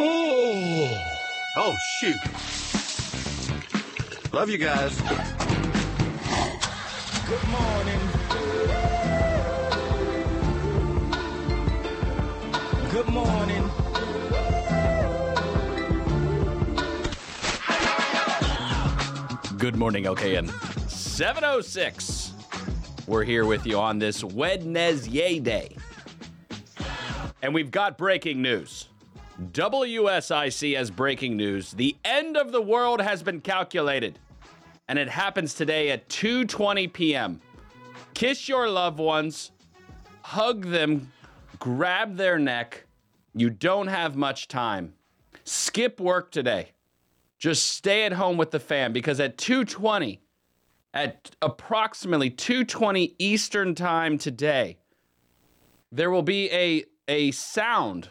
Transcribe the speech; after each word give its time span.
Oh, 0.00 1.04
oh 1.56 1.76
shoot. 1.98 2.16
Love 4.32 4.48
you 4.48 4.58
guys. 4.58 5.00
Good 7.26 7.48
morning. 7.48 8.00
Good 12.92 13.08
morning. 13.08 13.70
Good 19.58 19.76
morning, 19.76 20.04
LKN. 20.04 20.48
706. 20.88 22.32
We're 23.08 23.24
here 23.24 23.44
with 23.44 23.66
you 23.66 23.76
on 23.78 23.98
this 23.98 24.22
Wednesday 24.22 25.40
day. 25.40 25.76
And 27.42 27.52
we've 27.52 27.72
got 27.72 27.98
breaking 27.98 28.40
news. 28.40 28.77
WSIC 29.40 30.76
has 30.76 30.90
breaking 30.90 31.36
news. 31.36 31.72
The 31.72 31.96
end 32.04 32.36
of 32.36 32.52
the 32.52 32.62
world 32.62 33.00
has 33.00 33.22
been 33.22 33.40
calculated. 33.40 34.18
And 34.88 34.98
it 34.98 35.08
happens 35.08 35.54
today 35.54 35.90
at 35.90 36.08
2:20 36.08 36.92
p.m. 36.92 37.40
Kiss 38.14 38.48
your 38.48 38.68
loved 38.68 38.98
ones, 38.98 39.52
hug 40.22 40.64
them, 40.66 41.12
grab 41.58 42.16
their 42.16 42.38
neck. 42.38 42.86
You 43.34 43.50
don't 43.50 43.88
have 43.88 44.16
much 44.16 44.48
time. 44.48 44.94
Skip 45.44 46.00
work 46.00 46.30
today 46.30 46.72
just 47.38 47.68
stay 47.70 48.04
at 48.04 48.12
home 48.12 48.36
with 48.36 48.50
the 48.50 48.60
fam 48.60 48.92
because 48.92 49.20
at 49.20 49.36
2:20 49.36 50.18
at 50.92 51.30
approximately 51.40 52.30
2:20 52.30 53.14
Eastern 53.18 53.74
time 53.74 54.18
today 54.18 54.76
there 55.92 56.10
will 56.10 56.22
be 56.22 56.50
a 56.50 56.84
a 57.06 57.30
sound 57.30 58.10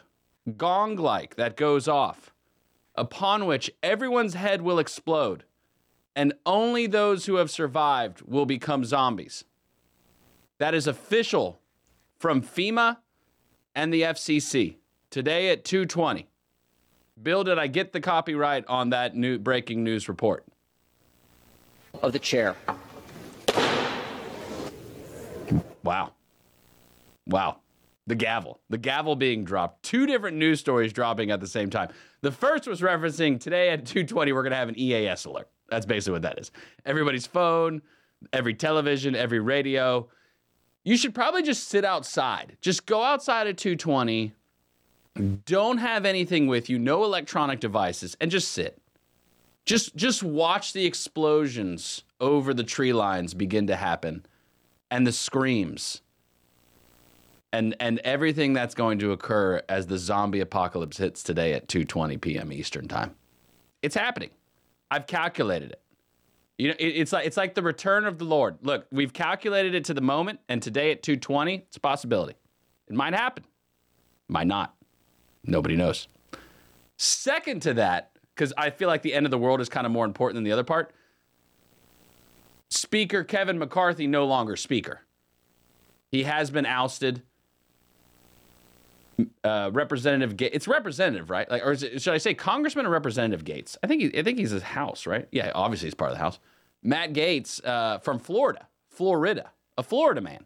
gong 0.55 0.95
like 0.95 1.35
that 1.35 1.57
goes 1.57 1.87
off 1.87 2.33
upon 2.95 3.45
which 3.45 3.69
everyone's 3.83 4.33
head 4.33 4.61
will 4.61 4.79
explode 4.79 5.43
and 6.15 6.33
only 6.45 6.87
those 6.87 7.25
who 7.25 7.35
have 7.35 7.51
survived 7.51 8.21
will 8.21 8.45
become 8.45 8.85
zombies 8.85 9.43
that 10.57 10.73
is 10.73 10.87
official 10.87 11.59
from 12.17 12.41
FEMA 12.41 12.97
and 13.75 13.93
the 13.93 14.01
FCC 14.03 14.75
today 15.09 15.49
at 15.49 15.65
220 15.65 16.27
Bill, 17.21 17.43
did 17.43 17.57
I 17.57 17.65
get 17.65 17.93
the 17.93 17.99
copyright 17.99 18.63
on 18.67 18.91
that 18.91 19.15
new 19.15 19.39
breaking 19.39 19.83
news 19.83 20.07
report? 20.07 20.45
of 22.01 22.13
the 22.13 22.19
chair. 22.19 22.55
Wow. 25.83 26.11
Wow. 27.25 27.57
The 28.07 28.15
gavel. 28.15 28.61
The 28.69 28.77
gavel 28.77 29.17
being 29.17 29.43
dropped. 29.43 29.83
Two 29.83 30.07
different 30.07 30.37
news 30.37 30.61
stories 30.61 30.93
dropping 30.93 31.29
at 31.29 31.41
the 31.41 31.47
same 31.47 31.69
time. 31.69 31.89
The 32.21 32.31
first 32.31 32.65
was 32.65 32.81
referencing 32.81 33.39
today 33.39 33.69
at 33.69 33.83
2:20 33.85 34.33
we're 34.33 34.43
going 34.43 34.51
to 34.51 34.57
have 34.57 34.69
an 34.69 34.79
EAS 34.79 35.25
alert. 35.25 35.49
That's 35.69 35.85
basically 35.85 36.13
what 36.13 36.21
that 36.21 36.39
is. 36.39 36.51
Everybody's 36.85 37.27
phone, 37.27 37.81
every 38.31 38.53
television, 38.53 39.13
every 39.15 39.41
radio. 39.41 40.07
You 40.85 40.95
should 40.95 41.13
probably 41.13 41.43
just 41.43 41.67
sit 41.67 41.83
outside. 41.83 42.55
Just 42.61 42.85
go 42.85 43.03
outside 43.03 43.45
at 43.47 43.57
2:20. 43.57 44.31
Don't 45.45 45.79
have 45.79 46.05
anything 46.05 46.47
with 46.47 46.69
you, 46.69 46.79
no 46.79 47.03
electronic 47.03 47.59
devices, 47.59 48.15
and 48.21 48.31
just 48.31 48.51
sit. 48.51 48.81
Just 49.65 49.97
just 49.97 50.23
watch 50.23 50.71
the 50.71 50.85
explosions 50.85 52.03
over 52.21 52.53
the 52.53 52.63
tree 52.63 52.93
lines 52.93 53.33
begin 53.33 53.67
to 53.67 53.75
happen 53.75 54.25
and 54.89 55.05
the 55.05 55.11
screams 55.11 56.01
and 57.53 57.75
and 57.79 57.99
everything 57.99 58.53
that's 58.53 58.75
going 58.75 58.99
to 58.99 59.11
occur 59.11 59.61
as 59.69 59.87
the 59.87 59.97
zombie 59.97 60.39
apocalypse 60.39 60.97
hits 60.97 61.23
today 61.23 61.53
at 61.53 61.67
2:20 61.67 62.19
p.m. 62.19 62.51
Eastern 62.51 62.87
time. 62.87 63.15
It's 63.81 63.95
happening. 63.95 64.31
I've 64.89 65.07
calculated 65.07 65.71
it. 65.71 65.81
You 66.57 66.69
know, 66.69 66.75
it, 66.79 66.87
it's 66.87 67.13
like 67.13 67.25
it's 67.25 67.37
like 67.37 67.53
the 67.55 67.61
return 67.61 68.05
of 68.05 68.17
the 68.17 68.25
Lord. 68.25 68.57
Look, 68.61 68.87
we've 68.91 69.13
calculated 69.13 69.75
it 69.75 69.85
to 69.85 69.93
the 69.93 70.01
moment, 70.01 70.39
and 70.49 70.61
today 70.61 70.91
at 70.91 71.03
2:20, 71.03 71.63
it's 71.63 71.77
a 71.77 71.79
possibility. 71.79 72.35
It 72.87 72.95
might 72.95 73.13
happen, 73.13 73.43
might 74.27 74.47
not. 74.47 74.75
Nobody 75.43 75.75
knows. 75.75 76.07
Second 76.97 77.61
to 77.63 77.73
that, 77.75 78.11
because 78.35 78.53
I 78.57 78.71
feel 78.71 78.87
like 78.87 79.01
the 79.01 79.13
end 79.13 79.25
of 79.25 79.31
the 79.31 79.37
world 79.37 79.61
is 79.61 79.69
kind 79.69 79.85
of 79.85 79.91
more 79.91 80.05
important 80.05 80.35
than 80.35 80.43
the 80.43 80.51
other 80.51 80.63
part. 80.63 80.93
Speaker 82.69 83.23
Kevin 83.23 83.57
McCarthy 83.59 84.07
no 84.07 84.25
longer 84.25 84.55
speaker. 84.55 85.01
He 86.11 86.23
has 86.23 86.49
been 86.49 86.65
ousted. 86.65 87.21
Uh, 89.43 89.71
Representative 89.73 90.37
Gaetz, 90.37 90.49
it's 90.53 90.67
Representative, 90.67 91.29
right? 91.29 91.49
Like, 91.49 91.65
or 91.65 91.71
it, 91.71 92.01
should 92.01 92.13
I 92.13 92.19
say 92.19 92.33
Congressman 92.35 92.85
or 92.85 92.89
Representative 92.89 93.43
Gaetz? 93.43 93.75
I 93.81 93.87
think 93.87 94.01
he, 94.01 94.19
I 94.19 94.21
think 94.21 94.37
he's 94.37 94.51
his 94.51 94.61
House, 94.61 95.07
right? 95.07 95.27
Yeah, 95.31 95.51
obviously 95.55 95.87
he's 95.87 95.95
part 95.95 96.11
of 96.11 96.17
the 96.17 96.23
House. 96.23 96.39
Matt 96.83 97.13
Gaetz 97.13 97.65
uh, 97.65 97.97
from 97.99 98.19
Florida, 98.19 98.67
Florida, 98.89 99.51
a 99.77 99.83
Florida 99.83 100.21
man, 100.21 100.45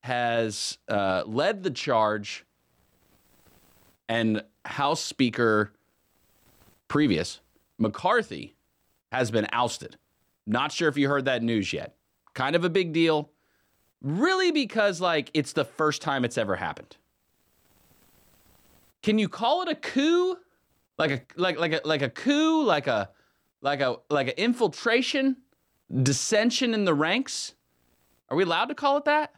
has 0.00 0.78
uh, 0.88 1.22
led 1.24 1.62
the 1.62 1.70
charge, 1.70 2.44
and 4.08 4.42
House 4.64 5.00
Speaker 5.00 5.72
previous 6.88 7.40
McCarthy 7.78 8.54
has 9.12 9.30
been 9.30 9.46
ousted. 9.52 9.96
Not 10.46 10.72
sure 10.72 10.88
if 10.88 10.96
you 10.96 11.08
heard 11.08 11.26
that 11.26 11.42
news 11.42 11.72
yet. 11.72 11.94
Kind 12.34 12.56
of 12.56 12.64
a 12.64 12.70
big 12.70 12.92
deal. 12.92 13.30
Really, 14.00 14.50
because 14.50 15.00
like 15.00 15.30
it's 15.32 15.52
the 15.52 15.64
first 15.64 16.02
time 16.02 16.24
it's 16.24 16.36
ever 16.36 16.56
happened. 16.56 16.96
Can 19.02 19.18
you 19.18 19.28
call 19.28 19.62
it 19.62 19.68
a 19.68 19.74
coup? 19.74 20.36
Like 20.98 21.10
a 21.10 21.20
like 21.36 21.58
like 21.58 21.72
a 21.72 21.80
like 21.84 22.02
a 22.02 22.10
coup, 22.10 22.62
like 22.62 22.86
a 22.86 23.10
like 23.60 23.80
a 23.80 23.96
like 24.08 24.28
an 24.28 24.34
infiltration, 24.36 25.36
dissension 26.02 26.74
in 26.74 26.84
the 26.84 26.94
ranks? 26.94 27.54
Are 28.28 28.36
we 28.36 28.44
allowed 28.44 28.66
to 28.66 28.74
call 28.74 28.96
it 28.98 29.04
that? 29.06 29.34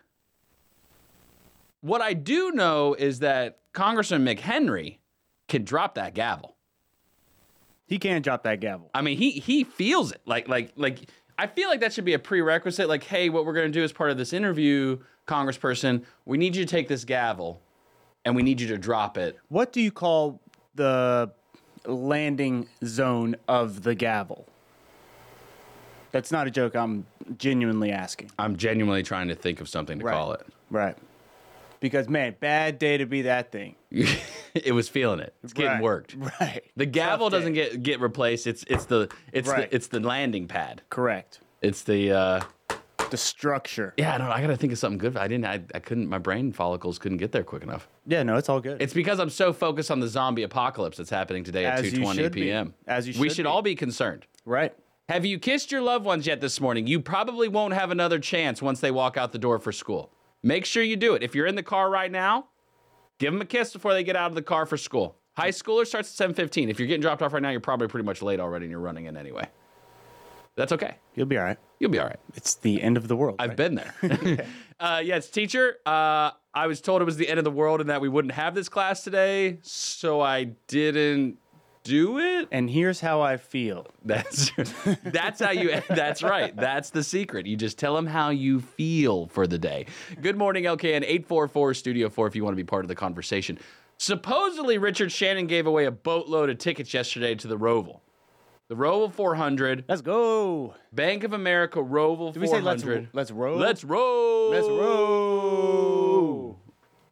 What 1.80 2.00
I 2.00 2.12
do 2.12 2.52
know 2.52 2.94
is 2.94 3.20
that 3.20 3.58
Congressman 3.72 4.24
McHenry 4.24 4.98
can 5.48 5.64
drop 5.64 5.94
that 5.96 6.14
gavel. 6.14 6.56
He 7.86 7.98
can 7.98 8.22
drop 8.22 8.44
that 8.44 8.60
gavel. 8.60 8.90
I 8.94 9.02
mean, 9.02 9.18
he 9.18 9.32
he 9.32 9.64
feels 9.64 10.12
it. 10.12 10.20
Like 10.26 10.48
like 10.48 10.72
like 10.76 11.08
I 11.38 11.46
feel 11.46 11.68
like 11.68 11.80
that 11.80 11.92
should 11.92 12.04
be 12.04 12.14
a 12.14 12.18
prerequisite. 12.18 12.88
Like, 12.88 13.04
hey, 13.04 13.28
what 13.28 13.44
we're 13.44 13.52
gonna 13.52 13.68
do 13.68 13.82
as 13.82 13.92
part 13.92 14.10
of 14.10 14.16
this 14.16 14.32
interview, 14.32 14.98
Congressperson, 15.26 16.04
we 16.24 16.38
need 16.38 16.56
you 16.56 16.64
to 16.64 16.70
take 16.70 16.88
this 16.88 17.04
gavel, 17.04 17.60
and 18.24 18.34
we 18.36 18.42
need 18.42 18.60
you 18.60 18.68
to 18.68 18.78
drop 18.78 19.16
it. 19.18 19.38
What 19.48 19.72
do 19.72 19.80
you 19.80 19.90
call 19.90 20.40
the 20.74 21.30
landing 21.86 22.68
zone 22.84 23.36
of 23.48 23.82
the 23.82 23.94
gavel? 23.94 24.46
That's 26.12 26.30
not 26.30 26.46
a 26.46 26.50
joke. 26.50 26.76
I'm 26.76 27.06
genuinely 27.38 27.90
asking. 27.90 28.30
I'm 28.38 28.56
genuinely 28.56 29.02
trying 29.02 29.28
to 29.28 29.34
think 29.34 29.60
of 29.60 29.68
something 29.68 29.98
to 29.98 30.04
Right. 30.04 30.14
call 30.14 30.32
it. 30.32 30.46
Right. 30.70 30.96
Because 31.80 32.08
man, 32.08 32.36
bad 32.40 32.78
day 32.78 32.96
to 32.98 33.04
be 33.06 33.22
that 33.22 33.50
thing. 33.52 33.74
it 33.90 34.72
was 34.74 34.88
feeling 34.88 35.20
it. 35.20 35.34
It's 35.42 35.52
getting 35.52 35.72
Right. 35.72 35.82
worked. 35.82 36.14
Right. 36.40 36.62
The 36.76 36.86
gavel 36.86 37.26
Tough 37.28 37.32
day. 37.32 37.38
doesn't 37.38 37.52
get 37.54 37.82
get 37.82 38.00
replaced. 38.00 38.46
It's 38.46 38.64
it's 38.68 38.86
the 38.86 39.10
it's 39.32 39.48
Right. 39.48 39.68
the 39.70 39.74
it's 39.74 39.88
the 39.88 40.00
landing 40.00 40.46
pad. 40.48 40.82
correct. 40.88 41.40
It's 41.60 41.82
the 41.82 42.12
uh 42.12 42.40
The 43.10 43.16
structure. 43.16 43.94
yeah. 43.96 44.14
I 44.14 44.18
don't. 44.18 44.26
know. 44.28 44.32
I 44.32 44.40
gotta 44.40 44.56
think 44.56 44.72
of 44.72 44.78
something 44.78 44.98
good. 44.98 45.16
I 45.16 45.28
didn't. 45.28 45.44
I, 45.46 45.62
I 45.74 45.78
couldn't. 45.78 46.08
My 46.08 46.18
brain 46.18 46.52
follicles 46.52 46.98
couldn't 46.98 47.18
get 47.18 47.30
there 47.32 47.44
quick 47.44 47.62
enough. 47.62 47.88
Yeah, 48.06 48.22
no, 48.24 48.36
it's 48.36 48.48
all 48.48 48.60
good. 48.60 48.82
It's 48.82 48.92
because 48.94 49.20
I'm 49.20 49.30
so 49.30 49.52
focused 49.52 49.90
on 49.90 50.00
the 50.00 50.08
zombie 50.08 50.42
apocalypse 50.42 50.96
that's 50.96 51.10
happening 51.10 51.44
today 51.44 51.64
at 51.64 51.78
As 51.84 51.92
you 51.92 52.00
2:20 52.00 52.14
should 52.14 52.32
be. 52.32 52.42
p.m. 52.42 52.74
As 52.88 53.06
you 53.06 53.14
we 53.20 53.28
should 53.28 53.36
should 53.36 53.42
be. 53.44 53.48
all 53.48 53.62
be 53.62 53.74
concerned. 53.76 54.26
right. 54.44 54.74
Have 55.10 55.26
you 55.26 55.38
kissed 55.38 55.70
your 55.70 55.82
loved 55.82 56.06
ones 56.06 56.26
yet 56.26 56.40
this 56.40 56.60
morning? 56.62 56.86
You 56.86 56.98
probably 56.98 57.46
won't 57.46 57.74
have 57.74 57.90
another 57.90 58.18
chance 58.18 58.62
once 58.62 58.80
they 58.80 58.90
walk 58.90 59.18
out 59.18 59.32
the 59.32 59.38
door 59.38 59.58
for 59.58 59.70
school. 59.70 60.10
Make 60.42 60.64
sure 60.64 60.82
you 60.82 60.96
do 60.96 61.14
it. 61.14 61.22
If 61.22 61.34
you're 61.34 61.46
in 61.46 61.56
the 61.56 61.62
car 61.62 61.90
right 61.90 62.10
now, 62.10 62.46
give 63.18 63.30
them 63.32 63.42
a 63.42 63.44
kiss 63.44 63.72
before 63.74 63.92
they 63.92 64.02
get 64.02 64.16
out 64.16 64.30
of 64.30 64.34
the 64.34 64.40
car 64.42 64.64
for 64.64 64.78
school. 64.78 65.16
High 65.36 65.50
schooler 65.50 65.86
starts 65.86 66.18
at 66.18 66.30
7:15. 66.34 66.70
If 66.70 66.78
you're 66.78 66.88
getting 66.88 67.02
dropped 67.02 67.20
off 67.20 67.34
right 67.34 67.42
now, 67.42 67.50
you're 67.50 67.60
probably 67.60 67.86
pretty 67.86 68.06
much 68.06 68.22
late 68.22 68.40
already 68.40 68.64
and 68.64 68.70
you're 68.70 68.80
running 68.80 69.04
in 69.04 69.16
anyway. 69.16 69.46
That's 70.56 70.72
okay. 70.72 70.96
You'll 71.14 71.26
be 71.26 71.36
all 71.36 71.44
right. 71.44 71.58
You'll 71.80 71.90
be 71.90 71.98
all 71.98 72.06
right. 72.06 72.20
It's 72.34 72.54
the 72.54 72.80
end 72.80 72.96
of 72.96 73.08
the 73.08 73.16
world. 73.16 73.36
I've 73.38 73.50
right? 73.50 73.56
been 73.56 73.74
there. 73.74 74.46
uh, 74.80 75.02
yes, 75.04 75.28
teacher. 75.30 75.76
Uh, 75.84 76.30
I 76.54 76.66
was 76.66 76.80
told 76.80 77.02
it 77.02 77.04
was 77.04 77.16
the 77.16 77.28
end 77.28 77.38
of 77.38 77.44
the 77.44 77.50
world 77.50 77.80
and 77.80 77.90
that 77.90 78.00
we 78.00 78.08
wouldn't 78.08 78.34
have 78.34 78.54
this 78.54 78.68
class 78.68 79.02
today, 79.02 79.58
so 79.62 80.20
I 80.20 80.44
didn't 80.68 81.38
do 81.82 82.18
it. 82.18 82.48
And 82.52 82.70
here's 82.70 83.00
how 83.00 83.20
I 83.20 83.36
feel. 83.36 83.86
That's 84.04 84.52
that's 85.04 85.40
how 85.40 85.50
you. 85.50 85.82
That's 85.88 86.22
right. 86.22 86.54
That's 86.56 86.90
the 86.90 87.02
secret. 87.02 87.46
You 87.46 87.56
just 87.56 87.78
tell 87.78 87.94
them 87.94 88.06
how 88.06 88.30
you 88.30 88.60
feel 88.60 89.26
for 89.26 89.46
the 89.46 89.58
day. 89.58 89.86
Good 90.20 90.36
morning, 90.36 90.64
LKN 90.64 91.04
eight 91.06 91.26
four 91.26 91.48
four 91.48 91.74
Studio 91.74 92.08
Four. 92.08 92.28
If 92.28 92.36
you 92.36 92.44
want 92.44 92.54
to 92.54 92.62
be 92.62 92.64
part 92.64 92.84
of 92.84 92.88
the 92.88 92.94
conversation. 92.94 93.58
Supposedly, 93.96 94.78
Richard 94.78 95.12
Shannon 95.12 95.46
gave 95.46 95.66
away 95.66 95.84
a 95.84 95.90
boatload 95.90 96.50
of 96.50 96.58
tickets 96.58 96.92
yesterday 96.92 97.36
to 97.36 97.46
the 97.46 97.56
Roval. 97.56 98.00
The 98.74 98.80
Roval 98.80 99.12
400, 99.12 99.84
Let's 99.88 100.02
go. 100.02 100.74
Bank 100.92 101.22
of 101.22 101.32
America 101.32 101.78
Roval 101.78 102.32
Did 102.32 102.42
we 102.42 102.48
say 102.48 102.60
let's 102.60 102.82
400. 102.82 103.10
let's 103.12 103.30
roll? 103.30 103.56
Let's 103.56 103.84
roll. 103.84 104.50
Let's 104.50 104.66
roll. 104.66 106.58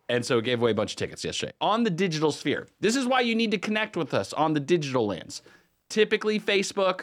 and 0.09 0.27
so 0.27 0.41
gave 0.41 0.61
away 0.61 0.73
a 0.73 0.75
bunch 0.75 0.95
of 0.95 0.97
tickets 0.97 1.25
yesterday 1.25 1.53
on 1.61 1.85
the 1.85 1.91
digital 1.91 2.33
sphere. 2.33 2.67
This 2.81 2.97
is 2.97 3.07
why 3.07 3.21
you 3.21 3.37
need 3.37 3.53
to 3.53 3.59
connect 3.59 3.97
with 3.97 4.13
us 4.13 4.33
on 4.33 4.55
the 4.55 4.59
digital 4.59 5.07
lands. 5.07 5.43
Typically 5.89 6.41
Facebook, 6.41 7.03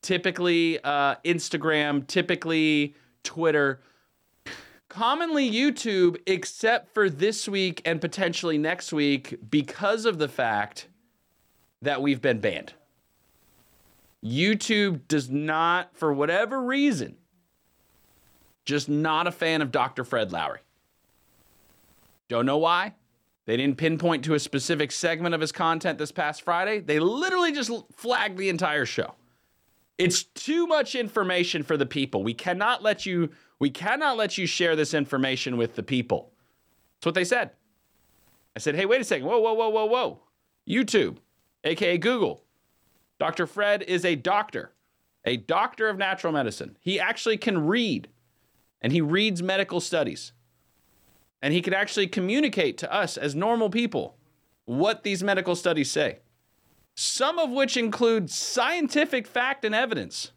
typically 0.00 0.82
uh, 0.82 1.16
Instagram, 1.26 2.06
typically 2.06 2.94
Twitter, 3.22 3.82
commonly 4.88 5.50
YouTube, 5.50 6.16
except 6.26 6.94
for 6.94 7.10
this 7.10 7.46
week 7.46 7.82
and 7.84 8.00
potentially 8.00 8.56
next 8.56 8.94
week 8.94 9.36
because 9.50 10.06
of 10.06 10.16
the 10.16 10.28
fact 10.28 10.88
that 11.82 12.00
we've 12.00 12.22
been 12.22 12.40
banned. 12.40 12.72
YouTube 14.24 15.08
does 15.08 15.30
not, 15.30 15.96
for 15.96 16.12
whatever 16.12 16.62
reason, 16.62 17.16
just 18.64 18.88
not 18.88 19.26
a 19.26 19.32
fan 19.32 19.62
of 19.62 19.72
Dr. 19.72 20.04
Fred 20.04 20.32
Lowry. 20.32 20.60
Don't 22.28 22.46
know 22.46 22.58
why. 22.58 22.94
They 23.46 23.56
didn't 23.56 23.78
pinpoint 23.78 24.24
to 24.26 24.34
a 24.34 24.38
specific 24.38 24.92
segment 24.92 25.34
of 25.34 25.40
his 25.40 25.50
content 25.50 25.98
this 25.98 26.12
past 26.12 26.42
Friday. 26.42 26.78
They 26.80 27.00
literally 27.00 27.50
just 27.50 27.70
flagged 27.96 28.38
the 28.38 28.48
entire 28.48 28.86
show. 28.86 29.14
It's 29.98 30.22
too 30.22 30.66
much 30.66 30.94
information 30.94 31.62
for 31.62 31.76
the 31.76 31.86
people. 31.86 32.22
We 32.22 32.34
cannot 32.34 32.82
let 32.82 33.04
you 33.04 33.30
we 33.58 33.68
cannot 33.68 34.16
let 34.16 34.38
you 34.38 34.46
share 34.46 34.74
this 34.74 34.94
information 34.94 35.56
with 35.56 35.74
the 35.74 35.82
people. 35.82 36.32
That's 36.96 37.06
what 37.06 37.14
they 37.14 37.24
said. 37.24 37.50
I 38.56 38.58
said, 38.58 38.74
"Hey, 38.74 38.86
wait 38.86 39.00
a 39.00 39.04
second. 39.04 39.26
Whoa, 39.26 39.38
whoa, 39.38 39.52
whoa, 39.52 39.68
whoa, 39.68 39.84
whoa. 39.84 40.20
YouTube, 40.68 41.18
aka 41.64 41.98
Google. 41.98 42.42
Dr. 43.20 43.46
Fred 43.46 43.82
is 43.82 44.06
a 44.06 44.16
doctor, 44.16 44.72
a 45.26 45.36
doctor 45.36 45.90
of 45.90 45.98
natural 45.98 46.32
medicine. 46.32 46.78
He 46.80 46.98
actually 46.98 47.36
can 47.36 47.66
read 47.66 48.08
and 48.80 48.94
he 48.94 49.02
reads 49.02 49.42
medical 49.42 49.78
studies. 49.78 50.32
And 51.42 51.52
he 51.52 51.60
could 51.60 51.74
actually 51.74 52.06
communicate 52.06 52.78
to 52.78 52.92
us 52.92 53.18
as 53.18 53.34
normal 53.34 53.68
people 53.68 54.16
what 54.64 55.04
these 55.04 55.22
medical 55.22 55.54
studies 55.54 55.90
say, 55.90 56.20
some 56.94 57.38
of 57.38 57.50
which 57.50 57.76
include 57.76 58.30
scientific 58.30 59.26
fact 59.26 59.66
and 59.66 59.74
evidence. 59.74 60.32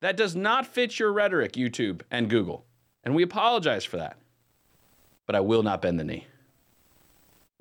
That 0.00 0.16
does 0.16 0.34
not 0.34 0.66
fit 0.66 0.98
your 0.98 1.12
rhetoric, 1.12 1.52
YouTube 1.52 2.02
and 2.10 2.28
Google. 2.28 2.66
And 3.04 3.14
we 3.14 3.22
apologize 3.22 3.84
for 3.84 3.98
that. 3.98 4.18
But 5.26 5.36
I 5.36 5.40
will 5.40 5.62
not 5.62 5.80
bend 5.80 6.00
the 6.00 6.04
knee. 6.04 6.26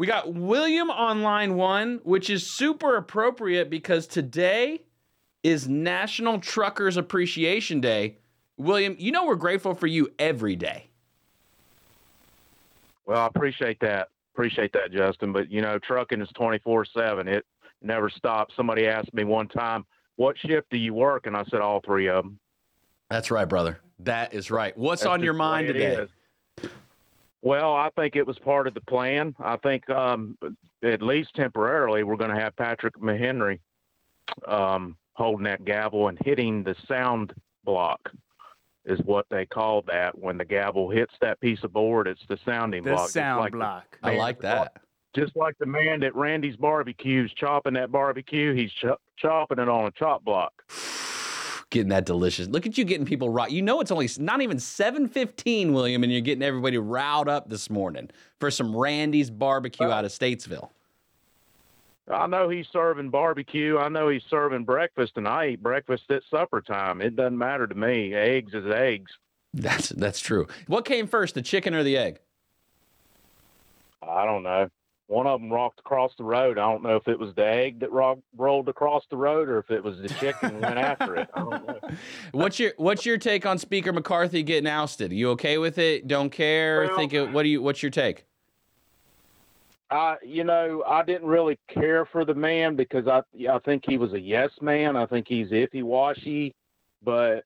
We 0.03 0.07
got 0.07 0.33
William 0.33 0.91
on 0.91 1.21
line 1.21 1.55
one, 1.55 2.01
which 2.03 2.29
is 2.29 2.45
super 2.45 2.97
appropriate 2.97 3.69
because 3.69 4.05
today 4.05 4.81
is 5.43 5.69
National 5.69 6.39
Truckers 6.39 6.97
Appreciation 6.97 7.79
Day. 7.79 8.17
William, 8.57 8.97
you 8.99 9.13
know 9.13 9.25
we're 9.25 9.35
grateful 9.35 9.73
for 9.73 9.87
you 9.87 10.11
every 10.19 10.57
day. 10.57 10.89
Well, 13.05 13.17
I 13.17 13.27
appreciate 13.27 13.79
that. 13.79 14.09
Appreciate 14.33 14.73
that, 14.73 14.91
Justin. 14.91 15.31
But 15.31 15.49
you 15.49 15.61
know, 15.61 15.79
trucking 15.79 16.19
is 16.19 16.27
twenty 16.35 16.59
four 16.59 16.83
seven. 16.83 17.29
It 17.29 17.45
never 17.81 18.09
stops. 18.09 18.53
Somebody 18.57 18.87
asked 18.87 19.13
me 19.13 19.23
one 19.23 19.47
time, 19.47 19.85
"What 20.17 20.37
shift 20.37 20.69
do 20.69 20.77
you 20.77 20.93
work?" 20.93 21.27
And 21.27 21.37
I 21.37 21.45
said, 21.45 21.61
"All 21.61 21.79
three 21.79 22.09
of 22.09 22.25
them." 22.25 22.39
That's 23.09 23.31
right, 23.31 23.47
brother. 23.47 23.79
That 23.99 24.33
is 24.33 24.51
right. 24.51 24.77
What's 24.77 25.03
That's 25.03 25.13
on 25.13 25.23
your 25.23 25.31
just 25.31 25.37
the 25.37 25.43
way 25.43 25.49
mind 25.49 25.67
today? 25.67 25.95
is. 25.95 26.09
Well, 27.45 27.75
I 27.75 27.89
think 27.97 28.15
it 28.15 28.25
was 28.25 28.39
part 28.39 28.67
of 28.67 28.73
the 28.73 28.79
plan. 28.81 29.35
I 29.37 29.57
think, 29.57 29.89
um, 29.89 30.37
at 30.81 31.01
least 31.01 31.35
temporarily, 31.35 32.03
we're 32.03 32.15
going 32.15 32.33
to 32.33 32.39
have 32.39 32.55
Patrick 32.55 32.95
McHenry 32.97 33.59
um, 34.47 34.95
holding 35.13 35.43
that 35.43 35.65
gavel 35.65 36.07
and 36.07 36.17
hitting 36.23 36.63
the 36.63 36.73
sound 36.87 37.33
block, 37.65 37.99
is 38.85 38.99
what 39.03 39.25
they 39.29 39.45
call 39.45 39.81
that. 39.87 40.17
When 40.17 40.37
the 40.37 40.45
gavel 40.45 40.89
hits 40.89 41.13
that 41.19 41.39
piece 41.41 41.61
of 41.65 41.73
board, 41.73 42.07
it's 42.07 42.25
the 42.29 42.39
sounding 42.45 42.81
The 42.83 42.91
block. 42.91 43.01
just 43.03 43.13
sound 43.13 43.41
like 43.41 43.51
the- 43.51 43.57
block. 43.57 43.97
I 44.01 44.15
like 44.15 44.39
that. 44.39 44.77
just 45.13 45.35
like 45.35 45.57
the 45.59 45.65
man 45.65 46.01
at 46.03 46.15
Randy's 46.15 46.55
barbecues 46.55 47.33
chopping 47.35 47.73
that 47.73 47.91
barbecue, 47.91 48.53
he's 48.53 48.71
ch- 48.71 48.85
chopping 49.17 49.59
it 49.59 49.67
on 49.67 49.85
a 49.85 49.91
chop 49.91 50.23
block. 50.23 50.53
Getting 51.73 51.89
that 51.89 52.05
delicious. 52.05 52.47
Look 52.47 52.67
at 52.67 52.77
you 52.77 52.85
getting 52.85 53.03
people 53.03 53.29
right. 53.29 53.49
You 53.49 53.63
know 53.63 53.81
it's 53.81 53.89
only 53.89 54.07
not 54.19 54.43
even 54.43 54.57
7:15, 54.57 55.73
William, 55.73 56.03
and 56.03 56.11
you're 56.11 56.21
getting 56.21 56.43
everybody 56.43 56.77
riled 56.77 57.27
up 57.27 57.49
this 57.49 57.67
morning 57.67 58.11
for 58.39 58.51
some 58.51 58.75
Randy's 58.75 59.31
barbecue 59.31 59.87
out 59.87 60.05
of 60.05 60.11
Statesville. 60.11 60.69
I 62.11 62.27
know 62.27 62.47
he's 62.47 62.67
serving 62.71 63.09
barbecue. 63.09 63.79
I 63.79 63.89
know 63.89 64.09
he's 64.09 64.21
serving 64.29 64.65
breakfast, 64.65 65.13
and 65.15 65.27
I 65.27 65.47
eat 65.47 65.63
breakfast 65.63 66.03
at 66.11 66.21
supper 66.29 66.61
time. 66.61 67.01
It 67.01 67.15
doesn't 67.15 67.39
matter 67.39 67.65
to 67.65 67.73
me. 67.73 68.13
Eggs 68.13 68.53
is 68.53 68.67
eggs. 68.71 69.11
That's 69.51 69.89
that's 69.89 70.19
true. 70.19 70.45
What 70.67 70.85
came 70.85 71.07
first, 71.07 71.33
the 71.33 71.41
chicken 71.41 71.73
or 71.73 71.81
the 71.81 71.97
egg? 71.97 72.19
I 74.07 74.25
don't 74.25 74.43
know. 74.43 74.69
One 75.13 75.27
of 75.27 75.39
them 75.39 75.53
rocked 75.53 75.79
across 75.79 76.11
the 76.17 76.23
road. 76.23 76.57
I 76.57 76.71
don't 76.71 76.81
know 76.81 76.95
if 76.95 77.07
it 77.07 77.19
was 77.19 77.35
the 77.35 77.45
egg 77.45 77.81
that 77.81 77.91
rock, 77.91 78.17
rolled 78.35 78.67
across 78.67 79.03
the 79.11 79.15
road 79.15 79.47
or 79.47 79.59
if 79.59 79.69
it 79.69 79.83
was 79.83 79.99
the 79.99 80.09
chicken 80.09 80.59
went 80.59 80.79
after 80.79 81.15
it. 81.17 81.29
I 81.35 81.39
don't 81.39 81.67
know. 81.67 81.79
What's 82.31 82.57
your 82.57 82.73
What's 82.77 83.05
your 83.05 83.19
take 83.19 83.45
on 83.45 83.59
Speaker 83.59 83.93
McCarthy 83.93 84.41
getting 84.41 84.67
ousted? 84.67 85.13
you 85.13 85.29
okay 85.31 85.59
with 85.59 85.77
it? 85.77 86.07
Don't 86.07 86.31
care? 86.31 86.85
Well- 86.87 86.97
Think 86.97 87.13
it, 87.13 87.31
what 87.31 87.43
do 87.43 87.49
you 87.49 87.61
What's 87.61 87.83
your 87.83 87.91
take? 87.91 88.25
I, 89.91 90.15
you 90.25 90.43
know, 90.43 90.83
I 90.87 91.03
didn't 91.03 91.27
really 91.27 91.59
care 91.67 92.05
for 92.05 92.25
the 92.25 92.33
man 92.33 92.75
because 92.75 93.07
I, 93.07 93.21
I 93.47 93.59
think 93.59 93.83
he 93.87 93.99
was 93.99 94.13
a 94.13 94.19
yes 94.19 94.49
man. 94.61 94.95
I 94.95 95.05
think 95.05 95.27
he's 95.27 95.49
iffy 95.49 95.83
washy, 95.83 96.55
but 97.03 97.45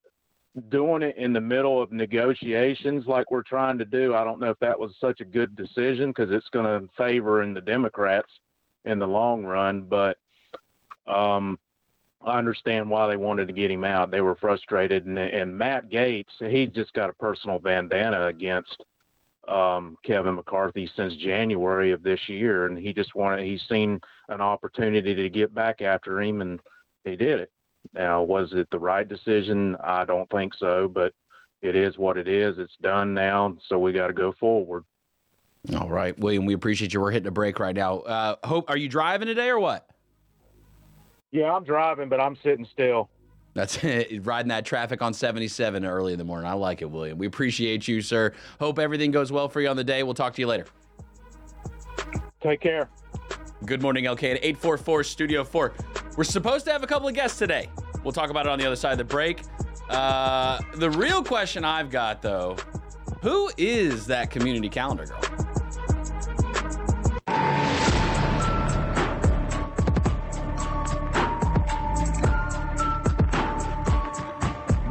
doing 0.70 1.02
it 1.02 1.18
in 1.18 1.34
the 1.34 1.42
middle 1.42 1.82
of 1.82 1.92
negotiations 1.92 3.06
like 3.08 3.32
we're 3.32 3.44
trying 3.44 3.78
to 3.78 3.86
do, 3.86 4.16
I 4.16 4.24
don't 4.24 4.40
know 4.40 4.50
if 4.50 4.60
that 4.60 4.80
was 4.80 4.96
such 5.00 5.22
a 5.22 5.26
good 5.26 5.56
decision 5.56 6.10
because 6.10 6.32
it's 6.32 6.50
going 6.50 6.66
to 6.66 6.90
favor 6.96 7.44
in 7.44 7.54
the 7.54 7.62
Democrats 7.62 8.30
in 8.86 9.00
the 9.00 9.08
long 9.08 9.44
run. 9.44 9.82
But 9.82 10.18
um, 11.08 11.60
I 12.26 12.38
understand 12.38 12.90
why 12.90 13.08
they 13.08 13.18
wanted 13.18 13.48
to 13.48 13.54
get 13.54 13.72
him 13.72 13.84
out. 13.84 14.12
They 14.12 14.22
were 14.22 14.36
frustrated, 14.36 15.06
and, 15.06 15.18
and 15.18 15.58
Matt 15.58 15.90
Gaetz, 15.90 16.26
he 16.40 16.66
just 16.68 16.94
got 16.94 17.10
a 17.10 17.14
personal 17.14 17.60
bandana 17.60 18.28
against 18.28 18.84
um, 19.48 19.98
Kevin 20.04 20.36
McCarthy 20.36 20.90
since 20.96 21.16
January 21.16 21.92
of 21.92 22.04
this 22.04 22.20
year, 22.28 22.66
and 22.66 22.78
he 22.78 22.94
just 22.94 23.16
wanted 23.16 23.46
he's 23.46 23.64
seen 23.70 24.02
an 24.30 24.42
opportunity 24.42 25.16
to 25.16 25.30
get 25.30 25.54
back 25.54 25.82
after 25.82 26.22
him, 26.22 26.42
and 26.42 26.60
he 27.06 27.16
did 27.16 27.40
it. 27.40 27.52
Now, 27.94 28.24
was 28.24 28.50
it 28.54 28.68
the 28.72 28.80
right 28.80 29.08
decision? 29.08 29.76
I 29.84 30.06
don't 30.06 30.30
think 30.30 30.54
so, 30.56 30.88
but 30.88 31.14
it 31.62 31.76
is 31.76 31.98
what 31.98 32.18
it 32.18 32.28
is. 32.28 32.58
It's 32.58 32.76
done 32.82 33.14
now, 33.14 33.58
so 33.68 33.80
we 33.80 33.94
got 33.94 34.08
to 34.08 34.14
go 34.14 34.34
forward. 34.40 34.84
All 35.76 35.90
right, 35.90 36.18
William. 36.20 36.46
We 36.46 36.54
appreciate 36.54 36.94
you. 36.94 37.02
We're 37.02 37.12
hitting 37.12 37.28
a 37.28 37.32
break 37.32 37.60
right 37.60 37.76
now. 37.76 38.00
Uh, 38.00 38.36
Hope, 38.44 38.70
are 38.70 38.78
you 38.78 38.88
driving 38.88 39.28
today 39.28 39.50
or 39.50 39.60
what? 39.60 39.88
Yeah, 41.32 41.54
I'm 41.54 41.64
driving, 41.64 42.10
but 42.10 42.22
I'm 42.22 42.38
sitting 42.42 42.66
still. 42.72 43.10
That's 43.54 43.78
it. 43.84 44.26
Riding 44.26 44.50
that 44.50 44.66
traffic 44.66 45.02
on 45.02 45.14
77 45.14 45.86
early 45.86 46.14
in 46.14 46.20
the 46.20 46.26
morning. 46.26 46.50
I 46.50 46.54
like 46.54 46.82
it, 46.82 46.90
William. 46.90 47.18
We 47.18 47.28
appreciate 47.28 47.88
you, 47.88 48.02
sir. 48.02 48.34
Hope 48.60 48.80
everything 48.80 49.12
goes 49.12 49.32
well 49.32 49.50
for 49.50 49.60
you 49.60 49.68
on 49.68 49.76
the 49.76 49.84
day. 49.84 50.04
We'll 50.04 50.14
talk 50.14 50.34
to 50.36 50.42
you 50.42 50.48
later. 50.48 50.68
Take 52.42 52.62
care. 52.62 52.88
Good 53.66 53.82
morning, 53.82 54.06
LK 54.06 54.36
at 54.36 54.44
844 54.44 55.04
Studio 55.04 55.44
4. 55.44 55.74
We're 56.18 56.24
supposed 56.24 56.66
to 56.66 56.72
have 56.72 56.82
a 56.82 56.88
couple 56.88 57.08
of 57.08 57.14
guests 57.14 57.38
today. 57.38 57.70
We'll 58.04 58.12
talk 58.12 58.32
about 58.32 58.48
it 58.48 58.50
on 58.50 58.58
the 58.58 58.66
other 58.66 58.76
side 58.76 58.94
of 58.94 58.98
the 58.98 59.04
break. 59.04 59.44
Uh, 59.88 60.60
the 60.74 60.90
real 60.90 61.24
question 61.24 61.64
I've 61.64 61.92
got, 61.92 62.24
though 62.24 62.58
who 63.22 63.52
is 63.56 64.08
that 64.08 64.32
community 64.32 64.68
calendar 64.68 65.06
girl? 65.06 65.22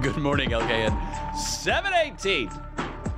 Good 0.01 0.19
morning, 0.19 0.51
LKN. 0.51 1.37
718. 1.37 2.51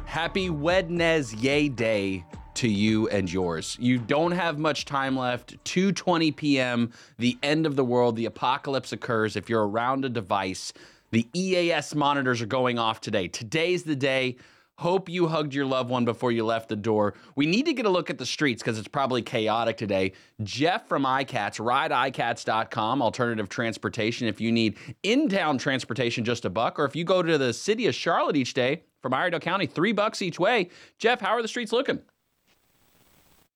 Happy 0.07 0.49
Wednesday 0.49 1.69
Day 1.69 2.25
to 2.59 2.69
you 2.69 3.09
and 3.09 3.33
yours. 3.33 3.77
You 3.81 3.99
don't 3.99 4.33
have 4.33 4.59
much 4.59 4.85
time 4.85 5.17
left. 5.17 5.62
2:20 5.65 6.35
p.m. 6.35 6.93
The 7.19 7.38
end 7.43 7.67
of 7.67 7.77
the 7.77 7.85
world, 7.85 8.17
the 8.17 8.27
apocalypse 8.27 8.93
occurs 8.93 9.37
if 9.37 9.49
you're 9.49 9.67
around 9.67 10.05
a 10.05 10.09
device. 10.09 10.73
The 11.12 11.27
EAS 11.33 11.95
monitors 11.95 12.43
are 12.43 12.47
going 12.47 12.79
off 12.79 13.00
today. 13.00 13.29
Today's 13.29 13.85
the 13.85 13.97
day. 13.97 14.37
Hope 14.79 15.09
you 15.09 15.27
hugged 15.27 15.55
your 15.55 15.67
loved 15.67 15.91
one 15.91 16.05
before 16.05 16.31
you 16.31 16.45
left 16.45 16.69
the 16.69 16.77
door. 16.77 17.15
We 17.35 17.47
need 17.47 17.67
to 17.67 17.73
get 17.73 17.87
a 17.87 17.91
look 17.91 18.11
at 18.11 18.19
the 18.19 18.27
streets 18.27 18.62
because 18.62 18.79
it's 18.79 18.87
probably 18.88 19.23
chaotic 19.23 19.77
today. 19.77 20.12
Jeff 20.43 20.87
from 20.88 21.05
iCats, 21.05 21.59
rideicats.com, 21.59 23.03
alternative 23.03 23.49
transportation. 23.49 24.29
If 24.29 24.41
you 24.41 24.53
need 24.53 24.77
in 25.03 25.29
town 25.29 25.59
transportation, 25.59 26.25
just 26.25 26.45
a 26.45 26.50
buck, 26.50 26.79
or 26.79 26.85
if 26.85 26.95
you 26.95 27.05
go 27.05 27.23
to 27.23 27.38
the 27.38 27.53
city 27.53 27.87
of 27.87 27.95
Charlotte 27.95 28.37
each 28.37 28.55
day 28.55 28.83
from 29.00 29.15
Iredell 29.15 29.41
County, 29.41 29.67
three 29.67 29.93
bucks 29.93 30.23
each 30.23 30.38
way. 30.38 30.71
Jeff, 30.99 31.21
how 31.21 31.31
are 31.31 31.43
the 31.43 31.49
streets 31.49 31.73
looking? 31.73 32.00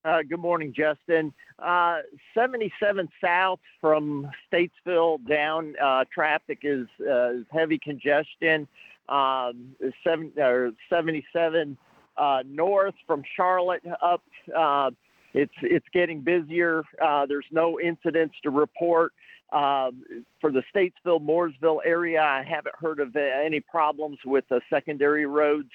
Uh, 0.05 0.23
good 0.29 0.41
morning, 0.41 0.75
Justin. 0.77 1.33
Uh, 1.61 1.99
77 2.35 3.09
South 3.25 3.61
from 3.81 4.29
Statesville 4.53 5.27
down, 5.29 5.75
uh, 5.81 6.05
traffic 6.13 6.61
is, 6.63 6.89
uh, 7.09 7.35
heavy 7.53 7.79
congestion. 7.79 8.67
Um, 9.09 9.77
seven, 10.05 10.33
or 10.37 10.73
77 10.89 11.77
Uh, 12.17 12.43
north 12.47 12.95
from 13.07 13.23
Charlotte 13.37 13.83
up, 14.03 14.23
uh, 14.55 14.91
it's 15.33 15.55
it's 15.63 15.89
getting 15.95 16.21
busier. 16.21 16.83
There's 17.27 17.47
no 17.51 17.81
incidents 17.81 18.35
to 18.43 18.51
report. 18.51 19.13
Um, 19.51 20.05
for 20.41 20.51
the 20.51 20.63
Statesville, 20.75 21.21
Mooresville 21.21 21.81
area, 21.85 22.23
I 22.23 22.43
haven't 22.43 22.75
heard 22.75 23.01
of 23.01 23.17
any 23.17 23.61
problems 23.61 24.19
with 24.25 24.47
the 24.49 24.61
secondary 24.71 25.27
roads. 25.27 25.71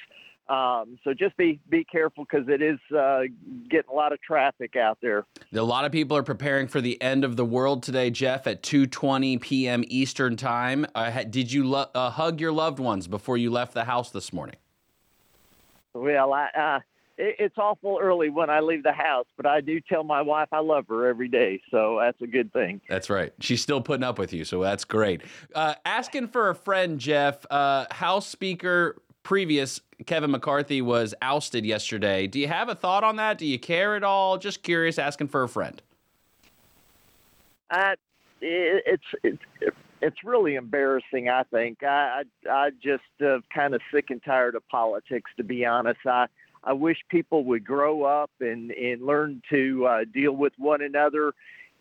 Um, 0.50 0.98
so 1.04 1.14
just 1.14 1.36
be 1.36 1.60
be 1.70 1.84
careful 1.84 2.26
because 2.30 2.48
it 2.48 2.62
is 2.62 2.80
uh, 2.98 3.24
getting 3.70 3.90
a 3.92 3.94
lot 3.94 4.14
of 4.14 4.22
traffic 4.22 4.78
out 4.78 4.98
there. 5.02 5.26
A 5.54 5.62
lot 5.62 5.84
of 5.84 5.92
people 5.92 6.16
are 6.16 6.24
preparing 6.24 6.68
for 6.68 6.80
the 6.80 7.02
end 7.02 7.26
of 7.26 7.36
the 7.36 7.44
world 7.44 7.84
today, 7.84 8.10
Jeff, 8.10 8.48
at 8.48 8.64
2:20 8.64 9.42
p.m. 9.42 9.84
Eastern 9.88 10.38
Time. 10.38 10.86
Uh, 10.96 11.24
did 11.24 11.52
you 11.52 11.68
lo- 11.68 11.90
uh, 11.94 12.12
hug 12.12 12.40
your 12.40 12.54
loved 12.54 12.80
ones 12.80 13.08
before 13.08 13.38
you 13.38 13.50
left 13.50 13.74
the 13.74 13.84
house 13.84 14.10
this 14.12 14.32
morning? 14.32 14.56
Well, 15.94 16.32
I, 16.32 16.48
uh, 16.58 16.80
it, 17.18 17.36
it's 17.40 17.58
awful 17.58 18.00
early 18.02 18.30
when 18.30 18.50
I 18.50 18.62
leave 18.62 18.84
the 18.84 18.94
house, 18.94 19.26
but 19.36 19.46
I 19.46 19.60
do 19.60 19.82
tell 19.82 20.04
my 20.04 20.22
wife 20.22 20.48
I 20.54 20.60
love 20.60 20.86
her 20.88 21.08
every 21.08 21.28
day, 21.28 21.62
so 21.72 22.00
that's 22.00 22.22
a 22.22 22.28
good 22.28 22.54
thing. 22.54 22.80
That's 22.88 23.10
right. 23.10 23.34
She's 23.42 23.62
still 23.62 23.82
putting 23.82 24.04
up 24.04 24.18
with 24.18 24.32
you, 24.32 24.46
so 24.46 24.62
that's 24.62 24.86
great. 24.86 25.24
Uh, 25.54 25.76
asking 25.86 26.30
for 26.30 26.50
a 26.50 26.56
friend, 26.56 27.00
Jeff. 27.00 27.46
Uh, 27.50 27.86
House 27.92 28.28
Speaker 28.28 29.02
previous 29.28 29.82
Kevin 30.06 30.32
McCarthy 30.32 30.82
was 30.82 31.14
ousted 31.22 31.66
yesterday. 31.66 32.28
Do 32.28 32.40
you 32.40 32.48
have 32.48 32.70
a 32.70 32.76
thought 32.76 33.04
on 33.04 33.18
that? 33.18 33.38
Do 33.38 33.46
you 33.46 33.60
care 33.60 33.98
at 33.98 34.04
all? 34.06 34.38
Just 34.38 34.64
curious, 34.64 34.98
asking 34.98 35.28
for 35.28 35.44
a 35.44 35.50
friend. 35.50 35.82
Uh, 37.70 37.96
it, 38.40 38.84
it's 38.86 39.04
it's 39.24 39.76
it's 40.02 40.24
really 40.24 40.56
embarrassing. 40.56 41.28
I 41.28 41.44
think 41.44 41.84
I 41.84 42.24
I, 42.46 42.50
I 42.50 42.70
just 42.82 43.04
uh, 43.22 43.40
kind 43.54 43.76
of 43.76 43.82
sick 43.94 44.12
and 44.12 44.24
tired 44.24 44.56
of 44.56 44.66
politics. 44.70 45.30
To 45.36 45.44
be 45.44 45.66
honest, 45.66 46.00
I 46.06 46.28
I 46.64 46.72
wish 46.72 46.98
people 47.10 47.44
would 47.44 47.66
grow 47.66 48.04
up 48.04 48.32
and 48.40 48.72
and 48.72 49.06
learn 49.06 49.42
to 49.50 49.86
uh, 49.88 50.00
deal 50.06 50.38
with 50.38 50.54
one 50.58 50.82
another 50.82 51.34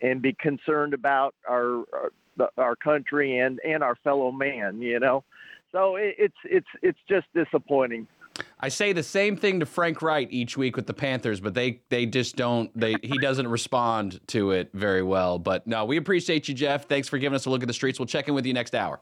and 0.03 0.21
be 0.21 0.33
concerned 0.33 0.95
about 0.95 1.33
our 1.49 1.85
our, 1.93 2.11
our 2.57 2.76
country 2.76 3.38
and 3.38 3.61
and 3.64 3.83
our 3.83 3.97
fellow 3.97 4.31
man. 4.33 4.81
You 4.81 5.00
know, 5.00 5.25
so 5.73 5.97
it, 5.97 6.14
it's 6.19 6.37
it's 6.45 6.66
it's 6.83 6.99
just 7.09 7.26
disappointing. 7.35 8.07
I 8.61 8.69
say 8.69 8.93
the 8.93 9.02
same 9.02 9.37
thing 9.37 9.61
to 9.61 9.66
Frank 9.66 10.02
Reich 10.02 10.28
each 10.31 10.57
week 10.57 10.76
with 10.76 10.87
the 10.87 10.95
Panthers, 10.95 11.40
but 11.40 11.55
they 11.55 11.81
they 11.88 12.07
just 12.07 12.37
don't 12.37 12.71
they 12.78 12.97
he 13.02 13.19
doesn't 13.19 13.49
respond 13.49 14.21
to 14.28 14.50
it 14.52 14.71
very 14.73 15.02
well. 15.02 15.38
But 15.38 15.66
no, 15.66 15.85
we 15.85 15.97
appreciate 15.97 16.49
you, 16.49 16.55
Jeff. 16.55 16.87
Thanks 16.87 17.09
for 17.09 17.19
giving 17.19 17.35
us 17.35 17.47
a 17.47 17.50
look 17.50 17.62
at 17.62 17.69
the 17.69 17.75
streets. 17.75 17.99
We'll 17.99 18.07
check 18.07 18.28
in 18.28 18.35
with 18.35 18.47
you 18.47 18.52
next 18.52 18.75
hour. 18.75 19.00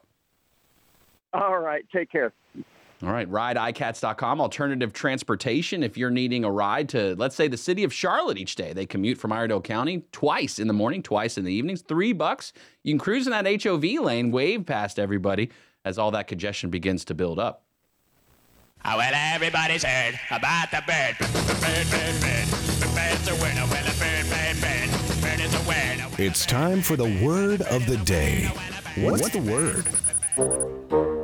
All 1.33 1.59
right, 1.59 1.85
take 1.93 2.11
care. 2.11 2.33
All 3.05 3.13
right, 3.13 3.29
rideicats.com, 3.29 4.41
alternative 4.41 4.91
transportation. 4.91 5.83
If 5.83 5.95
you're 5.95 6.09
needing 6.09 6.43
a 6.43 6.49
ride 6.49 6.89
to, 6.89 7.15
let's 7.17 7.35
say, 7.35 7.47
the 7.47 7.55
city 7.55 7.83
of 7.83 7.93
Charlotte 7.93 8.39
each 8.39 8.55
day, 8.55 8.73
they 8.73 8.87
commute 8.87 9.19
from 9.19 9.31
Iredell 9.31 9.61
County 9.61 10.05
twice 10.11 10.57
in 10.57 10.67
the 10.67 10.73
morning, 10.73 11.03
twice 11.03 11.37
in 11.37 11.45
the 11.45 11.53
evenings, 11.53 11.83
three 11.83 12.13
bucks. 12.13 12.51
You 12.81 12.93
can 12.93 12.99
cruise 12.99 13.27
in 13.27 13.31
that 13.31 13.63
HOV 13.63 13.83
lane, 14.03 14.31
wave 14.31 14.65
past 14.65 14.97
everybody 14.97 15.51
as 15.83 15.99
all 15.99 16.09
that 16.11 16.25
congestion 16.25 16.71
begins 16.71 17.05
to 17.05 17.13
build 17.13 17.37
up. 17.37 17.63
Oh, 18.83 18.97
well, 18.97 19.13
everybody's 19.13 19.83
heard 19.83 20.19
about 20.31 20.71
the 20.71 20.81
bird. 20.87 21.15
Bird, 21.19 21.89
bird, 21.91 22.21
bird. 22.21 22.47
Bird's 22.95 23.27
a 23.27 23.35
winner. 23.35 23.65
Well, 23.69 23.85
a 23.85 23.93
bird, 23.99 24.25
bird, 24.29 24.61
bird. 24.61 25.21
Bird 25.21 25.39
is 25.41 25.53
a 25.53 25.67
winner. 25.67 26.07
It's 26.17 26.45
time 26.47 26.81
for 26.81 26.95
the 26.95 27.23
word 27.23 27.61
of 27.61 27.85
the 27.85 27.97
day. 27.97 28.45
What's 28.95 29.29
the 29.29 29.41
word? 29.41 31.14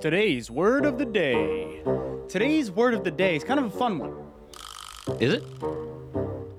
Today's 0.00 0.48
word 0.48 0.86
of 0.86 0.96
the 0.96 1.04
day. 1.04 1.82
Today's 2.28 2.70
word 2.70 2.94
of 2.94 3.02
the 3.02 3.10
day 3.10 3.34
is 3.34 3.42
kind 3.42 3.58
of 3.58 3.66
a 3.66 3.70
fun 3.70 3.98
one. 3.98 4.14
Is 5.18 5.32
it? 5.32 5.44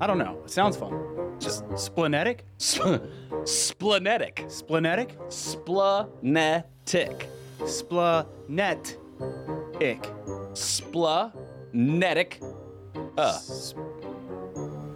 I 0.02 0.08
don't 0.08 0.18
know. 0.18 0.42
It 0.44 0.52
sounds 0.52 0.76
fun. 0.76 1.38
Just 1.40 1.64
splenetic? 1.70 2.40
Splenetic. 2.58 4.36
Splenetic? 4.50 5.16
Splenetic. 5.30 7.28
Splanet. 7.62 8.98
Ick. 9.82 10.12
Splenetic. 10.54 12.42
Uh, 13.18 13.40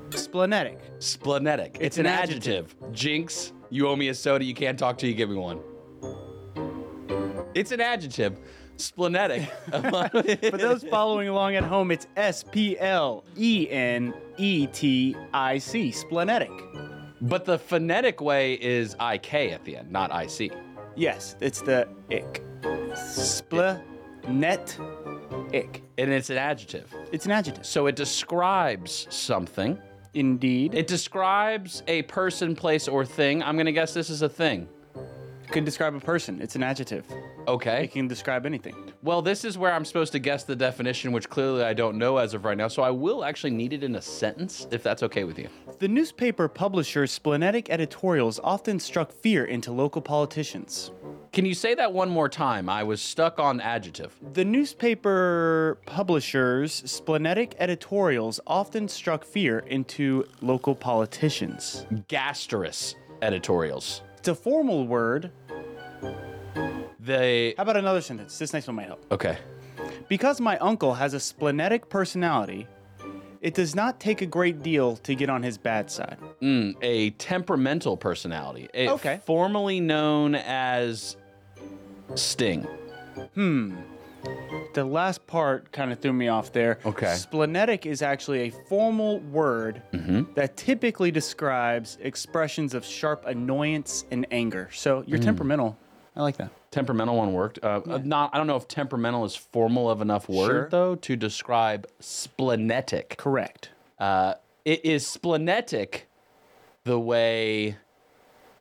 Splenetic. 0.10 0.80
splenetic. 1.00 1.78
It's, 1.80 1.98
an, 1.98 2.08
an 2.08 2.12
adjective. 2.12 2.76
Jinx, 2.92 3.54
you 3.70 3.88
owe 3.88 3.96
me 3.96 4.10
a 4.10 4.14
soda 4.14 4.44
you 4.44 4.54
can't 4.54 4.78
talk 4.78 4.98
to, 4.98 5.08
you 5.08 5.14
give 5.14 5.30
me 5.30 5.38
one. 5.38 5.62
It's 7.56 7.72
an 7.72 7.82
adjective. 7.82 8.40
Splenetic. 8.78 9.48
For 10.52 10.58
those 10.58 10.84
following 10.84 11.28
along 11.28 11.56
at 11.56 11.64
home, 11.64 11.92
it's 11.92 12.08
S 12.18 12.44
P 12.44 12.78
L 12.80 13.24
E 13.38 13.68
N 13.70 14.14
E 14.38 14.68
T 14.68 15.16
I 15.34 15.58
C. 15.60 15.92
Splenetic. 15.92 16.50
but 17.22 17.46
the 17.46 17.58
phonetic 17.60 18.20
way 18.20 18.56
is 18.56 18.96
IK 18.96 19.34
at 19.34 19.64
the 19.64 19.78
end, 19.78 19.92
not 19.92 20.12
IC. 20.12 20.52
Yes, 20.96 21.36
it's 21.40 21.62
the 21.62 21.88
ick. 22.12 22.44
Splenet 22.94 24.80
ick. 25.54 25.84
And 25.98 26.12
it's 26.12 26.30
an 26.32 26.38
adjective. 26.38 26.94
It's 27.12 27.26
an 27.26 27.32
adjective. 27.32 27.66
So 27.66 27.86
it 27.88 27.96
describes 27.96 29.08
something. 29.10 29.78
Indeed. 30.16 30.74
It 30.76 30.86
describes 30.88 31.82
a 31.88 32.04
person, 32.04 32.56
place, 32.56 32.88
or 32.88 33.04
thing. 33.06 33.42
I'm 33.42 33.56
going 33.56 33.66
to 33.66 33.72
guess 33.72 33.94
this 33.96 34.10
is 34.12 34.22
a 34.22 34.30
thing. 34.30 34.68
Could 35.54 35.66
describe 35.66 35.94
a 35.94 36.00
person. 36.00 36.42
It's 36.42 36.56
an 36.56 36.64
adjective. 36.64 37.06
Okay. 37.48 37.84
It 37.84 37.92
can 37.92 38.08
describe 38.08 38.48
anything. 38.48 38.92
Well, 39.04 39.22
this 39.22 39.46
is 39.46 39.56
where 39.56 39.72
I'm 39.72 39.86
supposed 39.86 40.12
to 40.14 40.20
guess 40.20 40.44
the 40.44 40.56
definition, 40.56 41.12
which 41.12 41.30
clearly 41.30 41.64
I 41.64 41.74
don't 41.74 42.00
know 42.00 42.18
as 42.18 42.34
of 42.34 42.44
right 42.44 42.58
now. 42.58 42.68
So 42.68 42.82
I 42.82 42.90
will 42.90 43.24
actually 43.24 43.52
need 43.52 43.72
it 43.72 43.84
in 43.84 43.96
a 43.96 44.02
sentence, 44.02 44.68
if 44.72 44.82
that's 44.82 45.04
okay 45.04 45.26
with 45.26 45.38
you. 45.38 45.48
The 45.78 45.88
newspaper 45.88 46.48
publisher's 46.48 47.12
splenetic 47.12 47.70
editorials 47.70 48.40
often 48.44 48.80
struck 48.80 49.12
fear 49.12 49.46
into 49.46 49.72
local 49.72 50.02
politicians. 50.02 50.90
Can 51.32 51.46
you 51.46 51.54
say 51.54 51.76
that 51.76 51.94
one 51.94 52.10
more 52.10 52.30
time? 52.30 52.68
I 52.68 52.82
was 52.82 53.00
stuck 53.00 53.40
on 53.40 53.62
adjective. 53.62 54.16
The 54.34 54.46
newspaper 54.46 55.78
publisher's 55.86 56.82
splenetic 56.84 57.54
editorials 57.60 58.40
often 58.48 58.88
struck 58.88 59.24
fear 59.24 59.60
into 59.60 60.26
local 60.42 60.74
politicians. 60.74 61.86
Gasterous 62.08 62.96
editorials. 63.22 64.02
It's 64.24 64.30
a 64.30 64.36
formal 64.36 64.88
word. 64.88 65.32
They. 67.06 67.54
How 67.58 67.64
about 67.64 67.78
another 67.78 68.02
sentence? 68.02 68.38
This 68.38 68.54
next 68.54 68.68
one 68.68 68.76
might 68.76 68.88
help. 68.88 69.06
Okay. 69.12 69.38
Because 70.08 70.40
my 70.40 70.58
uncle 70.60 70.94
has 70.94 71.14
a 71.14 71.18
splenetic 71.18 71.90
personality, 71.90 72.68
it 73.42 73.54
does 73.56 73.76
not 73.76 74.00
take 74.00 74.22
a 74.22 74.26
great 74.26 74.62
deal 74.64 74.96
to 74.98 75.16
get 75.16 75.30
on 75.30 75.44
his 75.44 75.58
bad 75.58 75.90
side. 75.92 76.18
Mm, 76.42 76.76
a 76.82 77.10
temperamental 77.12 77.98
personality. 77.98 78.70
A- 78.74 78.90
Okay. 78.90 79.20
Formerly 79.26 79.80
known 79.80 80.36
as 80.36 81.18
Sting. 82.16 82.64
Hmm. 83.36 83.76
The 84.74 84.86
last 84.86 85.28
part 85.28 85.72
kind 85.74 85.92
of 85.92 86.00
threw 86.00 86.14
me 86.14 86.30
off 86.30 86.52
there. 86.54 86.80
Okay. 86.86 87.08
Splenetic 87.08 87.86
is 87.86 88.02
actually 88.02 88.42
a 88.42 88.50
formal 88.70 89.20
word 89.20 89.82
that 90.36 90.56
typically 90.56 91.12
describes 91.12 91.98
expressions 92.02 92.74
of 92.74 92.86
sharp 92.86 93.26
annoyance 93.26 94.06
and 94.12 94.26
anger. 94.32 94.70
So 94.72 95.04
you're 95.06 95.20
temperamental. 95.20 95.78
I 96.16 96.22
like 96.22 96.38
that. 96.38 96.52
Temperamental 96.72 97.16
one 97.18 97.34
worked. 97.34 97.60
Uh, 97.64 97.82
uh, 97.88 98.00
Not. 98.04 98.32
I 98.34 98.38
don't 98.38 98.48
know 98.48 98.56
if 98.56 98.68
temperamental 98.68 99.26
is 99.26 99.36
formal 99.36 99.90
of 99.90 100.02
enough 100.02 100.30
word 100.30 100.48
Sure. 100.48 100.70
though 100.70 100.96
to 100.96 101.16
describe 101.16 101.88
splenetic. 102.00 103.18
Correct. 103.18 103.70
Uh, 104.00 104.36
it 104.66 104.84
is 104.86 105.06
splenetic 105.06 106.02
the 106.84 107.00
way 107.00 107.78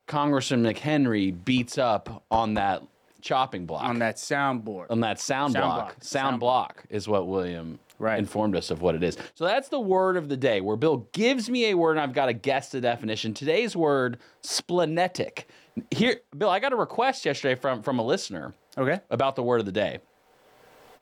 Congressman 0.07 0.63
McHenry 0.65 1.35
beats 1.45 1.79
up 1.79 2.23
on 2.31 2.55
that 2.55 2.83
chopping 3.21 3.67
block. 3.67 3.85
On 3.85 3.99
that 4.01 4.17
soundboard. 4.17 4.87
on 4.91 5.01
that 5.01 5.21
sound, 5.21 5.53
Sound 5.53 5.65
block. 5.65 5.79
block. 5.79 5.91
Sound, 5.95 6.05
Sound 6.05 6.41
block 6.41 6.85
is 6.91 7.07
what 7.09 7.27
William 7.29 7.79
Right. 8.03 8.19
informed 8.19 8.57
us 8.57 8.73
of 8.73 8.83
what 8.83 8.97
it 8.97 9.03
is. 9.05 9.17
So 9.35 9.45
that's 9.45 9.69
the 9.69 9.79
word 9.79 10.17
of 10.17 10.29
the 10.29 10.37
day, 10.37 10.61
where 10.61 10.77
Bill 10.77 11.09
gives 11.13 11.49
me 11.49 11.71
a 11.71 11.75
word 11.75 11.93
and 11.93 12.01
I've 12.01 12.13
got 12.13 12.27
to 12.27 12.33
guess 12.33 12.71
the 12.71 12.81
definition. 12.81 13.33
Today's 13.33 13.77
word, 13.77 14.19
splenetic. 14.43 15.45
Here, 15.93 16.17
Bill, 16.37 16.51
I 16.51 16.59
got 16.59 16.73
a 16.73 16.77
request 16.77 17.25
yesterday 17.25 17.55
from 17.55 17.81
from 17.83 18.01
a 18.01 18.05
listener 18.05 18.55
okay. 18.77 19.01
about 19.09 19.37
the 19.37 19.43
word 19.45 19.61
of 19.61 19.67
the 19.67 19.73
day, 19.73 20.01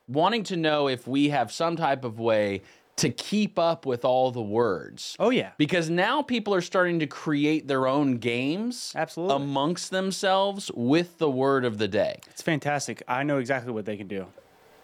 wanting 0.07 0.43
to 0.43 0.55
know 0.55 0.87
if 0.87 1.07
we 1.07 1.29
have 1.29 1.51
some 1.51 1.75
type 1.75 2.05
of 2.05 2.19
way 2.19 2.61
to 2.97 3.09
keep 3.09 3.57
up 3.57 3.87
with 3.87 4.05
all 4.05 4.29
the 4.29 4.41
words. 4.41 5.15
Oh, 5.19 5.31
yeah. 5.31 5.51
Because 5.57 5.89
now 5.89 6.21
people 6.21 6.53
are 6.53 6.61
starting 6.61 6.99
to 6.99 7.07
create 7.07 7.67
their 7.67 7.87
own 7.87 8.17
games 8.17 8.93
Absolutely. 8.95 9.37
amongst 9.37 9.89
themselves 9.89 10.69
with 10.75 11.17
the 11.17 11.29
word 11.29 11.65
of 11.65 11.79
the 11.79 11.87
day. 11.87 12.19
It's 12.29 12.43
fantastic. 12.43 13.01
I 13.07 13.23
know 13.23 13.39
exactly 13.39 13.73
what 13.73 13.85
they 13.85 13.97
can 13.97 14.07
do. 14.07 14.27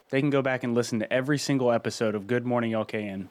They 0.09 0.21
can 0.21 0.29
go 0.29 0.41
back 0.41 0.63
and 0.63 0.73
listen 0.73 0.99
to 0.99 1.11
every 1.13 1.37
single 1.37 1.71
episode 1.71 2.15
of 2.15 2.27
Good 2.27 2.45
Morning 2.45 2.71
LKN. 2.71 3.27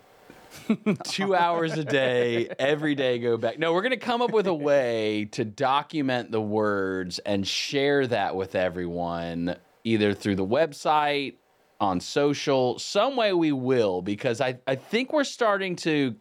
two 1.05 1.35
hours 1.35 1.73
a 1.73 1.85
day, 1.85 2.49
every 2.59 2.95
day 2.95 3.19
go 3.19 3.37
back. 3.37 3.59
No, 3.59 3.73
we're 3.73 3.83
going 3.83 3.91
to 3.91 3.97
come 3.97 4.23
up 4.23 4.33
with 4.33 4.47
a 4.47 4.55
way 4.55 5.27
to 5.33 5.45
document 5.45 6.31
the 6.31 6.41
words 6.41 7.19
and 7.21 7.47
share 7.47 8.07
that 8.07 8.37
with 8.37 8.55
everyone, 8.55 9.57
either 9.85 10.13
through 10.15 10.37
the 10.37 10.47
website 10.47 11.35
on 11.81 12.01
social. 12.01 12.79
Some 12.79 13.17
way 13.17 13.33
we 13.33 13.53
will 13.53 14.03
because 14.03 14.41
I, 14.41 14.59
I 14.67 14.77
think 14.77 15.13
we're 15.13 15.25
starting 15.25 15.77
to 15.77 16.15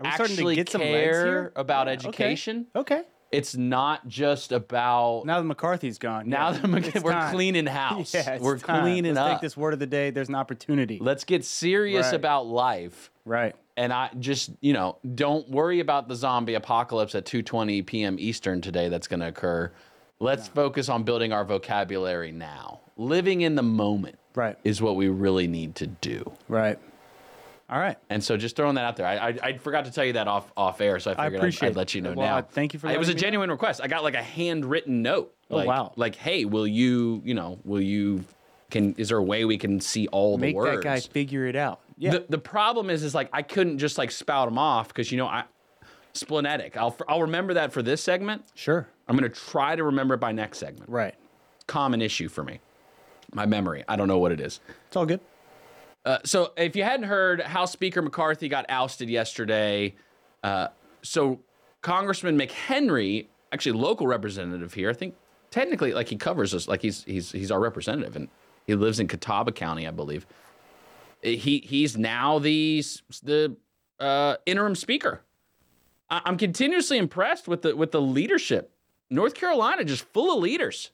we 0.00 0.10
starting 0.12 0.26
to 0.26 0.32
actually 0.32 0.56
get 0.56 0.68
care 0.70 1.52
about 1.56 1.86
Yeah, 1.86 1.92
okay. 1.94 2.06
education. 2.08 2.66
Okay. 2.76 3.02
It's 3.32 3.56
not 3.56 4.08
just 4.08 4.50
about 4.50 5.24
Now 5.24 5.38
that 5.40 5.46
McCarthy's 5.46 5.98
gone. 5.98 6.28
now 6.28 6.50
yeah, 6.50 6.58
that 6.58 6.94
we're, 6.94 7.00
we're 7.02 7.12
time. 7.12 7.32
cleaning 7.34 7.66
house. 7.82 8.12
Yeah, 8.12 8.38
we're 8.40 8.58
time. 8.58 8.82
cleaning 8.82 9.14
Let's 9.14 9.24
up. 9.24 9.32
Take 9.32 9.40
this 9.42 9.56
word 9.56 9.72
of 9.72 9.78
the 9.78 9.86
day. 9.86 10.10
There's 10.10 10.28
an 10.28 10.34
opportunity. 10.34 10.98
Let's 11.00 11.24
get 11.24 11.44
serious 11.44 12.06
Right. 12.06 12.14
about 12.14 12.46
life. 12.46 13.10
right. 13.24 13.54
And 13.76 13.94
I 13.94 14.10
just, 14.18 14.50
you 14.60 14.74
know, 14.74 14.98
don't 15.14 15.48
worry 15.48 15.80
about 15.80 16.06
the 16.08 16.14
zombie 16.14 16.52
apocalypse 16.54 17.14
at 17.14 17.24
2:20 17.24 17.86
p.m. 17.86 18.16
Eastern 18.18 18.60
today 18.60 18.88
that's 18.90 19.06
going 19.06 19.20
to 19.20 19.28
occur. 19.28 19.70
Let's 20.18 20.48
focus 20.48 20.90
on 20.90 21.04
building 21.04 21.32
our 21.32 21.44
vocabulary 21.46 22.30
now. 22.30 22.80
Living 22.98 23.40
in 23.40 23.54
the 23.54 23.62
moment 23.62 24.18
Right. 24.34 24.58
is 24.64 24.82
what 24.82 24.96
we 24.96 25.08
really 25.08 25.46
need 25.46 25.76
to 25.76 25.86
do. 25.86 26.30
Right. 26.46 26.78
All 27.70 27.78
right. 27.78 27.96
And 28.10 28.22
so 28.22 28.36
just 28.36 28.56
throwing 28.56 28.74
that 28.74 28.84
out 28.84 28.96
there. 28.96 29.06
I, 29.06 29.28
I, 29.28 29.38
I 29.42 29.58
forgot 29.58 29.84
to 29.84 29.92
tell 29.92 30.04
you 30.04 30.14
that 30.14 30.26
off 30.26 30.52
off 30.56 30.80
air, 30.80 30.98
so 30.98 31.12
I 31.12 31.26
I 31.26 31.30
figured 31.30 31.44
I'd, 31.62 31.64
I'd 31.68 31.76
let 31.76 31.94
you 31.94 32.00
know. 32.00 32.12
Well, 32.14 32.26
now. 32.26 32.36
I- 32.38 32.42
thank 32.42 32.74
you 32.74 32.80
for 32.80 32.88
that. 32.88 32.94
It 32.94 32.98
was 32.98 33.08
a 33.08 33.12
letting 33.12 33.16
me 33.16 33.20
know. 33.20 33.26
genuine 33.26 33.50
request. 33.50 33.80
I 33.82 33.86
got 33.86 34.02
like 34.02 34.14
a 34.14 34.22
handwritten 34.22 35.02
note. 35.02 35.32
Oh, 35.50 35.64
wow. 35.64 35.92
Like, 35.96 36.16
hey, 36.16 36.44
will 36.44 36.66
you, 36.66 37.22
you 37.24 37.34
know, 37.34 37.60
will 37.64 37.80
you 37.80 38.24
can 38.70 38.94
is 38.94 39.08
there 39.08 39.18
a 39.18 39.22
way 39.22 39.44
we 39.44 39.56
can 39.58 39.80
see 39.80 40.08
all 40.08 40.36
the 40.36 40.52
words? 40.52 40.70
Make 40.72 40.82
that 40.82 40.88
guy 40.88 41.00
figure 41.00 41.46
it 41.46 41.56
out. 41.56 41.80
Yeah. 41.96 42.12
The 42.12 42.26
the 42.28 42.38
problem 42.38 42.90
is 42.90 43.04
is 43.04 43.14
like 43.14 43.28
I 43.32 43.42
couldn't 43.42 43.78
just 43.78 43.98
like 43.98 44.10
spout 44.10 44.48
them 44.48 44.58
off 44.58 44.88
because 44.88 45.12
you 45.12 45.18
know 45.18 45.26
I 45.26 45.44
splenetic. 46.14 46.76
I'll 46.76 46.96
I'll 47.08 47.22
remember 47.22 47.54
that 47.54 47.72
for 47.72 47.82
this 47.82 48.02
segment. 48.02 48.44
sure. 48.54 48.88
I'm 49.08 49.16
gonna 49.16 49.28
try 49.28 49.76
to 49.76 49.84
remember 49.84 50.14
it 50.14 50.18
by 50.20 50.32
next 50.32 50.58
segment. 50.58 50.88
Right. 50.88 51.14
Common 51.66 52.00
issue 52.02 52.28
for 52.28 52.42
me. 52.44 52.60
My 53.32 53.46
memory. 53.46 53.84
I 53.88 53.96
don't 53.96 54.08
know 54.08 54.18
what 54.18 54.32
it 54.32 54.40
is. 54.40 54.60
It's 54.86 54.96
all 54.96 55.06
good. 55.06 55.20
Uh, 56.10 56.18
so 56.24 56.52
if 56.56 56.74
you 56.74 56.82
hadn't 56.82 57.06
heard, 57.06 57.40
House 57.40 57.70
Speaker 57.70 58.02
McCarthy 58.02 58.48
got 58.48 58.66
ousted 58.68 59.08
yesterday. 59.08 59.94
Uh, 60.42 60.66
so 61.02 61.38
Congressman 61.82 62.36
McHenry, 62.36 63.28
actually 63.52 63.78
local 63.78 64.08
representative 64.08 64.74
here, 64.74 64.90
I 64.90 64.92
think 64.92 65.14
technically 65.52 65.92
like 65.92 66.08
he 66.08 66.16
covers 66.16 66.52
us, 66.52 66.66
like 66.66 66.82
he's 66.82 67.04
he's 67.04 67.30
he's 67.30 67.52
our 67.52 67.60
representative, 67.60 68.16
and 68.16 68.26
he 68.66 68.74
lives 68.74 68.98
in 68.98 69.06
Catawba 69.06 69.52
County, 69.52 69.86
I 69.86 69.92
believe. 69.92 70.26
He 71.22 71.62
he's 71.64 71.96
now 71.96 72.40
the 72.40 72.82
the 73.22 73.54
uh, 74.00 74.34
interim 74.46 74.74
speaker. 74.74 75.22
I, 76.10 76.22
I'm 76.24 76.36
continuously 76.36 76.98
impressed 76.98 77.46
with 77.46 77.62
the 77.62 77.76
with 77.76 77.92
the 77.92 78.02
leadership. 78.02 78.72
North 79.10 79.34
Carolina 79.34 79.84
just 79.84 80.02
full 80.12 80.36
of 80.36 80.42
leaders. 80.42 80.90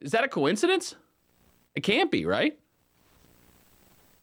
Is 0.00 0.12
that 0.12 0.24
a 0.24 0.28
coincidence? 0.28 0.94
It 1.74 1.82
can't 1.82 2.10
be, 2.10 2.24
right? 2.24 2.58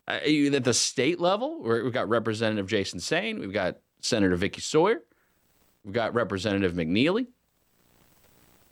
Uh, 0.10 0.14
at 0.14 0.64
the 0.64 0.74
state 0.74 1.20
level, 1.20 1.62
we've 1.62 1.94
got 1.94 2.10
Representative 2.10 2.66
Jason 2.66 3.00
Saine, 3.00 3.40
we've 3.40 3.54
got 3.54 3.78
Senator 4.02 4.36
Vickie 4.36 4.62
Sawyer, 4.62 5.04
we've 5.84 5.94
got 5.94 6.16
Representative 6.16 6.74
McNeely, 6.74 7.28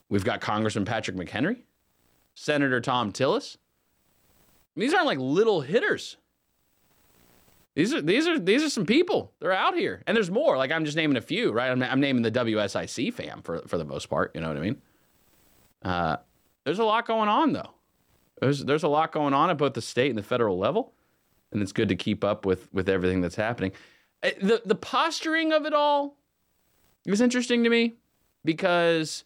we've 0.10 0.24
got 0.24 0.42
Congressman 0.42 0.84
Patrick 0.84 1.16
McHenry, 1.16 1.62
Senator 2.34 2.82
Thom 2.82 3.12
Tillis. 3.12 3.58
These 4.76 4.94
aren't 4.94 5.06
like 5.06 5.20
little 5.20 5.62
hitters. 5.62 6.18
These 7.76 7.94
are 7.94 8.02
these 8.02 8.28
are 8.28 8.40
these 8.40 8.64
are 8.64 8.70
some 8.70 8.88
people. 8.88 9.34
They're 9.40 9.52
out 9.52 9.76
here, 9.76 10.02
and 10.08 10.16
there's 10.16 10.32
more. 10.32 10.58
Like 10.58 10.72
I'm 10.72 10.84
just 10.84 10.98
naming 10.98 11.18
a 11.18 11.22
few, 11.22 11.52
right? 11.52 11.70
I'm, 11.70 11.84
I'm 11.84 12.00
naming 12.00 12.24
the 12.24 12.32
WSIC 12.32 13.14
fam 13.14 13.44
for 13.44 13.62
for 13.68 13.78
the 13.78 13.86
most 13.86 14.10
part. 14.10 14.32
You 14.34 14.42
know 14.42 14.48
what 14.48 14.58
I 14.58 14.62
mean? 14.62 14.82
Uh, 15.84 16.18
there's 16.64 16.80
a 16.80 16.84
lot 16.84 17.06
going 17.06 17.30
on 17.30 17.54
though. 17.54 17.76
There's 18.42 18.66
there's 18.66 18.82
a 18.82 18.88
lot 18.88 19.12
going 19.12 19.36
on 19.36 19.52
at 19.52 19.60
both 19.60 19.76
the 19.76 19.82
state 19.84 20.10
and 20.10 20.18
the 20.18 20.24
federal 20.24 20.58
level, 20.58 20.94
and 21.52 21.62
it's 21.62 21.72
good 21.72 21.90
to 21.90 21.96
keep 21.96 22.24
up 22.24 22.46
with 22.46 22.72
with 22.74 22.90
everything 22.90 23.22
that's 23.22 23.36
happening. 23.36 23.72
The 24.22 24.62
the 24.66 24.76
posturing 24.76 25.54
of 25.54 25.66
it 25.66 25.74
all 25.74 26.18
is 27.06 27.22
interesting 27.22 27.64
to 27.64 27.70
me 27.70 27.96
because 28.44 29.24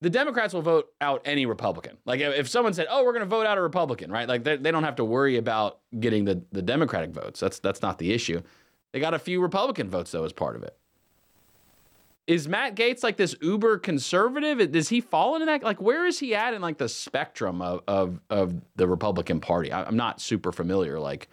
the 0.00 0.10
Democrats 0.10 0.54
will 0.54 0.62
vote 0.62 0.92
out 1.00 1.22
any 1.24 1.46
Republican. 1.46 1.96
Like 2.04 2.20
if 2.20 2.48
someone 2.48 2.74
said, 2.74 2.86
"Oh, 2.90 3.04
we're 3.04 3.12
going 3.12 3.24
to 3.24 3.28
vote 3.28 3.46
out 3.46 3.58
a 3.58 3.62
Republican," 3.62 4.12
right? 4.12 4.28
Like 4.28 4.44
they, 4.44 4.56
they 4.56 4.70
don't 4.70 4.84
have 4.84 4.96
to 4.96 5.04
worry 5.04 5.36
about 5.36 5.80
getting 5.98 6.24
the 6.24 6.42
the 6.52 6.62
Democratic 6.62 7.10
votes. 7.10 7.40
That's 7.40 7.58
that's 7.58 7.82
not 7.82 7.98
the 7.98 8.12
issue. 8.12 8.42
They 8.92 9.00
got 9.00 9.14
a 9.14 9.18
few 9.18 9.40
Republican 9.40 9.90
votes 9.90 10.10
though 10.12 10.24
as 10.24 10.32
part 10.32 10.56
of 10.56 10.62
it. 10.62 10.76
Is 12.26 12.46
Matt 12.46 12.76
Gaetz 12.76 13.02
like 13.02 13.16
this 13.16 13.34
uber 13.40 13.78
conservative? 13.78 14.70
Does 14.70 14.90
he 14.90 15.00
fall 15.00 15.34
into 15.34 15.46
that? 15.46 15.62
Like, 15.62 15.80
where 15.80 16.04
is 16.04 16.18
he 16.18 16.34
at 16.34 16.52
in 16.52 16.60
like 16.60 16.76
the 16.76 16.88
spectrum 16.88 17.62
of 17.62 17.80
of, 17.88 18.20
of 18.28 18.54
the 18.76 18.86
Republican 18.86 19.40
Party? 19.40 19.72
I, 19.72 19.84
I'm 19.84 19.96
not 19.96 20.20
super 20.20 20.52
familiar. 20.52 21.00
Like, 21.00 21.28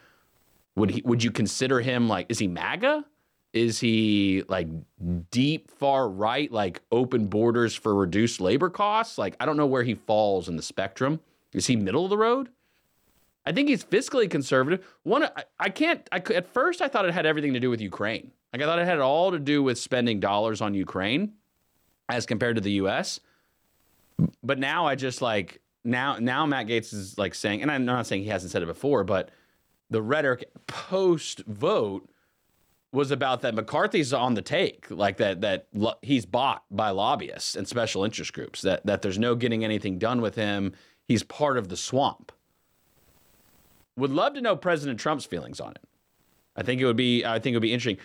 would 0.75 0.91
he 0.91 1.01
would 1.05 1.23
you 1.23 1.31
consider 1.31 1.79
him 1.79 2.07
like 2.07 2.27
is 2.29 2.39
he 2.39 2.47
MAGA? 2.47 3.05
Is 3.53 3.79
he 3.79 4.43
like 4.49 4.67
deep 5.31 5.71
far 5.71 6.09
right, 6.09 6.51
like 6.51 6.81
open 6.91 7.27
borders 7.27 7.73
for 7.73 7.95
reduced 7.95 8.41
labor 8.41 8.69
costs? 8.69 9.17
Like, 9.17 9.37
I 9.39 9.45
don't 9.45 9.55
know 9.55 9.65
where 9.65 9.83
he 9.83 9.93
falls 9.93 10.49
in 10.49 10.57
the 10.57 10.61
spectrum. 10.61 11.21
Is 11.53 11.67
he 11.67 11.77
middle 11.77 12.03
of 12.03 12.09
the 12.09 12.17
road? 12.17 12.49
I 13.45 13.53
think 13.53 13.69
he's 13.69 13.81
fiscally 13.81 14.29
conservative. 14.29 14.85
One, 15.03 15.23
I, 15.23 15.43
I 15.57 15.69
can't. 15.69 16.05
I, 16.11 16.17
at 16.17 16.47
first, 16.53 16.81
I 16.81 16.89
thought 16.89 17.05
it 17.05 17.13
had 17.13 17.25
everything 17.25 17.53
to 17.53 17.61
do 17.61 17.69
with 17.69 17.79
Ukraine. 17.79 18.31
Like, 18.51 18.61
I 18.61 18.65
thought 18.65 18.79
it 18.79 18.85
had 18.85 18.99
all 18.99 19.31
to 19.31 19.39
do 19.39 19.63
with 19.63 19.77
spending 19.77 20.19
dollars 20.19 20.59
on 20.59 20.73
Ukraine 20.73 21.33
as 22.09 22.25
compared 22.25 22.55
to 22.55 22.61
the 22.61 22.71
U.S. 22.73 23.21
But 24.43 24.59
now 24.59 24.85
I 24.85 24.95
just 24.95 25.21
like 25.21 25.61
now 25.85 26.17
now 26.19 26.45
Matt 26.45 26.67
Gaetz 26.67 26.93
is 26.93 27.17
like 27.17 27.33
saying, 27.33 27.61
and 27.61 27.71
I'm 27.71 27.85
not 27.85 28.05
saying 28.05 28.23
he 28.23 28.29
hasn't 28.29 28.51
said 28.51 28.63
it 28.63 28.67
before, 28.67 29.05
but 29.05 29.29
the 29.89 30.01
rhetoric 30.01 30.49
post 30.67 31.43
vote 31.45 32.09
was 32.91 33.11
about 33.11 33.41
that 33.41 33.53
McCarthy's 33.53 34.13
on 34.13 34.33
the 34.33 34.41
take, 34.41 34.89
like 34.89 35.17
that 35.17 35.41
that 35.41 35.67
lo- 35.73 35.95
he's 36.01 36.25
bought 36.25 36.63
by 36.71 36.89
lobbyists 36.89 37.55
and 37.55 37.67
special 37.67 38.03
interest 38.03 38.33
groups. 38.33 38.61
That 38.61 38.85
that 38.85 39.01
there's 39.01 39.19
no 39.19 39.35
getting 39.35 39.63
anything 39.63 39.99
done 39.99 40.21
with 40.21 40.35
him. 40.35 40.73
He's 41.07 41.21
part 41.21 41.57
of 41.57 41.67
the 41.67 41.77
swamp. 41.77 42.31
Would 43.97 44.11
love 44.11 44.33
to 44.33 44.41
know 44.41 44.55
President 44.55 44.99
Trump's 44.99 45.25
feelings 45.25 45.59
on 45.59 45.71
it. 45.71 45.83
I 46.55 46.63
think 46.63 46.81
it 46.81 46.85
would 46.85 46.95
be 46.97 47.25
I 47.25 47.39
think 47.39 47.53
it 47.53 47.57
would 47.57 47.61
be 47.61 47.73
interesting. 47.73 48.03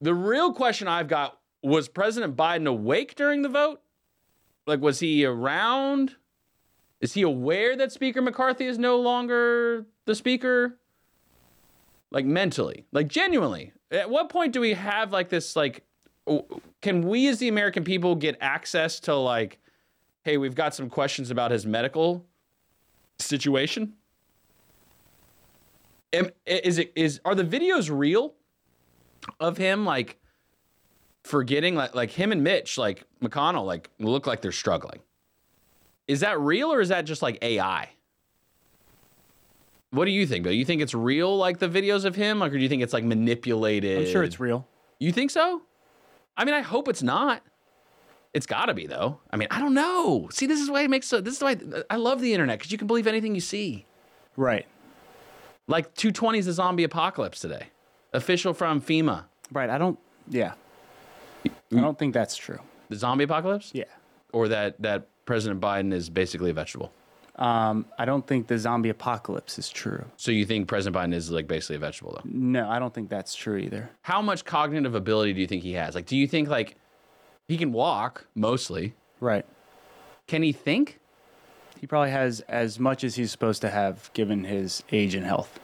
The 0.00 0.14
real 0.14 0.52
question 0.52 0.86
I've 0.86 1.08
got 1.08 1.38
was 1.62 1.88
President 1.88 2.36
Biden 2.36 2.66
awake 2.66 3.16
during 3.16 3.42
the 3.42 3.48
vote? 3.48 3.80
Like 4.66 4.80
was 4.80 5.00
he 5.00 5.24
around? 5.24 6.16
Is 7.00 7.14
he 7.14 7.22
aware 7.22 7.76
that 7.76 7.92
Speaker 7.92 8.22
McCarthy 8.22 8.66
is 8.66 8.78
no 8.78 8.98
longer 9.00 9.86
the 10.04 10.14
speaker? 10.14 10.78
Like 12.10 12.24
mentally 12.24 12.86
like 12.92 13.08
genuinely. 13.08 13.72
At 13.90 14.10
what 14.10 14.28
point 14.28 14.52
do 14.52 14.60
we 14.60 14.74
have 14.74 15.12
like 15.12 15.28
this 15.28 15.56
like 15.56 15.84
can 16.82 17.02
we 17.02 17.28
as 17.28 17.38
the 17.38 17.48
american 17.48 17.84
people 17.84 18.14
get 18.14 18.36
access 18.42 19.00
to 19.00 19.14
like 19.14 19.58
hey 20.24 20.36
we've 20.36 20.54
got 20.54 20.74
some 20.74 20.90
questions 20.90 21.30
about 21.30 21.50
his 21.50 21.66
medical 21.66 22.24
situation? 23.18 23.94
Am- 26.12 26.30
is 26.46 26.78
it 26.78 26.92
is 26.96 27.20
are 27.24 27.34
the 27.34 27.44
videos 27.44 27.90
real 27.90 28.34
of 29.40 29.56
him 29.56 29.84
like 29.84 30.18
forgetting 31.24 31.74
like 31.74 31.94
like 31.94 32.10
him 32.10 32.32
and 32.32 32.42
mitch 32.42 32.78
like 32.78 33.04
mcconnell 33.22 33.66
like 33.66 33.90
look 33.98 34.26
like 34.26 34.40
they're 34.40 34.52
struggling? 34.52 35.00
Is 36.06 36.20
that 36.20 36.40
real 36.40 36.72
or 36.72 36.80
is 36.80 36.88
that 36.88 37.02
just 37.02 37.20
like 37.20 37.38
ai 37.42 37.90
what 39.90 40.04
do 40.04 40.10
you 40.10 40.26
think, 40.26 40.44
Bill? 40.44 40.52
You 40.52 40.64
think 40.64 40.82
it's 40.82 40.94
real, 40.94 41.36
like 41.36 41.58
the 41.58 41.68
videos 41.68 42.04
of 42.04 42.14
him, 42.14 42.38
like, 42.38 42.52
or 42.52 42.56
do 42.56 42.62
you 42.62 42.68
think 42.68 42.82
it's 42.82 42.92
like 42.92 43.04
manipulated? 43.04 44.06
I'm 44.06 44.12
sure 44.12 44.22
it's 44.22 44.38
real. 44.40 44.66
You 44.98 45.12
think 45.12 45.30
so? 45.30 45.62
I 46.36 46.44
mean, 46.44 46.54
I 46.54 46.60
hope 46.60 46.88
it's 46.88 47.02
not. 47.02 47.42
It's 48.34 48.46
got 48.46 48.66
to 48.66 48.74
be 48.74 48.86
though. 48.86 49.20
I 49.30 49.36
mean, 49.36 49.48
I 49.50 49.58
don't 49.58 49.74
know. 49.74 50.28
See, 50.30 50.46
this 50.46 50.60
is 50.60 50.70
why 50.70 50.82
it 50.82 50.90
makes 50.90 51.06
so. 51.06 51.20
This 51.20 51.36
is 51.36 51.42
why 51.42 51.56
I 51.88 51.96
love 51.96 52.20
the 52.20 52.32
internet 52.34 52.58
because 52.58 52.70
you 52.70 52.78
can 52.78 52.86
believe 52.86 53.06
anything 53.06 53.34
you 53.34 53.40
see. 53.40 53.86
Right. 54.36 54.66
Like 55.66 55.94
220 55.94 56.38
is 56.38 56.46
the 56.46 56.52
zombie 56.52 56.84
apocalypse 56.84 57.40
today. 57.40 57.68
Official 58.12 58.54
from 58.54 58.80
FEMA. 58.80 59.24
Right. 59.52 59.70
I 59.70 59.78
don't. 59.78 59.98
Yeah. 60.28 60.52
I 61.46 61.50
don't 61.80 61.98
think 61.98 62.14
that's 62.14 62.36
true. 62.36 62.58
The 62.90 62.96
zombie 62.96 63.24
apocalypse, 63.24 63.70
Yeah. 63.74 63.84
or 64.32 64.48
that 64.48 64.80
that 64.82 65.08
President 65.26 65.60
Biden 65.60 65.92
is 65.92 66.08
basically 66.08 66.50
a 66.50 66.54
vegetable. 66.54 66.92
Um, 67.38 67.86
I 67.96 68.04
don't 68.04 68.26
think 68.26 68.48
the 68.48 68.58
zombie 68.58 68.88
apocalypse 68.88 69.58
is 69.58 69.70
true. 69.70 70.04
So 70.16 70.32
you 70.32 70.44
think 70.44 70.66
President 70.66 70.96
Biden 70.96 71.14
is 71.14 71.30
like 71.30 71.46
basically 71.46 71.76
a 71.76 71.78
vegetable 71.78 72.12
though? 72.16 72.28
No, 72.30 72.68
I 72.68 72.80
don't 72.80 72.92
think 72.92 73.08
that's 73.08 73.34
true 73.34 73.56
either. 73.56 73.90
How 74.02 74.20
much 74.20 74.44
cognitive 74.44 74.94
ability 74.96 75.34
do 75.34 75.40
you 75.40 75.46
think 75.46 75.62
he 75.62 75.72
has? 75.74 75.94
Like, 75.94 76.06
do 76.06 76.16
you 76.16 76.26
think 76.26 76.48
like 76.48 76.76
he 77.46 77.56
can 77.56 77.72
walk 77.72 78.26
mostly? 78.34 78.94
Right. 79.20 79.46
Can 80.26 80.42
he 80.42 80.52
think? 80.52 80.98
He 81.80 81.86
probably 81.86 82.10
has 82.10 82.40
as 82.48 82.80
much 82.80 83.04
as 83.04 83.14
he's 83.14 83.30
supposed 83.30 83.60
to 83.62 83.70
have 83.70 84.10
given 84.14 84.42
his 84.42 84.82
age 84.90 85.14
and 85.14 85.24
health. 85.24 85.60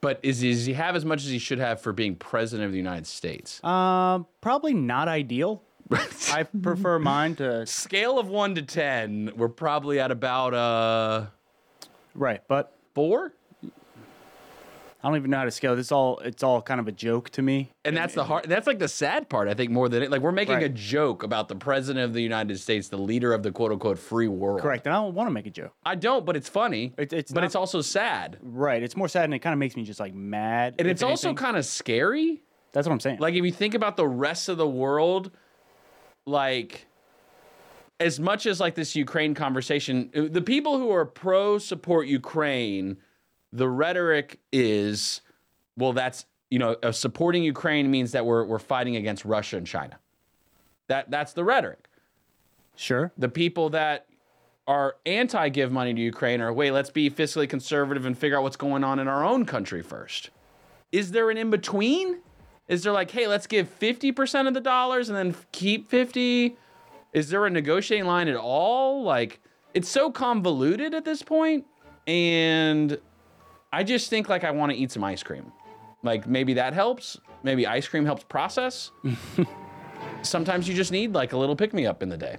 But 0.00 0.18
is 0.22 0.40
does 0.40 0.66
he 0.66 0.74
have 0.74 0.96
as 0.96 1.04
much 1.04 1.24
as 1.24 1.30
he 1.30 1.38
should 1.38 1.58
have 1.58 1.80
for 1.80 1.92
being 1.92 2.14
president 2.14 2.66
of 2.66 2.72
the 2.72 2.78
United 2.78 3.06
States? 3.06 3.62
Um, 3.64 4.26
probably 4.40 4.74
not 4.74 5.08
ideal. 5.08 5.62
I 6.32 6.42
prefer 6.44 6.98
mine 6.98 7.36
to 7.36 7.66
Scale 7.66 8.18
of 8.18 8.28
one 8.28 8.54
to 8.54 8.62
ten, 8.62 9.32
we're 9.36 9.48
probably 9.48 10.00
at 10.00 10.10
about 10.10 10.54
uh 10.54 11.26
right, 12.14 12.40
but 12.48 12.76
four? 12.94 13.32
I 15.02 15.08
don't 15.08 15.16
even 15.18 15.30
know 15.32 15.36
how 15.36 15.44
to 15.44 15.50
scale. 15.50 15.76
This 15.76 15.92
all 15.92 16.18
it's 16.20 16.42
all 16.42 16.62
kind 16.62 16.80
of 16.80 16.88
a 16.88 16.92
joke 16.92 17.28
to 17.30 17.42
me. 17.42 17.72
And 17.84 17.94
that's 17.94 18.14
the 18.14 18.24
hard. 18.24 18.46
That's 18.48 18.66
like 18.66 18.78
the 18.78 18.88
sad 18.88 19.28
part. 19.28 19.48
I 19.48 19.52
think 19.54 19.70
more 19.70 19.90
than 19.90 20.02
it. 20.02 20.10
Like 20.10 20.22
we're 20.22 20.32
making 20.32 20.62
a 20.62 20.68
joke 20.70 21.22
about 21.22 21.48
the 21.48 21.56
president 21.56 22.06
of 22.06 22.14
the 22.14 22.22
United 22.22 22.58
States, 22.58 22.88
the 22.88 22.96
leader 22.96 23.34
of 23.34 23.42
the 23.42 23.52
quote 23.52 23.70
unquote 23.70 23.98
free 23.98 24.28
world. 24.28 24.62
Correct. 24.62 24.86
And 24.86 24.94
I 24.96 25.00
don't 25.02 25.14
want 25.14 25.26
to 25.26 25.30
make 25.30 25.44
a 25.46 25.50
joke. 25.50 25.74
I 25.84 25.94
don't, 25.94 26.24
but 26.24 26.36
it's 26.36 26.48
funny. 26.48 26.94
It- 26.96 27.12
it's 27.12 27.32
but 27.32 27.40
not- 27.40 27.46
it's 27.46 27.54
also 27.54 27.82
sad, 27.82 28.38
Right. 28.40 28.82
It's 28.82 28.96
more 28.96 29.08
sad 29.08 29.24
and 29.24 29.34
it 29.34 29.40
kind 29.40 29.52
of 29.52 29.58
makes 29.58 29.76
me 29.76 29.82
just 29.84 30.00
like 30.00 30.14
mad. 30.14 30.76
and 30.78 30.88
if 30.88 30.92
it's 30.92 31.02
also 31.02 31.34
kind 31.34 31.58
of 31.58 31.66
scary. 31.66 32.42
That's 32.72 32.86
what 32.86 32.92
I'm 32.94 33.00
saying. 33.00 33.18
Like 33.18 33.34
if 33.34 33.44
you 33.44 33.52
think 33.52 33.74
about 33.74 33.98
the 33.98 34.08
rest 34.08 34.48
of 34.48 34.56
the 34.56 34.66
world, 34.66 35.30
like 36.26 36.86
as 38.00 38.18
much 38.18 38.46
as 38.46 38.60
like 38.60 38.74
this 38.74 38.96
Ukraine 38.96 39.34
conversation, 39.34 40.10
the 40.12 40.42
people 40.42 40.78
who 40.78 40.90
are 40.90 41.04
pro 41.04 41.58
support 41.58 42.06
Ukraine, 42.06 42.96
the 43.52 43.68
rhetoric 43.68 44.40
is, 44.52 45.20
well, 45.76 45.92
that's 45.92 46.26
you 46.50 46.58
know, 46.58 46.76
uh, 46.82 46.92
supporting 46.92 47.42
Ukraine 47.42 47.90
means 47.90 48.12
that 48.12 48.24
we're 48.24 48.44
we're 48.44 48.58
fighting 48.58 48.96
against 48.96 49.24
Russia 49.24 49.56
and 49.56 49.66
China. 49.66 49.98
That 50.88 51.10
that's 51.10 51.32
the 51.32 51.44
rhetoric. 51.44 51.88
sure. 52.76 53.12
The 53.16 53.28
people 53.28 53.70
that 53.70 54.06
are 54.66 54.96
anti 55.04 55.48
give 55.48 55.72
money 55.72 55.94
to 55.94 56.00
Ukraine 56.00 56.40
are 56.40 56.52
wait, 56.52 56.72
let's 56.72 56.90
be 56.90 57.10
fiscally 57.10 57.48
conservative 57.48 58.06
and 58.06 58.16
figure 58.16 58.36
out 58.36 58.42
what's 58.42 58.56
going 58.56 58.84
on 58.84 58.98
in 58.98 59.08
our 59.08 59.24
own 59.24 59.44
country 59.46 59.82
first. 59.82 60.30
Is 60.92 61.10
there 61.10 61.30
an 61.30 61.38
in 61.38 61.50
between? 61.50 62.20
Is 62.68 62.82
there 62.82 62.92
like, 62.92 63.10
hey, 63.10 63.26
let's 63.26 63.46
give 63.46 63.78
50% 63.78 64.48
of 64.48 64.54
the 64.54 64.60
dollars 64.60 65.08
and 65.08 65.16
then 65.16 65.36
keep 65.52 65.90
50? 65.90 66.56
Is 67.12 67.28
there 67.28 67.44
a 67.46 67.50
negotiating 67.50 68.06
line 68.06 68.28
at 68.28 68.36
all? 68.36 69.02
Like, 69.02 69.40
it's 69.74 69.88
so 69.88 70.10
convoluted 70.10 70.94
at 70.94 71.04
this 71.04 71.22
point, 71.22 71.66
And 72.06 72.98
I 73.72 73.82
just 73.82 74.08
think 74.08 74.28
like 74.28 74.44
I 74.44 74.52
want 74.52 74.70
to 74.72 74.78
eat 74.78 74.92
some 74.92 75.02
ice 75.02 75.22
cream. 75.22 75.52
Like 76.04 76.26
maybe 76.26 76.54
that 76.54 76.74
helps. 76.74 77.18
Maybe 77.42 77.66
ice 77.66 77.88
cream 77.88 78.04
helps 78.04 78.22
process. 78.24 78.92
Sometimes 80.22 80.68
you 80.68 80.74
just 80.74 80.92
need 80.92 81.12
like 81.12 81.32
a 81.32 81.36
little 81.36 81.56
pick 81.56 81.74
me 81.74 81.84
up 81.86 82.02
in 82.02 82.08
the 82.08 82.16
day. 82.16 82.36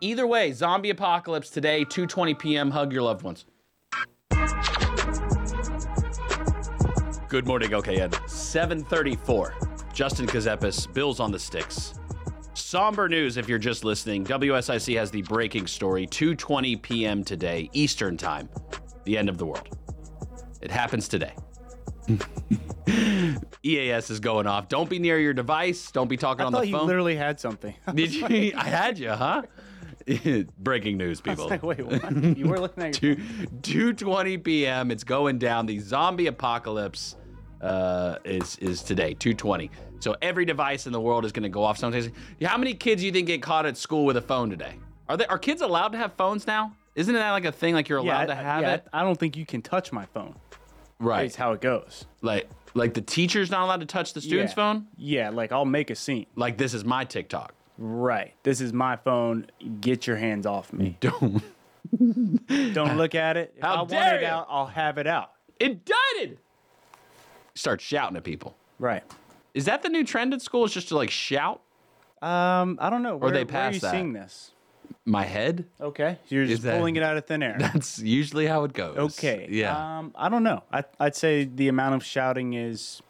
Either 0.00 0.26
way, 0.26 0.52
zombie 0.52 0.90
apocalypse 0.90 1.50
today, 1.50 1.84
2:20 1.84 2.38
p.m. 2.38 2.70
Hug 2.72 2.92
your 2.92 3.02
loved 3.02 3.22
ones. 3.22 3.44
Good 7.28 7.46
morning, 7.46 7.70
OKN. 7.70 8.28
734. 8.28 9.54
Justin 9.92 10.26
Kazepis, 10.26 10.92
Bills 10.94 11.20
on 11.20 11.30
the 11.30 11.38
sticks. 11.38 11.92
Somber 12.54 13.06
news 13.06 13.36
if 13.36 13.48
you're 13.48 13.58
just 13.58 13.84
listening. 13.84 14.24
WSIC 14.24 14.96
has 14.96 15.10
the 15.10 15.20
breaking 15.22 15.66
story, 15.66 16.06
2:20 16.06 16.80
p.m. 16.80 17.22
today, 17.22 17.68
Eastern 17.74 18.16
Time. 18.16 18.48
The 19.04 19.18
end 19.18 19.28
of 19.28 19.36
the 19.36 19.44
world. 19.44 19.76
It 20.62 20.70
happens 20.70 21.06
today. 21.06 21.34
EAS 23.62 24.08
is 24.10 24.20
going 24.20 24.46
off. 24.46 24.68
Don't 24.68 24.88
be 24.88 24.98
near 24.98 25.18
your 25.20 25.34
device. 25.34 25.90
Don't 25.90 26.08
be 26.08 26.16
talking 26.16 26.42
I 26.42 26.46
on 26.46 26.52
the 26.52 26.66
you 26.66 26.76
phone. 26.78 26.86
literally 26.86 27.14
had 27.16 27.38
something. 27.38 27.74
Did 27.94 28.14
you? 28.14 28.52
I 28.56 28.64
had 28.64 28.98
you, 28.98 29.10
huh? 29.10 29.42
Breaking 30.58 30.96
news, 30.96 31.20
people. 31.20 31.48
like, 31.48 31.62
wait, 31.62 31.84
what? 31.84 32.12
You 32.38 32.48
were 32.48 32.58
looking 32.60 32.82
at 32.84 33.02
your 33.02 33.16
Two, 33.62 33.94
2:20 33.94 34.42
p.m. 34.42 34.90
It's 34.90 35.04
going 35.04 35.38
down. 35.38 35.66
The 35.66 35.78
zombie 35.78 36.26
apocalypse 36.26 37.16
uh, 37.60 38.16
is 38.24 38.56
is 38.58 38.82
today, 38.82 39.14
2:20. 39.14 39.70
So 40.00 40.16
every 40.22 40.44
device 40.44 40.86
in 40.86 40.92
the 40.92 41.00
world 41.00 41.24
is 41.24 41.32
going 41.32 41.42
to 41.42 41.48
go 41.48 41.62
off. 41.64 41.76
Sometimes, 41.78 42.08
how 42.42 42.56
many 42.56 42.74
kids 42.74 43.02
do 43.02 43.06
you 43.06 43.12
think 43.12 43.26
get 43.26 43.42
caught 43.42 43.66
at 43.66 43.76
school 43.76 44.04
with 44.04 44.16
a 44.16 44.22
phone 44.22 44.48
today? 44.50 44.74
Are 45.08 45.16
they 45.16 45.26
are 45.26 45.38
kids 45.38 45.60
allowed 45.62 45.88
to 45.92 45.98
have 45.98 46.12
phones 46.14 46.46
now? 46.46 46.74
Isn't 46.94 47.14
that 47.14 47.30
like 47.32 47.44
a 47.44 47.52
thing? 47.52 47.74
Like 47.74 47.88
you're 47.88 47.98
allowed 47.98 48.20
yeah, 48.22 48.26
to 48.26 48.34
have 48.34 48.62
yeah, 48.62 48.74
it, 48.74 48.86
I 48.92 49.02
don't 49.02 49.18
think 49.18 49.36
you 49.36 49.46
can 49.46 49.62
touch 49.62 49.92
my 49.92 50.06
phone. 50.06 50.34
right? 50.98 51.26
It's 51.26 51.36
how 51.36 51.52
it 51.52 51.60
goes. 51.60 52.06
Like 52.22 52.48
like 52.74 52.94
the 52.94 53.00
teacher's 53.00 53.50
not 53.50 53.62
allowed 53.64 53.80
to 53.80 53.86
touch 53.86 54.12
the 54.14 54.20
student's 54.20 54.52
Yeah. 54.52 54.54
phone. 54.56 54.86
Yeah, 54.96 55.30
like 55.30 55.52
I'll 55.52 55.64
make 55.64 55.90
a 55.90 55.94
scene. 55.94 56.26
Like 56.36 56.58
this 56.58 56.74
is 56.74 56.84
my 56.84 57.04
TikTok. 57.04 57.54
Right. 57.78 58.34
This 58.42 58.60
is 58.60 58.72
my 58.72 58.96
phone. 58.96 59.46
Get 59.80 60.06
your 60.06 60.16
hands 60.16 60.46
off 60.46 60.72
me. 60.72 60.96
Don't 61.00 61.42
Don't 62.74 62.96
look 62.96 63.14
at 63.14 63.36
it. 63.36 63.54
If 63.56 63.62
How 63.62 63.72
I 63.72 63.76
want 63.78 63.90
dare 63.90 64.16
it 64.16 64.22
you. 64.22 64.26
out, 64.28 64.46
I'll 64.50 64.66
have 64.66 64.98
it 64.98 65.06
out. 65.06 65.32
indicted. 65.60 66.38
Start 67.54 67.80
shouting 67.80 68.16
at 68.16 68.24
people. 68.24 68.56
Right. 68.78 69.02
Is 69.54 69.64
that 69.64 69.82
the 69.82 69.88
new 69.88 70.04
trend 70.04 70.34
at 70.34 70.42
school? 70.42 70.64
Is 70.64 70.72
just 70.72 70.88
to 70.88 70.96
like 70.96 71.10
shout 71.10 71.60
Um, 72.20 72.78
I 72.80 72.90
don't 72.90 73.02
know. 73.02 73.16
Where, 73.16 73.30
they 73.32 73.44
where 73.44 73.62
are 73.62 73.72
you 73.72 73.80
that? 73.80 73.90
seeing 73.92 74.12
this? 74.12 74.52
my 75.04 75.24
head? 75.24 75.64
Okay. 75.80 76.18
You're 76.28 76.46
just 76.46 76.62
that- 76.62 76.76
pulling 76.78 76.96
it 76.96 77.02
out 77.02 77.16
of 77.16 77.26
thin 77.26 77.42
air. 77.42 77.56
That's 77.60 77.98
usually 77.98 78.46
how 78.46 78.64
it 78.64 78.72
goes. 78.72 78.96
Okay. 78.96 79.46
Yeah. 79.50 79.98
Um, 79.98 80.12
I 80.16 80.28
don't 80.28 80.42
know. 80.42 80.62
I, 80.72 80.84
I'd 81.00 81.16
say 81.16 81.44
the 81.44 81.68
amount 81.68 81.94
of 81.94 82.04
shouting 82.04 82.52
is 82.54 83.02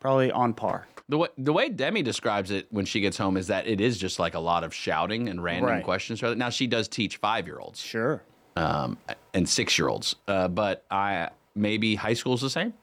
probably 0.00 0.30
on 0.30 0.54
par. 0.54 0.86
The 1.08 1.18
way 1.18 1.28
the 1.38 1.52
way 1.52 1.68
Demi 1.68 2.02
describes 2.02 2.50
it 2.50 2.66
when 2.70 2.84
she 2.84 3.00
gets 3.00 3.16
home 3.16 3.36
is 3.36 3.46
that 3.48 3.66
it 3.66 3.80
is 3.80 3.96
just 3.98 4.18
like 4.18 4.34
a 4.34 4.40
lot 4.40 4.64
of 4.64 4.74
shouting 4.74 5.28
and 5.28 5.42
random 5.42 5.70
Right. 5.70 5.84
questions. 5.84 6.20
Now 6.22 6.50
she 6.50 6.66
does 6.66 6.88
teach 6.88 7.16
five 7.18 7.46
year 7.46 7.58
olds 7.58 7.80
Sure. 7.80 8.22
um, 8.56 8.98
and 9.34 9.48
six 9.48 9.78
year 9.78 9.88
olds, 9.88 10.16
uh, 10.28 10.48
but 10.48 10.84
I 10.90 11.30
maybe 11.54 11.94
high 11.94 12.14
school's 12.14 12.40
the 12.40 12.50
same. 12.50 12.74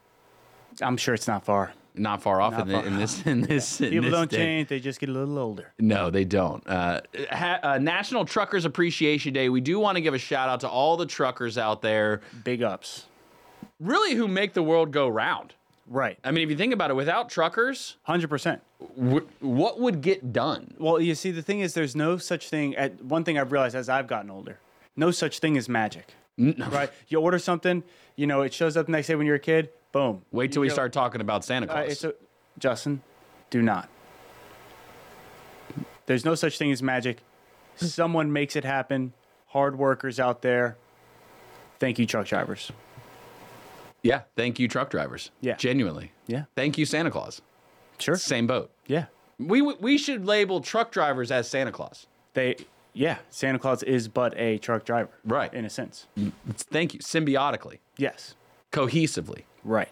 I'm 0.81 0.97
sure 0.97 1.13
it's 1.13 1.27
not 1.27 1.43
far. 1.45 1.73
Not 1.95 2.23
far 2.23 2.41
off 2.41 2.53
Not 2.53 2.61
in, 2.61 2.67
the, 2.69 2.83
in 2.85 2.97
this 2.97 3.21
in 3.27 3.41
this. 3.47 3.79
in 3.81 3.89
People 3.91 4.09
this 4.09 4.19
don't 4.19 4.31
day. 4.31 4.37
change. 4.37 4.69
They 4.69 4.79
just 4.79 4.99
get 4.99 5.09
a 5.09 5.11
little 5.11 5.37
older. 5.37 5.73
No, 5.79 6.09
they 6.09 6.25
don't. 6.25 6.67
Uh, 6.67 7.01
ha- 7.29 7.59
uh, 7.61 7.77
National 7.77 8.25
Truckers 8.25 8.65
Appreciation 8.65 9.31
Day. 9.33 9.49
We 9.49 9.61
do 9.61 9.77
want 9.79 9.97
to 9.97 10.01
give 10.01 10.15
a 10.15 10.17
shout 10.17 10.49
out 10.49 10.61
to 10.61 10.67
all 10.69 10.97
the 10.97 11.05
truckers 11.05 11.55
out 11.59 11.83
there, 11.83 12.21
Big 12.43 12.63
ups. 12.63 13.05
really, 13.79 14.15
who 14.15 14.27
make 14.27 14.53
the 14.53 14.63
world 14.63 14.91
go 14.91 15.07
round. 15.07 15.53
Right. 15.87 16.17
I 16.23 16.31
mean, 16.31 16.43
if 16.45 16.49
you 16.49 16.55
think 16.57 16.73
about 16.73 16.89
it, 16.91 16.95
without 16.95 17.29
truckers, 17.29 17.97
100%. 18.07 18.61
w- 18.97 19.27
what 19.41 19.79
would 19.79 20.01
get 20.01 20.31
done? 20.31 20.73
Well, 20.79 20.99
you 20.99 21.13
see, 21.13 21.31
the 21.31 21.41
thing 21.41 21.59
is, 21.59 21.73
there's 21.73 21.95
no 21.95 22.17
such 22.17 22.49
thing. 22.49 22.75
At 22.75 23.03
one 23.03 23.23
thing 23.23 23.37
I've 23.37 23.51
realized 23.51 23.75
as 23.75 23.89
I've 23.89 24.07
gotten 24.07 24.31
older, 24.31 24.59
no 24.95 25.11
such 25.11 25.39
thing 25.39 25.57
as 25.57 25.67
magic. 25.67 26.13
Right? 26.37 26.89
You 27.09 27.19
order 27.19 27.37
something, 27.37 27.83
you 28.15 28.25
know, 28.27 28.41
it 28.41 28.53
shows 28.53 28.75
up 28.77 28.85
the 28.87 28.91
next 28.93 29.07
day 29.07 29.15
when 29.15 29.27
you're 29.27 29.35
a 29.35 29.39
kid. 29.39 29.69
Boom. 29.91 30.23
Wait 30.31 30.51
till 30.51 30.61
You 30.61 30.61
we 30.61 30.67
go- 30.69 30.73
start 30.73 30.93
talking 30.93 31.21
about 31.21 31.43
Santa 31.45 31.67
Uh, 31.67 31.73
Claus. 31.73 31.91
it's 31.91 32.03
a, 32.05 32.13
Justin, 32.57 33.01
do 33.49 33.61
not. 33.61 33.89
There's 36.05 36.25
no 36.25 36.35
such 36.35 36.57
thing 36.57 36.71
as 36.71 36.81
magic. 36.81 37.19
Someone 37.75 38.31
makes 38.33 38.55
it 38.55 38.63
happen. 38.63 39.13
Hard 39.47 39.77
workers 39.77 40.19
out 40.19 40.41
there. 40.41 40.75
Thank 41.79 41.99
you, 41.99 42.05
truck 42.05 42.27
drivers. 42.27 42.71
Yeah, 44.03 44.21
thank 44.35 44.59
you, 44.59 44.67
truck 44.67 44.89
drivers. 44.89 45.31
Yeah. 45.41 45.55
genuinely. 45.55 46.11
Yeah. 46.27 46.43
Thank 46.55 46.77
you, 46.77 46.85
Santa 46.85 47.09
Claus. 47.11 47.41
Sure. 47.99 48.15
Same 48.15 48.45
boat. 48.47 48.69
Yeah. 48.87 49.05
We 49.39 49.61
we 49.61 49.97
should 49.97 50.25
label 50.25 50.61
truck 50.61 50.91
drivers 50.91 51.31
as 51.31 51.49
Santa 51.49 51.71
Claus. 51.71 52.05
They. 52.33 52.55
Yeah. 52.93 53.17
Santa 53.31 53.57
Claus 53.57 53.81
is 53.81 54.07
but 54.07 54.37
a 54.37 54.59
truck 54.59 54.85
driver. 54.85 55.09
Right. 55.25 55.51
In 55.53 55.65
a 55.65 55.69
sense. 55.69 56.05
Mm, 56.17 56.31
thank 56.55 56.93
you, 56.93 56.99
symbiotically, 56.99 57.79
Yes. 57.97 58.35
cohesively, 58.71 59.43
Right. 59.63 59.89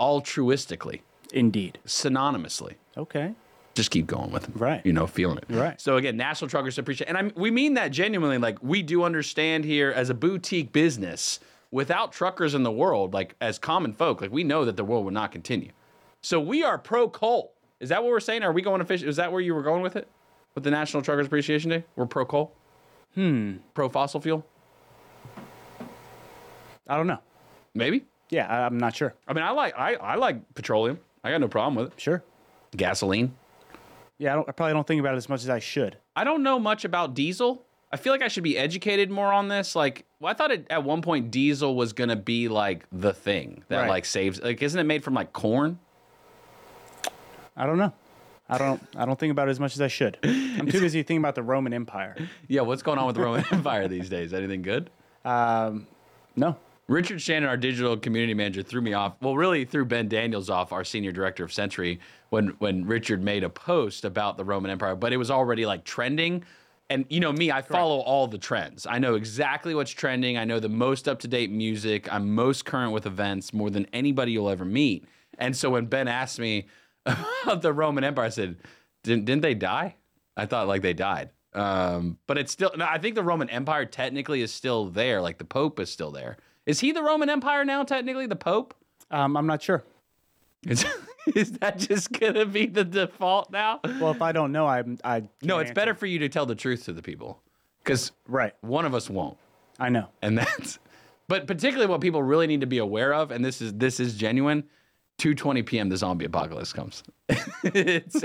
altruistically, 0.00 1.00
Indeed. 1.32 1.78
synonymously. 1.86 2.74
Okay. 2.96 3.34
just 3.76 3.90
keep 3.90 4.06
going 4.06 4.30
with 4.30 4.44
them. 4.44 4.52
Right. 4.56 4.80
You 4.86 4.92
know, 4.92 5.08
feeling 5.08 5.36
it. 5.38 5.46
Right. 5.48 5.80
So 5.80 5.96
again, 5.96 6.16
National 6.16 6.48
Truckers 6.48 6.78
Appreciate, 6.78 7.08
and 7.08 7.18
I 7.18 7.32
we 7.34 7.50
mean 7.50 7.74
that 7.74 7.88
genuinely. 7.88 8.38
Like 8.38 8.62
we 8.62 8.82
do 8.84 9.02
understand 9.02 9.64
here 9.64 9.90
as 9.90 10.10
a 10.10 10.14
boutique 10.14 10.72
business, 10.72 11.40
without 11.74 12.12
truckers 12.12 12.54
in 12.54 12.62
the 12.62 12.70
world, 12.70 13.12
like 13.12 13.34
as 13.40 13.58
common 13.58 13.92
folk, 13.92 14.20
like 14.20 14.30
we 14.30 14.44
know 14.44 14.64
that 14.64 14.76
the 14.76 14.84
world 14.84 15.04
would 15.04 15.12
not 15.12 15.32
continue. 15.32 15.72
So 16.22 16.38
we 16.38 16.62
are 16.62 16.78
pro 16.78 17.08
coal. 17.08 17.52
Is 17.80 17.88
that 17.88 18.00
what 18.00 18.10
we're 18.10 18.20
saying? 18.20 18.44
Are 18.44 18.52
we 18.52 18.62
going 18.62 18.78
to 18.78 18.84
fish? 18.84 19.02
Is 19.02 19.16
that 19.16 19.32
where 19.32 19.40
you 19.40 19.56
were 19.56 19.62
going 19.62 19.82
with 19.82 19.96
it? 19.96 20.08
With 20.54 20.62
the 20.62 20.70
National 20.70 21.02
Truckers 21.02 21.26
Appreciation 21.26 21.70
Day, 21.70 21.82
we're 21.96 22.06
pro 22.06 22.24
coal. 22.24 22.52
Hmm. 23.16 23.56
Pro 23.74 23.88
fossil 23.88 24.20
fuel. 24.20 24.46
I 26.86 26.96
don't 26.96 27.08
know. 27.08 27.18
Maybe. 27.74 28.04
Yeah, 28.30 28.46
I, 28.46 28.66
I'm 28.66 28.78
not 28.78 28.94
sure. 28.94 29.12
I 29.26 29.32
mean, 29.32 29.42
I 29.42 29.50
like 29.50 29.74
I, 29.76 29.94
I 29.94 30.14
like 30.14 30.54
petroleum. 30.54 31.00
I 31.24 31.32
got 31.32 31.40
no 31.40 31.48
problem 31.48 31.74
with 31.74 31.92
it. 31.92 32.00
Sure. 32.00 32.22
Gasoline. 32.76 33.34
Yeah, 34.18 34.32
I, 34.32 34.36
don't, 34.36 34.48
I 34.48 34.52
probably 34.52 34.74
don't 34.74 34.86
think 34.86 35.00
about 35.00 35.14
it 35.14 35.16
as 35.16 35.28
much 35.28 35.42
as 35.42 35.50
I 35.50 35.58
should. 35.58 35.98
I 36.14 36.22
don't 36.22 36.44
know 36.44 36.60
much 36.60 36.84
about 36.84 37.14
diesel. 37.14 37.64
I 37.94 37.96
feel 37.96 38.12
like 38.12 38.22
I 38.22 38.28
should 38.28 38.42
be 38.42 38.58
educated 38.58 39.08
more 39.08 39.32
on 39.32 39.46
this. 39.46 39.76
Like, 39.76 40.04
well, 40.18 40.28
I 40.28 40.34
thought 40.34 40.50
it, 40.50 40.66
at 40.68 40.82
one 40.82 41.00
point 41.00 41.30
diesel 41.30 41.76
was 41.76 41.92
gonna 41.92 42.16
be 42.16 42.48
like 42.48 42.86
the 42.90 43.12
thing 43.14 43.62
that 43.68 43.82
Right. 43.82 43.88
like 43.88 44.04
saves. 44.04 44.42
Like, 44.42 44.60
isn't 44.62 44.80
it 44.80 44.82
made 44.82 45.04
from 45.04 45.14
like 45.14 45.32
corn? 45.32 45.78
I 47.56 47.66
don't 47.66 47.78
know. 47.78 47.92
I 48.48 48.58
don't. 48.58 48.82
I 48.96 49.04
don't 49.06 49.16
think 49.18 49.30
about 49.30 49.46
it 49.46 49.52
as 49.52 49.60
much 49.60 49.74
as 49.74 49.80
I 49.80 49.86
should. 49.86 50.18
I'm 50.24 50.66
too 50.66 50.80
busy 50.80 51.02
thinking 51.02 51.18
about 51.18 51.36
the 51.36 51.44
Roman 51.44 51.72
Empire. 51.72 52.16
Yeah. 52.48 52.62
What's 52.62 52.82
going 52.82 52.98
on 52.98 53.06
with 53.06 53.14
the 53.14 53.22
Roman 53.22 53.44
Empire 53.52 53.86
these 53.86 54.08
days? 54.08 54.34
Anything 54.34 54.62
good? 54.62 54.90
Um, 55.24 55.86
no. 56.34 56.56
Richard 56.88 57.22
Shannon, 57.22 57.48
our 57.48 57.56
digital 57.56 57.96
community 57.96 58.34
manager, 58.34 58.62
threw 58.62 58.82
me 58.82 58.92
off. 58.92 59.14
Well, 59.22 59.36
really 59.36 59.64
threw 59.64 59.84
Ben 59.86 60.08
Daniels 60.08 60.50
off, 60.50 60.72
our 60.72 60.84
senior 60.84 61.12
director 61.12 61.44
of 61.44 61.52
Century, 61.52 62.00
when 62.30 62.48
when 62.58 62.84
Richard 62.86 63.22
made 63.22 63.44
a 63.44 63.48
post 63.48 64.04
about 64.04 64.36
the 64.36 64.44
Roman 64.44 64.70
Empire, 64.72 64.96
but 64.96 65.12
it 65.12 65.16
was 65.16 65.30
already 65.30 65.64
like 65.64 65.84
trending. 65.84 66.44
And 66.90 67.06
you 67.08 67.20
know 67.20 67.32
me, 67.32 67.50
I 67.50 67.62
follow 67.62 68.00
all 68.00 68.26
the 68.26 68.38
trends. 68.38 68.86
I 68.86 68.98
know 68.98 69.14
exactly 69.14 69.74
what's 69.74 69.90
trending. 69.90 70.36
I 70.36 70.44
know 70.44 70.60
the 70.60 70.68
most 70.68 71.08
up 71.08 71.20
to 71.20 71.28
date 71.28 71.50
music. 71.50 72.12
I'm 72.12 72.34
most 72.34 72.64
current 72.64 72.92
with 72.92 73.06
events 73.06 73.52
more 73.54 73.70
than 73.70 73.86
anybody 73.92 74.32
you'll 74.32 74.50
ever 74.50 74.64
meet. 74.64 75.06
And 75.38 75.56
so 75.56 75.70
when 75.70 75.86
Ben 75.86 76.08
asked 76.08 76.38
me 76.38 76.66
about 77.06 77.62
the 77.62 77.72
Roman 77.72 78.04
Empire, 78.04 78.26
I 78.26 78.28
said, 78.28 78.56
"Didn't, 79.02 79.24
didn't 79.24 79.42
they 79.42 79.54
die?" 79.54 79.96
I 80.36 80.46
thought 80.46 80.68
like 80.68 80.82
they 80.82 80.92
died. 80.92 81.30
Um, 81.54 82.18
but 82.26 82.36
it's 82.36 82.52
still. 82.52 82.72
No, 82.76 82.86
I 82.86 82.98
think 82.98 83.14
the 83.14 83.22
Roman 83.22 83.48
Empire 83.48 83.86
technically 83.86 84.42
is 84.42 84.52
still 84.52 84.86
there. 84.86 85.20
Like 85.22 85.38
the 85.38 85.44
Pope 85.44 85.80
is 85.80 85.90
still 85.90 86.10
there. 86.10 86.36
Is 86.66 86.80
he 86.80 86.92
the 86.92 87.02
Roman 87.02 87.30
Empire 87.30 87.64
now? 87.64 87.84
Technically, 87.84 88.26
the 88.26 88.36
Pope. 88.36 88.74
Um, 89.10 89.36
I'm 89.36 89.46
not 89.46 89.62
sure. 89.62 89.84
Is, 90.66 90.84
is 91.34 91.52
that 91.58 91.78
just 91.78 92.12
gonna 92.12 92.44
be 92.46 92.66
the 92.66 92.84
default 92.84 93.50
now? 93.50 93.80
Well, 94.00 94.10
if 94.10 94.20
I 94.22 94.32
don't 94.32 94.52
know, 94.52 94.66
I'm 94.66 94.98
I. 95.04 95.20
No, 95.42 95.58
it's 95.58 95.68
answer. 95.70 95.74
better 95.74 95.94
for 95.94 96.06
you 96.06 96.18
to 96.20 96.28
tell 96.28 96.46
the 96.46 96.54
truth 96.54 96.84
to 96.84 96.92
the 96.92 97.02
people, 97.02 97.40
because 97.82 98.12
Right. 98.28 98.52
one 98.60 98.84
of 98.84 98.94
us 98.94 99.08
won't. 99.08 99.36
I 99.78 99.88
know. 99.88 100.08
and 100.22 100.36
that's 100.38 100.78
but 101.28 101.46
particularly 101.46 101.90
what 101.90 102.00
people 102.00 102.22
really 102.22 102.46
need 102.46 102.60
to 102.60 102.66
be 102.66 102.78
aware 102.78 103.14
of 103.14 103.30
and 103.30 103.44
this 103.44 103.60
is 103.62 103.72
this 103.74 103.98
is 103.98 104.14
genuine 104.14 104.64
2:20 105.18 105.64
p.m. 105.66 105.88
the 105.88 105.96
zombie 105.96 106.26
apocalypse 106.26 106.72
comes 106.72 107.02
it's 107.64 108.22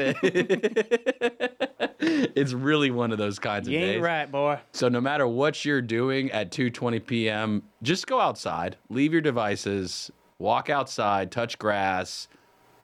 it's 2.02 2.54
really 2.54 2.92
one 2.92 3.12
of 3.12 3.18
those 3.18 3.40
kinds 3.40 3.68
of 3.68 3.74
You 3.74 3.80
days 3.80 3.96
ain't 3.96 4.04
right, 4.04 4.32
boy. 4.32 4.60
so 4.74 4.90
no 4.90 5.02
matter 5.02 5.28
what 5.28 5.64
you're 5.66 5.82
doing 5.82 6.32
at 6.32 6.52
2:20 6.52 7.06
p.m. 7.06 7.64
just 7.82 8.08
go 8.08 8.20
outside 8.20 8.76
leave 8.90 9.12
your 9.14 9.22
devices 9.22 10.12
walk 10.38 10.70
outside 10.70 11.32
touch 11.32 11.58
grass 11.58 12.28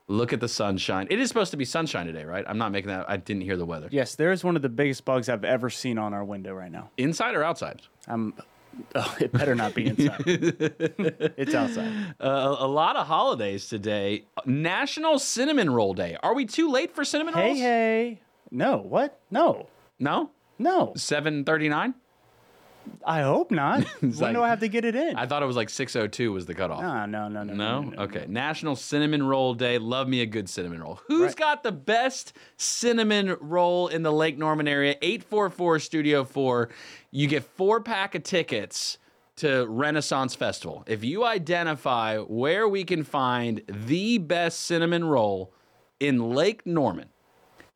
look 0.08 0.32
at 0.32 0.40
the 0.40 0.48
sunshine 0.48 1.06
it 1.10 1.18
is 1.18 1.26
supposed 1.28 1.50
to 1.50 1.56
be 1.56 1.64
sunshine 1.64 2.06
today 2.06 2.24
right 2.24 2.44
i'm 2.48 2.58
not 2.58 2.70
making 2.72 2.88
that 2.88 3.04
i 3.10 3.16
didn't 3.16 3.42
hear 3.42 3.56
the 3.56 3.66
weather 3.66 3.88
Yes, 3.90 4.14
there 4.14 4.30
is 4.32 4.44
one 4.44 4.54
of 4.56 4.62
the 4.62 4.68
biggest 4.68 5.04
bugs 5.04 5.28
I've 5.28 5.44
ever 5.44 5.68
seen 5.70 5.98
on 5.98 6.14
our 6.14 6.24
window 6.24 6.54
right 6.54 6.70
now. 6.70 6.90
inside 6.96 7.34
or 7.34 7.42
outside 7.42 7.82
I'm. 8.06 8.34
Oh, 8.94 9.16
it 9.18 9.32
better 9.32 9.54
not 9.54 9.74
be 9.74 9.86
inside. 9.86 10.20
it's 10.26 11.54
outside. 11.54 11.90
Uh, 12.20 12.56
a 12.58 12.66
lot 12.68 12.96
of 12.96 13.06
holidays 13.06 13.70
today. 13.70 14.26
National 14.44 15.18
Cinnamon 15.18 15.70
Roll 15.70 15.94
Day. 15.94 16.18
Are 16.22 16.34
we 16.34 16.44
too 16.44 16.70
late 16.70 16.94
for 16.94 17.02
cinnamon 17.02 17.32
Hey, 17.32 17.40
rolls? 17.46 17.58
hey. 17.58 18.20
No, 18.50 18.76
what? 18.76 19.18
No, 19.30 19.68
No. 19.98 20.30
no. 20.58 20.92
Seven 20.94 21.44
thirty 21.44 21.70
nine. 21.70 21.94
I 23.04 23.22
hope 23.22 23.50
not. 23.50 23.84
when 24.00 24.12
like- 24.12 24.34
do 24.34 24.42
I 24.42 24.48
have 24.48 24.60
to 24.60 24.68
get 24.68 24.84
it 24.84 24.94
in? 24.94 25.16
I 25.16 25.26
thought 25.26 25.42
it 25.42 25.46
was 25.46 25.56
like 25.56 25.68
six 25.70 25.94
oh 25.96 26.06
two 26.06 26.32
was 26.32 26.46
the 26.46 26.54
cutoff. 26.54 26.82
no, 26.82 27.06
no, 27.06 27.28
no, 27.28 27.42
no, 27.44 27.54
No? 27.54 27.80
no, 27.82 27.90
no. 27.90 28.02
Okay. 28.04 28.26
National 28.28 28.76
Cinnamon 28.76 29.22
Roll 29.26 29.54
Day. 29.54 29.78
Love 29.78 30.08
me 30.08 30.20
a 30.22 30.26
good 30.26 30.48
cinnamon 30.48 30.82
roll. 30.82 31.00
Who's 31.06 31.28
Right. 31.28 31.36
got 31.36 31.62
the 31.62 31.72
best 31.72 32.32
cinnamon 32.56 33.36
roll 33.40 33.88
in 33.88 34.02
the 34.02 34.12
Lake 34.12 34.38
Norman 34.38 34.66
area? 34.68 34.96
844 35.02 35.78
Studio 35.78 36.24
4. 36.24 36.68
You 37.10 37.26
get 37.28 37.44
four 37.44 37.80
pack 37.80 38.14
of 38.14 38.22
tickets 38.22 38.98
to 39.36 39.66
Renaissance 39.68 40.34
Festival. 40.34 40.82
If 40.86 41.04
you 41.04 41.24
identify 41.24 42.16
where 42.18 42.66
we 42.66 42.84
can 42.84 43.04
find 43.04 43.60
the 43.68 44.18
best 44.18 44.60
cinnamon 44.60 45.04
roll 45.04 45.52
in 46.00 46.30
Lake 46.34 46.64
Norman, 46.66 47.08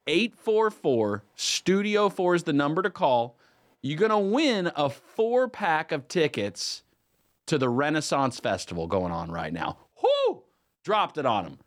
844 0.07 1.23
Studio 1.35 2.09
4 2.09 2.35
is 2.35 2.43
the 2.45 2.53
number 2.53 2.83
to 2.83 2.91
call. 2.91 3.37
You're 3.83 3.99
going 3.99 4.11
to 4.11 4.19
win 4.19 4.71
a 4.77 4.91
four 4.91 5.49
pack 5.49 5.93
of 5.93 6.07
tickets 6.09 6.83
to 7.47 7.59
the 7.59 7.69
Renaissance 7.69 8.39
Festival 8.39 8.87
going 8.87 9.13
on 9.13 9.31
right 9.31 9.53
now. 9.53 9.79
Whoo! 10.03 10.43
Dropped 10.85 11.19
it 11.19 11.27
on 11.27 11.47
him. 11.47 11.59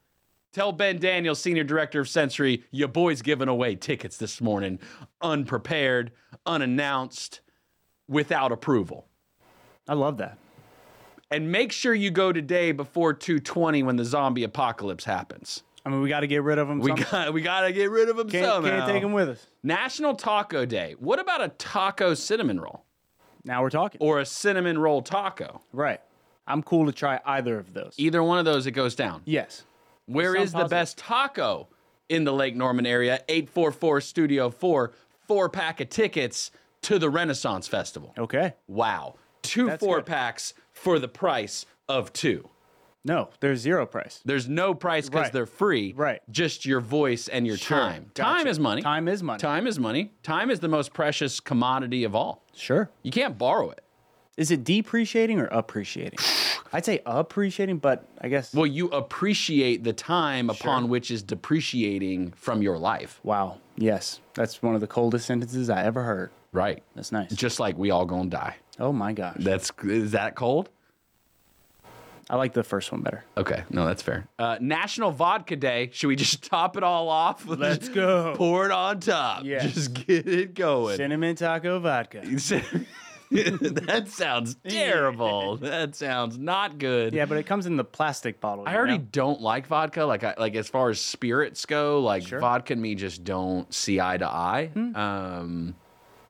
Tell 0.53 0.71
Ben 0.71 0.99
Daniels, 0.99 1.39
Senior 1.39 1.63
Director 1.63 2.01
of 2.01 2.07
Sensory, 2.07 2.63
your 2.69 2.87
boy's 2.87 3.23
giving 3.23 3.47
away 3.47 3.75
tickets 3.75 4.17
this 4.17 4.39
morning, 4.39 4.79
unprepared, 5.19 6.11
unannounced, 6.45 7.41
without 8.07 8.51
approval. 8.51 9.07
I 9.87 9.95
love 9.95 10.17
that. 10.17 10.37
And 11.31 11.51
make 11.51 11.71
sure 11.71 11.95
you 11.95 12.11
go 12.11 12.31
today 12.31 12.71
before 12.71 13.13
220 13.13 13.81
when 13.81 13.95
the 13.95 14.05
zombie 14.05 14.43
apocalypse 14.43 15.05
happens. 15.05 15.63
I 15.85 15.89
mean, 15.89 16.01
we 16.01 16.07
got 16.09 16.21
to 16.21 16.27
get 16.27 16.43
rid 16.43 16.57
of 16.59 16.67
them. 16.67 16.79
We 16.79 16.93
got 16.93 17.33
we 17.33 17.41
got 17.41 17.61
to 17.61 17.73
get 17.73 17.89
rid 17.91 18.09
of 18.09 18.15
them 18.17 18.29
can't, 18.29 18.45
somehow. 18.45 18.69
can't 18.69 18.91
take 18.91 19.01
them 19.01 19.11
with 19.13 19.29
us. 19.29 19.47
National 19.63 20.15
Taco 20.15 20.65
Day. 20.65 20.95
What 20.97 21.19
about 21.19 21.43
a 21.43 21.49
taco 21.49 22.13
cinnamon 22.13 22.59
roll 22.59 22.85
Now 23.43 23.61
we're 23.61 23.69
talking. 23.69 23.99
or 24.01 24.19
a 24.19 24.25
cinnamon 24.25 24.77
roll 24.77 25.01
taco? 25.01 25.61
right. 25.71 25.99
I'm 26.45 26.61
cool 26.61 26.87
to 26.87 26.91
try 26.91 27.21
either 27.25 27.57
of 27.57 27.73
those. 27.73 27.93
Either 27.97 28.21
one 28.21 28.37
of 28.37 28.43
those, 28.43 28.67
it 28.67 28.71
goes 28.71 28.95
down. 28.95 29.21
yes. 29.25 29.63
Where 30.07 30.35
is 30.35 30.51
the 30.51 30.65
best 30.65 30.97
taco 30.97 31.69
in 32.09 32.25
the 32.25 32.33
Lake 32.33 32.53
Norman 32.57 32.85
area? 32.85 33.21
844 33.29 34.01
Studio 34.01 34.49
4, 34.49 34.91
four 35.25 35.47
pack 35.49 35.79
of 35.79 35.87
tickets 35.89 36.51
to 36.81 36.99
the 36.99 37.09
Renaissance 37.09 37.69
Festival. 37.69 38.13
Okay. 38.17 38.53
Wow. 38.67 39.15
Two 39.41 39.67
That's 39.67 39.81
four 39.81 39.97
good. 39.99 40.07
packs 40.07 40.53
for 40.73 40.99
the 40.99 41.07
price 41.07 41.65
of 41.87 42.11
two. 42.11 42.49
No, 43.05 43.29
there's 43.41 43.59
zero 43.59 43.85
price. 43.85 44.21
There's 44.23 44.47
no 44.47 44.73
price 44.73 45.09
because 45.09 45.23
Right. 45.25 45.33
they're 45.33 45.45
free. 45.45 45.93
Right. 45.95 46.21
Just 46.31 46.65
your 46.65 46.79
voice 46.79 47.27
and 47.27 47.45
your 47.45 47.57
Sure. 47.57 47.77
time. 47.77 48.11
Gotcha. 48.13 48.37
Time 48.39 48.47
is 48.47 48.59
money. 48.59 48.81
Time 48.81 49.07
is 49.09 49.21
money. 49.21 49.39
Time 49.39 49.67
is 49.67 49.77
money. 49.77 50.11
Time 50.23 50.49
is 50.49 50.61
the 50.61 50.69
most 50.69 50.93
precious 50.93 51.39
commodity 51.41 52.03
of 52.05 52.15
all. 52.15 52.43
Sure. 52.53 52.89
You 53.01 53.11
can't 53.11 53.37
borrow 53.37 53.69
it. 53.71 53.83
Is 54.37 54.51
it 54.51 54.63
depreciating 54.63 55.39
or 55.39 55.45
appreciating? 55.47 56.17
I'd 56.75 56.85
say 56.85 57.01
appreciating, 57.05 57.77
but 57.79 58.05
I 58.21 58.29
guess. 58.29 58.53
Well, 58.53 58.65
you 58.65 58.87
appreciate 58.87 59.83
the 59.83 59.93
time 59.93 60.49
upon 60.49 60.87
which 60.89 61.11
is 61.11 61.21
depreciating 61.21 62.31
from 62.31 62.61
your 62.61 62.77
life. 62.77 63.19
wow. 63.23 63.57
Yes. 63.75 64.19
That's 64.35 64.61
one 64.61 64.75
of 64.75 64.81
the 64.81 64.87
coldest 64.87 65.25
sentences 65.25 65.67
I 65.69 65.83
ever 65.83 66.03
heard. 66.03 66.29
Right. 66.51 66.83
That's 66.95 67.11
nice. 67.11 67.31
Just 67.33 67.59
like 67.59 67.75
we 67.77 67.89
all 67.89 68.05
gonna 68.05 68.29
die. 68.29 68.55
Oh 68.79 68.91
my 68.93 69.13
gosh. 69.13 69.37
That's 69.39 69.71
is 69.83 70.11
that 70.11 70.35
cold? 70.35 70.69
I 72.33 72.35
like 72.35 72.53
the 72.53 72.63
first 72.63 72.91
one 72.91 73.01
better. 73.01 73.23
Okay, 73.37 73.63
no, 73.69 73.85
that's 73.85 74.01
fair. 74.01 74.27
Uh, 74.39 74.57
National 74.59 75.11
Vodka 75.11 75.55
Day. 75.55 75.91
Should 75.93 76.07
we 76.07 76.15
just 76.15 76.41
top 76.49 76.75
it 76.77 76.81
all 76.83 77.07
off? 77.07 77.45
Let's 77.45 77.89
go. 77.89 78.33
Pour 78.35 78.65
it 78.65 78.71
on 78.71 79.01
top. 79.01 79.43
Yes. 79.43 79.71
Just 79.71 79.93
get 79.93 80.27
it 80.27 80.55
going. 80.55 80.97
Cinnamon 80.97 81.35
taco 81.35 81.77
vodka. 81.77 82.21
that 83.29 84.05
sounds 84.07 84.55
terrible. 84.67 85.57
That 85.57 85.95
sounds 85.95 86.39
not 86.39 86.79
good. 86.79 87.13
Yeah, 87.13 87.25
but 87.25 87.37
it 87.37 87.43
comes 87.43 87.67
in 87.67 87.77
the 87.77 87.83
plastic 87.83 88.41
bottle. 88.41 88.63
I 88.67 88.75
already 88.77 88.97
know? 88.97 89.07
don't 89.11 89.39
like 89.39 89.67
vodka. 89.67 90.03
Like, 90.03 90.23
I, 90.23 90.33
like 90.35 90.55
as 90.55 90.67
far 90.67 90.89
as 90.89 90.99
spirits 90.99 91.67
go, 91.67 91.99
like 92.01 92.25
Sure. 92.25 92.39
vodka 92.39 92.73
and 92.73 92.81
me 92.81 92.95
just 92.95 93.23
don't 93.23 93.71
see 93.71 93.99
eye 94.01 94.17
to 94.17 94.27
eye. 94.27 94.71
Hmm. 94.73 94.95
Um, 94.95 95.75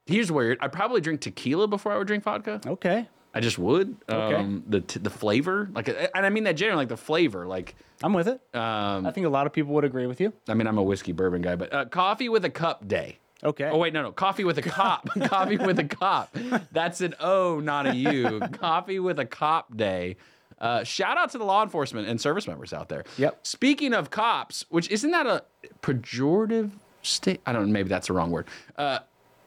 here's 0.06 0.30
weird. 0.34 0.58
I 0.60 0.68
probably 0.68 1.00
drink 1.00 1.22
tequila 1.22 1.70
before 1.70 1.94
I 1.94 1.98
would 1.98 2.08
drink 2.08 2.26
vodka. 2.26 2.60
Okay. 2.68 3.08
I 3.34 3.40
just 3.40 3.58
would. 3.58 3.96
Okay. 4.08 4.36
Um, 4.36 4.64
the 4.68 4.82
t- 4.82 5.00
the 5.00 5.10
flavor, 5.10 5.70
like, 5.74 5.88
and 5.88 6.26
I 6.26 6.30
mean 6.30 6.44
that 6.44 6.54
generally, 6.54 6.82
like 6.82 6.90
the 6.90 6.98
flavor, 6.98 7.46
like. 7.48 7.76
I'm 8.04 8.14
with 8.14 8.28
it. 8.28 8.42
Um, 8.54 9.06
I 9.08 9.12
think 9.12 9.26
a 9.26 9.30
lot 9.30 9.48
of 9.48 9.54
people 9.54 9.74
would 9.76 9.86
agree 9.86 10.08
with 10.08 10.20
you. 10.20 10.34
I 10.50 10.54
mean, 10.56 10.68
I'm 10.68 10.78
a 10.78 10.84
whiskey 10.84 11.14
bourbon 11.14 11.42
guy, 11.42 11.56
but 11.56 11.74
uh, 11.74 11.86
coffee 11.86 12.28
with 12.30 12.44
a 12.46 12.50
cup 12.50 12.88
day. 12.88 13.18
Okay. 13.44 13.66
Oh 13.66 13.78
wait, 13.78 13.94
no, 13.94 14.02
no, 14.04 14.12
coffee 14.12 14.44
with 14.44 14.58
a 14.58 14.62
cop. 14.62 15.10
coffee 15.24 15.58
with 15.58 15.80
a 15.80 15.84
cop. 15.86 16.36
That's 16.72 17.02
an 17.02 17.16
O, 17.20 17.60
not 17.60 17.88
a 17.88 17.96
U. 17.96 18.40
coffee 18.54 19.00
with 19.00 19.20
a 19.20 19.26
cop 19.26 19.76
day. 19.76 20.18
Uh, 20.60 20.84
shout 20.84 21.18
out 21.18 21.32
to 21.32 21.38
the 21.38 21.44
law 21.44 21.62
enforcement 21.64 22.08
and 22.08 22.22
service 22.22 22.48
members 22.48 22.72
out 22.72 22.88
there. 22.88 23.04
Yep. 23.18 23.46
Speaking 23.46 23.94
of 23.94 24.10
cops, 24.12 24.66
which 24.70 24.90
isn't 24.92 25.12
that 25.12 25.26
a 25.28 25.44
pejorative 25.82 26.72
state? 27.02 27.42
I 27.46 27.52
don't 27.54 27.68
know. 27.68 27.72
Maybe 27.74 27.90
that's 27.90 28.08
the 28.08 28.14
wrong 28.14 28.32
word. 28.32 28.48
Uh, 28.78 29.00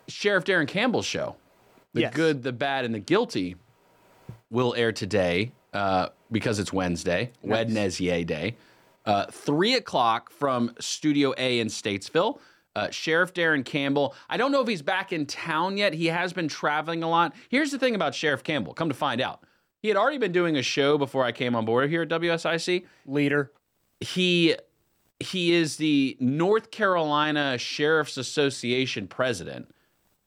Sheriff 0.08 0.44
Darren 0.44 0.68
Campbell's 0.68 1.06
show, 1.06 1.36
the 1.94 2.02
Yes. 2.02 2.14
good, 2.14 2.42
the 2.42 2.52
bad, 2.52 2.84
and 2.84 2.94
the 2.94 2.98
guilty, 3.00 3.56
will 4.50 4.74
air 4.76 4.92
today 4.92 5.52
uh, 5.72 6.08
because 6.30 6.58
it's 6.58 6.72
Wednesday, 6.72 7.30
Wednesday 7.42 8.24
Day. 8.24 8.56
Uh, 9.04 9.26
three 9.26 9.74
o'clock 9.74 10.30
from 10.30 10.72
Studio 10.80 11.32
A 11.38 11.60
in 11.60 11.68
Statesville. 11.68 12.40
Uh, 12.74 12.90
Sheriff 12.90 13.32
Darren 13.32 13.64
Campbell. 13.64 14.14
I 14.28 14.36
don't 14.36 14.52
know 14.52 14.60
if 14.60 14.68
he's 14.68 14.82
back 14.82 15.12
in 15.12 15.24
town 15.24 15.78
yet. 15.78 15.94
He 15.94 16.06
has 16.06 16.32
been 16.32 16.48
traveling 16.48 17.02
a 17.02 17.08
lot. 17.08 17.34
Here's 17.48 17.70
the 17.70 17.78
thing 17.78 17.94
about 17.94 18.14
Sheriff 18.14 18.42
Campbell. 18.42 18.74
Come 18.74 18.88
to 18.88 18.94
find 18.94 19.20
out, 19.20 19.42
he 19.80 19.88
had 19.88 19.96
already 19.96 20.18
been 20.18 20.32
doing 20.32 20.56
a 20.56 20.62
show 20.62 20.98
before 20.98 21.24
I 21.24 21.32
came 21.32 21.54
on 21.54 21.64
board 21.64 21.88
here 21.88 22.02
at 22.02 22.08
WSIC 22.08 22.84
Leader. 23.06 23.52
he 24.00 24.56
he 25.18 25.54
is 25.54 25.76
the 25.76 26.16
North 26.20 26.70
Carolina 26.70 27.56
Sheriff's 27.56 28.18
Association 28.18 29.08
president. 29.08 29.70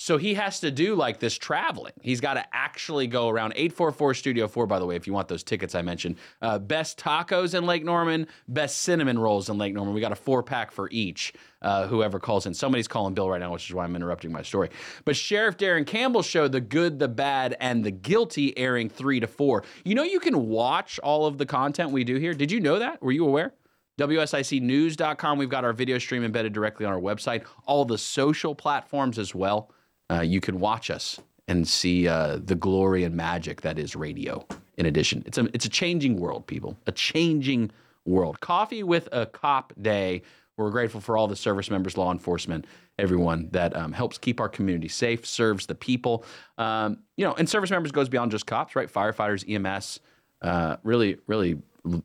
So 0.02 0.18
he 0.18 0.34
has 0.36 0.62
to 0.62 0.72
do 0.72 0.96
like 0.96 1.20
this 1.20 1.38
traveling. 1.38 1.92
He's 2.02 2.22
got 2.22 2.36
to 2.36 2.46
actually 2.54 3.06
go 3.06 3.28
around 3.28 3.52
844 3.58 4.14
Studio 4.14 4.48
4, 4.48 4.66
by 4.66 4.80
the 4.80 4.86
way, 4.86 4.96
if 4.96 5.06
you 5.06 5.12
want 5.12 5.28
those 5.28 5.44
tickets 5.44 5.76
I 5.76 5.82
mentioned. 5.82 6.16
Uh, 6.42 6.58
best 6.58 6.98
tacos 6.98 7.54
in 7.54 7.66
Lake 7.66 7.84
Norman, 7.84 8.26
best 8.48 8.78
cinnamon 8.78 9.20
rolls 9.20 9.50
in 9.50 9.58
Lake 9.58 9.74
Norman. 9.74 9.94
We 9.94 10.00
got 10.00 10.14
a 10.14 10.16
four 10.16 10.42
pack 10.42 10.72
for 10.72 10.88
each, 10.90 11.34
uh, 11.62 11.86
whoever 11.88 12.18
calls 12.18 12.46
in. 12.46 12.54
Somebody's 12.54 12.88
calling 12.88 13.14
Bill 13.14 13.30
right 13.30 13.42
now, 13.42 13.52
which 13.52 13.70
is 13.70 13.76
why 13.76 13.84
I'm 13.84 13.94
interrupting 13.94 14.32
my 14.32 14.42
story. 14.42 14.70
But 15.04 15.18
Sheriff 15.18 15.58
Darren 15.58 15.86
Campbell 15.86 16.22
show 16.22 16.48
The 16.48 16.62
Good, 16.62 16.98
the 16.98 17.10
Bad, 17.10 17.58
and 17.60 17.84
the 17.84 17.92
Guilty 17.92 18.58
airing 18.58 18.88
3 18.88 19.20
to 19.20 19.28
4. 19.28 19.66
You 19.84 19.96
know, 19.96 20.04
you 20.04 20.22
can 20.22 20.48
watch 20.48 20.98
all 21.00 21.26
of 21.26 21.38
the 21.38 21.46
content 21.46 21.92
we 21.92 22.06
do 22.06 22.16
here. 22.16 22.34
Did 22.34 22.54
you 22.54 22.62
know 22.62 22.80
that? 22.80 23.02
Were 23.02 23.12
you 23.12 23.28
aware? 23.28 23.54
WSICnews.com. 24.00 25.38
We've 25.38 25.50
got 25.50 25.66
our 25.66 25.74
video 25.74 25.98
stream 25.98 26.24
embedded 26.24 26.54
directly 26.54 26.86
on 26.86 26.94
our 26.94 27.02
website, 27.02 27.44
all 27.66 27.84
the 27.84 27.98
social 27.98 28.56
platforms 28.56 29.20
as 29.20 29.36
well. 29.36 29.74
Uh, 30.12 30.22
you 30.22 30.42
can 30.42 30.60
watch 30.60 30.90
us 30.90 31.20
and 31.48 31.68
see 31.68 32.08
uh, 32.08 32.40
the 32.44 32.56
glory 32.56 33.04
and 33.04 33.16
magic 33.16 33.62
that 33.62 33.80
is 33.80 33.96
radio. 33.96 34.46
In 34.78 34.86
addition, 34.86 35.24
it's 35.26 35.38
a 35.38 35.46
it's 35.54 35.66
a 35.66 35.70
changing 35.70 36.20
world, 36.20 36.48
people. 36.48 36.78
A 36.88 36.92
changing 36.92 37.72
world. 38.06 38.40
Coffee 38.40 38.84
with 38.84 39.10
a 39.12 39.26
Cop 39.26 39.74
Day. 39.82 40.22
We're 40.58 40.72
grateful 40.72 41.00
for 41.00 41.18
all 41.18 41.28
the 41.28 41.38
service 41.38 41.72
members, 41.72 41.98
law 41.98 42.12
enforcement, 42.12 42.66
everyone 42.98 43.48
that 43.52 43.76
um, 43.76 43.94
helps 43.94 44.18
keep 44.18 44.42
our 44.42 44.50
community 44.50 44.90
safe, 44.90 45.26
serves 45.26 45.66
the 45.66 45.76
people. 45.76 46.26
Um, 46.58 47.00
you 47.16 47.26
know, 47.26 47.34
and 47.34 47.50
service 47.50 47.72
members 47.72 47.94
goes 47.94 48.10
beyond 48.10 48.32
just 48.32 48.46
cops, 48.46 48.76
right? 48.76 48.92
Firefighters, 48.92 49.50
EMS, 49.50 50.02
uh, 50.42 50.76
really, 50.84 51.18
really 51.28 51.62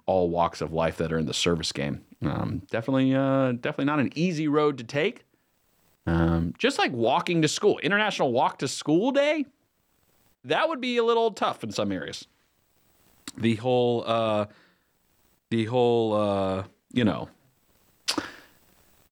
all 0.06 0.30
walks 0.30 0.60
of 0.60 0.72
life 0.72 0.98
that 0.98 1.12
are 1.12 1.18
in 1.18 1.26
the 1.26 1.34
service 1.34 1.72
game. 1.72 2.04
Um, 2.22 2.62
definitely, 2.70 3.14
uh, 3.14 3.52
definitely 3.52 3.86
not 3.86 3.98
an 3.98 4.10
easy 4.14 4.48
road 4.48 4.78
to 4.78 4.84
take. 4.84 5.24
Um, 6.06 6.54
just 6.58 6.78
like 6.78 6.92
walking 6.92 7.42
to 7.42 7.48
school, 7.48 7.78
International 7.78 8.32
Walk 8.32 8.58
to 8.58 8.68
School 8.68 9.10
Day, 9.10 9.46
that 10.44 10.68
would 10.68 10.80
be 10.80 10.98
a 10.98 11.04
little 11.04 11.30
tough 11.30 11.64
in 11.64 11.72
some 11.72 11.90
areas. 11.90 12.26
The 13.38 13.54
whole, 13.56 14.04
uh, 14.06 14.46
the 15.50 15.64
whole, 15.64 16.14
uh, 16.14 16.64
you 16.92 17.04
know, 17.04 17.28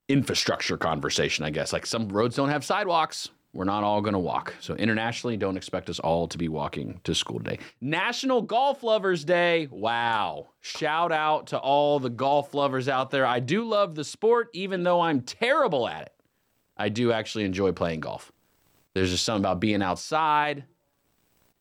infrastructure 0.08 0.76
conversation, 0.76 1.44
I 1.44 1.50
guess. 1.50 1.72
Like 1.72 1.86
some 1.86 2.08
roads 2.08 2.36
don't 2.36 2.50
have 2.50 2.64
sidewalks. 2.64 3.30
We're 3.54 3.64
not 3.64 3.84
all 3.84 4.00
going 4.00 4.14
to 4.14 4.18
walk. 4.18 4.54
So 4.60 4.74
internationally, 4.74 5.36
don't 5.36 5.58
expect 5.58 5.90
us 5.90 5.98
all 5.98 6.26
to 6.28 6.38
be 6.38 6.48
walking 6.48 7.00
to 7.04 7.14
school 7.14 7.38
today. 7.38 7.58
National 7.82 8.40
Golf 8.40 8.82
Lovers 8.82 9.24
Day. 9.24 9.68
Wow. 9.70 10.48
Shout 10.60 11.12
out 11.12 11.48
to 11.48 11.58
all 11.58 11.98
the 11.98 12.08
golf 12.08 12.54
lovers 12.54 12.88
out 12.88 13.10
there. 13.10 13.26
I 13.26 13.40
do 13.40 13.64
love 13.64 13.94
the 13.94 14.04
sport, 14.04 14.48
even 14.54 14.84
though 14.84 15.02
I'm 15.02 15.20
terrible 15.20 15.86
at 15.86 16.02
it. 16.02 16.12
I 16.82 16.88
do 16.88 17.12
actually 17.12 17.44
enjoy 17.44 17.70
playing 17.70 18.00
golf. 18.00 18.32
There's 18.92 19.12
just 19.12 19.24
something 19.24 19.44
about 19.44 19.60
being 19.60 19.82
outside, 19.82 20.64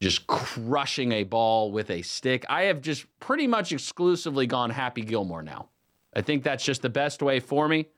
just 0.01 0.25
crushing 0.25 1.11
a 1.11 1.23
ball 1.23 1.71
with 1.71 1.91
a 1.91 2.01
stick. 2.01 2.43
I 2.49 2.63
have 2.63 2.81
just 2.81 3.05
pretty 3.19 3.45
much 3.45 3.71
exclusively 3.71 4.47
gone 4.47 4.71
Happy 4.71 5.03
Gilmore 5.03 5.43
now. 5.43 5.69
I 6.15 6.21
think 6.21 6.41
that's 6.41 6.65
just 6.65 6.81
the 6.81 6.89
best 6.89 7.21
way 7.21 7.39
for 7.39 7.67
me. 7.67 7.89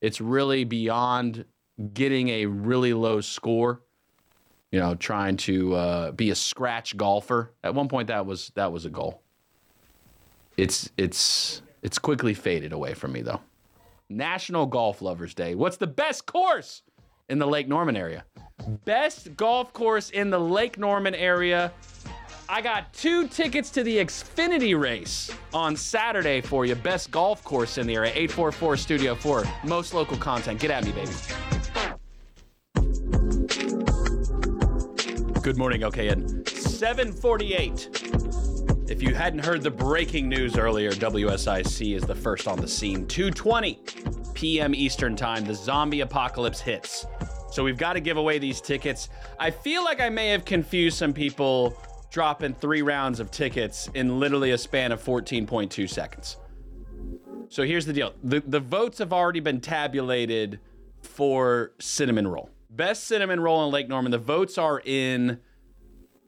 It's 0.00 0.20
really 0.20 0.62
beyond 0.62 1.46
getting 1.94 2.28
a 2.28 2.46
really 2.46 2.94
low 2.94 3.20
score. 3.22 3.82
You 4.70 4.78
know, 4.78 4.94
trying 4.94 5.36
to 5.38 5.74
uh, 5.74 6.10
be 6.12 6.30
a 6.30 6.36
scratch 6.36 6.96
golfer. 6.96 7.54
At 7.64 7.74
one 7.74 7.88
point, 7.88 8.06
that 8.06 8.24
was 8.24 8.52
that 8.54 8.70
was 8.70 8.84
a 8.84 8.90
goal. 8.90 9.22
It's 10.56 10.92
it's 10.96 11.60
it's 11.82 11.98
quickly 11.98 12.34
faded 12.34 12.72
away 12.72 12.94
from 12.94 13.12
me 13.12 13.22
though. 13.22 13.40
National 14.10 14.66
Golf 14.66 15.02
Lovers 15.02 15.34
Day. 15.34 15.54
What's 15.54 15.76
the 15.76 15.86
best 15.86 16.26
course 16.26 16.82
in 17.28 17.38
the 17.38 17.46
Lake 17.46 17.68
Norman 17.68 17.96
area? 17.96 18.24
Best 18.84 19.36
golf 19.36 19.72
course 19.72 20.10
in 20.10 20.30
the 20.30 20.38
Lake 20.38 20.78
Norman 20.78 21.14
area. 21.14 21.72
I 22.48 22.62
got 22.62 22.92
two 22.94 23.28
tickets 23.28 23.68
to 23.70 23.82
the 23.82 23.98
Xfinity 23.98 24.78
race 24.78 25.30
on 25.52 25.76
Saturday 25.76 26.40
for 26.40 26.64
you. 26.64 26.74
Best 26.74 27.10
golf 27.10 27.44
course 27.44 27.76
in 27.76 27.86
the 27.86 27.94
area. 27.94 28.10
844 28.12 28.76
Studio 28.78 29.14
4. 29.14 29.44
Most 29.64 29.92
local 29.92 30.16
content. 30.16 30.58
Get 30.58 30.70
at 30.70 30.84
me, 30.84 30.92
baby. 30.92 31.12
Good 35.42 35.58
morning, 35.58 35.82
LKN. 35.82 36.48
748. 36.48 38.17
If 38.88 39.02
you 39.02 39.14
hadn't 39.14 39.44
heard 39.44 39.62
the 39.62 39.70
breaking 39.70 40.30
news 40.30 40.56
earlier, 40.56 40.90
WSIC 40.92 41.94
is 41.94 42.04
the 42.04 42.14
first 42.14 42.48
on 42.48 42.58
the 42.58 42.66
scene. 42.66 43.06
2:20 43.06 44.34
p.m. 44.34 44.74
Eastern 44.74 45.14
Time, 45.14 45.44
the 45.44 45.54
zombie 45.54 46.00
apocalypse 46.00 46.58
hits. 46.58 47.06
So 47.50 47.62
we've 47.62 47.76
got 47.76 47.92
to 47.94 48.00
give 48.00 48.16
away 48.16 48.38
these 48.38 48.62
tickets. 48.62 49.10
I 49.38 49.50
feel 49.50 49.84
like 49.84 50.00
I 50.00 50.08
may 50.08 50.28
have 50.28 50.46
confused 50.46 50.96
some 50.96 51.12
people 51.12 51.76
dropping 52.10 52.54
3 52.54 52.80
rounds 52.80 53.20
of 53.20 53.30
tickets 53.30 53.90
in 53.92 54.18
literally 54.18 54.52
a 54.52 54.58
span 54.58 54.90
of 54.90 55.04
14.2 55.04 55.88
seconds. 55.88 56.38
So 57.50 57.64
here's 57.64 57.84
the 57.84 57.92
deal. 57.92 58.14
The 58.24 58.40
the 58.40 58.60
votes 58.60 58.98
have 58.98 59.12
already 59.12 59.40
been 59.40 59.60
tabulated 59.60 60.60
for 61.02 61.72
cinnamon 61.78 62.26
roll. 62.26 62.48
Best 62.70 63.04
cinnamon 63.04 63.40
roll 63.40 63.66
in 63.66 63.70
Lake 63.70 63.88
Norman. 63.88 64.12
The 64.12 64.16
votes 64.18 64.56
are 64.56 64.80
in 64.82 65.40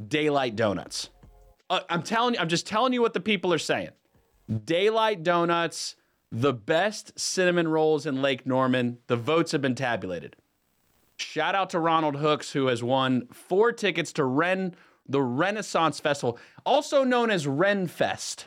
Daylight 0.07 0.57
Donuts. 0.57 1.09
Uh, 1.70 1.80
I'm 1.88 2.02
telling 2.02 2.35
you, 2.35 2.40
I'm 2.40 2.48
just 2.48 2.66
telling 2.66 2.92
you 2.92 3.00
what 3.00 3.14
the 3.14 3.20
people 3.20 3.54
are 3.54 3.59
saying. 3.59 3.90
Daylight 4.64 5.22
Donuts, 5.22 5.94
the 6.33 6.52
best 6.52 7.18
cinnamon 7.18 7.68
rolls 7.68 8.04
in 8.04 8.20
Lake 8.20 8.44
Norman. 8.44 8.98
The 9.06 9.16
votes 9.16 9.52
have 9.52 9.62
been 9.62 9.76
tabulated. 9.76 10.35
Shout 11.16 11.54
out 11.54 11.70
to 11.70 11.78
Ronald 11.78 12.16
Hooks, 12.16 12.52
who 12.52 12.66
has 12.66 12.83
won 12.83 13.28
four 13.33 13.70
tickets 13.72 14.12
to 14.14 14.24
Ren, 14.24 14.74
the 15.09 15.22
Renaissance 15.22 16.00
Festival, 16.00 16.38
also 16.66 17.04
known 17.04 17.30
as 17.30 17.46
Renfest. 17.46 18.46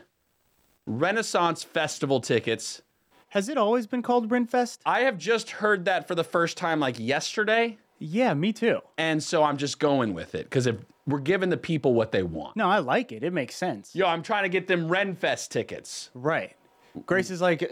Renaissance 0.86 1.64
Festival 1.64 2.20
tickets. 2.20 2.82
Has 3.30 3.48
it 3.48 3.58
always 3.58 3.88
been 3.88 4.02
called 4.02 4.30
Renfest? 4.30 4.80
I 4.86 5.02
have 5.02 5.18
just 5.18 5.50
heard 5.52 5.86
that 5.86 6.08
for 6.08 6.16
the 6.16 6.24
first 6.24 6.58
time 6.58 6.80
like 6.80 7.00
yesterday. 7.00 7.78
Yeah, 8.00 8.34
me 8.34 8.52
too. 8.52 8.82
And 8.98 9.24
so 9.24 9.44
I'm 9.44 9.58
just 9.58 9.80
going 9.80 10.14
with 10.14 10.36
it 10.36 10.44
because 10.44 10.68
if 10.68 10.76
we're 11.06 11.20
giving 11.20 11.50
the 11.50 11.58
people 11.58 11.94
what 11.94 12.12
they 12.12 12.24
want. 12.24 12.56
No, 12.56 12.70
I 12.70 12.80
like 12.80 13.12
it. 13.12 13.24
It 13.24 13.34
makes 13.34 13.56
sense. 13.56 13.96
Yo, 13.96 14.06
I'm 14.08 14.24
trying 14.24 14.44
to 14.44 14.50
get 14.50 14.68
them 14.68 14.88
Renfest 14.90 15.50
tickets. 15.50 16.10
Right. 16.14 16.56
Grace 17.06 17.30
is 17.30 17.42
like, 17.42 17.70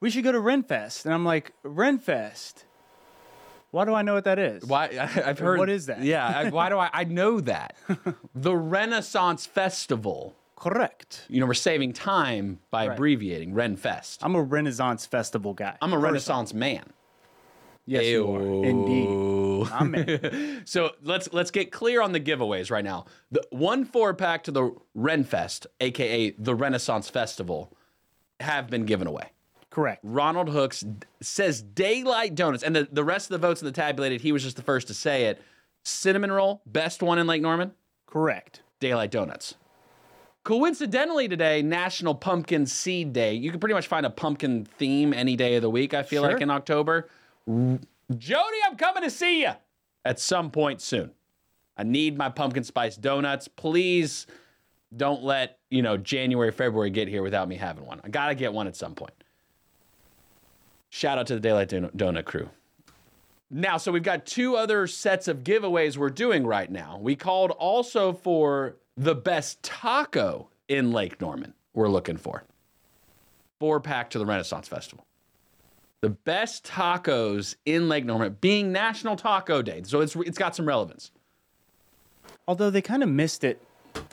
we 0.00 0.10
should 0.10 0.24
go 0.24 0.32
to 0.32 0.38
Renfest. 0.38 1.04
And 1.04 1.12
I'm 1.14 1.24
like, 1.24 1.52
Renfest? 1.64 2.64
Why 3.70 3.84
do 3.86 3.94
I 3.94 4.02
know 4.02 4.12
what 4.14 4.24
that 4.24 4.38
is? 4.38 4.64
Why 4.66 4.86
I, 4.88 5.22
I've 5.30 5.38
heard 5.38 5.58
What 5.58 5.70
is 5.70 5.86
that? 5.86 6.02
Yeah, 6.02 6.26
I, 6.26 6.50
why 6.50 6.68
do 6.68 6.78
I 6.78 6.90
I 6.92 7.04
know 7.04 7.40
that? 7.40 7.74
the 8.34 8.54
Renaissance 8.54 9.46
Festival. 9.46 10.36
Correct. 10.56 11.24
You 11.28 11.40
know, 11.40 11.46
we're 11.46 11.54
saving 11.54 11.92
time 11.94 12.60
by 12.70 12.86
Right. 12.86 12.94
abbreviating 12.94 13.54
Renfest. 13.54 14.18
I'm 14.22 14.34
a 14.36 14.42
Renaissance 14.42 15.06
Festival 15.06 15.54
guy. 15.54 15.76
I'm 15.80 15.92
a 15.94 15.98
Renaissance 15.98 16.52
man. 16.54 16.84
Yes, 17.86 18.04
you 18.06 18.32
are. 18.34 18.64
Indeed. 18.64 19.68
I'm. 19.72 20.62
So 20.64 20.90
let's 21.02 21.32
let's 21.32 21.50
get 21.50 21.72
clear 21.72 22.00
on 22.00 22.12
the 22.12 22.20
giveaways 22.20 22.70
right 22.70 22.84
now. 22.84 23.06
The 23.32 23.42
one 23.50 23.84
four 23.84 24.14
pack 24.14 24.44
to 24.44 24.52
the 24.52 24.70
Renfest, 24.96 25.66
aka 25.80 26.30
the 26.38 26.54
Renaissance 26.54 27.08
Festival, 27.10 27.76
have 28.40 28.70
been 28.70 28.84
given 28.86 29.06
away. 29.08 29.30
Correct. 29.70 30.00
Ronald 30.04 30.50
Hooks 30.50 30.84
says 31.20 31.62
Daylight 31.62 32.34
Donuts, 32.34 32.62
and 32.62 32.76
the, 32.76 32.86
the 32.92 33.02
rest 33.02 33.30
of 33.30 33.40
the 33.40 33.46
votes 33.46 33.60
in 33.62 33.66
the 33.66 33.72
tabulated, 33.72 34.20
he 34.20 34.30
was 34.30 34.42
just 34.42 34.56
the 34.56 34.62
first 34.62 34.86
to 34.88 34.94
say 34.94 35.24
it. 35.24 35.40
Cinnamon 35.82 36.30
roll, 36.30 36.62
best 36.66 37.02
one 37.02 37.18
in 37.18 37.26
Lake 37.26 37.42
Norman. 37.42 37.72
Correct. 38.06 38.60
Daylight 38.80 39.10
Donuts. 39.10 39.54
Coincidentally, 40.44 41.28
today, 41.28 41.62
National 41.62 42.14
Pumpkin 42.14 42.66
Seed 42.66 43.12
Day. 43.12 43.34
You 43.34 43.50
can 43.50 43.60
pretty 43.60 43.74
much 43.74 43.86
find 43.86 44.04
a 44.04 44.10
pumpkin 44.10 44.64
theme 44.64 45.14
any 45.14 45.36
day 45.36 45.54
of 45.54 45.62
the 45.62 45.70
week, 45.70 45.94
I 45.94 46.02
feel 46.02 46.22
Sure. 46.22 46.32
like, 46.32 46.42
in 46.42 46.50
October. 46.50 47.08
Jody, 47.48 48.56
I'm 48.66 48.76
coming 48.76 49.02
to 49.02 49.10
see 49.10 49.42
you 49.42 49.52
at 50.04 50.18
some 50.18 50.50
point 50.50 50.80
soon. 50.80 51.10
I 51.76 51.82
need 51.84 52.16
my 52.16 52.28
pumpkin 52.28 52.64
spice 52.64 52.96
donuts. 52.96 53.48
Please 53.48 54.26
don't 54.96 55.22
let, 55.22 55.58
you 55.70 55.82
know, 55.82 55.96
January, 55.96 56.52
February 56.52 56.90
get 56.90 57.08
here 57.08 57.22
without 57.22 57.48
me 57.48 57.56
having 57.56 57.86
one. 57.86 58.00
I 58.04 58.08
got 58.08 58.28
to 58.28 58.34
get 58.34 58.52
one 58.52 58.66
at 58.66 58.76
some 58.76 58.94
point. 58.94 59.14
Shout 60.90 61.18
out 61.18 61.26
to 61.28 61.34
the 61.34 61.40
Daylight 61.40 61.70
Donut 61.70 62.24
crew. 62.26 62.50
Now, 63.50 63.78
so 63.78 63.90
we've 63.92 64.02
got 64.02 64.26
two 64.26 64.56
other 64.56 64.86
sets 64.86 65.28
of 65.28 65.38
giveaways 65.38 65.96
we're 65.96 66.10
doing 66.10 66.46
right 66.46 66.70
now. 66.70 66.98
We 67.00 67.16
called 67.16 67.50
also 67.52 68.12
for 68.12 68.76
the 68.96 69.14
best 69.14 69.62
taco 69.62 70.48
in 70.68 70.92
Lake 70.92 71.20
Norman. 71.20 71.54
We're 71.74 71.88
looking 71.88 72.18
for 72.18 72.44
four 73.58 73.80
pack 73.80 74.10
to 74.10 74.18
the 74.18 74.26
Renaissance 74.26 74.68
Festival. 74.68 75.06
The 76.02 76.10
best 76.10 76.64
tacos 76.66 77.54
in 77.64 77.88
Lake 77.88 78.04
Norman 78.04 78.36
being 78.40 78.72
National 78.72 79.14
Taco 79.14 79.62
Day, 79.62 79.82
so 79.84 80.00
it's 80.00 80.16
it's 80.16 80.36
got 80.36 80.56
some 80.56 80.66
relevance. 80.66 81.12
Although 82.48 82.70
they 82.70 82.82
kind 82.82 83.04
of 83.04 83.08
missed 83.08 83.44
it 83.44 83.62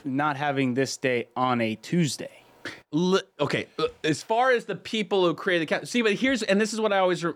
not 0.06 0.38
having 0.38 0.76
this 0.76 0.98
day 0.98 1.30
on 1.36 1.60
a 1.62 1.74
Tuesday. 1.76 2.44
Li- 2.92 3.22
okay, 3.40 3.66
uh, 3.80 3.86
as 4.04 4.22
far 4.22 4.52
as 4.52 4.66
the 4.66 4.76
people 4.76 5.26
who 5.26 5.34
created 5.34 5.68
the 5.68 5.86
see, 5.88 6.04
but 6.04 6.14
here's 6.14 6.44
and 6.44 6.62
this 6.62 6.74
is 6.74 6.80
what 6.80 6.94
I 6.94 7.00
always. 7.00 7.24
Re- 7.26 7.34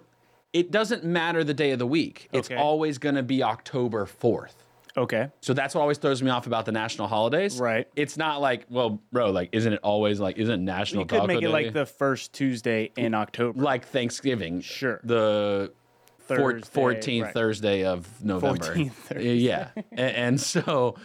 it 0.54 0.70
doesn't 0.70 1.04
matter 1.04 1.44
the 1.44 1.56
day 1.56 1.72
of 1.72 1.80
the 1.80 1.88
week. 1.88 2.30
It's 2.32 2.52
Okay. 2.52 2.62
always 2.62 3.00
going 3.00 3.16
to 3.16 3.24
be 3.24 3.42
October 3.42 4.06
fourth. 4.06 4.63
Okay. 4.96 5.30
So 5.42 5.54
that's 5.54 5.74
what 5.74 5.82
always 5.82 5.98
throws 5.98 6.22
me 6.22 6.30
off 6.30 6.46
about 6.48 6.66
the 6.66 6.72
national 6.72 7.08
holidays. 7.08 7.60
Right. 7.60 7.88
It's 7.96 8.16
not 8.18 8.42
like, 8.42 8.66
well, 8.70 9.02
bro, 9.12 9.32
like, 9.32 9.50
isn't 9.52 9.74
it 9.74 9.80
always 9.82 10.20
like, 10.20 10.38
isn't 10.38 10.54
it 10.54 10.64
National 10.64 11.02
You 11.02 11.08
could 11.08 11.16
Taco 11.22 11.28
make 11.28 11.38
it 11.40 11.42
Day? 11.42 11.48
like 11.48 11.74
the 11.74 11.86
first 11.88 12.34
Tuesday 12.34 12.92
in 12.96 13.14
October. 13.16 13.60
like 13.62 13.88
Thanksgiving. 13.88 14.62
Sure. 14.62 15.00
The 15.04 15.72
four- 16.20 16.60
Thursday, 16.60 17.20
14th 17.20 17.24
right. 17.24 17.34
Thursday 17.34 17.86
of 17.86 18.24
November. 18.24 18.64
14th 18.76 18.92
Thursday. 18.94 19.34
Yeah. 19.36 19.70
and, 19.92 20.16
and 20.16 20.42
so, 20.42 20.96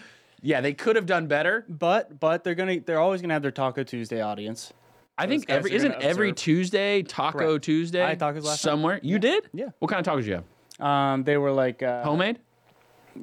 yeah, 0.42 0.60
they 0.60 0.74
could 0.74 0.96
have 0.96 1.06
done 1.06 1.26
better. 1.26 1.64
But 1.68 2.20
but 2.20 2.44
they're 2.44 2.54
gonna 2.54 2.80
they're 2.80 3.00
always 3.00 3.20
gonna 3.22 3.32
have 3.34 3.42
their 3.42 3.50
Taco 3.50 3.82
Tuesday 3.84 4.20
audience. 4.20 4.72
I 5.16 5.26
think 5.26 5.46
guys 5.46 5.56
every 5.56 5.72
are 5.72 5.74
isn't 5.76 5.92
gonna 5.92 6.04
every 6.04 6.28
observe. 6.30 6.44
Tuesday 6.44 7.02
Taco 7.02 7.38
Correct. 7.38 7.64
Tuesday. 7.64 8.02
I 8.04 8.10
had 8.10 8.20
tacos 8.20 8.34
last 8.36 8.44
night. 8.44 8.58
somewhere. 8.58 9.00
You 9.02 9.18
did? 9.18 9.48
Yeah. 9.52 9.70
What 9.80 9.90
kind 9.90 10.06
of 10.06 10.14
tacos 10.14 10.24
you 10.26 10.34
have? 10.34 10.44
Um, 10.86 11.24
they 11.24 11.36
were 11.38 11.50
like 11.50 11.82
uh, 11.82 12.04
Homemade? 12.04 12.38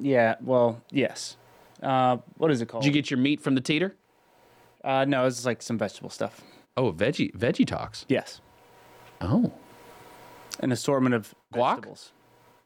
Yeah. 0.00 0.36
Well, 0.40 0.80
yes. 0.90 1.36
Uh, 1.82 2.18
what 2.38 2.50
is 2.50 2.60
it 2.60 2.66
called? 2.66 2.82
Did 2.84 2.88
you 2.88 2.92
get 3.02 3.10
your 3.10 3.18
meat 3.18 3.40
from 3.40 3.54
the 3.54 3.60
teeter? 3.60 3.94
uh, 4.84 5.04
no, 5.04 5.26
it's 5.26 5.44
like 5.44 5.62
some 5.62 5.76
vegetable 5.78 6.10
stuff. 6.10 6.40
Oh, 6.76 6.92
veggie 6.92 7.34
veggie 7.36 7.66
talks. 7.66 8.04
Yes. 8.08 8.40
Oh, 9.20 9.52
An 10.60 10.72
assortment 10.72 11.14
of 11.14 11.34
Guac? 11.54 11.76
vegetables. 11.76 12.12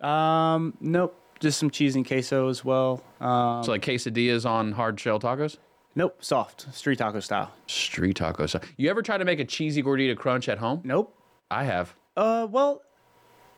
Um, 0.01 0.75
nope. 0.81 1.17
Just 1.41 1.59
some 1.59 1.71
cheese 1.71 1.97
and 1.97 2.07
queso 2.07 2.49
as 2.49 2.65
well. 2.65 3.03
Um, 3.21 3.65
so 3.65 3.71
like 3.73 3.83
quesadillas 3.83 4.45
on 4.45 4.73
hard 4.73 5.01
shell 5.01 5.19
tacos. 5.19 5.57
nope. 5.95 6.23
Soft 6.23 6.75
street 6.75 6.99
taco 6.99 7.21
style. 7.21 7.51
Street 7.67 8.17
tacos. 8.19 8.63
You 8.77 8.91
ever 8.91 9.01
try 9.03 9.17
to 9.17 9.25
make 9.25 9.41
a 9.41 9.45
cheesy 9.45 9.83
gordita 9.83 10.17
crunch 10.17 10.49
at 10.49 10.59
home? 10.59 10.81
Nope. 10.85 11.17
I 11.51 11.65
have. 11.65 11.95
Uh, 12.17 12.47
well, 12.51 12.83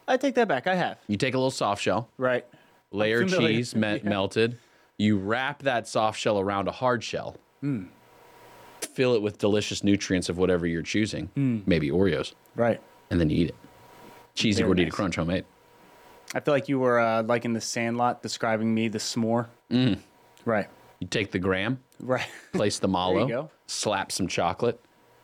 I 0.07 0.16
take 0.16 0.35
that 0.37 0.47
back. 0.49 0.66
I 0.66 0.75
have. 0.77 0.99
You 1.09 1.16
take 1.16 1.35
a 1.35 1.39
little 1.39 1.51
soft 1.51 1.83
shell, 1.83 2.09
Right. 2.18 2.47
Layer 2.93 3.24
cheese 3.24 3.74
me- 3.74 4.01
melted. 4.05 4.59
You 4.99 5.18
wrap 5.18 5.62
that 5.62 5.88
soft 5.88 6.18
shell 6.18 6.38
around 6.38 6.68
a 6.68 6.72
hard 6.72 7.03
shell. 7.03 7.36
Hmm. 7.61 7.84
Fill 8.80 9.14
it 9.14 9.22
with 9.22 9.38
delicious 9.38 9.82
nutrients 9.82 10.28
of 10.28 10.38
whatever 10.38 10.66
you're 10.66 10.82
choosing, 10.82 11.26
Hmm. 11.34 11.61
maybe 11.66 11.90
Oreos, 11.90 12.34
Right. 12.57 12.80
and 13.11 13.20
then 13.20 13.30
you 13.30 13.36
eat 13.45 13.49
it. 13.51 13.55
Cheesy 14.34 14.62
Very 14.62 14.74
gordita 14.74 14.82
nice. 14.84 14.93
crunch 14.95 15.16
homemade. 15.16 15.45
I 16.34 16.40
feel 16.40 16.55
like 16.55 16.68
you 16.68 16.78
were 16.78 16.99
uh, 16.99 17.22
like 17.22 17.45
in 17.45 17.53
the 17.53 17.61
Sandlot 17.61 18.22
describing 18.22 18.74
me 18.74 18.88
the 18.88 18.99
s'more. 18.99 19.47
Mm. 19.70 19.99
Right. 20.45 20.68
You 21.01 21.07
take 21.07 21.30
the 21.30 21.38
graham, 21.38 21.80
Right. 22.01 22.26
place 22.53 22.78
the 22.78 22.88
mallow, 22.88 23.26
go. 23.26 23.51
slap 23.66 24.11
some 24.12 24.26
chocolate, 24.28 24.80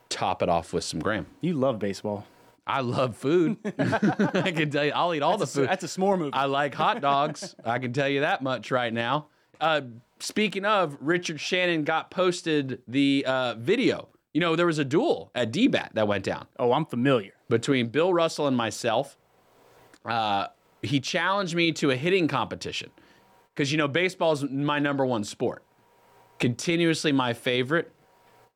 top 0.09 0.43
it 0.43 0.49
off 0.49 0.73
with 0.73 0.85
some 0.85 1.01
graham. 1.01 1.27
you 1.41 1.55
love 1.55 1.79
baseball. 1.79 2.27
I 2.69 2.81
love 2.81 3.17
food. 3.17 3.57
I 3.65 4.53
can 4.55 4.71
tell 4.71 4.85
you, 4.85 4.93
I'll 4.95 5.15
eat 5.15 5.23
all 5.23 5.39
That's, 5.39 5.55
the 5.55 5.63
a, 5.63 5.65
food. 5.65 5.71
that's 5.71 5.85
a 5.85 5.87
s'more 5.87 6.19
movie. 6.19 6.35
I 6.35 6.45
like 6.45 6.75
hot 6.75 7.01
dogs. 7.11 7.55
I 7.65 7.79
can 7.79 7.93
tell 7.93 8.09
you 8.09 8.21
that 8.21 8.43
much 8.43 8.71
right 8.71 8.93
now. 8.93 9.29
Uh, 9.61 9.81
speaking 10.21 10.65
of, 10.67 10.97
Richard 11.01 11.41
Shannon 11.41 11.85
got 11.85 12.11
posted 12.11 12.83
the 12.87 13.25
uh, 13.27 13.55
video. 13.55 14.09
You 14.35 14.43
know, 14.43 14.55
there 14.55 14.67
was 14.67 14.79
a 14.79 14.85
duel 14.85 15.31
at 15.35 15.51
DBAT 15.51 15.95
that 15.95 16.07
went 16.07 16.25
down 16.25 16.47
oh, 16.59 16.73
I'm 16.73 16.85
familiar. 16.85 17.33
between 17.49 17.89
Bill 17.89 18.13
Russell 18.13 18.47
and 18.47 18.57
myself. 18.57 19.17
Uh, 20.05 20.49
he 20.83 21.01
challenged 21.01 21.55
me 21.57 21.73
to 21.73 21.91
a 21.91 21.97
hitting 21.97 22.29
competition 22.29 22.91
because, 23.55 23.73
you 23.73 23.79
know, 23.79 23.89
baseball 23.89 24.33
is 24.33 24.45
my 24.45 24.79
number 24.79 25.05
one 25.05 25.25
sport. 25.25 25.65
Continuously 26.39 27.11
my 27.13 27.33
favorite. 27.33 27.91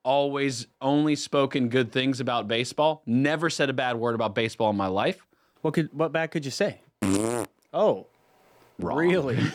Always 0.04 0.66
only 0.80 1.14
spoken 1.14 1.68
good 1.68 1.92
things 1.92 2.20
about 2.20 2.48
baseball. 2.48 3.02
Never 3.06 3.48
said 3.48 3.70
a 3.70 3.72
bad 3.72 3.96
word 3.96 4.14
about 4.14 4.34
baseball 4.34 4.70
in 4.70 4.76
my 4.76 4.88
life. 4.88 5.24
What 5.60 5.74
could 5.74 5.90
what 5.92 6.12
bad 6.12 6.30
could 6.32 6.44
you 6.44 6.50
say? 6.50 6.80
oh, 7.72 8.06
Wrong. 8.78 8.96
really? 8.96 9.38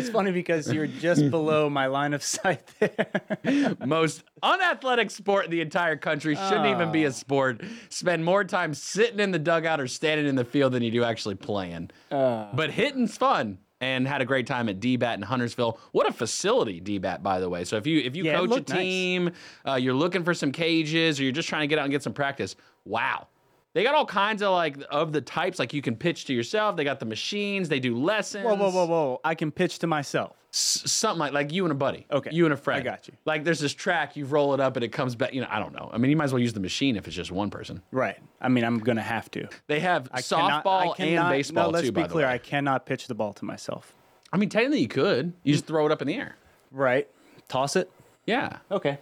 It's 0.00 0.08
funny 0.08 0.32
because 0.32 0.72
you're 0.72 0.86
just 0.86 1.30
below 1.30 1.68
my 1.68 1.86
line 1.86 2.14
of 2.14 2.22
sight 2.22 2.62
there. 2.78 3.76
most 3.86 4.24
unathletic 4.42 5.10
sport 5.10 5.46
in 5.46 5.50
the 5.50 5.60
entire 5.60 5.96
country. 5.96 6.34
Shouldn't 6.34 6.66
even 6.66 6.90
be 6.92 7.04
a 7.04 7.08
ah. 7.08 7.12
sport. 7.12 7.62
Spend 7.88 8.24
more 8.24 8.44
time 8.44 8.72
sitting 8.74 9.20
in 9.20 9.30
the 9.30 9.38
dugout 9.38 9.80
or 9.80 9.86
standing 9.86 10.26
in 10.26 10.36
the 10.36 10.44
field 10.44 10.72
than 10.72 10.82
you 10.82 10.90
do 10.90 11.04
actually 11.04 11.34
playing. 11.34 11.90
Ah. 12.10 12.48
but 12.54 12.70
hitting's 12.70 13.16
fun. 13.16 13.58
And 13.82 14.06
had 14.06 14.20
a 14.20 14.26
great 14.26 14.46
time 14.46 14.68
at 14.68 14.78
DBAT 14.78 15.14
in 15.14 15.22
Huntersville. 15.22 15.80
What 15.92 16.06
a 16.06 16.12
facility, 16.12 16.82
DBAT, 16.82 17.22
by 17.22 17.40
the 17.40 17.48
way. 17.48 17.64
So 17.64 17.76
if 17.76 17.86
you 17.86 17.98
if 18.00 18.14
you 18.14 18.24
Yeah, 18.24 18.36
coach 18.36 18.50
a 18.50 18.54
looked 18.54 18.68
nice. 18.68 18.78
team, 18.78 19.30
uh, 19.66 19.76
you're 19.76 19.94
looking 19.94 20.22
for 20.22 20.34
some 20.34 20.52
cages, 20.52 21.18
or 21.18 21.22
you're 21.22 21.32
just 21.32 21.48
trying 21.48 21.62
to 21.62 21.66
get 21.66 21.78
out 21.78 21.84
and 21.86 21.90
get 21.90 22.02
some 22.02 22.12
practice. 22.12 22.56
Wow, 22.84 23.28
they 23.72 23.84
got 23.84 23.94
all 23.94 24.06
kinds 24.06 24.42
of 24.42 24.52
like 24.52 24.76
of 24.90 25.12
the 25.12 25.20
types. 25.20 25.58
Like 25.58 25.72
you 25.72 25.82
can 25.82 25.96
pitch 25.96 26.24
to 26.26 26.34
yourself. 26.34 26.76
They 26.76 26.84
got 26.84 27.00
the 27.00 27.06
machines. 27.06 27.68
They 27.68 27.80
do 27.80 27.96
lessons. 27.96 28.44
whoa, 28.44 28.54
whoa, 28.54 28.70
whoa, 28.70 28.86
whoa! 28.86 29.20
I 29.24 29.34
can 29.34 29.50
pitch 29.52 29.78
to 29.80 29.86
myself. 29.86 30.36
s- 30.52 30.82
something 30.86 31.20
like 31.20 31.32
like 31.32 31.52
you 31.52 31.64
and 31.64 31.72
a 31.72 31.74
buddy. 31.76 32.06
Okay. 32.10 32.30
You 32.32 32.44
and 32.46 32.52
a 32.52 32.56
friend. 32.56 32.80
I 32.80 32.82
got 32.82 33.06
you. 33.06 33.14
Like 33.24 33.44
there's 33.44 33.60
this 33.60 33.72
track, 33.72 34.16
you 34.16 34.24
roll 34.24 34.54
it 34.54 34.60
up 34.60 34.76
and 34.76 34.84
it 34.84 34.90
comes 34.92 35.14
back. 35.14 35.32
You 35.32 35.42
know, 35.42 35.48
I 35.50 35.58
don't 35.60 35.72
know. 35.72 35.88
I 35.92 35.98
mean, 35.98 36.10
you 36.10 36.16
might 36.16 36.24
as 36.24 36.32
well 36.32 36.42
use 36.42 36.52
the 36.52 36.60
machine 36.60 36.96
if 36.96 37.06
it's 37.06 37.14
just 37.16 37.30
one 37.30 37.50
person. 37.50 37.80
Right. 37.92 38.18
I 38.40 38.48
mean, 38.48 38.64
I'm 38.64 38.78
gonna 38.80 39.02
have 39.02 39.30
to. 39.32 39.48
They 39.68 39.80
have 39.80 40.08
I 40.12 40.20
cannot- 40.22 40.64
softball 40.64 40.92
I 40.92 40.96
cannot, 40.96 41.26
and 41.26 41.30
baseball 41.38 41.64
No, 41.66 41.70
let's 41.70 41.86
too. 41.86 41.92
be 41.92 42.00
by 42.02 42.08
clear. 42.08 42.26
the 42.26 42.28
way. 42.28 42.34
I 42.34 42.38
cannot 42.38 42.86
pitch 42.86 43.06
the 43.06 43.14
ball 43.14 43.32
to 43.34 43.44
myself. 43.44 43.94
I 44.32 44.36
mean, 44.36 44.48
technically 44.48 44.80
you 44.80 44.88
could. 44.88 45.32
You 45.42 45.52
just 45.52 45.64
mm. 45.64 45.68
throw 45.68 45.86
it 45.86 45.92
up 45.92 46.02
in 46.02 46.08
the 46.08 46.14
air. 46.14 46.36
Right. 46.72 47.08
Toss 47.48 47.76
it. 47.76 47.90
Yeah. 48.26 48.58
Okay. 48.70 48.98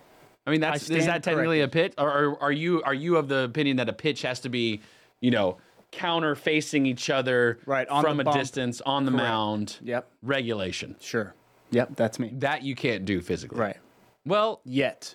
I 0.49 0.51
mean, 0.51 0.61
that's 0.61 0.89
is 0.89 1.07
that 1.07 1.23
technically 1.23 1.61
a 1.61 1.69
pitch, 1.69 1.93
or, 1.99 2.11
or 2.11 2.43
are 2.43 2.53
you 2.53 2.83
are 2.83 2.95
you 2.95 3.17
of 3.17 3.29
the 3.29 3.41
opinion 3.41 3.77
that 3.77 3.89
a 3.89 3.93
pitch 3.93 4.23
has 4.23 4.41
to 4.41 4.49
be, 4.49 4.81
you 5.21 5.31
know, 5.31 5.59
counter 5.93 6.35
facing 6.35 6.87
each 6.87 7.11
other 7.11 7.59
Right, 7.67 7.87
from 7.89 8.19
a 8.21 8.25
bump. 8.25 8.37
distance 8.39 8.81
on 8.81 9.05
the 9.05 9.11
mound? 9.11 9.77
Yep. 9.83 10.09
Regulation 10.23 10.97
Sure. 11.01 11.35
Yep. 11.71 11.97
That's 11.97 12.19
me. 12.19 12.31
that 12.39 12.63
you 12.63 12.75
can't 12.75 13.05
do 13.05 13.21
physically. 13.21 13.61
Right. 13.61 13.77
Well, 14.25 14.61
Yet. 14.65 15.15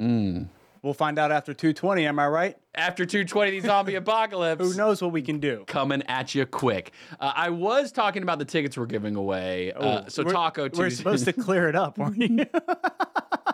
Hmm. 0.00 0.44
We'll 0.82 0.92
find 0.92 1.18
out 1.18 1.32
after 1.32 1.54
220. 1.54 2.06
Am 2.06 2.18
I 2.18 2.26
right? 2.28 2.56
after 2.74 3.06
220, 3.06 3.60
the 3.60 3.66
zombie 3.66 3.94
apocalypse. 4.04 4.62
Who 4.62 4.74
knows 4.76 5.00
what 5.00 5.12
we 5.12 5.22
can 5.22 5.38
do? 5.40 5.64
coming 5.66 6.02
at 6.08 6.34
you 6.34 6.44
quick. 6.44 6.92
Uh, 7.20 7.32
I 7.34 7.48
was 7.50 7.90
talking 7.92 8.22
about 8.22 8.38
the 8.38 8.44
tickets 8.44 8.76
we're 8.76 8.84
giving 8.86 9.16
away. 9.16 9.72
uh, 9.72 10.08
so 10.08 10.22
Oh, 10.22 10.24
We're- 10.26 10.34
Taco 10.34 10.68
We're 10.74 10.90
supposed 10.90 11.24
to 11.26 11.32
clear 11.32 11.68
it 11.68 11.76
up, 11.76 11.96
weren't 11.96 12.18
we? 12.18 12.44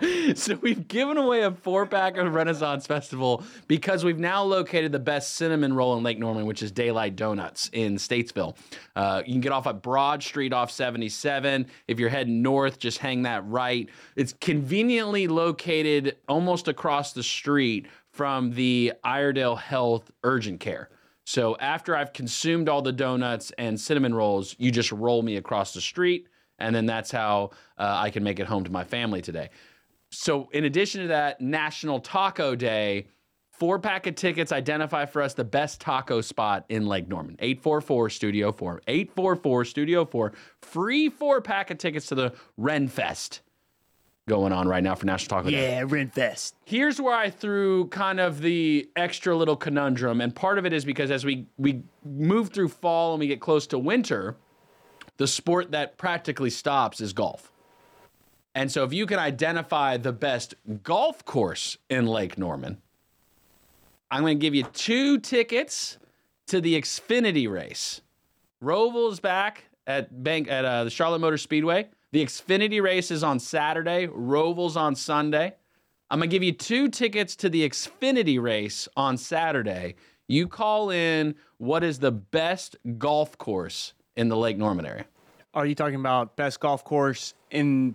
so 0.34 0.54
we've 0.56 0.88
given 0.88 1.16
away 1.16 1.42
a 1.42 1.50
four 1.50 1.86
pack 1.86 2.16
of 2.16 2.32
Renaissance 2.32 2.86
Festival 2.86 3.42
because 3.68 4.04
we've 4.04 4.18
now 4.18 4.42
located 4.42 4.92
the 4.92 4.98
best 4.98 5.34
cinnamon 5.34 5.74
roll 5.74 5.96
in 5.96 6.02
Lake 6.02 6.18
Norman, 6.18 6.46
which 6.46 6.62
is 6.62 6.72
Daylight 6.72 7.16
Donuts 7.16 7.68
in 7.72 7.96
Statesville. 7.96 8.56
Uh, 8.96 9.22
you 9.26 9.32
can 9.32 9.40
get 9.40 9.52
off 9.52 9.66
at 9.66 9.82
Broad 9.82 10.22
Street 10.22 10.52
off 10.52 10.70
77. 10.70 11.66
If 11.88 11.98
you're 11.98 12.08
heading 12.08 12.42
north, 12.42 12.78
just 12.78 12.98
hang 12.98 13.22
that 13.22 13.46
right. 13.46 13.88
It's 14.16 14.32
conveniently 14.40 15.26
located 15.28 16.16
almost 16.28 16.68
across 16.68 17.12
the 17.12 17.22
street 17.22 17.86
from 18.10 18.52
the 18.52 18.92
Iredell 19.04 19.56
Health 19.56 20.10
Urgent 20.24 20.60
Care. 20.60 20.88
So 21.24 21.56
after 21.58 21.94
I've 21.94 22.12
consumed 22.12 22.68
all 22.68 22.82
the 22.82 22.92
donuts 22.92 23.52
and 23.58 23.78
cinnamon 23.78 24.14
rolls, 24.14 24.56
you 24.58 24.70
just 24.70 24.90
roll 24.90 25.22
me 25.22 25.36
across 25.36 25.72
the 25.74 25.80
street, 25.80 26.26
and 26.58 26.74
then 26.74 26.86
that's 26.86 27.10
how 27.10 27.50
uh, 27.78 28.00
I 28.02 28.10
can 28.10 28.24
make 28.24 28.40
it 28.40 28.46
home 28.46 28.64
to 28.64 28.72
my 28.72 28.84
family 28.84 29.22
today. 29.22 29.50
So, 30.10 30.48
in 30.52 30.64
addition 30.64 31.02
to 31.02 31.08
that, 31.08 31.40
National 31.40 32.00
Taco 32.00 32.54
Day, 32.56 33.06
four 33.52 33.78
pack 33.78 34.06
of 34.06 34.16
tickets 34.16 34.52
identify 34.52 35.06
for 35.06 35.22
us 35.22 35.34
the 35.34 35.44
best 35.44 35.80
taco 35.80 36.20
spot 36.20 36.64
in 36.68 36.86
Lake 36.86 37.08
Norman. 37.08 37.36
844 37.38 38.10
Studio 38.10 38.52
4. 38.52 38.82
844 38.88 39.64
Studio 39.64 40.04
4. 40.04 40.32
Free 40.62 41.08
four 41.08 41.40
pack 41.40 41.70
of 41.70 41.78
tickets 41.78 42.06
to 42.06 42.14
the 42.14 42.34
Ren 42.56 42.88
Fest 42.88 43.40
going 44.30 44.52
on 44.52 44.68
right 44.68 44.84
now 44.84 44.94
for 44.94 45.06
National 45.06 45.40
Taco 45.40 45.50
Day 45.50 45.72
yeah, 45.72 45.82
Renfest. 45.82 46.52
here's 46.64 47.00
where 47.00 47.14
I 47.14 47.30
threw 47.30 47.88
kind 47.88 48.20
of 48.20 48.40
the 48.40 48.88
extra 48.94 49.36
little 49.36 49.56
conundrum, 49.56 50.20
and 50.20 50.32
part 50.32 50.56
of 50.56 50.64
it 50.64 50.72
is 50.72 50.84
because 50.84 51.10
as 51.10 51.24
we 51.24 51.46
we 51.58 51.82
move 52.04 52.50
through 52.50 52.68
fall 52.68 53.14
and 53.14 53.20
we 53.20 53.26
get 53.26 53.40
close 53.40 53.66
to 53.68 53.78
winter, 53.78 54.36
the 55.16 55.26
sport 55.26 55.72
that 55.72 55.98
practically 55.98 56.50
stops 56.50 57.00
is 57.00 57.12
golf. 57.12 57.52
And 58.54 58.70
so, 58.70 58.84
if 58.84 58.92
you 58.92 59.06
can 59.06 59.18
identify 59.18 59.96
the 59.96 60.12
best 60.12 60.54
golf 60.82 61.24
course 61.24 61.78
in 61.88 62.06
Lake 62.06 62.36
Norman, 62.36 62.78
I'm 64.10 64.22
going 64.22 64.38
to 64.38 64.40
give 64.40 64.54
you 64.54 64.64
two 64.64 65.18
tickets 65.18 65.98
to 66.48 66.60
the 66.60 66.80
Xfinity 66.80 67.48
race. 67.48 68.00
Roval's 68.60 69.20
back 69.20 69.64
at 69.86 70.22
Bank 70.22 70.50
at 70.50 70.64
uh, 70.64 70.84
the 70.84 70.90
Charlotte 70.90 71.20
Motor 71.20 71.38
Speedway. 71.38 71.88
The 72.12 72.24
Xfinity 72.24 72.82
race 72.82 73.12
is 73.12 73.22
on 73.22 73.38
Saturday. 73.38 74.06
Roval's 74.06 74.76
on 74.76 74.96
Sunday. 74.96 75.54
I'm 76.10 76.18
gonna 76.18 76.26
give 76.26 76.42
you 76.42 76.52
two 76.52 76.88
tickets 76.88 77.36
to 77.36 77.48
the 77.48 77.68
Xfinity 77.68 78.42
race 78.42 78.88
on 78.96 79.16
Saturday. 79.16 79.94
You 80.26 80.48
call 80.48 80.90
in 80.90 81.36
what 81.58 81.84
is 81.84 82.00
the 82.00 82.10
best 82.10 82.76
golf 82.98 83.38
course 83.38 83.94
in 84.16 84.28
the 84.28 84.36
Lake 84.36 84.58
Norman 84.58 84.86
area? 84.86 85.04
Are 85.54 85.66
you 85.66 85.76
talking 85.76 85.96
about 85.96 86.36
best 86.36 86.58
golf 86.58 86.84
course 86.84 87.34
in, 87.50 87.94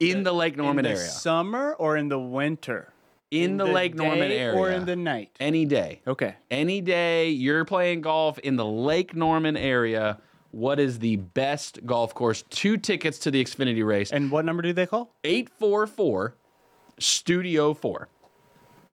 In 0.00 0.22
the 0.22 0.32
Lake 0.32 0.56
Norman 0.56 0.84
in 0.84 0.92
the 0.92 0.98
area. 0.98 1.10
summer 1.10 1.74
or 1.74 1.96
in 1.96 2.08
the 2.08 2.18
winter? 2.18 2.92
In 3.30 3.56
the, 3.56 3.64
Lake 3.64 3.94
Norman 3.94 4.30
area. 4.30 4.58
Or 4.58 4.70
in 4.70 4.84
the 4.84 4.94
night? 4.94 5.30
any 5.40 5.64
day. 5.64 6.00
Okay. 6.06 6.36
Any 6.50 6.80
day 6.80 7.30
you're 7.30 7.64
playing 7.64 8.00
golf 8.02 8.38
in 8.38 8.56
the 8.56 8.64
Lake 8.64 9.14
Norman 9.14 9.56
area, 9.56 10.18
what 10.52 10.78
is 10.78 11.00
the 11.00 11.16
best 11.16 11.84
golf 11.84 12.14
course? 12.14 12.44
Two 12.50 12.76
tickets 12.76 13.18
to 13.20 13.30
the 13.30 13.44
Xfinity 13.44 13.84
race. 13.84 14.12
And 14.12 14.30
what 14.30 14.44
number 14.44 14.62
do 14.62 14.72
they 14.72 14.86
call? 14.86 15.12
844 15.24 16.36
Studio 16.98 17.74
4. 17.74 18.08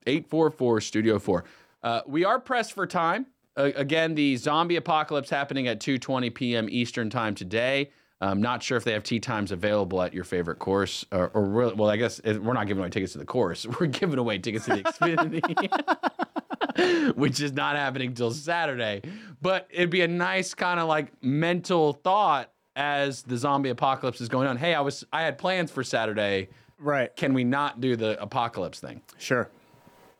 844 0.07 0.81
Studio 0.81 1.19
4. 1.19 1.43
Uh, 1.83 2.01
we 2.07 2.25
are 2.25 2.39
pressed 2.39 2.73
for 2.73 2.87
time. 2.87 3.27
Uh, 3.55 3.71
again, 3.75 4.15
the 4.15 4.37
zombie 4.37 4.75
apocalypse 4.77 5.29
happening 5.29 5.67
at 5.67 5.79
2:20 5.79 6.33
p.m. 6.33 6.67
Eastern 6.69 7.09
time 7.09 7.35
today. 7.35 7.91
I'm 8.21 8.41
not 8.41 8.61
sure 8.61 8.77
if 8.77 8.83
they 8.83 8.93
have 8.93 9.03
tee 9.03 9.19
times 9.19 9.51
available 9.51 10.01
at 10.01 10.13
your 10.13 10.23
favorite 10.23 10.59
course, 10.59 11.05
or, 11.11 11.29
or 11.33 11.43
really, 11.43 11.73
well, 11.73 11.89
I 11.89 11.97
guess 11.97 12.19
it- 12.19 12.41
we're 12.41 12.53
not 12.53 12.67
giving 12.67 12.81
away 12.81 12.89
tickets 12.91 13.13
to 13.13 13.19
the 13.19 13.25
course. 13.25 13.65
We're 13.79 13.87
giving 13.87 14.19
away 14.19 14.37
tickets 14.37 14.65
to 14.65 14.75
the 14.75 14.83
Xfinity. 14.83 17.11
which 17.15 17.39
is 17.41 17.53
not 17.53 17.75
happening 17.75 18.13
till 18.13 18.31
Saturday. 18.31 19.01
But 19.41 19.67
it'd 19.71 19.89
be 19.89 20.01
a 20.01 20.07
nice 20.07 20.53
kind 20.53 20.79
of 20.79 20.87
like 20.87 21.11
mental 21.23 21.93
thought 21.93 22.51
as 22.75 23.23
the 23.23 23.37
zombie 23.37 23.69
apocalypse 23.69 24.21
is 24.21 24.29
going 24.29 24.47
on. 24.47 24.57
Hey, 24.57 24.73
I 24.73 24.81
was 24.81 25.03
I 25.11 25.23
had 25.23 25.37
plans 25.37 25.71
for 25.71 25.83
Saturday. 25.83 26.49
Right. 26.79 27.13
Can 27.15 27.33
we 27.33 27.43
not 27.43 27.81
do 27.81 27.95
the 27.95 28.21
apocalypse 28.21 28.79
thing? 28.79 29.01
Sure. 29.17 29.49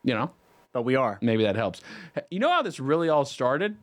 You 0.04 0.14
know, 0.16 0.32
But 0.74 0.82
we 0.84 0.96
are. 0.96 1.20
maybe 1.22 1.44
that 1.44 1.56
helps. 1.56 1.82
You 2.30 2.40
know 2.40 2.50
how 2.50 2.62
this 2.64 2.80
really 2.80 3.10
all 3.10 3.26
started? 3.26 3.78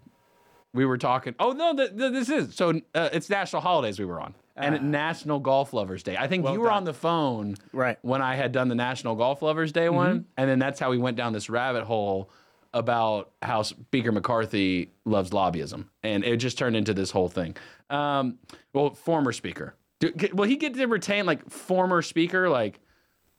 We 0.75 0.85
were 0.85 0.99
talking. 0.99 1.35
Oh 1.39 1.53
no, 1.53 1.75
th 1.75 1.97
th- 1.97 2.13
this 2.13 2.29
is 2.29 2.55
so. 2.55 2.81
Uh, 2.95 3.09
it's 3.13 3.31
national 3.31 3.63
holidays 3.63 3.99
we 3.99 4.05
were 4.05 4.21
on, 4.21 4.35
and 4.57 4.91
National 4.93 5.41
Golf 5.41 5.73
Lovers 5.73 6.03
Day. 6.03 6.17
I 6.17 6.27
think 6.29 6.45
Well 6.45 6.53
you 6.53 6.61
were 6.61 6.67
done. 6.69 6.77
on 6.79 6.85
the 6.85 6.93
phone 6.95 7.55
Right. 7.73 7.99
when 8.03 8.21
I 8.21 8.35
had 8.37 8.53
done 8.53 8.69
the 8.69 8.75
National 8.75 9.15
Golf 9.17 9.41
Lovers 9.43 9.73
Day 9.73 9.89
one, 9.89 10.27
and 10.37 10.49
then 10.49 10.59
that's 10.59 10.79
how 10.79 10.91
we 10.91 10.99
went 10.99 11.17
down 11.17 11.33
this 11.33 11.49
rabbit 11.49 11.85
hole 11.85 12.31
about 12.75 13.31
how 13.41 13.63
Speaker 13.63 14.13
McCarthy 14.13 14.93
loves 15.07 15.31
lobbyism, 15.31 15.87
and 16.03 16.23
it 16.23 16.37
just 16.37 16.59
turned 16.59 16.77
into 16.77 16.93
this 16.93 17.11
whole 17.11 17.29
thing. 17.31 17.57
Um, 17.89 18.39
well, 18.75 18.91
former 18.91 19.33
Speaker, 19.33 19.75
Do, 20.01 20.13
will 20.35 20.47
he 20.47 20.57
get 20.57 20.75
to 20.75 20.87
retain 20.87 21.25
like 21.25 21.49
former 21.49 22.03
Speaker? 22.03 22.51
Like, 22.51 22.79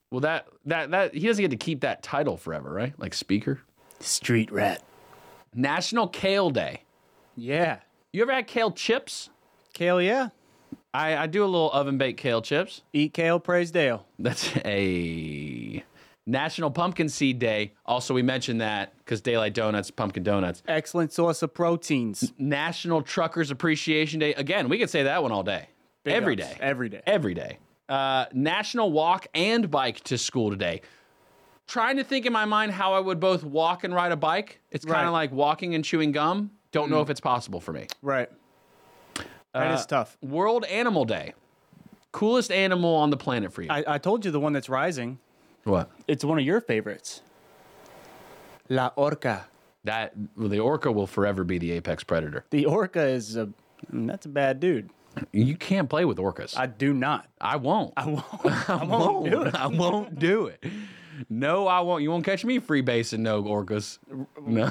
well, 0.09 0.21
that 0.21 0.47
that 0.65 0.89
that 0.91 1.13
he 1.13 1.27
doesn't 1.27 1.43
get 1.43 1.51
to 1.51 1.57
keep 1.57 1.81
that 1.81 2.01
title 2.01 2.37
forever, 2.37 2.73
right? 2.73 2.93
Like 2.99 3.13
Speaker. 3.13 3.59
Street 3.99 4.51
rat. 4.51 4.81
National 5.53 6.07
Kale 6.07 6.49
Day. 6.49 6.81
Yeah. 7.39 7.79
You 8.11 8.21
ever 8.23 8.31
had 8.33 8.47
kale 8.47 8.71
chips? 8.71 9.29
Kale, 9.73 10.01
yeah. 10.01 10.29
I, 10.93 11.15
I 11.15 11.27
do 11.27 11.43
a 11.43 11.45
little 11.45 11.71
oven 11.71 11.97
baked 11.97 12.19
kale 12.19 12.41
chips. 12.41 12.81
Eat 12.93 13.13
kale, 13.13 13.39
praise 13.39 13.69
Dale. 13.71 14.05
That's 14.17 14.51
a 14.65 15.83
National 16.25 16.71
Pumpkin 16.71 17.09
Seed 17.09 17.37
Day. 17.39 17.73
Also, 17.85 18.13
we 18.13 18.21
mentioned 18.23 18.61
that 18.61 18.97
because 18.97 19.21
Daylight 19.21 19.53
Donuts, 19.53 19.91
pumpkin 19.91 20.23
donuts. 20.23 20.63
Excellent 20.67 21.13
source 21.13 21.41
of 21.43 21.53
proteins. 21.53 22.33
National 22.37 23.01
Truckers 23.03 23.51
Appreciation 23.51 24.19
Day. 24.19 24.33
Again, 24.33 24.67
we 24.69 24.77
could 24.79 24.89
say 24.89 25.03
that 25.03 25.21
one 25.21 25.31
all 25.31 25.43
day. 25.43 25.69
Big 26.03 26.13
Every 26.15 26.33
ups. 26.41 26.51
day. 26.53 26.57
Every 26.59 26.89
day. 26.89 27.01
Every 27.05 27.33
day. 27.35 27.59
Uh, 27.87 28.25
National 28.33 28.91
Walk 28.91 29.27
and 29.33 29.69
Bike 29.69 30.01
to 30.05 30.17
School 30.17 30.49
Today. 30.51 30.81
Trying 31.67 31.97
to 31.97 32.03
think 32.03 32.25
in 32.25 32.33
my 32.33 32.45
mind 32.45 32.71
how 32.71 32.93
I 32.93 32.99
would 32.99 33.19
both 33.19 33.43
walk 33.43 33.83
and 33.83 33.93
ride 33.93 34.11
a 34.11 34.15
bike. 34.15 34.59
It's 34.71 34.85
kind 34.85 34.95
Right. 35.01 35.05
of 35.05 35.13
like 35.13 35.31
walking 35.31 35.75
and 35.75 35.85
chewing 35.85 36.11
gum. 36.11 36.49
Don't 36.71 36.89
know 36.89 37.01
if 37.01 37.09
it's 37.09 37.19
possible 37.19 37.59
for 37.59 37.73
me. 37.73 37.87
Right. 38.01 38.29
That 39.53 39.73
is 39.73 39.81
Uh, 39.81 39.85
tough. 39.87 40.17
World 40.21 40.65
Animal 40.65 41.05
Day. 41.05 41.33
Coolest 42.11 42.51
animal 42.51 42.95
on 42.95 43.09
the 43.09 43.17
planet 43.17 43.51
for 43.53 43.61
you. 43.61 43.69
I, 43.71 43.83
I 43.87 43.97
told 43.97 44.25
you 44.25 44.31
the 44.31 44.39
one 44.39 44.53
that's 44.53 44.69
rising. 44.69 45.19
what? 45.63 45.89
It's 46.07 46.23
one 46.23 46.39
of 46.39 46.45
your 46.45 46.61
favorites. 46.61 47.21
La 48.67 48.91
orca. 48.95 49.45
That 49.83 50.13
well, 50.35 50.49
the 50.49 50.59
orca 50.59 50.91
will 50.91 51.07
forever 51.07 51.43
be 51.43 51.57
the 51.57 51.71
apex 51.71 52.03
predator. 52.03 52.45
The 52.49 52.65
orca 52.65 53.01
is 53.05 53.35
a 53.37 53.45
mm, 53.91 54.07
that's 54.07 54.25
a 54.25 54.29
bad 54.29 54.59
dude. 54.59 54.89
You 55.31 55.55
can't 55.55 55.89
play 55.89 56.05
with 56.05 56.17
orcas. 56.17 56.55
I 56.57 56.65
do 56.67 56.93
not. 56.93 57.27
I 57.41 57.55
won't. 57.55 57.93
I 57.97 58.05
won't. 58.07 58.25
I 58.69 58.83
won't 58.83 59.29
do 59.29 59.41
it. 59.43 59.55
I 59.55 59.67
won't 59.67 60.19
do 60.19 60.47
it. 60.47 60.63
No, 61.29 61.67
I 61.67 61.79
won't. 61.81 62.03
You 62.03 62.11
won't 62.11 62.25
catch 62.25 62.45
me 62.45 62.59
freebasing 62.59 63.19
no 63.19 63.43
orcas. 63.43 63.99
No. 64.45 64.69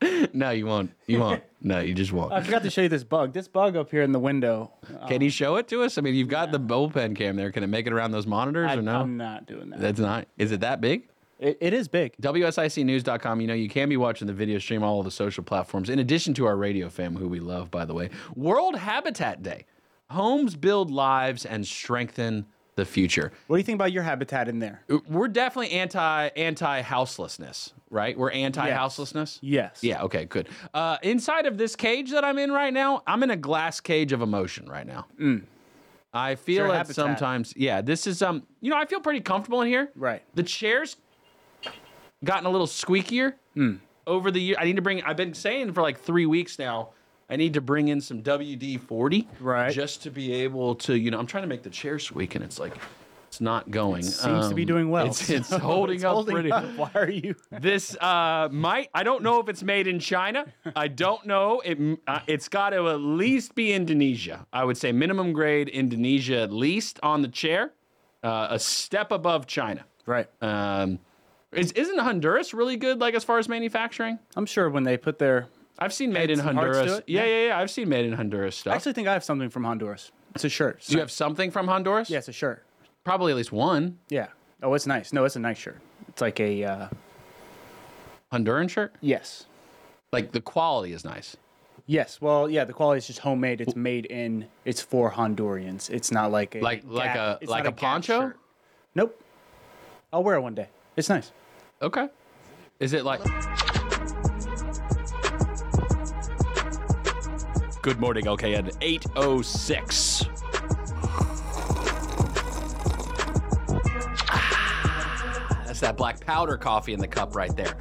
no, 0.32 0.50
you 0.50 0.66
won't. 0.66 0.92
You 1.06 1.20
won't. 1.20 1.42
No, 1.62 1.80
you 1.80 1.94
just 1.94 2.12
won't. 2.12 2.32
I 2.32 2.42
forgot 2.42 2.62
to 2.62 2.70
show 2.70 2.82
you 2.82 2.88
this 2.88 3.04
bug. 3.04 3.32
This 3.32 3.48
bug 3.48 3.76
up 3.76 3.90
here 3.90 4.02
in 4.02 4.12
the 4.12 4.18
window. 4.18 4.72
Uh, 5.00 5.06
can 5.06 5.20
you 5.20 5.30
show 5.30 5.56
it 5.56 5.68
to 5.68 5.82
us? 5.82 5.98
I 5.98 6.00
mean, 6.00 6.14
you've 6.14 6.28
got 6.28 6.52
the 6.52 6.60
bullpen 6.60 7.16
cam 7.16 7.36
there. 7.36 7.50
Can 7.50 7.62
it 7.62 7.68
make 7.68 7.86
it 7.86 7.92
around 7.92 8.12
those 8.12 8.26
monitors 8.26 8.70
I, 8.70 8.76
or 8.76 8.82
no? 8.82 9.00
I'm 9.00 9.16
not 9.16 9.46
doing 9.46 9.70
that. 9.70 9.80
That's 9.80 10.00
not. 10.00 10.26
Is 10.38 10.52
it 10.52 10.60
that 10.60 10.80
big? 10.80 11.08
It, 11.38 11.56
it 11.60 11.72
is 11.72 11.88
big. 11.88 12.16
WSICnews.com. 12.18 13.40
You 13.40 13.46
know, 13.46 13.54
you 13.54 13.68
can 13.68 13.88
be 13.88 13.96
watching 13.96 14.26
the 14.26 14.32
video 14.32 14.58
stream 14.58 14.82
on 14.82 14.88
all 14.88 15.00
of 15.00 15.06
the 15.06 15.10
social 15.10 15.42
platforms, 15.42 15.88
in 15.88 15.98
addition 15.98 16.34
to 16.34 16.46
our 16.46 16.56
radio 16.56 16.88
fam, 16.88 17.16
who 17.16 17.28
we 17.28 17.40
love, 17.40 17.70
by 17.70 17.84
the 17.84 17.94
way. 17.94 18.10
World 18.34 18.76
Habitat 18.76 19.42
Day. 19.42 19.64
Homes 20.10 20.56
build 20.56 20.90
lives 20.90 21.46
and 21.46 21.66
strengthen 21.66 22.46
the 22.76 22.84
future. 22.84 23.32
What 23.46 23.56
do 23.56 23.60
you 23.60 23.64
think 23.64 23.76
about 23.76 23.92
your 23.92 24.02
habitat 24.02 24.48
in 24.48 24.58
there? 24.58 24.82
We're 25.08 25.28
definitely 25.28 25.72
anti 25.72 26.28
anti 26.36 26.82
houselessness, 26.82 27.72
right? 27.90 28.16
We're 28.16 28.30
anti 28.30 28.70
houselessness. 28.70 29.38
Yes. 29.42 29.80
Yeah. 29.82 30.02
Okay. 30.04 30.24
Good. 30.24 30.48
Uh, 30.72 30.96
inside 31.02 31.46
of 31.46 31.58
this 31.58 31.76
cage 31.76 32.10
that 32.12 32.24
I'm 32.24 32.38
in 32.38 32.52
right 32.52 32.72
now, 32.72 33.02
I'm 33.06 33.22
in 33.22 33.30
a 33.30 33.36
glass 33.36 33.80
cage 33.80 34.12
of 34.12 34.22
emotion 34.22 34.68
right 34.68 34.86
now. 34.86 35.06
I 36.12 36.34
feel 36.34 36.64
Mm. 36.64 36.68
that 36.68 36.74
habitat. 36.76 36.94
sometimes. 36.96 37.54
Yeah. 37.56 37.80
This 37.82 38.06
is 38.06 38.22
um. 38.22 38.46
You 38.60 38.70
know, 38.70 38.76
I 38.76 38.86
feel 38.86 39.00
pretty 39.00 39.20
comfortable 39.20 39.60
in 39.62 39.68
here. 39.68 39.90
Right. 39.94 40.22
The 40.34 40.42
chairs 40.42 40.96
gotten 42.24 42.46
a 42.46 42.50
little 42.50 42.66
squeakier 42.66 43.34
Hmm. 43.54 43.76
over 44.06 44.30
the 44.30 44.40
year. 44.40 44.56
I 44.58 44.64
need 44.64 44.76
to 44.76 44.82
bring. 44.82 45.02
I've 45.02 45.16
been 45.16 45.34
saying 45.34 45.72
for 45.72 45.82
like 45.82 45.98
three 45.98 46.26
weeks 46.26 46.58
now. 46.58 46.90
I 47.30 47.36
need 47.36 47.54
to 47.54 47.60
bring 47.60 47.88
in 47.88 48.00
some 48.00 48.22
WD 48.22 48.80
forty, 48.80 49.28
Right. 49.40 49.72
Just 49.72 50.02
to 50.02 50.10
be 50.10 50.32
able 50.34 50.74
to, 50.76 50.98
you 50.98 51.10
know, 51.10 51.18
I'm 51.18 51.26
trying 51.26 51.44
to 51.44 51.48
make 51.48 51.62
the 51.62 51.70
chair 51.70 51.98
squeak, 51.98 52.34
and 52.34 52.44
it's 52.44 52.58
like, 52.58 52.74
it's 53.28 53.40
not 53.40 53.70
going. 53.70 54.00
It 54.00 54.06
Seems 54.10 54.48
to 54.48 54.54
be 54.56 54.62
Um, 54.62 54.66
doing 54.66 54.90
well. 54.90 55.06
It's, 55.06 55.30
it's 55.38 55.50
holding 55.50 55.94
It's 55.96 56.04
up 56.04 56.14
holding 56.14 56.34
pretty. 56.34 56.50
up. 56.50 56.64
Why 56.76 56.90
are 56.94 57.08
you? 57.08 57.36
This 57.60 57.96
uh, 58.00 58.48
might. 58.50 58.88
I 58.92 59.04
don't 59.04 59.22
know 59.22 59.38
if 59.40 59.48
it's 59.48 59.62
made 59.62 59.86
in 59.86 60.00
China. 60.00 60.46
I 60.74 60.88
don't 60.88 61.24
know. 61.26 61.60
It 61.64 61.78
uh, 62.08 62.20
it's 62.26 62.48
got 62.48 62.70
to 62.70 62.88
at 62.88 63.00
least 63.00 63.54
be 63.54 63.72
Indonesia. 63.72 64.46
I 64.52 64.64
would 64.64 64.76
say 64.76 64.90
minimum 64.90 65.32
grade 65.32 65.68
Indonesia 65.68 66.38
at 66.40 66.52
least 66.52 66.98
on 67.04 67.22
the 67.22 67.28
chair, 67.28 67.70
uh, 68.24 68.48
a 68.50 68.58
step 68.58 69.12
above 69.12 69.46
China. 69.46 69.84
Right. 70.06 70.26
Um, 70.42 70.98
is, 71.52 71.70
isn't 71.72 71.98
Honduras 71.98 72.52
really 72.54 72.76
good, 72.76 72.98
like 73.00 73.14
as 73.14 73.22
far 73.22 73.38
as 73.38 73.48
manufacturing? 73.48 74.18
I'm 74.36 74.46
sure 74.46 74.68
when 74.68 74.82
they 74.82 74.96
put 74.96 75.20
their. 75.20 75.46
I've 75.80 75.92
seen 75.92 76.12
made 76.12 76.30
in 76.30 76.38
Heads 76.38 76.48
and 76.48 76.58
hearts 76.58 76.76
to 76.76 76.82
Honduras. 76.84 77.02
Yeah, 77.06 77.24
Yeah. 77.24 77.46
yeah. 77.46 77.58
I've 77.58 77.70
seen 77.70 77.88
made 77.88 78.04
in 78.04 78.12
Honduras 78.12 78.56
stuff. 78.56 78.72
I 78.72 78.76
actually 78.76 78.92
think 78.92 79.08
I 79.08 79.12
have 79.14 79.24
something 79.24 79.48
from 79.48 79.64
Honduras. 79.64 80.12
It's 80.34 80.44
a 80.44 80.48
shirt. 80.48 80.82
Do 80.86 80.92
you 80.94 81.00
have 81.00 81.10
something 81.10 81.50
from 81.50 81.66
Honduras? 81.68 82.10
Yeah, 82.10 82.18
it's 82.18 82.28
a 82.28 82.32
shirt. 82.32 82.64
probably 83.04 83.32
at 83.32 83.36
least 83.36 83.50
one 83.52 83.98
Yeah. 84.10 84.26
Oh, 84.62 84.74
it's 84.74 84.86
nice. 84.86 85.12
No, 85.12 85.24
it's 85.24 85.36
a 85.36 85.40
nice 85.40 85.56
shirt. 85.58 85.78
It's 86.08 86.20
like 86.20 86.38
a. 86.38 86.64
Uh, 86.64 86.88
Honduran 88.32 88.68
shirt. 88.70 88.94
yes. 89.00 89.46
Like 90.12 90.32
the 90.32 90.40
quality 90.40 90.92
is 90.92 91.04
nice. 91.04 91.36
Yes. 91.86 92.20
Well, 92.20 92.48
yeah. 92.50 92.64
The 92.64 92.72
quality 92.72 92.98
is 92.98 93.06
just 93.06 93.20
homemade. 93.20 93.60
It's 93.60 93.74
made 93.76 94.06
in. 94.06 94.46
It's 94.64 94.80
for 94.82 95.10
Hondurans. 95.12 95.88
It's 95.90 96.10
not 96.12 96.30
like 96.30 96.54
a 96.56 96.60
Like- 96.60 96.82
like 96.86 97.14
Gap- 97.14 97.16
a- 97.16 97.38
it's 97.42 97.50
like 97.50 97.64
not 97.64 97.70
a 97.70 97.72
Gap 97.72 97.80
poncho? 97.80 98.20
shirt. 98.20 98.36
Nope. 98.94 99.20
I'll 100.12 100.22
wear 100.24 100.34
it 100.36 100.40
one 100.42 100.54
day. 100.54 100.68
It's 100.96 101.08
nice. 101.08 101.32
Okay. 101.80 102.08
Is 102.80 102.92
it 102.92 103.04
like? 103.04 103.20
Good 107.82 107.98
morning, 107.98 108.28
okay, 108.28 108.54
at 108.56 108.66
8.06. 108.80 110.28
Ah, 114.28 115.62
That's 115.66 115.80
that 115.80 115.96
black 115.96 116.20
powder 116.20 116.58
coffee 116.58 116.92
in 116.92 117.00
the 117.00 117.08
cup 117.08 117.34
right 117.34 117.56
there. 117.56 117.74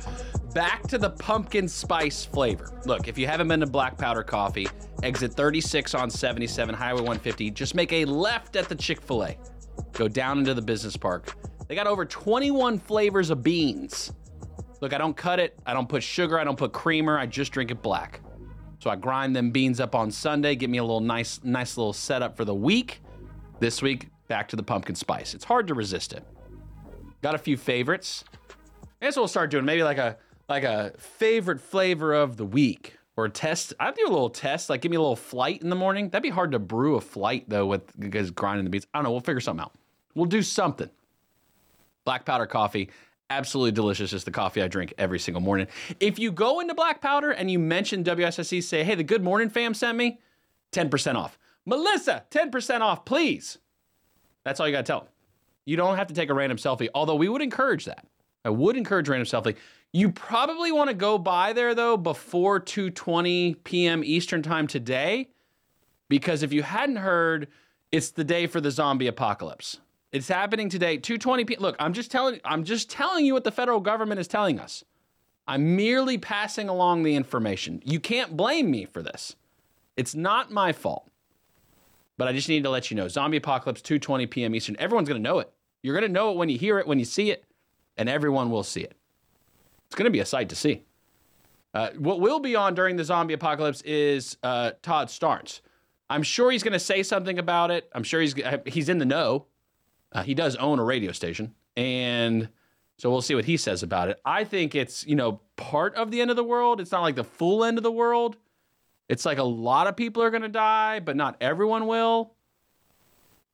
Back 0.54 0.84
to 0.88 0.98
the 0.98 1.10
pumpkin 1.10 1.68
spice 1.68 2.24
flavor. 2.24 2.72
Look, 2.86 3.10
if 3.10 3.18
you 3.18 3.28
haven't 3.28 3.50
been 3.50 3.60
to 3.60 3.68
Black 3.68 3.98
Powder 3.98 4.24
Coffee, 4.24 4.68
exit 5.04 5.34
36 5.34 5.94
on 5.94 6.10
77, 6.10 6.74
Highway 6.74 7.02
150. 7.02 7.52
Just 7.52 7.76
make 7.76 7.92
a 7.92 8.06
left 8.06 8.56
at 8.56 8.70
the 8.70 8.76
Chick 8.76 9.02
fil 9.02 9.26
A. 9.26 9.38
Go 9.92 10.08
down 10.08 10.40
into 10.40 10.54
the 10.54 10.62
business 10.62 10.96
park. 10.96 11.36
They 11.68 11.76
got 11.76 11.88
over 11.88 12.06
21 12.06 12.80
flavors 12.80 13.30
of 13.30 13.44
beans. 13.44 14.14
Look, 14.82 14.94
I 14.94 14.98
don't 14.98 15.16
cut 15.16 15.40
it. 15.40 15.60
I 15.66 15.74
don't 15.74 15.90
put 15.90 16.02
sugar. 16.02 16.40
I 16.40 16.46
don't 16.46 16.58
put 16.58 16.72
creamer. 16.72 17.20
I 17.20 17.26
just 17.26 17.52
drink 17.52 17.70
it 17.70 17.82
black. 17.82 18.22
So 18.80 18.90
I 18.90 18.96
grind 18.96 19.36
them 19.36 19.52
beans 19.52 19.80
up 19.80 19.94
on 19.94 20.10
Sunday, 20.10 20.56
give 20.56 20.70
me 20.70 20.78
a 20.78 20.84
little 20.84 21.02
nice, 21.02 21.42
nice 21.44 21.78
little 21.78 21.94
setup 21.94 22.38
for 22.38 22.46
the 22.46 22.56
week. 22.56 23.02
This 23.60 23.82
week, 23.82 24.08
back 24.30 24.48
to 24.50 24.56
the 24.56 24.64
pumpkin 24.64 24.96
spice. 24.96 25.34
It's 25.34 25.44
hard 25.44 25.68
to 25.68 25.74
resist 25.74 26.14
it. 26.14 26.24
Got 27.22 27.36
a 27.36 27.38
few 27.38 27.58
favorites. 27.58 28.24
I 29.02 29.06
guess 29.06 29.18
we'll 29.18 29.28
start 29.28 29.52
doing 29.52 29.66
maybe 29.66 29.84
like 29.84 29.98
a 29.98 30.18
like 30.48 30.64
a 30.64 30.94
favorite 30.98 31.60
flavor 31.60 32.14
of 32.14 32.38
the 32.38 32.46
week 32.46 32.98
or 33.18 33.26
a 33.26 33.30
test. 33.30 33.74
I'd 33.80 33.96
do 33.96 34.08
a 34.08 34.10
little 34.10 34.30
test, 34.30 34.70
like 34.70 34.82
give 34.82 34.92
me 34.92 34.96
a 34.96 35.02
little 35.02 35.18
flight 35.18 35.62
in 35.62 35.70
the 35.70 35.76
morning. 35.76 36.10
That'd 36.10 36.24
be 36.24 36.30
hard 36.30 36.54
to 36.54 36.60
brew 36.60 36.96
a 36.96 37.02
flight 37.02 37.50
though 37.50 37.66
with 37.66 38.00
because 38.00 38.32
grinding 38.32 38.64
the 38.64 38.70
beans. 38.70 38.88
I 38.94 39.00
don't 39.00 39.04
know. 39.04 39.12
We'll 39.12 39.20
figure 39.20 39.42
something 39.42 39.64
out. 39.64 39.74
We'll 40.16 40.26
do 40.26 40.42
something. 40.42 40.90
Black 42.06 42.26
powder 42.26 42.46
coffee, 42.46 42.90
absolutely 43.30 43.72
delicious. 43.72 44.12
Just 44.12 44.26
the 44.26 44.32
coffee 44.32 44.62
I 44.62 44.68
drink 44.68 44.94
every 44.98 45.20
single 45.20 45.42
morning. 45.42 45.68
If 46.00 46.20
you 46.20 46.32
go 46.32 46.60
into 46.60 46.74
Black 46.74 47.02
Powder 47.02 47.32
and 47.32 47.50
you 47.50 47.60
mention 47.60 48.04
WSIC, 48.04 48.64
say, 48.64 48.84
hey, 48.84 48.96
the 48.96 49.04
Good 49.04 49.24
Morning 49.24 49.50
fam 49.50 49.74
sent 49.74 49.98
me 49.98 50.20
10% 50.72 51.16
off. 51.16 51.38
Melissa, 51.66 52.24
10% 52.32 52.82
off, 52.82 53.06
please. 53.06 53.58
That's 54.44 54.60
all 54.60 54.68
you 54.68 54.74
got 54.74 54.86
to 54.86 54.92
tell 54.92 55.00
them. 55.02 55.10
You 55.66 55.78
don't 55.78 55.98
have 55.98 56.08
to 56.08 56.14
take 56.14 56.30
a 56.30 56.34
random 56.34 56.58
selfie, 56.58 56.90
although 56.96 57.16
we 57.16 57.30
would 57.30 57.42
encourage 57.42 57.86
that. 57.86 58.06
I 58.44 58.50
would 58.50 58.78
encourage 58.78 59.10
random 59.10 59.28
selfie. 59.28 59.56
You 59.92 60.12
probably 60.12 60.72
want 60.72 60.90
to 60.90 60.96
go 60.96 61.18
by 61.18 61.54
there 61.54 61.76
though 61.76 61.98
before 61.98 62.60
2:20 62.60 63.64
p.m. 63.64 64.04
Eastern 64.04 64.42
time 64.42 64.68
today 64.68 65.30
because 66.10 66.44
if 66.44 66.54
you 66.54 66.64
hadn't 66.64 66.98
heard, 66.98 67.48
it's 67.92 68.12
the 68.12 68.24
day 68.24 68.48
for 68.48 68.62
the 68.62 68.72
zombie 68.72 69.08
apocalypse. 69.08 69.80
It's 70.12 70.28
happening 70.28 70.70
today. 70.70 70.98
220 70.98 71.46
p. 71.46 71.56
Look, 71.58 71.76
I'm 71.80 71.94
just 71.94 72.10
telling 72.10 72.40
I'm 72.44 72.64
just 72.64 72.90
telling 72.90 73.26
you 73.26 73.34
what 73.34 73.44
the 73.44 73.52
federal 73.52 73.80
government 73.80 74.20
is 74.20 74.28
telling 74.28 74.60
us. 74.60 74.84
I'm 75.48 75.76
merely 75.76 76.18
passing 76.18 76.70
along 76.70 77.04
the 77.04 77.16
information. 77.16 77.82
You 77.84 78.00
can't 78.00 78.36
blame 78.36 78.70
me 78.70 78.86
for 78.86 79.02
this. 79.02 79.36
It's 79.98 80.16
not 80.16 80.52
my 80.52 80.72
fault. 80.74 81.10
But 82.18 82.28
I 82.28 82.34
just 82.34 82.50
need 82.50 82.64
to 82.64 82.70
let 82.70 82.92
you 82.92 82.98
know. 82.98 83.08
Zombie 83.08 83.38
Apocalypse 83.38 83.82
2:20 83.82 84.30
p.m. 84.30 84.56
Eastern. 84.56 84.76
Everyone's 84.80 85.08
going 85.08 85.22
to 85.22 85.30
know 85.30 85.40
it. 85.40 85.52
You're 85.84 85.96
going 85.96 86.08
to 86.08 86.14
know 86.14 86.32
it 86.32 86.38
when 86.38 86.50
you 86.50 86.58
hear 86.58 86.80
it, 86.80 86.88
when 86.88 87.00
you 87.00 87.06
see 87.06 87.32
it, 87.32 87.46
and 87.96 88.10
everyone 88.10 88.50
will 88.50 88.64
see 88.64 88.82
it. 88.82 88.96
It's 89.86 89.96
going 89.96 90.06
to 90.06 90.12
be 90.12 90.20
a 90.20 90.26
sight 90.26 90.50
to 90.50 90.56
see. 90.56 90.84
Uh, 91.74 91.92
what 91.98 92.20
will 92.20 92.40
be 92.40 92.56
on 92.56 92.74
during 92.74 92.96
the 92.96 93.04
zombie 93.04 93.36
apocalypse 93.36 93.82
is 93.82 94.38
uh, 94.42 94.72
Todd 94.82 95.08
Starnes. 95.08 95.62
I'm 96.10 96.24
sure 96.24 96.52
he's 96.52 96.64
going 96.64 96.74
to 96.74 96.80
say 96.80 97.04
something 97.04 97.38
about 97.38 97.70
it. 97.70 97.90
I'm 97.94 98.04
sure 98.04 98.22
he's 98.22 98.34
he's 98.66 98.90
in 98.90 98.98
the 98.98 99.06
know. 99.06 99.46
Uh, 100.12 100.24
he 100.24 100.34
does 100.34 100.56
own 100.56 100.80
a 100.80 100.84
radio 100.84 101.12
station, 101.12 101.54
and 101.78 102.50
so 102.98 103.10
we'll 103.10 103.22
see 103.22 103.36
what 103.36 103.46
he 103.46 103.58
says 103.58 103.84
about 103.84 104.10
it. 104.10 104.20
I 104.26 104.44
think 104.44 104.76
it's 104.76 105.06
you 105.06 105.16
know 105.16 105.42
part 105.56 105.96
of 105.96 106.12
the 106.12 106.22
end 106.22 106.30
of 106.30 106.36
the 106.36 106.44
world. 106.44 106.82
It's 106.82 106.92
not 106.92 107.02
like 107.02 107.16
the 107.16 107.24
full 107.24 107.64
end 107.64 107.78
of 107.78 107.84
the 107.84 107.92
world. 107.92 108.38
It's 109.08 109.26
like 109.26 109.38
a 109.38 109.44
lot 109.44 109.88
of 109.88 109.96
people 109.96 110.22
are 110.22 110.30
going 110.30 110.44
to 110.44 110.50
die, 110.50 111.00
but 111.00 111.16
not 111.16 111.36
everyone 111.42 111.88
will. 111.88 112.34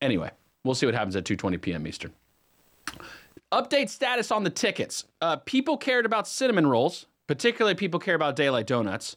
Anyway, 0.02 0.30
we'll 0.64 0.76
see 0.76 0.86
what 0.86 0.96
happens 0.96 1.16
at 1.16 1.24
2:20 1.24 1.62
p.m. 1.62 1.88
Eastern. 1.88 2.14
Update 3.52 3.90
status 3.90 4.32
on 4.32 4.44
the 4.44 4.50
tickets. 4.50 5.06
Uh, 5.22 5.38
people 5.38 5.78
cared 5.78 6.06
about 6.06 6.28
cinnamon 6.28 6.68
rolls, 6.68 7.06
particularly 7.28 7.76
people 7.76 8.00
care 8.00 8.16
about 8.16 8.36
daylight 8.36 8.68
donuts. 8.68 9.16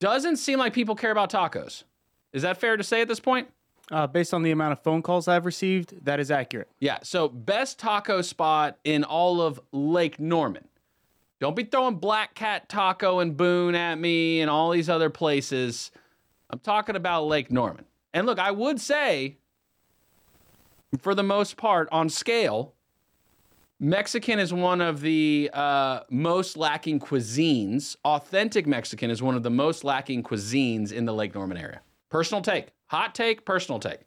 Doesn't 0.00 0.36
seem 0.36 0.58
like 0.58 0.72
people 0.72 0.96
care 0.96 1.12
about 1.12 1.30
tacos. 1.30 1.84
Is 2.32 2.42
that 2.42 2.58
fair 2.58 2.76
to 2.76 2.82
say 2.82 3.00
at 3.00 3.08
this 3.08 3.20
point? 3.20 3.48
Uh, 3.92 4.06
based 4.06 4.32
on 4.32 4.42
the 4.42 4.50
amount 4.50 4.72
of 4.72 4.80
phone 4.80 5.02
calls 5.02 5.28
I've 5.28 5.44
received, 5.44 6.04
that 6.06 6.18
is 6.18 6.30
accurate. 6.30 6.68
Yeah. 6.80 6.98
So 7.02 7.28
best 7.28 7.78
taco 7.78 8.22
spot 8.22 8.78
in 8.84 9.04
all 9.04 9.42
of 9.42 9.60
Lake 9.70 10.18
Norman. 10.18 10.66
Don't 11.40 11.54
be 11.54 11.64
throwing 11.64 11.96
Black 11.96 12.34
Cat 12.34 12.68
Taco 12.70 13.18
and 13.18 13.36
Boone 13.36 13.74
at 13.74 13.98
me 13.98 14.40
and 14.40 14.48
all 14.48 14.70
these 14.70 14.88
other 14.88 15.10
places. 15.10 15.90
I'm 16.48 16.60
talking 16.60 16.96
about 16.96 17.26
Lake 17.26 17.50
Norman. 17.50 17.84
And 18.14 18.26
look, 18.26 18.38
I 18.38 18.50
would 18.50 18.80
say, 18.80 19.36
for 21.00 21.14
the 21.14 21.22
most 21.22 21.56
part, 21.56 21.88
on 21.92 22.08
scale, 22.08 22.74
Mexican 23.80 24.38
is 24.38 24.54
one 24.54 24.80
of 24.80 25.00
the 25.00 25.50
uh, 25.52 26.00
most 26.08 26.56
lacking 26.56 27.00
cuisines. 27.00 27.96
Authentic 28.04 28.66
Mexican 28.66 29.10
is 29.10 29.20
one 29.20 29.34
of 29.34 29.42
the 29.42 29.50
most 29.50 29.82
lacking 29.82 30.22
cuisines 30.22 30.92
in 30.92 31.04
the 31.04 31.12
Lake 31.12 31.34
Norman 31.34 31.58
area. 31.58 31.80
Personal 32.12 32.42
take. 32.42 32.66
Hot 32.88 33.14
take, 33.14 33.46
personal 33.46 33.80
take. 33.80 34.00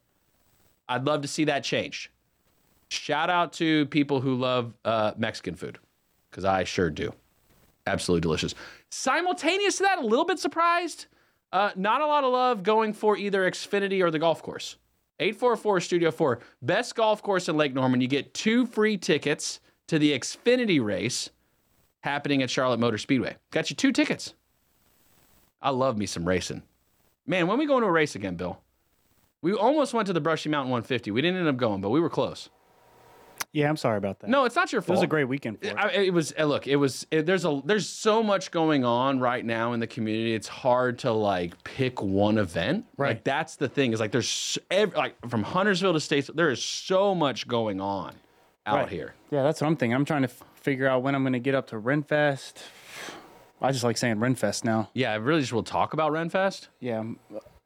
I'd 0.88 1.06
love 1.06 1.24
to 1.24 1.28
see 1.28 1.46
that 1.46 1.64
change. 1.64 2.12
Shout 2.90 3.32
out 3.32 3.52
to 3.54 3.88
people 3.88 4.22
who 4.22 4.36
love 4.36 4.76
uh, 4.86 5.14
Mexican 5.18 5.56
food, 5.56 5.80
because 6.30 6.46
I 6.46 6.66
sure 6.66 6.92
do. 6.92 7.12
Absolutely 7.88 8.22
delicious. 8.22 8.54
Simultaneous 8.92 9.78
to 9.78 9.84
that, 9.86 9.98
a 9.98 10.06
little 10.06 10.24
bit 10.24 10.38
surprised. 10.38 11.08
Uh, 11.52 11.72
not 11.76 12.02
a 12.02 12.06
lot 12.06 12.24
of 12.24 12.32
love 12.32 12.62
going 12.62 12.94
for 12.94 13.18
either 13.18 13.50
Xfinity 13.50 14.04
or 14.04 14.12
the 14.12 14.20
golf 14.20 14.44
course. 14.44 14.76
844 15.20 15.80
Studio 15.80 16.12
4, 16.12 16.40
best 16.62 16.94
golf 16.94 17.24
course 17.24 17.50
in 17.50 17.58
Lake 17.58 17.74
Norman. 17.74 18.02
You 18.02 18.08
get 18.08 18.36
two 18.36 18.68
free 18.68 18.98
tickets 18.98 19.62
to 19.88 19.98
the 19.98 20.12
Xfinity 20.12 20.84
race 20.84 21.32
happening 22.02 22.44
at 22.44 22.52
Charlotte 22.52 22.80
Motor 22.80 23.00
Speedway. 23.00 23.38
Got 23.50 23.72
you 23.72 23.76
two 23.76 23.92
tickets. 23.92 24.36
I 25.60 25.72
love 25.72 25.98
me 25.98 26.06
some 26.06 26.28
racing. 26.28 26.62
Man, 27.28 27.48
when 27.48 27.58
we 27.58 27.66
going 27.66 27.82
to 27.82 27.88
a 27.88 27.92
race 27.92 28.16
again, 28.16 28.36
Bill? 28.36 28.60
We 29.42 29.54
almost 29.54 29.94
went 29.94 30.08
to 30.08 30.14
the 30.14 30.22
Brushy 30.22 30.50
Mountain 30.50 30.72
150. 30.72 31.12
We 31.12 31.22
didn't 31.22 31.40
end 31.40 31.48
up 31.48 31.58
going, 31.58 31.82
but 31.82 31.90
we 31.90 32.00
were 32.00 32.10
close. 32.10 32.50
Yeah, 33.52 33.70
I'm 33.70 33.78
sorry 33.78 33.98
about 33.98 34.20
that. 34.20 34.30
No, 34.30 34.44
it's 34.44 34.56
not 34.56 34.72
your 34.74 34.82
fault. 34.82 34.98
it 34.98 35.00
was 35.00 35.04
a 35.04 35.08
great 35.08 35.26
weekend 35.26 35.60
for 35.62 35.68
it. 35.68 35.78
I, 35.78 35.90
it 35.92 36.14
was. 36.14 36.34
uh, 36.38 36.44
Look, 36.44 36.68
it 36.68 36.76
was. 36.76 37.08
It, 37.10 37.26
there's 37.26 37.46
a. 37.46 37.62
There's 37.64 37.88
so 37.88 38.22
much 38.22 38.52
going 38.52 38.84
on 38.84 39.20
right 39.20 39.46
now 39.46 39.72
in 39.72 39.80
the 39.80 39.88
community. 39.88 40.34
It's 40.34 40.48
hard 40.50 41.00
to 41.00 41.14
like 41.14 41.64
pick 41.64 42.02
one 42.02 42.38
event. 42.38 42.86
Like 42.98 43.00
Right. 43.08 43.24
that's 43.24 43.56
the 43.56 43.70
thing. 43.70 43.94
Is 43.94 44.00
like 44.02 44.12
there's 44.12 44.26
s- 44.26 44.58
ev- 44.72 44.94
like 44.96 45.16
from 45.30 45.44
Huntersville 45.44 45.94
to 45.94 46.02
States. 46.02 46.30
There 46.34 46.50
is 46.50 46.62
so 46.62 47.16
much 47.16 47.48
going 47.48 47.80
on 47.80 48.16
out 48.66 48.76
Right. 48.76 48.90
here. 48.90 49.14
Yeah, 49.32 49.44
that's 49.44 49.62
what 49.62 49.68
I'm 49.68 49.78
thinking. 49.78 49.96
I'm 49.96 50.06
trying 50.06 50.24
to 50.24 50.30
f- 50.30 50.44
figure 50.56 50.88
out 50.88 51.02
when 51.02 51.16
I'm 51.16 51.24
going 51.24 51.34
to 51.34 51.40
get 51.40 51.56
up 51.56 51.68
to 51.68 51.78
Renfest. 51.80 52.56
I 53.62 53.72
just 53.72 53.84
like 53.84 53.98
saying 53.98 54.18
Renfest 54.18 54.64
now. 54.64 54.90
Yeah, 54.94 55.12
I 55.12 55.16
really 55.16 55.42
just 55.42 55.54
will 55.54 55.64
talk 55.64 55.94
about 55.94 56.12
Renfest, 56.12 56.68
Yeah, 56.80 57.04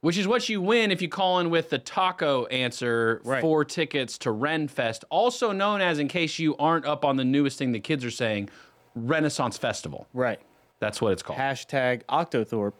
which 0.00 0.16
is 0.16 0.26
what 0.26 0.48
you 0.48 0.60
win 0.62 0.90
if 0.90 1.02
you 1.02 1.08
call 1.08 1.40
in 1.40 1.50
with 1.50 1.68
the 1.70 1.78
taco 1.78 2.46
answer 2.46 3.20
Right. 3.24 3.40
for 3.40 3.64
tickets 3.64 4.16
to 4.18 4.30
Renfest, 4.30 5.04
also 5.10 5.52
known 5.52 5.80
as, 5.80 5.98
in 5.98 6.08
case 6.08 6.38
you 6.38 6.56
aren't 6.56 6.86
up 6.86 7.04
on 7.04 7.16
the 7.16 7.24
newest 7.24 7.58
thing 7.58 7.72
the 7.72 7.80
kids 7.80 8.04
are 8.04 8.10
saying, 8.10 8.48
Renaissance 8.94 9.56
Festival. 9.58 10.06
right. 10.14 10.40
That's 10.78 11.02
what 11.02 11.12
it's 11.12 11.22
called. 11.22 11.38
Hashtag 11.38 12.04
Octothorpe 12.08 12.72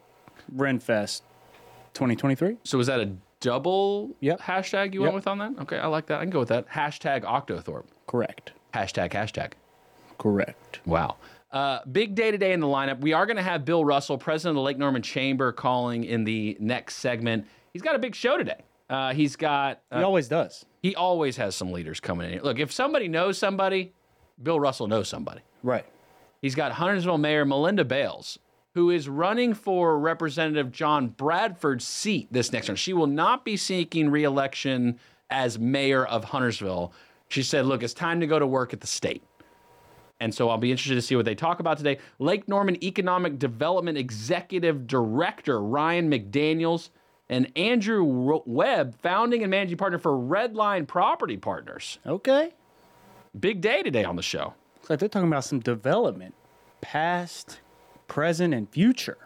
Renfest 0.55 1.21
2023. 1.93 2.57
So 2.63 2.79
is 2.79 2.87
that 2.87 2.99
a 2.99 3.11
double 3.39 4.09
Yep. 4.21 4.39
hashtag 4.41 4.93
you 4.95 5.01
went 5.01 5.13
with 5.13 5.27
on 5.27 5.37
that? 5.37 5.51
Okay, 5.61 5.77
I 5.77 5.85
like 5.87 6.07
that. 6.07 6.19
I 6.19 6.23
can 6.23 6.31
go 6.31 6.39
with 6.39 6.49
that. 6.49 6.67
Hashtag 6.69 7.23
Octothorpe. 7.23 7.85
Correct. 8.07 8.53
Hashtag 8.73 9.11
hashtag. 9.11 9.51
Correct. 10.17 10.79
Wow. 10.85 11.17
Uh, 11.51 11.79
big 11.91 12.15
day 12.15 12.31
today 12.31 12.53
in 12.53 12.59
the 12.61 12.67
lineup. 12.67 13.01
We 13.01 13.13
are 13.13 13.25
going 13.25 13.35
to 13.37 13.43
have 13.43 13.65
Bill 13.65 13.83
Russell, 13.83 14.17
president 14.17 14.51
of 14.51 14.55
the 14.55 14.61
Lake 14.61 14.77
Norman 14.77 15.01
Chamber, 15.01 15.51
calling 15.51 16.03
in 16.05 16.23
the 16.23 16.55
next 16.59 16.95
segment. 16.97 17.45
He's 17.73 17.81
got 17.81 17.95
a 17.95 17.99
big 17.99 18.15
show 18.15 18.37
today. 18.37 18.61
Uh, 18.89 19.13
he's 19.13 19.35
got. 19.35 19.81
He 19.91 19.97
Uh, 19.97 20.03
always 20.05 20.27
does. 20.27 20.65
he 20.81 20.95
always 20.95 21.37
has 21.37 21.55
some 21.55 21.71
leaders 21.71 21.99
coming 21.99 22.31
in. 22.33 22.41
Look, 22.41 22.59
if 22.59 22.71
somebody 22.71 23.07
knows 23.07 23.37
somebody, 23.37 23.93
Bill 24.41 24.59
Russell 24.59 24.87
knows 24.87 25.07
somebody. 25.09 25.41
Right. 25.63 25.85
He's 26.41 26.55
got 26.55 26.71
Huntersville 26.73 27.17
Mayor 27.17 27.45
Melinda 27.45 27.85
Bales, 27.85 28.39
who 28.73 28.89
is 28.89 29.07
running 29.07 29.53
for 29.53 29.99
Representative 29.99 30.71
John 30.71 31.09
Bradford's 31.09 31.85
seat 31.85 32.27
this 32.31 32.51
next 32.51 32.67
term. 32.67 32.75
She 32.75 32.93
will 32.93 33.07
not 33.07 33.45
be 33.45 33.55
seeking 33.57 34.09
reelection 34.09 34.99
as 35.29 35.59
mayor 35.59 36.05
of 36.05 36.23
Huntersville. 36.25 36.91
She 37.29 37.43
said, 37.43 37.65
Look, 37.65 37.83
it's 37.83 37.93
time 37.93 38.19
to 38.21 38.27
go 38.27 38.39
to 38.39 38.47
work 38.47 38.73
at 38.73 38.81
the 38.81 38.87
state. 38.87 39.23
And 40.21 40.33
so 40.35 40.51
I'll 40.51 40.59
be 40.59 40.69
interested 40.69 40.93
to 40.95 41.01
see 41.01 41.15
what 41.15 41.25
they 41.25 41.33
talk 41.33 41.59
about 41.59 41.77
today. 41.77 41.97
Lake 42.19 42.47
Norman 42.47 42.81
Economic 42.83 43.39
Development 43.39 43.97
Executive 43.97 44.85
Director 44.85 45.59
Ryan 45.59 46.11
McDaniels 46.11 46.91
and 47.27 47.51
Andrew 47.57 48.03
Webb, 48.45 48.93
founding 49.01 49.41
and 49.41 49.49
managing 49.49 49.77
partner 49.77 49.97
for 49.97 50.11
Redline 50.11 50.87
Property 50.87 51.37
Partners. 51.37 51.97
Okay. 52.05 52.51
Big 53.39 53.61
day 53.61 53.81
today 53.81 54.03
on 54.03 54.15
the 54.15 54.21
show. 54.21 54.53
Looks 54.75 54.91
like 54.91 54.99
they're 54.99 55.09
talking 55.09 55.27
about 55.27 55.43
some 55.43 55.59
development, 55.59 56.35
past, 56.81 57.59
present, 58.07 58.53
and 58.53 58.69
future. 58.69 59.17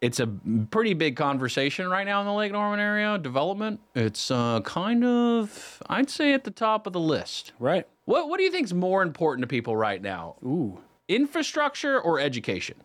it's 0.00 0.20
a 0.20 0.26
pretty 0.70 0.94
big 0.94 1.16
conversation 1.16 1.88
right 1.88 2.04
now 2.04 2.20
in 2.20 2.26
the 2.26 2.32
Lake 2.32 2.52
Norman 2.52 2.78
area. 2.78 3.18
Development. 3.18 3.80
It's 3.94 4.30
uh, 4.30 4.60
kind 4.60 5.04
of, 5.04 5.82
I'd 5.88 6.10
say, 6.10 6.34
at 6.34 6.44
the 6.44 6.50
top 6.50 6.86
of 6.86 6.92
the 6.92 7.00
list. 7.00 7.52
Right. 7.58 7.86
What 8.04 8.28
What 8.28 8.38
do 8.38 8.44
you 8.44 8.50
think 8.50 8.64
is 8.64 8.74
more 8.74 9.02
important 9.02 9.42
to 9.42 9.46
people 9.46 9.76
right 9.76 10.00
now? 10.00 10.36
Ooh. 10.44 10.78
Infrastructure 11.08 12.00
or 12.00 12.20
education? 12.20 12.76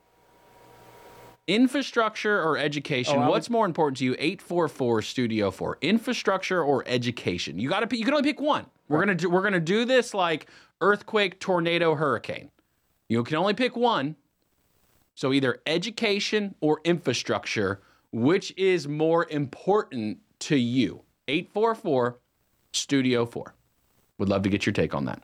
Infrastructure 1.47 2.41
or 2.41 2.57
education? 2.57 3.18
Oh, 3.18 3.30
What's 3.30 3.49
more 3.49 3.65
important 3.65 3.97
to 3.97 4.05
you? 4.05 4.15
Eight 4.20 4.41
four 4.41 4.68
four 4.68 5.01
Studio 5.01 5.49
Four. 5.49 5.78
Infrastructure 5.82 6.61
or 6.61 6.84
education? 6.88 7.57
You 7.57 7.70
got 7.70 7.89
to. 7.89 7.97
You 7.97 8.03
can 8.05 8.13
only 8.13 8.30
pick 8.30 8.41
one. 8.41 8.65
We're 8.89 8.99
gonna 8.99 9.15
do. 9.15 9.30
We're 9.30 9.43
gonna 9.43 9.59
do 9.59 9.86
this 9.86 10.13
like 10.13 10.47
earthquake, 10.82 11.39
tornado, 11.39 11.95
hurricane. 11.95 12.51
You 13.09 13.24
can 13.24 13.38
only 13.38 13.53
pick 13.53 13.76
one. 13.76 14.18
So 15.15 15.34
either 15.34 15.61
education 15.65 16.53
or 16.61 16.80
infrastructure, 16.84 17.82
which 18.11 18.53
is 18.55 18.88
more 18.88 19.26
important 19.30 20.20
to 20.39 20.55
you? 20.55 21.01
844 21.28 22.20
Studio 22.72 23.26
4. 23.26 23.55
Would 24.18 24.30
love 24.30 24.43
to 24.43 24.49
get 24.49 24.65
your 24.65 24.74
take 24.74 24.93
on 24.93 25.05
that. 25.05 25.24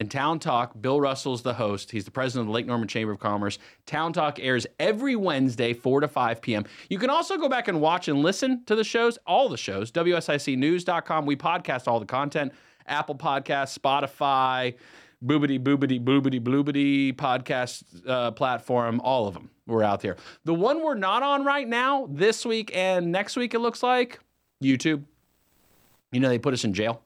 In 0.00 0.08
Town 0.08 0.38
Talk, 0.38 0.80
Bill 0.80 0.98
Russell's 0.98 1.42
the 1.42 1.52
host. 1.52 1.90
He's 1.90 2.06
the 2.06 2.10
president 2.10 2.44
of 2.44 2.46
the 2.46 2.52
Lake 2.54 2.64
Norman 2.64 2.88
Chamber 2.88 3.12
of 3.12 3.18
Commerce. 3.18 3.58
Town 3.84 4.14
Talk 4.14 4.38
airs 4.40 4.66
every 4.78 5.14
Wednesday, 5.14 5.74
4 5.74 6.00
to 6.00 6.08
5 6.08 6.40
p.m. 6.40 6.64
You 6.88 6.98
can 6.98 7.10
also 7.10 7.36
go 7.36 7.50
back 7.50 7.68
and 7.68 7.82
watch 7.82 8.08
and 8.08 8.22
listen 8.22 8.64
to 8.64 8.74
the 8.74 8.82
shows, 8.82 9.18
all 9.26 9.50
the 9.50 9.58
shows, 9.58 9.92
WSICnews.com. 9.92 11.26
We 11.26 11.36
podcast 11.36 11.86
all 11.86 12.00
the 12.00 12.06
content, 12.06 12.54
Apple 12.86 13.14
Podcasts, 13.14 13.78
Spotify, 13.78 14.74
boobity, 15.22 15.62
boobity, 15.62 16.02
boobity, 16.02 16.40
bloobity 16.40 17.14
podcast 17.14 17.84
uh, 18.08 18.30
platform, 18.30 19.02
all 19.02 19.28
of 19.28 19.34
them. 19.34 19.50
We're 19.66 19.82
out 19.82 20.00
there. 20.00 20.16
The 20.44 20.54
one 20.54 20.82
we're 20.82 20.94
not 20.94 21.22
on 21.22 21.44
right 21.44 21.68
now, 21.68 22.08
this 22.10 22.46
week 22.46 22.74
and 22.74 23.12
next 23.12 23.36
week, 23.36 23.52
it 23.52 23.58
looks 23.58 23.82
like 23.82 24.18
YouTube. 24.62 25.04
You 26.10 26.20
know, 26.20 26.30
they 26.30 26.38
put 26.38 26.54
us 26.54 26.64
in 26.64 26.72
jail. 26.72 27.02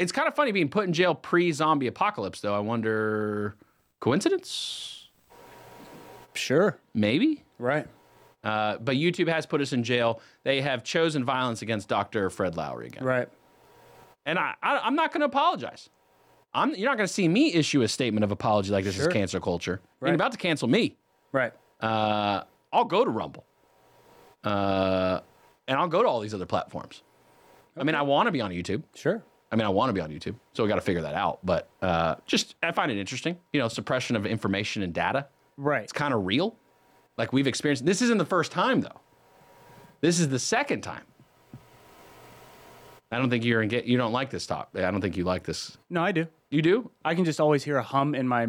It's 0.00 0.12
kind 0.12 0.26
of 0.26 0.34
funny 0.34 0.50
being 0.52 0.68
put 0.70 0.86
in 0.86 0.92
jail 0.92 1.14
pre 1.14 1.52
zombie 1.52 1.86
apocalypse, 1.86 2.40
though. 2.40 2.54
I 2.54 2.58
wonder, 2.60 3.54
coincidence? 4.00 5.08
Sure. 6.34 6.78
Maybe. 6.94 7.44
Right. 7.58 7.86
Uh, 8.42 8.78
but 8.78 8.96
YouTube 8.96 9.28
has 9.28 9.44
put 9.44 9.60
us 9.60 9.72
in 9.74 9.82
jail. 9.84 10.20
They 10.44 10.62
have 10.62 10.82
chosen 10.82 11.24
violence 11.24 11.60
against 11.60 11.88
Dr. 11.88 12.30
Fred 12.30 12.56
Lowry 12.56 12.86
again. 12.86 13.04
Right. 13.04 13.28
and 14.24 14.38
I, 14.38 14.54
I 14.62 14.78
I'm 14.78 14.94
not 14.94 15.12
going 15.12 15.20
to 15.20 15.26
apologize. 15.26 15.90
I'm 16.54 16.74
you're 16.74 16.88
not 16.88 16.96
going 16.96 17.06
to 17.06 17.12
see 17.12 17.28
me 17.28 17.52
issue 17.52 17.82
a 17.82 17.88
statement 17.88 18.24
of 18.24 18.32
apology 18.32 18.70
like 18.70 18.84
this 18.84 18.96
is 18.96 19.02
Sure. 19.02 19.10
cancel 19.12 19.40
culture. 19.40 19.80
You're 20.00 20.08
Right. 20.10 20.14
about 20.14 20.32
to 20.32 20.38
cancel 20.38 20.68
me. 20.68 20.96
Right. 21.32 21.52
Uh, 21.80 22.44
I'll 22.72 22.84
go 22.86 23.04
to 23.04 23.10
Rumble. 23.10 23.44
Uh, 24.42 25.20
and 25.68 25.78
I'll 25.78 25.88
go 25.88 26.02
to 26.02 26.08
all 26.08 26.20
these 26.20 26.32
other 26.34 26.46
platforms. 26.46 27.02
I 27.76 27.84
mean, 27.84 27.94
I 27.94 28.02
want 28.02 28.26
to 28.26 28.32
be 28.32 28.40
on 28.40 28.50
YouTube. 28.50 28.82
Sure. 28.94 29.22
I 29.52 29.56
mean, 29.56 29.66
I 29.66 29.68
want 29.68 29.88
to 29.88 29.92
be 29.92 30.00
on 30.00 30.10
YouTube, 30.10 30.36
so 30.52 30.62
we 30.62 30.68
got 30.68 30.76
to 30.76 30.80
figure 30.80 31.02
that 31.02 31.14
out. 31.14 31.40
But 31.44 31.68
uh, 31.82 32.16
just 32.26 32.54
I 32.62 32.72
find 32.72 32.90
it 32.90 32.98
interesting. 32.98 33.36
You 33.52 33.60
know, 33.60 33.68
suppression 33.68 34.16
of 34.16 34.26
information 34.26 34.82
and 34.82 34.94
data. 34.94 35.26
Right. 35.56 35.82
It's 35.82 35.92
kind 35.92 36.14
of 36.14 36.24
real. 36.24 36.56
Like 37.16 37.32
we've 37.32 37.46
experienced. 37.46 37.84
This 37.84 38.00
isn't 38.02 38.18
the 38.18 38.24
first 38.24 38.52
time 38.52 38.80
though. 38.80 39.00
This 40.00 40.20
is 40.20 40.28
the 40.28 40.38
second 40.38 40.82
time. 40.82 41.04
I 43.12 43.18
don't 43.18 43.28
think 43.28 43.44
you're 43.44 43.60
in 43.60 43.68
get. 43.68 43.86
You 43.86 43.98
don't 43.98 44.12
like 44.12 44.30
this 44.30 44.46
talk. 44.46 44.68
I 44.74 44.90
don't 44.90 45.00
think 45.00 45.16
you 45.16 45.24
like 45.24 45.42
this. 45.42 45.76
No, 45.90 46.02
I 46.02 46.12
do. 46.12 46.26
You 46.50 46.62
do? 46.62 46.90
I 47.04 47.14
can 47.14 47.24
just 47.24 47.40
always 47.40 47.64
hear 47.64 47.76
a 47.76 47.82
hum 47.82 48.14
in 48.14 48.26
my 48.26 48.48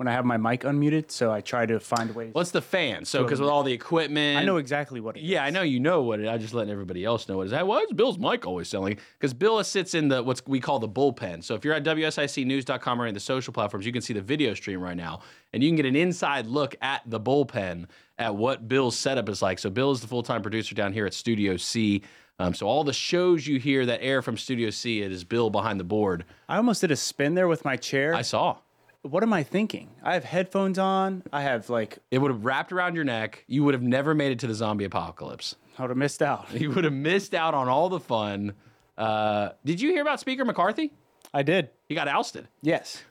when 0.00 0.08
I 0.08 0.12
have 0.12 0.24
my 0.24 0.38
mic 0.38 0.62
unmuted, 0.62 1.10
so 1.10 1.30
I 1.30 1.42
try 1.42 1.66
to 1.66 1.78
find 1.78 2.14
ways. 2.14 2.32
What's 2.32 2.52
the 2.52 2.62
fan? 2.62 3.04
So 3.04 3.22
because 3.22 3.38
with 3.38 3.50
all 3.50 3.62
the 3.62 3.74
equipment, 3.74 4.38
I 4.38 4.46
know 4.46 4.56
exactly 4.56 4.98
what 4.98 5.18
it 5.18 5.20
is. 5.20 5.26
Yeah, 5.26 5.44
I 5.44 5.50
know 5.50 5.60
you 5.60 5.78
know 5.78 6.00
what 6.00 6.20
it. 6.20 6.26
I 6.26 6.38
just 6.38 6.54
letting 6.54 6.72
everybody 6.72 7.04
else 7.04 7.28
know 7.28 7.36
what 7.36 7.42
it 7.42 7.46
is. 7.48 7.52
Hey, 7.52 7.62
Why 7.62 7.80
is 7.80 7.92
Bill's 7.92 8.18
mic 8.18 8.46
always 8.46 8.66
selling? 8.66 8.96
Because 9.18 9.34
Bill 9.34 9.62
sits 9.62 9.92
in 9.92 10.08
the 10.08 10.22
what's 10.22 10.42
we 10.46 10.58
call 10.58 10.78
the 10.78 10.88
bullpen. 10.88 11.44
So 11.44 11.54
if 11.54 11.66
you're 11.66 11.74
at 11.74 11.84
WSICnews.com 11.84 13.02
or 13.02 13.08
in 13.08 13.12
the 13.12 13.20
social 13.20 13.52
platforms, 13.52 13.84
you 13.84 13.92
can 13.92 14.00
see 14.00 14.14
the 14.14 14.22
video 14.22 14.54
stream 14.54 14.80
right 14.80 14.96
now, 14.96 15.20
and 15.52 15.62
you 15.62 15.68
can 15.68 15.76
get 15.76 15.84
an 15.84 15.96
inside 15.96 16.46
look 16.46 16.76
at 16.80 17.02
the 17.04 17.20
bullpen 17.20 17.84
at 18.18 18.34
what 18.34 18.68
Bill's 18.68 18.96
setup 18.96 19.28
is 19.28 19.42
like. 19.42 19.58
So 19.58 19.68
Bill 19.68 19.90
is 19.90 20.00
the 20.00 20.06
full 20.06 20.22
time 20.22 20.40
producer 20.40 20.74
down 20.74 20.94
here 20.94 21.04
at 21.04 21.12
Studio 21.12 21.58
C. 21.58 22.02
Um, 22.38 22.54
so 22.54 22.66
all 22.66 22.84
the 22.84 22.94
shows 22.94 23.46
you 23.46 23.58
hear 23.60 23.84
that 23.84 24.00
air 24.02 24.22
from 24.22 24.38
Studio 24.38 24.70
C, 24.70 25.02
it 25.02 25.12
is 25.12 25.24
Bill 25.24 25.50
behind 25.50 25.78
the 25.78 25.84
board. 25.84 26.24
I 26.48 26.56
almost 26.56 26.80
did 26.80 26.90
a 26.90 26.96
spin 26.96 27.34
there 27.34 27.48
with 27.48 27.66
my 27.66 27.76
chair. 27.76 28.14
I 28.14 28.22
saw. 28.22 28.56
What 29.02 29.22
am 29.22 29.32
I 29.32 29.42
thinking? 29.42 29.90
I 30.02 30.14
have 30.14 30.24
headphones 30.24 30.78
on. 30.78 31.22
I 31.32 31.42
have 31.42 31.70
like 31.70 31.98
It 32.10 32.18
would 32.18 32.30
have 32.30 32.44
wrapped 32.44 32.72
around 32.72 32.94
your 32.94 33.04
neck. 33.04 33.44
You 33.46 33.64
would 33.64 33.74
have 33.74 33.82
never 33.82 34.14
made 34.14 34.32
it 34.32 34.38
to 34.40 34.46
the 34.46 34.54
zombie 34.54 34.84
apocalypse. 34.84 35.56
I 35.78 35.82
would 35.82 35.90
have 35.90 35.98
missed 35.98 36.22
out. 36.22 36.46
You 36.54 36.70
would 36.70 36.84
have 36.84 36.92
missed 36.92 37.34
out 37.34 37.54
on 37.54 37.68
all 37.68 37.88
the 37.88 38.00
fun. 38.00 38.54
Uh, 38.98 39.50
did 39.64 39.80
you 39.80 39.90
hear 39.90 40.02
about 40.02 40.20
Speaker 40.20 40.44
McCarthy? 40.44 40.92
I 41.32 41.42
did. 41.42 41.70
He 41.88 41.94
got 41.94 42.08
ousted. 42.08 42.48
Yes. 42.60 43.02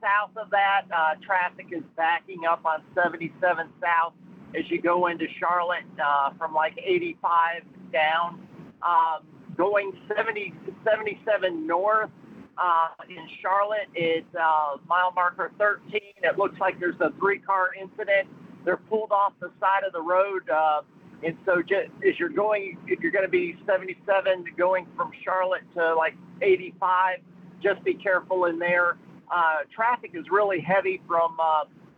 south 0.00 0.34
of 0.38 0.48
that. 0.48 0.86
Uh, 0.90 1.16
traffic 1.22 1.66
is 1.72 1.82
backing 1.94 2.46
up 2.48 2.64
on 2.64 2.80
77 2.94 3.68
South 3.82 4.14
as 4.54 4.70
you 4.70 4.80
go 4.80 5.06
into 5.06 5.26
Charlotte 5.38 5.84
uh, 6.02 6.30
from 6.38 6.54
like 6.54 6.78
85 6.78 7.62
down. 7.92 8.46
Um, 8.82 9.26
going 9.56 9.92
70, 10.14 10.52
77 10.84 11.66
north 11.66 12.10
uh, 12.58 12.88
in 13.08 13.26
Charlotte 13.42 13.88
is 13.94 14.24
uh, 14.38 14.76
mile 14.86 15.12
marker 15.12 15.50
13. 15.58 16.00
It 16.22 16.38
looks 16.38 16.58
like 16.60 16.78
there's 16.78 17.00
a 17.00 17.10
three 17.18 17.38
car 17.38 17.70
incident. 17.74 18.28
They're 18.64 18.76
pulled 18.76 19.12
off 19.12 19.32
the 19.40 19.50
side 19.60 19.84
of 19.86 19.92
the 19.92 20.00
road. 20.00 20.48
Uh, 20.48 20.82
and 21.22 21.36
so 21.46 21.62
just 21.62 21.90
as 22.06 22.18
you're 22.18 22.28
going, 22.28 22.78
if 22.86 23.00
you're 23.00 23.12
going 23.12 23.24
to 23.24 23.30
be 23.30 23.56
77 23.66 24.44
going 24.56 24.86
from 24.96 25.10
Charlotte 25.24 25.62
to 25.74 25.94
like 25.94 26.14
85, 26.42 27.18
just 27.62 27.82
be 27.84 27.94
careful 27.94 28.46
in 28.46 28.58
there. 28.58 28.98
Uh, 29.34 29.58
traffic 29.74 30.12
is 30.14 30.26
really 30.30 30.60
heavy 30.60 31.00
from 31.06 31.36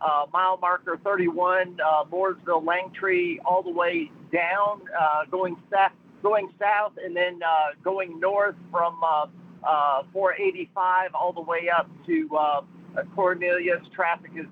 uh, 0.01 0.25
mile 0.31 0.57
marker 0.57 0.99
31, 1.03 1.77
uh, 1.79 2.03
Mooresville, 2.05 2.63
Langtree, 2.63 3.37
all 3.45 3.63
the 3.63 3.71
way 3.71 4.11
down, 4.31 4.81
uh, 4.99 5.25
going 5.29 5.55
south, 5.71 5.91
going 6.21 6.49
south, 6.59 6.93
and 7.03 7.15
then 7.15 7.39
uh, 7.43 7.73
going 7.83 8.19
north 8.19 8.55
from 8.71 8.99
uh, 9.03 9.25
uh, 9.67 10.03
485 10.13 11.11
all 11.13 11.33
the 11.33 11.41
way 11.41 11.69
up 11.75 11.89
to 12.05 12.29
uh, 12.37 12.61
Cornelius. 13.15 13.81
Traffic 13.93 14.31
is 14.35 14.47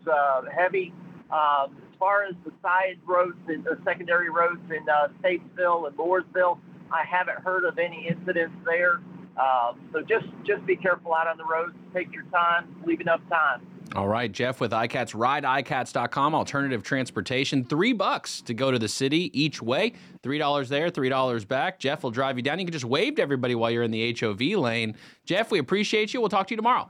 heavy. 0.53 0.93
Um, 1.31 1.75
as 1.77 1.99
far 1.99 2.23
as 2.23 2.35
the 2.45 2.51
side 2.61 2.99
roads 3.05 3.37
and 3.47 3.63
the 3.63 3.77
secondary 3.83 4.29
roads 4.29 4.61
in 4.69 4.85
Statesville 5.21 5.87
and 5.87 5.97
Mooresville, 5.97 6.59
I 6.91 7.03
haven't 7.03 7.39
heard 7.39 7.65
of 7.65 7.79
any 7.79 8.07
incidents 8.07 8.55
there. 8.65 9.01
Um, 9.37 9.79
so 9.91 10.01
just 10.01 10.25
just 10.45 10.65
be 10.65 10.75
careful 10.75 11.13
out 11.13 11.27
on 11.27 11.37
the 11.37 11.45
roads. 11.45 11.75
Take 11.93 12.11
your 12.11 12.23
time. 12.23 12.75
Leave 12.85 13.01
enough 13.01 13.21
time. 13.29 13.61
All 13.95 14.07
right, 14.07 14.31
Jeff 14.31 14.59
with 14.59 14.71
iCats, 14.71 15.15
rideicats.com, 15.15 16.35
alternative 16.35 16.83
transportation. 16.83 17.63
Three 17.63 17.93
bucks 17.93 18.41
to 18.41 18.53
go 18.53 18.69
to 18.69 18.77
the 18.77 18.87
city 18.87 19.31
each 19.39 19.61
way. 19.61 19.93
$3 20.23 20.67
there, 20.67 20.89
$3 20.89 21.47
back. 21.47 21.79
Jeff 21.79 22.03
will 22.03 22.11
drive 22.11 22.37
you 22.37 22.43
down. 22.43 22.59
You 22.59 22.65
can 22.65 22.73
just 22.73 22.85
wave 22.85 23.15
to 23.15 23.21
everybody 23.21 23.55
while 23.55 23.71
you're 23.71 23.83
in 23.83 23.91
the 23.91 24.15
HOV 24.19 24.41
lane. 24.59 24.95
Jeff, 25.25 25.51
we 25.51 25.59
appreciate 25.59 26.13
you. 26.13 26.19
We'll 26.19 26.29
talk 26.29 26.47
to 26.47 26.51
you 26.51 26.57
tomorrow. 26.57 26.89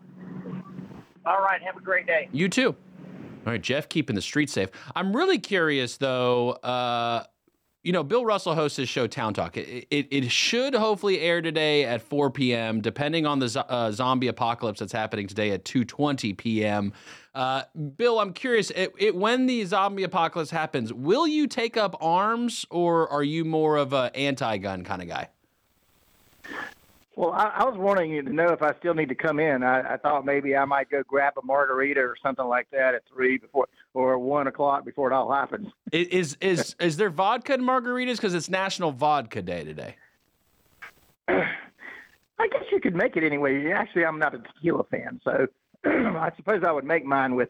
All 1.25 1.41
right. 1.41 1.61
Have 1.61 1.77
a 1.77 1.81
great 1.81 2.07
day. 2.07 2.29
You 2.31 2.49
too. 2.49 2.75
All 3.45 3.53
right, 3.53 3.61
Jeff, 3.61 3.87
keeping 3.87 4.15
the 4.15 4.21
streets 4.21 4.53
safe. 4.53 4.69
I'm 4.95 5.15
really 5.15 5.39
curious, 5.39 5.97
though. 5.97 6.51
Uh, 6.51 7.23
you 7.87 7.93
know, 7.93 8.03
Bill 8.03 8.25
Russell 8.25 8.53
hosts 8.53 8.75
his 8.75 8.89
show 8.89 9.07
Town 9.07 9.33
Talk. 9.33 9.55
It, 9.55 9.87
it, 9.89 10.07
it 10.11 10.29
should 10.29 10.75
hopefully 10.75 11.21
air 11.21 11.41
today 11.41 11.85
at 11.85 12.01
4 12.01 12.29
p.m., 12.31 12.81
depending 12.81 13.25
on 13.25 13.39
the 13.39 13.47
zo- 13.47 13.61
uh, 13.61 13.93
zombie 13.93 14.27
apocalypse 14.27 14.81
that's 14.81 14.91
happening 14.91 15.25
today 15.25 15.51
at 15.51 15.63
2:20 15.63 16.35
p.m. 16.35 16.91
Uh, 17.33 17.63
Bill, 17.95 18.19
I'm 18.19 18.33
curious. 18.33 18.71
It, 18.71 18.93
it, 18.97 19.15
when 19.15 19.45
the 19.45 19.63
zombie 19.63 20.03
apocalypse 20.03 20.51
happens, 20.51 20.91
will 20.91 21.25
you 21.25 21.47
take 21.47 21.77
up 21.77 21.95
arms, 22.01 22.65
or 22.69 23.09
are 23.09 23.23
you 23.23 23.45
more 23.45 23.77
of 23.77 23.93
a 23.93 24.11
anti-gun 24.13 24.83
kind 24.83 25.01
of 25.01 25.07
guy? 25.07 25.29
Well, 27.17 27.31
I, 27.31 27.51
I 27.55 27.63
was 27.65 27.75
wanting 27.75 28.11
you 28.11 28.21
to 28.21 28.31
know 28.31 28.49
if 28.49 28.61
I 28.61 28.75
still 28.77 28.93
need 28.93 29.09
to 29.09 29.15
come 29.15 29.39
in. 29.39 29.63
I, 29.63 29.95
I 29.95 29.97
thought 29.97 30.23
maybe 30.23 30.55
I 30.55 30.65
might 30.65 30.91
go 30.91 31.01
grab 31.01 31.33
a 31.41 31.43
margarita 31.43 31.99
or 31.99 32.15
something 32.21 32.45
like 32.45 32.67
that 32.71 32.93
at 32.93 33.01
three 33.11 33.39
before 33.39 33.67
or 33.95 34.19
one 34.19 34.45
o'clock 34.45 34.85
before 34.85 35.11
it 35.11 35.15
all 35.15 35.33
happens. 35.33 35.67
Is 35.91 36.37
is 36.41 36.75
is 36.79 36.95
there 36.97 37.09
vodka 37.09 37.55
and 37.55 37.63
margaritas 37.63 38.17
because 38.17 38.35
it's 38.35 38.51
National 38.51 38.91
Vodka 38.91 39.41
Day 39.41 39.63
today? 39.63 39.95
I 41.27 42.47
guess 42.51 42.65
you 42.71 42.79
could 42.79 42.95
make 42.95 43.17
it 43.17 43.23
anyway. 43.23 43.71
Actually, 43.71 44.05
I'm 44.05 44.19
not 44.19 44.35
a 44.35 44.37
tequila 44.37 44.83
fan, 44.83 45.19
so 45.23 45.47
I 45.85 46.31
suppose 46.37 46.61
I 46.63 46.71
would 46.71 46.85
make 46.85 47.03
mine 47.03 47.33
with 47.33 47.49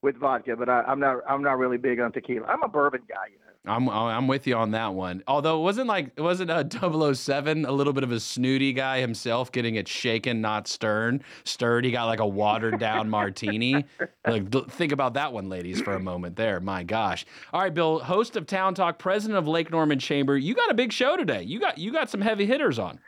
with 0.00 0.16
vodka, 0.16 0.54
but 0.54 0.68
I, 0.68 0.82
I'm 0.82 1.00
not 1.00 1.22
I'm 1.28 1.42
not 1.42 1.58
really 1.58 1.76
big 1.76 1.98
on 1.98 2.12
tequila. 2.12 2.46
I'm 2.46 2.62
a 2.62 2.68
bourbon 2.68 3.02
guy, 3.08 3.32
you 3.32 3.38
know. 3.40 3.47
I'm 3.66 3.88
I'm 3.88 4.28
with 4.28 4.46
you 4.46 4.56
on 4.56 4.70
that 4.70 4.94
one. 4.94 5.22
Although 5.26 5.60
it 5.60 5.62
wasn't 5.62 5.88
like 5.88 6.12
it 6.16 6.22
wasn't 6.22 6.50
a 6.50 6.66
007 7.14 7.64
a 7.64 7.72
little 7.72 7.92
bit 7.92 8.04
of 8.04 8.12
a 8.12 8.20
snooty 8.20 8.72
guy 8.72 9.00
himself 9.00 9.52
getting 9.52 9.74
it 9.74 9.88
shaken, 9.88 10.40
not 10.40 10.68
stern. 10.68 11.22
Stirred. 11.44 11.84
He 11.84 11.90
got 11.90 12.06
like 12.06 12.20
a 12.20 12.26
watered 12.26 12.78
down 12.78 13.10
martini. 13.10 13.84
Like 14.26 14.50
think 14.70 14.92
about 14.92 15.14
that 15.14 15.32
one, 15.32 15.48
ladies, 15.48 15.80
for 15.80 15.94
a 15.94 16.00
moment 16.00 16.36
there. 16.36 16.60
My 16.60 16.82
gosh. 16.82 17.26
All 17.52 17.60
right, 17.60 17.74
Bill, 17.74 17.98
host 17.98 18.36
of 18.36 18.46
Town 18.46 18.74
Talk, 18.74 18.98
president 18.98 19.38
of 19.38 19.46
Lake 19.46 19.70
Norman 19.70 19.98
Chamber. 19.98 20.38
You 20.38 20.54
got 20.54 20.70
a 20.70 20.74
big 20.74 20.92
show 20.92 21.16
today. 21.16 21.42
You 21.42 21.60
got 21.60 21.78
you 21.78 21.92
got 21.92 22.08
some 22.08 22.20
heavy 22.20 22.46
hitters 22.46 22.78
on. 22.78 23.00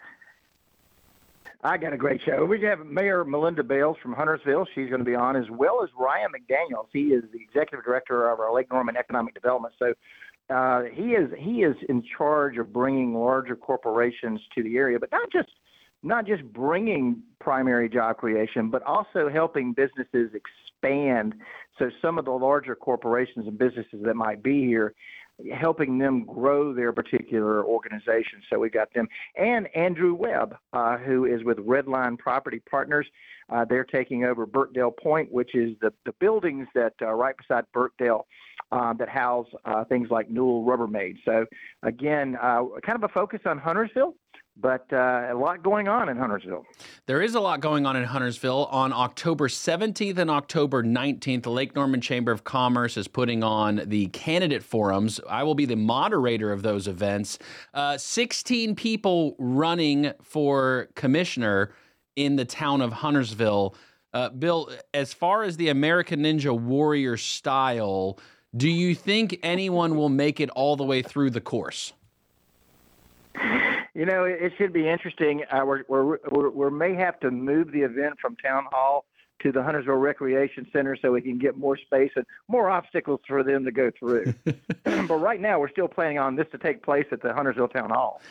I 1.63 1.77
got 1.77 1.93
a 1.93 1.97
great 1.99 2.23
show. 2.25 2.47
We 2.47 2.63
have 2.63 2.87
Mayor 2.87 3.23
Melinda 3.23 3.63
Bales 3.63 3.99
from 4.03 4.15
Huntersville. 4.15 4.67
She's 4.75 4.89
going 4.89 5.01
to 5.01 5.05
be 5.05 5.15
on, 5.15 5.37
as 5.37 5.45
well 5.51 5.83
as 5.83 5.91
Ryan 5.99 6.31
McDaniels. 6.33 6.87
He 6.91 7.09
is 7.09 7.23
the 7.33 7.39
executive 7.39 7.85
director 7.85 8.31
of 8.31 8.41
our 8.41 8.55
Lake 8.55 8.71
Norman 8.71 8.97
Economic 8.97 9.35
Development. 9.35 9.75
So 9.79 9.93
uh, 10.51 10.83
he 10.93 11.13
is 11.13 11.31
he 11.39 11.63
is 11.63 11.77
in 11.89 12.03
charge 12.17 12.59
of 12.59 12.73
bringing 12.73 13.15
larger 13.15 13.57
corporations 13.57 14.41
to 14.55 14.63
the 14.63 14.77
area, 14.77 14.99
but 14.99 15.11
not 15.13 15.31
just 15.33 15.49
not 16.03 16.27
just 16.27 16.43
bringing 16.53 17.23
primary 17.41 17.89
job 17.89 18.17
creation, 18.17 18.71
but 18.71 18.83
also 18.83 19.29
helping 19.29 19.73
businesses 19.73 20.31
expand. 20.35 21.35
So 21.79 21.91
some 22.03 22.19
of 22.19 22.25
the 22.25 22.31
larger 22.33 22.75
corporations 22.75 23.47
and 23.47 23.59
businesses 23.59 24.03
that 24.05 24.15
might 24.15 24.43
be 24.43 24.65
here, 24.65 24.95
helping 25.55 25.99
them 25.99 26.25
grow 26.25 26.73
their 26.75 26.93
particular 26.93 27.65
organization. 27.65 28.43
So 28.51 28.59
we 28.59 28.71
got 28.71 28.93
them 28.95 29.09
and 29.37 29.69
Andrew 29.77 30.15
Webb, 30.15 30.57
uh, 30.73 30.99
who 30.99 31.25
is 31.25 31.45
with 31.45 31.59
Redline 31.59 32.19
Property 32.19 32.61
Partners. 32.71 33.07
Uh, 33.49 33.65
they're 33.65 33.85
taking 33.85 34.25
over 34.25 34.47
Birkdale 34.47 34.93
Point, 34.93 35.33
which 35.33 35.55
is 35.55 35.77
the 35.81 35.93
the 36.05 36.13
buildings 36.21 36.69
that 36.75 36.95
uh, 37.03 37.09
right 37.09 37.35
beside 37.37 37.65
Birkdale 37.73 38.27
uh, 38.73 38.93
that 38.95 39.09
house 39.09 39.49
uh, 39.65 39.85
things 39.85 40.09
like 40.11 40.31
Newell 40.31 40.65
Rubbermaid. 40.65 41.17
So 41.25 41.47
again, 41.83 42.37
uh, 42.41 42.63
kind 42.85 42.97
of 42.97 43.05
a 43.05 43.09
focus 43.09 43.41
on 43.47 43.59
Huntersville 43.59 44.15
but 44.57 44.87
uh, 44.93 45.29
a 45.31 45.35
lot 45.35 45.63
going 45.63 45.89
on 45.89 46.09
in 46.09 46.17
Huntersville. 46.17 46.65
There 47.07 47.23
is 47.23 47.35
a 47.35 47.41
lot 47.41 47.61
going 47.61 47.87
on 47.87 47.97
in 47.97 48.05
Huntersville. 48.05 48.67
On 48.67 48.93
October 48.93 49.49
17th 49.49 50.19
and 50.19 50.31
October 50.31 50.83
19th, 50.83 51.43
the 51.43 51.51
Lake 51.51 51.75
Norman 51.75 52.01
Chamber 52.01 52.33
of 52.33 52.45
Commerce 52.45 52.97
is 52.97 53.09
putting 53.09 53.43
on 53.43 53.83
the 53.87 54.07
candidate 54.09 54.63
forums. 54.63 55.21
I 55.29 55.43
will 55.43 55.55
be 55.55 55.67
the 55.67 55.77
moderator 55.77 56.53
of 56.53 56.63
those 56.63 56.89
events. 56.89 57.39
Uh, 57.73 57.97
16 57.97 58.75
people 58.75 59.35
running 59.39 60.13
for 60.23 60.89
commissioner 60.95 61.73
in 62.17 62.37
the 62.37 62.45
town 62.45 62.83
of 62.83 62.93
Huntersville. 62.93 63.75
Uh, 64.13 64.29
Bill, 64.31 64.71
as 64.93 65.15
far 65.15 65.45
as 65.45 65.57
the 65.57 65.69
American 65.69 66.21
Ninja 66.21 66.59
Warrior 66.59 67.17
style, 67.17 68.19
do 68.57 68.69
you 68.69 68.95
think 68.95 69.39
anyone 69.43 69.97
will 69.97 70.09
make 70.09 70.41
it 70.41 70.51
all 70.51 70.77
the 70.77 70.85
way 70.85 71.03
through 71.03 71.31
the 71.31 71.41
course? 71.41 71.93
You 74.01 74.07
know, 74.07 74.25
it, 74.25 74.55
should 74.57 74.73
be 74.73 74.89
interesting. 74.89 75.43
Uh, 75.51 75.61
we're, 75.67 75.83
we're, 75.87 76.19
we're, 76.31 76.49
we 76.49 76.71
may 76.71 76.95
have 76.95 77.21
to 77.21 77.31
move 77.31 77.71
the 77.71 77.83
event 77.83 78.15
from 78.19 78.35
town 78.37 78.65
hall 78.73 79.05
to 79.43 79.53
the 79.53 79.63
Huntersville 79.63 79.97
Recreation 79.97 80.67
Center 80.73 80.97
so 80.97 81.13
we 81.13 81.21
can 81.21 81.39
get 81.39 81.59
more 81.59 81.77
space 81.77 82.11
and 82.17 82.25
more 82.49 82.71
obstacles 82.71 83.21
for 83.29 83.43
them 83.43 83.63
to 83.67 83.71
go 83.71 83.91
through. 83.99 84.33
but 84.85 85.17
right 85.17 85.39
now, 85.39 85.61
we're 85.61 85.69
still 85.69 85.87
planning 85.87 86.19
on 86.19 86.35
this 86.35 86.47
to 86.53 86.57
take 86.57 86.83
place 86.83 87.05
at 87.13 87.21
the 87.21 87.35
Huntersville 87.35 87.69
Town 87.69 87.91
Hall. 87.91 88.23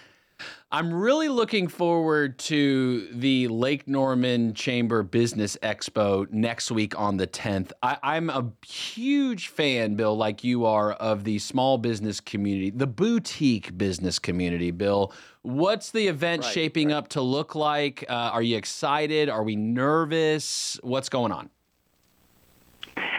I'm 0.71 0.93
really 0.93 1.29
looking 1.29 1.67
forward 1.67 2.37
to 2.39 3.07
the 3.11 3.47
Lake 3.47 3.87
Norman 3.87 4.53
Chamber 4.53 5.01
Business 5.01 5.57
Expo 5.63 6.31
next 6.31 6.69
week 6.69 6.97
on 6.99 7.17
the 7.17 7.25
10th. 7.25 7.71
I, 7.81 8.17
am 8.17 8.29
a 8.29 8.51
huge 8.65 9.47
fan, 9.47 9.95
Bill, 9.95 10.15
like 10.15 10.43
you 10.43 10.65
are, 10.65 10.91
of 10.93 11.23
the 11.23 11.39
small 11.39 11.77
business 11.77 12.19
community, 12.19 12.69
the 12.69 12.87
boutique 12.87 13.77
business 13.77 14.19
community, 14.19 14.71
Bill. 14.71 15.11
What's 15.41 15.91
the 15.91 16.07
event 16.07 16.43
right, 16.43 16.53
shaping 16.53 16.89
right. 16.89 16.97
up 16.97 17.07
to 17.09 17.21
look 17.21 17.55
like? 17.55 18.05
Uh, 18.07 18.13
are 18.13 18.43
you 18.43 18.55
excited? 18.55 19.29
Are 19.29 19.43
we 19.43 19.55
nervous? 19.55 20.79
What's 20.83 21.09
going 21.09 21.31
on? 21.31 21.49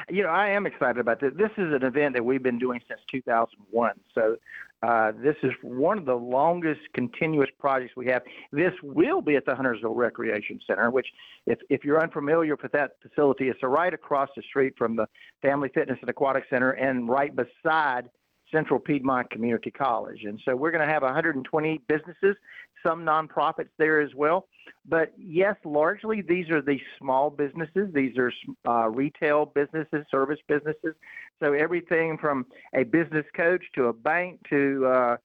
You 0.09 0.25
know, 0.25 0.29
I 0.29 0.51
am 0.51 0.67
excited 0.67 0.99
about 0.99 1.21
this. 1.21 1.33
This 1.37 1.51
is 1.57 1.73
an 1.73 1.85
event 1.85 2.15
that 2.15 2.25
we've 2.25 2.43
been 2.43 2.59
doing 2.59 2.81
since 2.89 3.01
2001. 3.11 3.93
So 4.15 4.37
uh, 4.83 5.13
this 5.23 5.37
is 5.43 5.53
one 5.63 5.99
of 5.99 6.07
the 6.07 6.15
longest 6.15 6.81
continuous 6.95 7.51
projects 7.59 7.93
we 7.97 8.07
have. 8.07 8.23
This 8.51 8.73
will 8.83 9.21
be 9.21 9.37
at 9.37 9.45
the 9.45 9.55
Huntersville 9.55 9.95
Recreation 9.95 10.59
Center, 10.67 10.91
which, 10.91 11.07
if, 11.47 11.59
if 11.69 11.85
you're 11.85 12.03
unfamiliar 12.03 12.57
with 12.61 12.73
that 12.73 12.93
facility, 13.03 13.49
it's 13.49 13.63
right 13.63 13.93
across 13.93 14.31
the 14.35 14.43
street 14.43 14.75
from 14.79 14.97
the 14.97 15.07
Family 15.43 15.69
Fitness 15.75 15.99
and 16.01 16.09
Aquatic 16.09 16.45
Center 16.49 16.71
and 16.71 17.09
right 17.09 17.33
beside 17.37 18.09
Central 18.51 18.81
Piedmont 18.81 19.31
Community 19.31 19.71
College. 19.71 20.25
And 20.25 20.41
so 20.45 20.57
we're 20.57 20.71
going 20.71 20.87
to 20.87 20.93
have 20.93 21.03
120 21.03 21.81
businesses, 21.87 22.37
some 22.85 23.05
nonprofits 23.05 23.71
there 23.79 24.01
as 24.01 24.15
well. 24.15 24.47
But 24.87 25.13
yes, 25.19 25.57
largely 25.65 26.23
these 26.23 26.49
are 26.51 26.63
the 26.63 26.79
small 26.99 27.31
businesses. 27.31 27.93
These 27.93 28.17
are 28.17 28.33
uh, 28.67 28.89
retail 28.89 29.47
businesses, 29.47 30.05
service 30.11 30.39
businesses 30.49 30.95
so 31.41 31.55
everything 31.55 32.19
from 32.19 32.47
a 32.75 32.85
business 32.85 33.25
coach 33.35 33.63
to 33.75 33.87
a 33.87 33.93
bank 33.93 34.41
to 34.51 34.87
uh, 34.87 35.17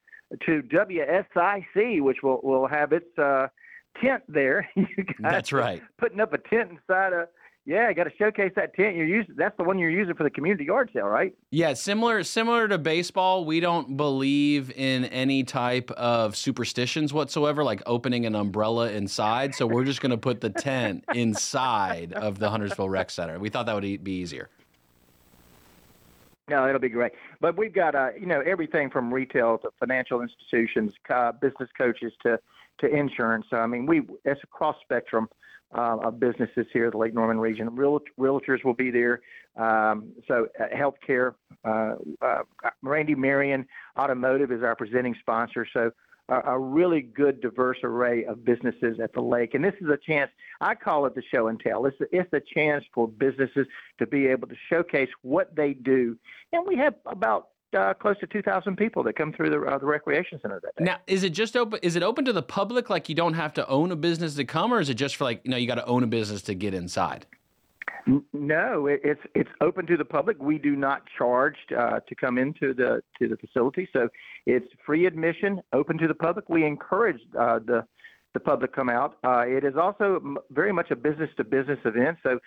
to 0.46 0.64
WSIC, 0.64 2.02
which 2.02 2.24
will 2.24 2.40
will 2.42 2.68
have 2.68 2.94
its 2.94 3.18
uh, 3.20 3.48
tent 4.02 4.24
there. 4.28 4.70
That's 5.20 5.52
right. 5.52 5.82
Putting 5.98 6.22
up 6.22 6.34
a 6.34 6.38
tent 6.38 6.72
inside 6.72 7.14
a 7.14 7.28
yeah, 7.66 7.92
got 7.94 8.04
to 8.04 8.12
showcase 8.16 8.52
that 8.56 8.76
tent 8.76 8.96
you're 8.96 9.08
using. 9.08 9.34
That's 9.36 9.58
the 9.58 9.64
one 9.64 9.80
you're 9.80 9.90
using 9.90 10.14
for 10.14 10.24
the 10.24 10.30
community 10.30 10.66
yard 10.66 10.92
sale, 10.94 11.08
right? 11.08 11.34
Yeah, 11.50 11.74
similar 11.74 12.24
similar 12.24 12.68
to 12.68 12.78
baseball, 12.78 13.44
we 13.44 13.60
don't 13.60 13.98
believe 13.98 14.72
in 14.72 15.06
any 15.06 15.44
type 15.44 15.90
of 15.92 16.36
superstitions 16.36 17.12
whatsoever, 17.12 17.64
like 17.64 17.82
opening 17.88 18.28
an 18.28 18.36
umbrella 18.36 18.92
inside. 18.92 19.56
So 19.56 19.66
we're 19.66 19.84
just 19.84 20.00
going 20.00 20.12
to 20.12 20.18
put 20.18 20.42
the 20.42 20.52
tent 20.52 21.06
inside 21.16 22.14
of 22.14 22.38
the 22.38 22.52
Huntersville 22.52 22.90
Rec 22.90 23.10
Center. 23.10 23.40
We 23.40 23.50
thought 23.50 23.66
that 23.66 23.74
would 23.74 24.04
be 24.04 24.12
easier. 24.12 24.50
No, 26.48 26.68
it'll 26.68 26.80
be 26.80 26.90
great. 26.90 27.14
But 27.42 27.58
we've 27.58 27.74
got, 27.74 27.96
uh, 27.96 28.10
you 28.20 28.28
know, 28.28 28.42
everything 28.42 28.92
from 28.92 29.12
retail 29.12 29.58
to 29.60 29.70
financial 29.80 30.22
institutions, 30.22 30.94
uh, 31.10 31.32
business 31.32 31.70
coaches 31.76 32.14
to 32.22 32.40
to 32.80 32.88
insurance. 32.88 33.46
I 33.52 33.68
mean, 33.68 33.86
we 33.86 34.02
it's 34.24 34.42
a 34.44 34.48
cross 34.48 34.76
spectrum 34.82 35.28
uh, 35.78 35.98
of 36.04 36.20
businesses 36.20 36.66
here 36.72 36.90
the 36.92 36.98
Lake 36.98 37.14
Norman 37.14 37.40
region. 37.40 37.76
Real, 37.76 38.00
realtors 38.20 38.64
will 38.64 38.74
be 38.74 38.92
there. 38.92 39.22
Um, 39.58 40.12
so, 40.28 40.48
uh, 40.60 40.66
healthcare. 40.76 41.36
Uh, 41.64 41.96
uh, 42.22 42.44
Randy 42.82 43.16
Marion 43.16 43.66
Automotive 43.98 44.52
is 44.52 44.64
our 44.64 44.76
presenting 44.76 45.16
sponsor. 45.22 45.66
So, 45.74 45.92
a, 46.30 46.58
really 46.58 47.02
good, 47.02 47.42
diverse 47.42 47.78
array 47.84 48.26
of 48.26 48.44
businesses 48.44 49.00
at 49.02 49.14
the 49.14 49.22
lake. 49.22 49.54
And 49.54 49.64
this 49.64 49.76
is 49.80 49.90
a 49.90 49.98
chance, 49.98 50.32
I 50.60 50.74
call 50.74 51.06
it 51.06 51.14
the 51.14 51.22
show 51.34 51.48
and 51.48 51.60
tell. 51.60 51.86
It's, 51.86 51.98
it's 52.12 52.32
a 52.34 52.42
chance 52.54 52.84
for 52.94 53.08
businesses 53.08 53.68
to 54.00 54.08
be 54.08 54.28
able 54.28 54.48
to 54.48 54.56
showcase 54.70 55.10
what 55.22 55.56
they 55.56 55.74
do. 55.74 56.18
And 56.52 56.66
we 56.68 56.78
have 56.78 56.96
about 57.06 57.50
uh, 57.74 57.94
close 57.94 58.18
to 58.20 58.28
2,000 58.28 58.76
people 58.76 59.04
that 59.04 59.16
come 59.16 59.34
through 59.34 59.50
the, 59.50 59.62
uh, 59.62 59.78
the 59.78 59.86
recreation 59.86 60.40
center 60.42 60.60
that 60.64 60.76
day. 60.78 60.86
Now, 60.86 60.98
is 61.08 61.24
it 61.24 61.32
just 61.32 61.56
open? 61.56 61.80
Is 61.82 61.96
it 61.96 62.04
open 62.04 62.26
to 62.26 62.34
the 62.34 62.42
public? 62.42 62.90
Like 62.90 63.10
you 63.10 63.16
don't 63.16 63.34
have 63.34 63.54
to 63.56 63.68
own 63.68 63.92
a 63.92 63.96
business 63.96 64.36
to 64.36 64.46
come, 64.46 64.74
or 64.74 64.80
is 64.80 64.90
it 64.90 64.96
just 64.96 65.16
for 65.16 65.24
like 65.26 65.42
you 65.44 65.52
know 65.52 65.58
you 65.58 65.68
got 65.68 65.76
to 65.76 65.86
own 65.86 66.04
a 66.04 66.08
business 66.08 66.42
to 66.44 66.54
get 66.54 66.74
inside? 66.74 67.26
No, 68.34 68.86
it's 68.88 69.22
it's 69.34 69.50
open 69.62 69.88
to 69.88 69.98
the 69.98 70.06
public. 70.06 70.38
We 70.40 70.60
do 70.60 70.76
not 70.76 71.02
charge 71.18 71.56
uh, 71.76 72.02
to 72.08 72.16
come 72.16 72.38
into 72.38 72.74
the 72.74 73.02
to 73.20 73.28
the 73.28 73.36
facility, 73.38 73.90
so 73.92 74.10
it's 74.46 74.68
free 74.86 75.08
admission, 75.08 75.62
open 75.74 75.98
to 75.98 76.08
the 76.08 76.14
public. 76.14 76.48
We 76.48 76.66
encourage 76.66 77.20
uh, 77.38 77.60
the 77.66 77.86
the 78.36 78.40
public 78.40 78.76
come 78.76 78.90
out. 78.90 79.18
Uh, 79.24 79.46
it 79.48 79.64
is 79.64 79.76
also 79.76 80.36
very 80.52 80.72
much 80.72 80.92
a 80.92 80.96
business 80.96 81.30
to 81.38 81.44
business 81.44 81.80
event. 81.84 82.18
So, 82.22 82.38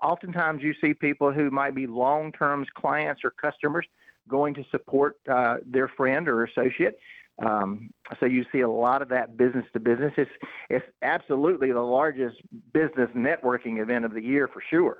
oftentimes 0.00 0.62
you 0.62 0.72
see 0.82 0.94
people 0.94 1.30
who 1.30 1.50
might 1.50 1.74
be 1.74 1.86
long 1.86 2.32
term 2.32 2.64
clients 2.74 3.20
or 3.22 3.32
customers 3.32 3.86
going 4.28 4.54
to 4.54 4.64
support 4.70 5.18
uh, 5.30 5.56
their 5.66 5.88
friend 5.88 6.28
or 6.28 6.44
associate. 6.44 6.98
Um, 7.44 7.90
so 8.20 8.26
you 8.26 8.44
see 8.52 8.60
a 8.60 8.68
lot 8.68 9.02
of 9.02 9.08
that 9.08 9.36
business 9.36 9.64
to 9.72 9.80
business. 9.80 10.12
It's 10.16 10.30
it's 10.68 10.84
absolutely 11.02 11.72
the 11.72 11.80
largest 11.80 12.36
business 12.72 13.08
networking 13.16 13.80
event 13.80 14.04
of 14.04 14.12
the 14.12 14.22
year 14.22 14.48
for 14.48 14.62
sure. 14.70 14.98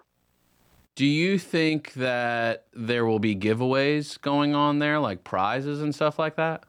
Do 0.94 1.06
you 1.06 1.38
think 1.38 1.94
that 1.94 2.66
there 2.74 3.06
will 3.06 3.18
be 3.18 3.34
giveaways 3.34 4.20
going 4.20 4.54
on 4.54 4.78
there, 4.78 4.98
like 4.98 5.24
prizes 5.24 5.80
and 5.80 5.94
stuff 5.94 6.18
like 6.18 6.36
that? 6.36 6.64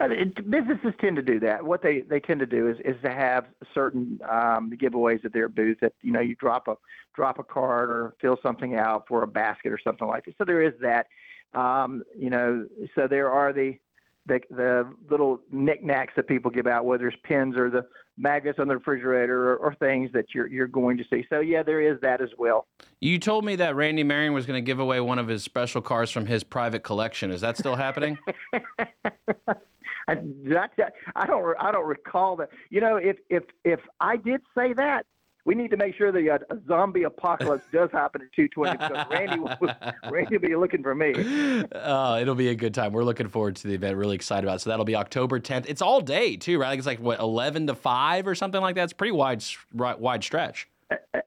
Uh, 0.00 0.08
it, 0.10 0.50
businesses 0.50 0.92
tend 1.00 1.16
to 1.16 1.22
do 1.22 1.38
that. 1.40 1.64
What 1.64 1.82
they, 1.82 2.00
they 2.00 2.20
tend 2.20 2.40
to 2.40 2.46
do 2.46 2.68
is, 2.68 2.76
is 2.84 2.96
to 3.02 3.10
have 3.10 3.46
certain 3.72 4.18
um, 4.28 4.72
giveaways 4.72 5.24
at 5.24 5.32
their 5.32 5.48
booth 5.48 5.78
that 5.80 5.92
you 6.02 6.12
know 6.12 6.20
you 6.20 6.34
drop 6.36 6.68
a 6.68 6.76
drop 7.14 7.38
a 7.38 7.44
card 7.44 7.90
or 7.90 8.14
fill 8.20 8.38
something 8.42 8.74
out 8.74 9.04
for 9.08 9.22
a 9.22 9.26
basket 9.26 9.72
or 9.72 9.78
something 9.82 10.08
like 10.08 10.24
that. 10.24 10.34
So 10.38 10.44
there 10.44 10.62
is 10.62 10.74
that. 10.80 11.06
Um, 11.54 12.02
you 12.18 12.30
know, 12.30 12.66
so 12.96 13.06
there 13.06 13.30
are 13.30 13.52
the 13.52 13.78
the 14.26 14.40
the 14.50 14.90
little 15.10 15.40
knickknacks 15.52 16.14
that 16.16 16.26
people 16.26 16.50
give 16.50 16.66
out, 16.66 16.84
whether 16.84 17.08
it's 17.08 17.16
pins 17.22 17.56
or 17.56 17.70
the 17.70 17.86
magnets 18.16 18.58
on 18.58 18.68
the 18.68 18.76
refrigerator 18.76 19.52
or, 19.52 19.56
or 19.56 19.74
things 19.74 20.10
that 20.12 20.26
you're 20.34 20.46
you're 20.46 20.66
going 20.66 20.96
to 20.96 21.04
see. 21.10 21.24
So 21.28 21.40
yeah, 21.40 21.62
there 21.62 21.80
is 21.80 22.00
that 22.00 22.20
as 22.20 22.30
well. 22.38 22.66
You 23.00 23.18
told 23.18 23.44
me 23.44 23.56
that 23.56 23.76
Randy 23.76 24.02
Marion 24.02 24.32
was 24.32 24.46
going 24.46 24.62
to 24.62 24.64
give 24.66 24.78
away 24.78 25.00
one 25.00 25.18
of 25.18 25.28
his 25.28 25.42
special 25.42 25.82
cars 25.82 26.10
from 26.10 26.26
his 26.26 26.42
private 26.42 26.82
collection. 26.82 27.30
Is 27.30 27.42
that 27.42 27.58
still 27.58 27.76
happening? 27.76 28.18
I, 30.08 30.14
did 30.16 30.56
I, 31.16 31.26
don't 31.26 31.56
I 31.58 31.72
don't 31.72 31.86
recall 31.86 32.36
that. 32.36 32.50
You 32.70 32.80
know, 32.80 32.96
if 32.96 33.16
if 33.30 33.44
if 33.64 33.80
I 34.00 34.16
did 34.16 34.40
say 34.54 34.72
that, 34.74 35.06
we 35.44 35.54
need 35.54 35.70
to 35.70 35.76
make 35.76 35.94
sure 35.94 36.10
the 36.10 36.30
uh, 36.30 36.38
zombie 36.66 37.02
apocalypse 37.02 37.66
does 37.72 37.90
happen 37.92 38.22
at 38.22 38.32
220 38.32 38.78
because 38.78 39.06
Randy 39.10 39.38
will, 39.38 39.74
Randy 40.10 40.36
will 40.36 40.48
be 40.48 40.56
looking 40.56 40.82
for 40.82 40.94
me. 40.94 41.12
Oh, 41.74 42.18
it'll 42.18 42.34
be 42.34 42.48
a 42.48 42.54
good 42.54 42.74
time. 42.74 42.92
We're 42.92 43.04
looking 43.04 43.28
forward 43.28 43.56
to 43.56 43.68
the 43.68 43.74
event. 43.74 43.96
Really 43.96 44.14
excited 44.14 44.44
about 44.44 44.56
it. 44.56 44.60
So 44.60 44.70
that'll 44.70 44.86
be 44.86 44.96
October 44.96 45.40
10th. 45.40 45.66
It's 45.68 45.82
all 45.82 46.00
day 46.00 46.36
too, 46.36 46.58
right? 46.58 46.68
Like 46.68 46.78
it's 46.78 46.86
like 46.86 47.00
what 47.00 47.20
11 47.20 47.66
to 47.66 47.74
5 47.74 48.26
or 48.26 48.34
something 48.34 48.60
like 48.60 48.74
that. 48.76 48.84
It's 48.84 48.92
pretty 48.92 49.12
wide 49.12 49.42
wide 49.72 50.24
stretch. 50.24 50.68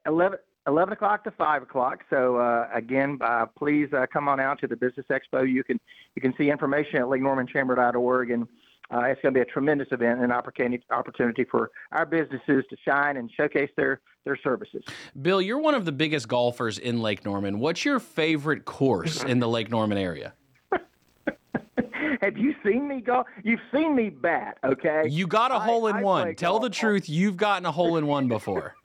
11, 0.05 0.39
11 0.67 0.93
o'clock 0.93 1.23
to 1.23 1.31
5 1.31 1.63
o'clock. 1.63 2.03
So 2.09 2.37
uh, 2.37 2.67
again, 2.73 3.19
uh, 3.21 3.45
please 3.57 3.89
uh, 3.93 4.05
come 4.11 4.27
on 4.27 4.39
out 4.39 4.59
to 4.61 4.67
the 4.67 4.75
Business 4.75 5.05
Expo. 5.11 5.49
You 5.49 5.63
can 5.63 5.79
you 6.15 6.21
can 6.21 6.33
see 6.37 6.49
information 6.49 6.97
at 6.97 7.03
lakenormanchamber.org, 7.03 8.31
and 8.31 8.47
uh, 8.93 8.99
it's 9.01 9.21
going 9.21 9.33
to 9.33 9.37
be 9.37 9.41
a 9.41 9.45
tremendous 9.45 9.87
event 9.91 10.21
and 10.21 10.31
opportunity 10.31 10.83
opportunity 10.91 11.43
for 11.43 11.71
our 11.91 12.05
businesses 12.05 12.63
to 12.69 12.77
shine 12.87 13.17
and 13.17 13.29
showcase 13.35 13.69
their 13.75 14.01
their 14.25 14.37
services. 14.43 14.83
Bill, 15.21 15.41
you're 15.41 15.59
one 15.59 15.75
of 15.75 15.85
the 15.85 15.91
biggest 15.91 16.27
golfers 16.27 16.77
in 16.77 17.01
Lake 17.01 17.25
Norman. 17.25 17.59
What's 17.59 17.85
your 17.85 17.99
favorite 17.99 18.65
course 18.65 19.23
in 19.23 19.39
the 19.39 19.47
Lake 19.47 19.69
Norman 19.69 19.97
area? 19.97 20.33
Have 22.21 22.37
you 22.37 22.55
seen 22.65 22.87
me 22.87 23.01
go? 23.01 23.25
You've 23.43 23.59
seen 23.73 23.95
me 23.95 24.09
bat, 24.09 24.57
okay? 24.63 25.03
You 25.07 25.27
got 25.27 25.51
a 25.51 25.55
I- 25.55 25.65
hole 25.65 25.87
in 25.87 25.97
I 25.97 26.01
one. 26.01 26.35
Tell 26.35 26.59
the 26.59 26.69
truth. 26.69 27.07
You've 27.09 27.37
gotten 27.37 27.65
a 27.65 27.71
hole 27.71 27.97
in 27.97 28.07
one 28.07 28.27
before. 28.27 28.75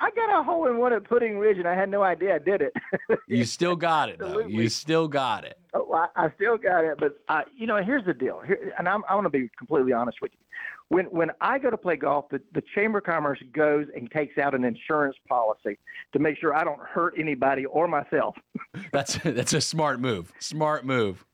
I 0.00 0.10
got 0.12 0.40
a 0.40 0.42
hole 0.42 0.66
in 0.66 0.78
one 0.78 0.94
at 0.94 1.04
Pudding 1.04 1.38
Ridge, 1.38 1.58
and 1.58 1.68
I 1.68 1.74
had 1.74 1.90
no 1.90 2.02
idea 2.02 2.34
I 2.34 2.38
did 2.38 2.62
it. 2.62 2.72
You 3.26 3.44
still 3.44 3.76
got 3.76 4.08
it 4.08 4.18
though. 4.18 4.40
You 4.40 4.68
still 4.68 5.06
got 5.06 5.44
it. 5.44 5.56
Oh, 5.72 5.92
I, 5.92 6.08
I 6.16 6.32
still 6.34 6.56
got 6.58 6.84
it, 6.84 6.98
but 6.98 7.20
you 7.56 7.66
know, 7.66 7.76
here's 7.76 8.04
the 8.04 8.12
deal. 8.12 8.40
Here, 8.44 8.72
and 8.76 8.88
I'm, 8.88 9.04
I 9.08 9.14
want 9.14 9.26
to 9.26 9.30
be 9.30 9.48
completely 9.56 9.92
honest 9.92 10.18
with 10.20 10.32
you. 10.32 10.38
When 10.88 11.06
when 11.06 11.30
I 11.40 11.58
go 11.58 11.70
to 11.70 11.76
play 11.76 11.94
golf, 11.94 12.28
the, 12.30 12.40
the 12.52 12.62
Chamber 12.74 12.98
of 12.98 13.04
Commerce 13.04 13.38
goes 13.52 13.86
and 13.94 14.10
takes 14.10 14.36
out 14.36 14.54
an 14.54 14.64
insurance 14.64 15.16
policy 15.28 15.78
to 16.12 16.18
make 16.18 16.38
sure 16.38 16.54
I 16.54 16.64
don't 16.64 16.80
hurt 16.80 17.14
anybody 17.16 17.66
or 17.66 17.86
myself. 17.86 18.36
That's 18.92 19.18
that's 19.22 19.52
a 19.52 19.60
smart 19.60 20.00
move. 20.00 20.32
Smart 20.40 20.84
move. 20.84 21.24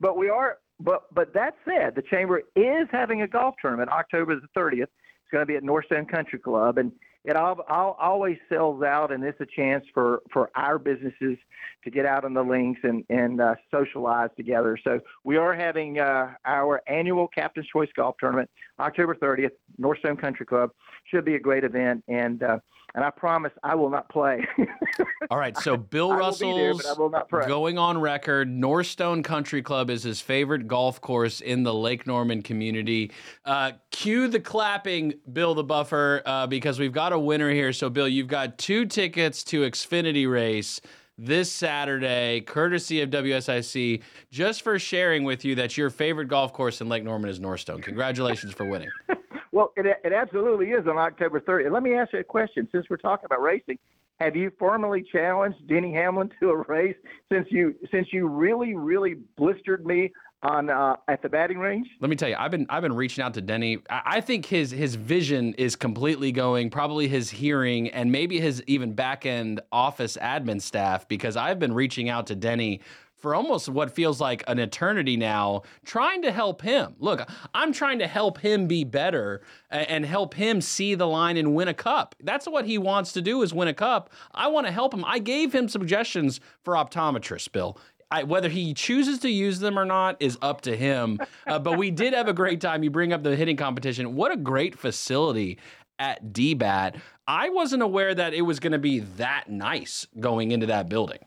But 0.00 0.16
we 0.16 0.30
are. 0.30 0.58
But 0.80 1.14
but 1.14 1.34
that 1.34 1.56
said, 1.66 1.94
the 1.94 2.02
Chamber 2.02 2.42
is 2.56 2.88
having 2.90 3.20
a 3.22 3.28
golf 3.28 3.56
tournament 3.60 3.90
October 3.90 4.40
the 4.40 4.48
30th. 4.58 4.82
It's 4.82 5.30
going 5.30 5.42
to 5.42 5.46
be 5.46 5.56
at 5.56 5.62
Northstone 5.62 6.08
Country 6.08 6.38
Club, 6.38 6.78
and 6.78 6.90
it 7.24 7.36
all, 7.36 7.60
all, 7.68 7.96
always 7.98 8.38
sells 8.48 8.82
out, 8.82 9.10
and 9.12 9.24
it's 9.24 9.40
a 9.40 9.46
chance 9.46 9.84
for 9.94 10.22
for 10.32 10.50
our 10.54 10.78
businesses 10.78 11.38
to 11.84 11.90
get 11.90 12.06
out 12.06 12.24
on 12.24 12.34
the 12.34 12.42
links 12.42 12.80
and 12.82 13.04
and 13.08 13.40
uh, 13.40 13.54
socialize 13.70 14.30
together. 14.36 14.78
So 14.82 15.00
we 15.22 15.36
are 15.36 15.54
having 15.54 15.98
uh, 15.98 16.32
our 16.44 16.82
annual 16.86 17.28
Captain's 17.28 17.66
Choice 17.68 17.90
Golf 17.94 18.16
Tournament 18.18 18.50
October 18.80 19.14
30th, 19.14 19.50
Northstone 19.80 20.20
Country 20.20 20.46
Club. 20.46 20.70
Should 21.04 21.24
be 21.24 21.34
a 21.34 21.40
great 21.40 21.64
event, 21.64 22.02
and 22.08 22.42
uh, 22.42 22.58
and 22.94 23.04
I 23.04 23.10
promise 23.10 23.52
I 23.62 23.74
will 23.74 23.90
not 23.90 24.08
play. 24.08 24.46
All 25.30 25.38
right, 25.38 25.56
so 25.58 25.76
Bill 25.76 26.12
I 26.12 26.16
there, 26.16 26.72
Russell's 26.72 27.14
I 27.14 27.18
not 27.18 27.30
going 27.30 27.76
on 27.76 28.00
record. 28.00 28.48
Northstone 28.48 29.24
Country 29.24 29.62
Club 29.62 29.90
is 29.90 30.02
his 30.02 30.20
favorite 30.20 30.68
golf 30.68 31.00
course 31.00 31.40
in 31.40 31.64
the 31.64 31.74
Lake 31.74 32.06
Norman 32.06 32.42
community. 32.42 33.10
Uh, 33.44 33.72
cue 33.90 34.28
the 34.28 34.38
clapping, 34.38 35.14
Bill 35.32 35.54
the 35.54 35.64
Buffer, 35.64 36.22
uh, 36.24 36.46
because 36.46 36.78
we've 36.78 36.92
got 36.92 37.12
a 37.12 37.18
winner 37.18 37.50
here. 37.50 37.72
So, 37.72 37.90
Bill, 37.90 38.08
you've 38.08 38.28
got 38.28 38.58
two 38.58 38.86
tickets 38.86 39.42
to 39.44 39.62
Xfinity 39.62 40.30
Race 40.30 40.80
this 41.16 41.50
Saturday, 41.50 42.40
courtesy 42.40 43.00
of 43.00 43.10
WSIC, 43.10 44.02
just 44.30 44.62
for 44.62 44.78
sharing 44.78 45.24
with 45.24 45.44
you 45.44 45.54
that 45.56 45.76
your 45.76 45.90
favorite 45.90 46.26
golf 46.26 46.52
course 46.52 46.80
in 46.80 46.88
Lake 46.88 47.04
Norman 47.04 47.30
is 47.30 47.38
Northstone. 47.38 47.82
Congratulations 47.82 48.52
for 48.52 48.64
winning. 48.64 48.90
Well, 49.54 49.72
it, 49.76 49.86
it 50.02 50.12
absolutely 50.12 50.72
is 50.72 50.84
on 50.88 50.98
October 50.98 51.38
30th. 51.38 51.70
Let 51.70 51.84
me 51.84 51.94
ask 51.94 52.12
you 52.12 52.18
a 52.18 52.24
question. 52.24 52.66
Since 52.72 52.86
we're 52.90 52.96
talking 52.96 53.26
about 53.26 53.40
racing, 53.40 53.78
have 54.18 54.34
you 54.34 54.50
formally 54.58 55.04
challenged 55.12 55.68
Denny 55.68 55.92
Hamlin 55.92 56.28
to 56.40 56.50
a 56.50 56.56
race 56.56 56.96
since 57.30 57.46
you 57.52 57.76
since 57.92 58.08
you 58.12 58.26
really 58.26 58.74
really 58.74 59.14
blistered 59.36 59.86
me 59.86 60.10
on 60.44 60.70
uh, 60.70 60.96
at 61.08 61.22
the 61.22 61.28
batting 61.28 61.58
range? 61.58 61.88
Let 62.00 62.10
me 62.10 62.16
tell 62.16 62.28
you, 62.28 62.36
I've 62.38 62.50
been 62.50 62.66
I've 62.68 62.82
been 62.82 62.94
reaching 62.94 63.24
out 63.24 63.34
to 63.34 63.40
Denny. 63.40 63.78
I, 63.90 64.02
I 64.04 64.20
think 64.20 64.46
his 64.46 64.70
his 64.70 64.94
vision 64.94 65.54
is 65.54 65.76
completely 65.76 66.32
going, 66.32 66.70
probably 66.70 67.08
his 67.08 67.30
hearing 67.30 67.88
and 67.88 68.12
maybe 68.12 68.40
his 68.40 68.62
even 68.66 68.92
back 68.92 69.26
end 69.26 69.60
office 69.72 70.16
admin 70.20 70.60
staff, 70.60 71.08
because 71.08 71.36
I've 71.36 71.58
been 71.58 71.72
reaching 71.72 72.08
out 72.08 72.26
to 72.28 72.34
Denny 72.34 72.80
for 73.16 73.34
almost 73.34 73.70
what 73.70 73.90
feels 73.90 74.20
like 74.20 74.44
an 74.48 74.58
eternity 74.58 75.16
now, 75.16 75.62
trying 75.86 76.20
to 76.20 76.30
help 76.30 76.60
him. 76.60 76.94
Look, 76.98 77.26
I'm 77.54 77.72
trying 77.72 77.98
to 78.00 78.06
help 78.06 78.36
him 78.36 78.66
be 78.66 78.84
better 78.84 79.40
and 79.70 80.04
help 80.04 80.34
him 80.34 80.60
see 80.60 80.94
the 80.94 81.06
line 81.06 81.38
and 81.38 81.54
win 81.54 81.68
a 81.68 81.72
cup. 81.72 82.14
That's 82.22 82.46
what 82.46 82.66
he 82.66 82.76
wants 82.76 83.12
to 83.12 83.22
do 83.22 83.40
is 83.40 83.54
win 83.54 83.66
a 83.66 83.72
cup. 83.72 84.10
I 84.34 84.48
want 84.48 84.66
to 84.66 84.72
help 84.74 84.92
him. 84.92 85.06
I 85.06 85.20
gave 85.20 85.54
him 85.54 85.70
suggestions 85.70 86.38
for 86.60 86.74
optometrists, 86.74 87.50
Bill. 87.50 87.78
I, 88.14 88.22
whether 88.22 88.48
he 88.48 88.74
chooses 88.74 89.18
to 89.20 89.28
use 89.28 89.58
them 89.58 89.76
or 89.76 89.84
not 89.84 90.16
is 90.20 90.38
up 90.40 90.60
to 90.62 90.76
him. 90.76 91.18
Uh, 91.48 91.58
but 91.58 91.76
we 91.76 91.90
did 91.90 92.14
have 92.14 92.28
a 92.28 92.32
great 92.32 92.60
time. 92.60 92.84
You 92.84 92.90
bring 92.90 93.12
up 93.12 93.22
the 93.24 93.34
hitting 93.34 93.56
competition. 93.56 94.14
What 94.14 94.30
a 94.30 94.36
great 94.36 94.78
facility 94.78 95.58
at 95.98 96.32
DBAT. 96.32 97.00
I 97.26 97.48
wasn't 97.48 97.82
aware 97.82 98.14
that 98.14 98.32
it 98.32 98.42
was 98.42 98.60
going 98.60 98.72
to 98.72 98.78
be 98.78 99.00
that 99.00 99.48
nice 99.48 100.06
going 100.20 100.52
into 100.52 100.66
that 100.66 100.88
building. 100.88 101.18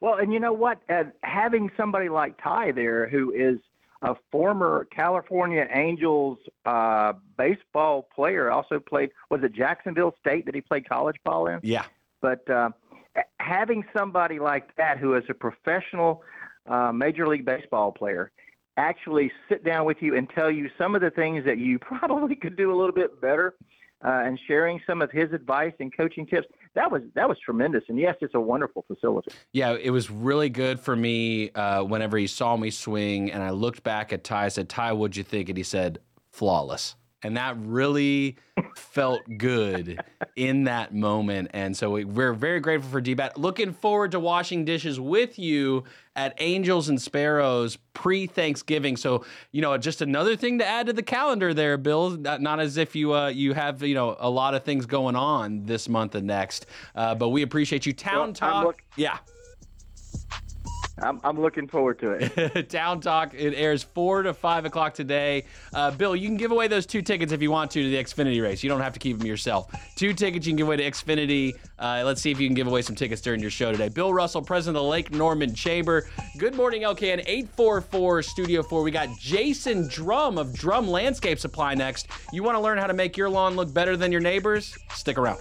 Well, 0.00 0.14
and 0.14 0.32
you 0.32 0.38
know 0.38 0.52
what? 0.52 0.78
Uh, 0.88 1.04
having 1.22 1.70
somebody 1.76 2.08
like 2.08 2.40
Ty 2.40 2.72
there, 2.72 3.08
who 3.08 3.32
is 3.32 3.58
a 4.02 4.14
former 4.30 4.86
California 4.94 5.66
Angels 5.72 6.38
uh, 6.64 7.14
baseball 7.36 8.08
player, 8.14 8.50
also 8.50 8.78
played 8.78 9.10
was 9.28 9.42
it 9.42 9.52
Jacksonville 9.52 10.14
State 10.20 10.46
that 10.46 10.54
he 10.54 10.60
played 10.60 10.88
college 10.88 11.16
ball 11.24 11.48
in? 11.48 11.58
Yeah. 11.62 11.84
But 12.20 12.48
uh, 12.48 12.70
having 13.38 13.84
somebody 13.96 14.38
like 14.38 14.74
that 14.76 14.98
who 14.98 15.14
is 15.14 15.24
a 15.28 15.34
professional 15.34 16.22
uh, 16.66 16.92
Major 16.92 17.26
League 17.26 17.44
Baseball 17.44 17.92
player 17.92 18.32
actually 18.76 19.32
sit 19.48 19.64
down 19.64 19.86
with 19.86 19.98
you 20.00 20.16
and 20.16 20.28
tell 20.30 20.50
you 20.50 20.68
some 20.76 20.94
of 20.94 21.00
the 21.00 21.10
things 21.10 21.44
that 21.44 21.58
you 21.58 21.78
probably 21.80 22.36
could 22.36 22.56
do 22.56 22.72
a 22.72 22.76
little 22.76 22.92
bit 22.92 23.20
better, 23.20 23.54
uh, 24.04 24.22
and 24.24 24.38
sharing 24.46 24.80
some 24.86 25.00
of 25.00 25.10
his 25.10 25.32
advice 25.32 25.72
and 25.80 25.96
coaching 25.96 26.26
tips. 26.26 26.46
That 26.74 26.90
was 26.90 27.02
that 27.14 27.28
was 27.28 27.38
tremendous. 27.38 27.82
And 27.88 27.98
yes, 27.98 28.16
it's 28.20 28.34
a 28.34 28.40
wonderful 28.40 28.84
facility. 28.86 29.30
Yeah, 29.52 29.72
it 29.72 29.90
was 29.90 30.10
really 30.10 30.50
good 30.50 30.78
for 30.78 30.94
me 30.94 31.50
uh, 31.52 31.82
whenever 31.82 32.18
he 32.18 32.26
saw 32.26 32.56
me 32.56 32.70
swing, 32.70 33.32
and 33.32 33.42
I 33.42 33.50
looked 33.50 33.82
back 33.82 34.12
at 34.12 34.22
Ty. 34.22 34.44
I 34.44 34.48
said, 34.48 34.68
"Ty, 34.68 34.92
what'd 34.92 35.16
you 35.16 35.22
think?" 35.22 35.48
And 35.48 35.56
he 35.56 35.64
said, 35.64 35.98
"Flawless." 36.30 36.96
And 37.26 37.36
that 37.36 37.56
really 37.58 38.36
felt 38.76 39.22
good 39.36 40.00
in 40.36 40.62
that 40.64 40.94
moment. 40.94 41.50
And 41.52 41.76
so 41.76 41.90
we, 41.90 42.04
we're 42.04 42.32
very 42.32 42.60
grateful 42.60 42.88
for 42.88 43.02
DBAT. 43.02 43.32
Looking 43.36 43.72
forward 43.72 44.12
to 44.12 44.20
washing 44.20 44.64
dishes 44.64 45.00
with 45.00 45.36
you 45.36 45.82
at 46.14 46.34
Angels 46.38 46.88
and 46.88 47.02
Sparrows 47.02 47.78
pre 47.94 48.28
Thanksgiving. 48.28 48.96
So, 48.96 49.24
you 49.50 49.60
know, 49.60 49.76
just 49.76 50.02
another 50.02 50.36
thing 50.36 50.58
to 50.60 50.66
add 50.66 50.86
to 50.86 50.92
the 50.92 51.02
calendar 51.02 51.52
there, 51.52 51.76
Bill. 51.76 52.10
Not, 52.10 52.40
not 52.40 52.60
as 52.60 52.76
if 52.76 52.94
you 52.94 53.12
uh, 53.12 53.26
you 53.26 53.54
have, 53.54 53.82
you 53.82 53.96
know, 53.96 54.16
a 54.20 54.30
lot 54.30 54.54
of 54.54 54.62
things 54.62 54.86
going 54.86 55.16
on 55.16 55.64
this 55.64 55.88
month 55.88 56.14
and 56.14 56.28
next. 56.28 56.66
Uh, 56.94 57.16
but 57.16 57.30
we 57.30 57.42
appreciate 57.42 57.86
you. 57.86 57.92
Town 57.92 58.18
Well, 58.18 58.32
Talk. 58.34 58.64
look- 58.66 58.82
yeah. 58.94 59.18
I'm, 61.02 61.20
I'm 61.22 61.40
looking 61.40 61.68
forward 61.68 61.98
to 62.00 62.10
it. 62.12 62.68
Town 62.70 63.00
Talk. 63.00 63.34
It 63.34 63.54
airs 63.54 63.82
four 63.82 64.22
to 64.22 64.32
five 64.32 64.64
o'clock 64.64 64.94
today. 64.94 65.44
Uh, 65.74 65.90
Bill, 65.90 66.16
you 66.16 66.28
can 66.28 66.38
give 66.38 66.52
away 66.52 66.68
those 66.68 66.86
two 66.86 67.02
tickets 67.02 67.32
if 67.32 67.42
you 67.42 67.50
want 67.50 67.70
to 67.72 67.82
to 67.82 67.90
the 67.90 67.96
Xfinity 67.96 68.42
race. 68.42 68.62
You 68.62 68.70
don't 68.70 68.80
have 68.80 68.94
to 68.94 68.98
keep 68.98 69.18
them 69.18 69.26
yourself. 69.26 69.70
Two 69.94 70.14
tickets 70.14 70.46
you 70.46 70.52
can 70.52 70.56
give 70.56 70.66
away 70.66 70.76
to 70.78 70.90
Xfinity. 70.90 71.54
Uh, 71.78 72.02
let's 72.04 72.22
see 72.22 72.30
if 72.30 72.40
you 72.40 72.48
can 72.48 72.54
give 72.54 72.66
away 72.66 72.80
some 72.80 72.96
tickets 72.96 73.20
during 73.20 73.40
your 73.40 73.50
show 73.50 73.72
today. 73.72 73.88
Bill 73.88 74.12
Russell, 74.12 74.40
president 74.40 74.78
of 74.78 74.84
the 74.84 74.88
Lake 74.88 75.10
Norman 75.10 75.54
Chamber. 75.54 76.08
Good 76.38 76.54
morning, 76.54 76.82
LKN 76.82 77.24
844 77.26 78.22
Studio 78.22 78.62
4. 78.62 78.82
We 78.82 78.90
got 78.90 79.08
Jason 79.18 79.88
Drum 79.88 80.38
of 80.38 80.54
Drum 80.54 80.88
Landscape 80.88 81.38
Supply 81.38 81.74
next. 81.74 82.08
You 82.32 82.42
want 82.42 82.56
to 82.56 82.60
learn 82.60 82.78
how 82.78 82.86
to 82.86 82.94
make 82.94 83.16
your 83.16 83.28
lawn 83.28 83.54
look 83.54 83.72
better 83.72 83.96
than 83.96 84.10
your 84.10 84.22
neighbors? 84.22 84.76
Stick 84.90 85.18
around. 85.18 85.38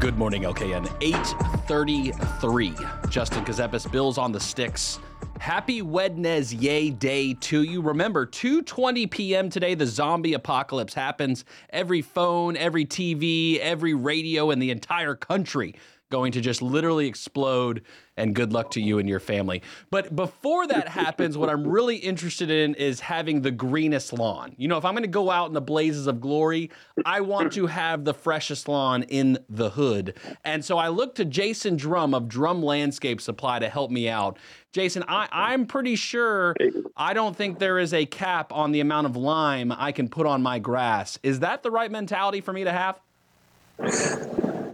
Good 0.00 0.16
morning, 0.16 0.44
LKN. 0.44 0.90
833. 1.02 2.74
Justin 3.10 3.44
Kazepis, 3.44 3.92
Bills 3.92 4.16
on 4.16 4.32
the 4.32 4.40
sticks. 4.40 4.98
Happy 5.38 5.82
Wednesday 5.82 6.88
Day 6.88 7.34
to 7.34 7.62
you. 7.64 7.82
Remember, 7.82 8.24
2:20 8.24 9.10
p.m. 9.10 9.50
today, 9.50 9.74
the 9.74 9.84
zombie 9.84 10.32
apocalypse 10.32 10.94
happens. 10.94 11.44
Every 11.68 12.00
phone, 12.00 12.56
every 12.56 12.86
TV, 12.86 13.58
every 13.58 13.92
radio 13.92 14.50
in 14.50 14.58
the 14.58 14.70
entire 14.70 15.14
country 15.14 15.74
going 16.10 16.32
to 16.32 16.40
just 16.40 16.60
literally 16.60 17.06
explode 17.06 17.82
and 18.16 18.34
good 18.34 18.52
luck 18.52 18.70
to 18.72 18.80
you 18.80 18.98
and 18.98 19.08
your 19.08 19.20
family. 19.20 19.62
But 19.90 20.14
before 20.14 20.66
that 20.66 20.88
happens, 20.88 21.38
what 21.38 21.48
I'm 21.48 21.66
really 21.66 21.96
interested 21.96 22.50
in 22.50 22.74
is 22.74 23.00
having 23.00 23.40
the 23.40 23.50
greenest 23.50 24.12
lawn. 24.12 24.54
You 24.58 24.68
know, 24.68 24.76
if 24.76 24.84
I'm 24.84 24.92
going 24.92 25.04
to 25.04 25.08
go 25.08 25.30
out 25.30 25.46
in 25.46 25.54
the 25.54 25.60
blazes 25.60 26.06
of 26.06 26.20
glory, 26.20 26.70
I 27.06 27.20
want 27.20 27.52
to 27.54 27.66
have 27.66 28.04
the 28.04 28.12
freshest 28.12 28.68
lawn 28.68 29.04
in 29.04 29.38
the 29.48 29.70
hood. 29.70 30.18
And 30.44 30.64
so 30.64 30.76
I 30.76 30.88
look 30.88 31.14
to 31.14 31.24
Jason 31.24 31.76
Drum 31.76 32.12
of 32.12 32.28
Drum 32.28 32.62
Landscape 32.62 33.20
Supply 33.20 33.58
to 33.58 33.68
help 33.68 33.90
me 33.90 34.08
out. 34.08 34.38
Jason, 34.72 35.02
I, 35.08 35.28
I'm 35.32 35.66
pretty 35.66 35.96
sure 35.96 36.54
I 36.96 37.14
don't 37.14 37.34
think 37.34 37.58
there 37.58 37.78
is 37.78 37.94
a 37.94 38.04
cap 38.06 38.52
on 38.52 38.72
the 38.72 38.80
amount 38.80 39.06
of 39.06 39.16
lime 39.16 39.72
I 39.72 39.92
can 39.92 40.08
put 40.08 40.26
on 40.26 40.42
my 40.42 40.58
grass. 40.58 41.18
Is 41.22 41.40
that 41.40 41.62
the 41.62 41.70
right 41.70 41.90
mentality 41.90 42.40
for 42.40 42.52
me 42.52 42.64
to 42.64 42.72
have? 42.72 43.00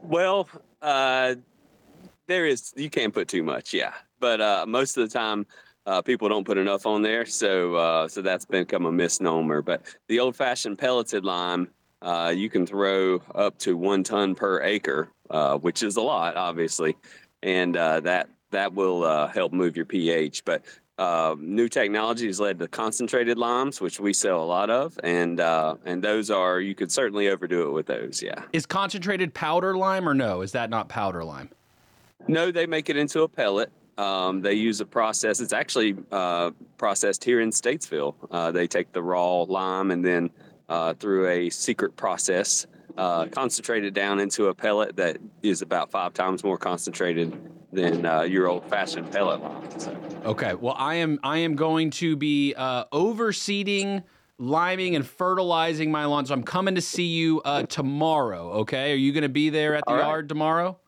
Well, 0.03 0.49
uh, 0.87 1.35
there 2.29 2.47
is. 2.47 2.73
You 2.77 2.89
can't 2.89 3.13
put 3.13 3.29
too 3.29 3.43
much, 3.43 3.75
yeah. 3.75 3.93
But 4.21 4.41
uh, 4.41 4.65
most 4.67 4.97
of 4.97 5.09
the 5.09 5.13
time, 5.13 5.47
uh, 5.85 6.01
people 6.01 6.29
don't 6.29 6.47
put 6.47 6.59
enough 6.59 6.87
on 6.87 7.03
there, 7.03 7.27
so 7.27 7.75
uh, 7.75 8.09
so 8.09 8.23
that's 8.23 8.45
become 8.45 8.87
a 8.87 8.93
misnomer. 8.93 9.63
But 9.63 9.83
the 10.09 10.21
old-fashioned 10.21 10.79
pelleted 10.79 11.25
lime, 11.25 11.69
uh, 12.03 12.33
you 12.35 12.49
can 12.49 12.67
throw 12.67 13.21
up 13.35 13.59
to 13.59 13.77
one 13.77 14.03
ton 14.03 14.35
per 14.35 14.63
acre, 14.63 15.09
uh, 15.29 15.59
which 15.59 15.83
is 15.83 15.97
a 15.97 16.03
lot, 16.03 16.37
obviously, 16.37 16.97
and 17.43 17.75
that 17.75 18.29
that 18.53 18.73
will 18.73 19.27
help 19.27 19.53
move 19.53 19.77
your 19.77 19.87
pH. 19.87 20.45
But 20.45 20.65
uh, 20.99 21.37
new 21.39 21.69
technology 21.69 22.27
has 22.27 22.41
led 22.41 22.59
to 22.59 22.69
concentrated 22.69 23.37
limes, 23.37 23.81
which 23.81 24.01
we 24.01 24.13
sell 24.13 24.43
a 24.43 24.45
lot 24.45 24.71
of, 24.71 24.99
and 25.05 25.41
uh, 25.41 25.77
and 25.85 26.03
those 26.03 26.31
are 26.31 26.61
you 26.61 26.75
could 26.75 26.91
certainly 26.91 27.29
overdo 27.29 27.69
it 27.69 27.73
with 27.73 27.87
those. 27.87 28.23
Yeah. 28.23 28.43
Is 28.53 28.65
concentrated 28.65 29.35
powder 29.35 29.77
lime 29.77 30.09
or 30.09 30.15
no? 30.15 30.41
Is 30.41 30.53
that 30.53 30.71
not 30.71 30.89
powder 30.89 31.23
lime? 31.23 31.51
No, 32.29 32.51
they 32.51 32.67
make 32.67 32.89
it 32.89 32.97
into 32.97 33.23
a 33.23 33.29
pellet. 33.29 33.71
Um, 33.99 34.43
they 34.43 34.55
use 34.55 34.81
a 34.81 34.87
process. 34.87 35.41
It's 35.41 35.53
actually 35.53 35.97
uh, 36.13 36.51
processed 36.77 37.25
here 37.25 37.41
in 37.41 37.51
Statesville. 37.51 38.15
Uh, 38.31 38.51
they 38.51 38.67
take 38.67 38.93
the 38.93 39.03
raw 39.03 39.43
lime 39.43 39.91
and 39.91 40.05
then 40.05 40.31
uh, 40.69 40.95
through 40.95 41.29
a 41.29 41.51
secret 41.51 41.97
process, 41.97 42.67
uh, 42.97 43.27
concentrate 43.27 43.85
it 43.85 43.95
down 43.95 44.21
into 44.21 44.47
a 44.47 44.55
pellet 44.55 44.97
that 44.97 45.19
is 45.43 45.63
about 45.63 45.91
five 45.91 46.13
times 46.15 46.43
more 46.43 46.59
concentrated 46.59 47.39
than 47.73 48.07
uh, 48.07 48.23
your 48.23 48.49
old-fashioned 48.49 49.11
pellet 49.13 49.43
lime. 49.43 49.81
So. 49.81 49.97
Okay. 50.25 50.55
Well, 50.55 50.75
I 50.79 50.97
am 50.97 51.19
I 51.23 51.39
am 51.39 51.57
going 51.57 51.91
to 51.91 52.17
be 52.17 52.55
uh, 52.57 52.85
overseeding, 52.87 54.03
liming, 54.39 54.97
and 54.97 55.07
fertilizing 55.07 55.91
my 55.91 56.05
lawn. 56.07 56.27
So 56.27 56.35
I'm 56.35 56.43
coming 56.43 56.77
to 56.77 56.81
see 56.81 57.07
you 57.07 57.43
uh, 57.45 57.65
tomorrow. 57.65 58.53
Okay. 58.61 58.93
Are 58.93 58.97
you 58.97 59.13
going 59.13 59.23
to 59.23 59.29
be 59.29 59.51
there 59.51 59.75
at 59.75 59.85
the 59.87 59.95
right. 59.95 60.07
yard 60.07 60.29
tomorrow? 60.29 60.79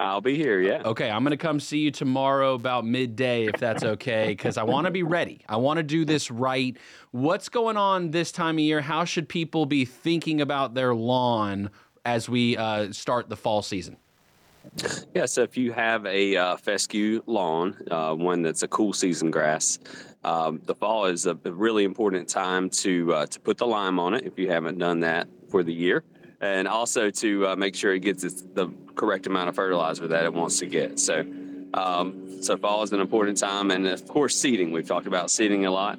I'll 0.00 0.22
be 0.22 0.34
here. 0.34 0.60
Yeah. 0.62 0.80
Okay, 0.84 1.10
I'm 1.10 1.22
gonna 1.22 1.36
come 1.36 1.60
see 1.60 1.80
you 1.80 1.90
tomorrow 1.90 2.54
about 2.54 2.86
midday 2.86 3.44
if 3.44 3.60
that's 3.60 3.84
okay, 3.84 4.28
because 4.28 4.56
I 4.56 4.62
want 4.62 4.86
to 4.86 4.90
be 4.90 5.02
ready. 5.02 5.42
I 5.46 5.58
want 5.58 5.76
to 5.76 5.82
do 5.82 6.06
this 6.06 6.30
right. 6.30 6.74
What's 7.10 7.50
going 7.50 7.76
on 7.76 8.10
this 8.10 8.32
time 8.32 8.56
of 8.56 8.60
year? 8.60 8.80
How 8.80 9.04
should 9.04 9.28
people 9.28 9.66
be 9.66 9.84
thinking 9.84 10.40
about 10.40 10.72
their 10.72 10.94
lawn 10.94 11.70
as 12.06 12.30
we 12.30 12.56
uh, 12.56 12.92
start 12.92 13.28
the 13.28 13.36
fall 13.36 13.60
season? 13.60 13.98
Yeah, 15.14 15.26
so 15.26 15.42
if 15.42 15.58
you 15.58 15.72
have 15.72 16.06
a 16.06 16.34
uh, 16.36 16.56
fescue 16.56 17.22
lawn, 17.26 17.76
uh, 17.90 18.14
one 18.14 18.40
that's 18.40 18.62
a 18.62 18.68
cool 18.68 18.94
season 18.94 19.30
grass, 19.30 19.78
um, 20.24 20.62
the 20.64 20.74
fall 20.74 21.04
is 21.06 21.26
a 21.26 21.34
really 21.34 21.84
important 21.84 22.26
time 22.26 22.70
to 22.70 23.12
uh, 23.12 23.26
to 23.26 23.38
put 23.38 23.58
the 23.58 23.66
lime 23.66 23.98
on 23.98 24.14
it 24.14 24.24
if 24.24 24.38
you 24.38 24.50
haven't 24.50 24.78
done 24.78 25.00
that 25.00 25.28
for 25.50 25.62
the 25.62 25.72
year, 25.72 26.04
and 26.40 26.66
also 26.66 27.10
to 27.10 27.48
uh, 27.48 27.56
make 27.56 27.74
sure 27.74 27.92
it 27.92 28.00
gets 28.00 28.24
its, 28.24 28.42
the 28.54 28.70
correct 29.00 29.26
amount 29.26 29.48
of 29.48 29.54
fertilizer 29.54 30.06
that 30.06 30.24
it 30.24 30.34
wants 30.34 30.58
to 30.58 30.66
get. 30.66 31.00
So, 31.00 31.24
um, 31.72 32.42
so 32.42 32.58
fall 32.58 32.82
is 32.82 32.92
an 32.92 33.00
important 33.00 33.38
time, 33.38 33.70
and 33.70 33.86
of 33.86 34.06
course 34.06 34.36
seeding. 34.36 34.72
We've 34.72 34.86
talked 34.86 35.06
about 35.06 35.30
seeding 35.30 35.64
a 35.64 35.70
lot. 35.70 35.98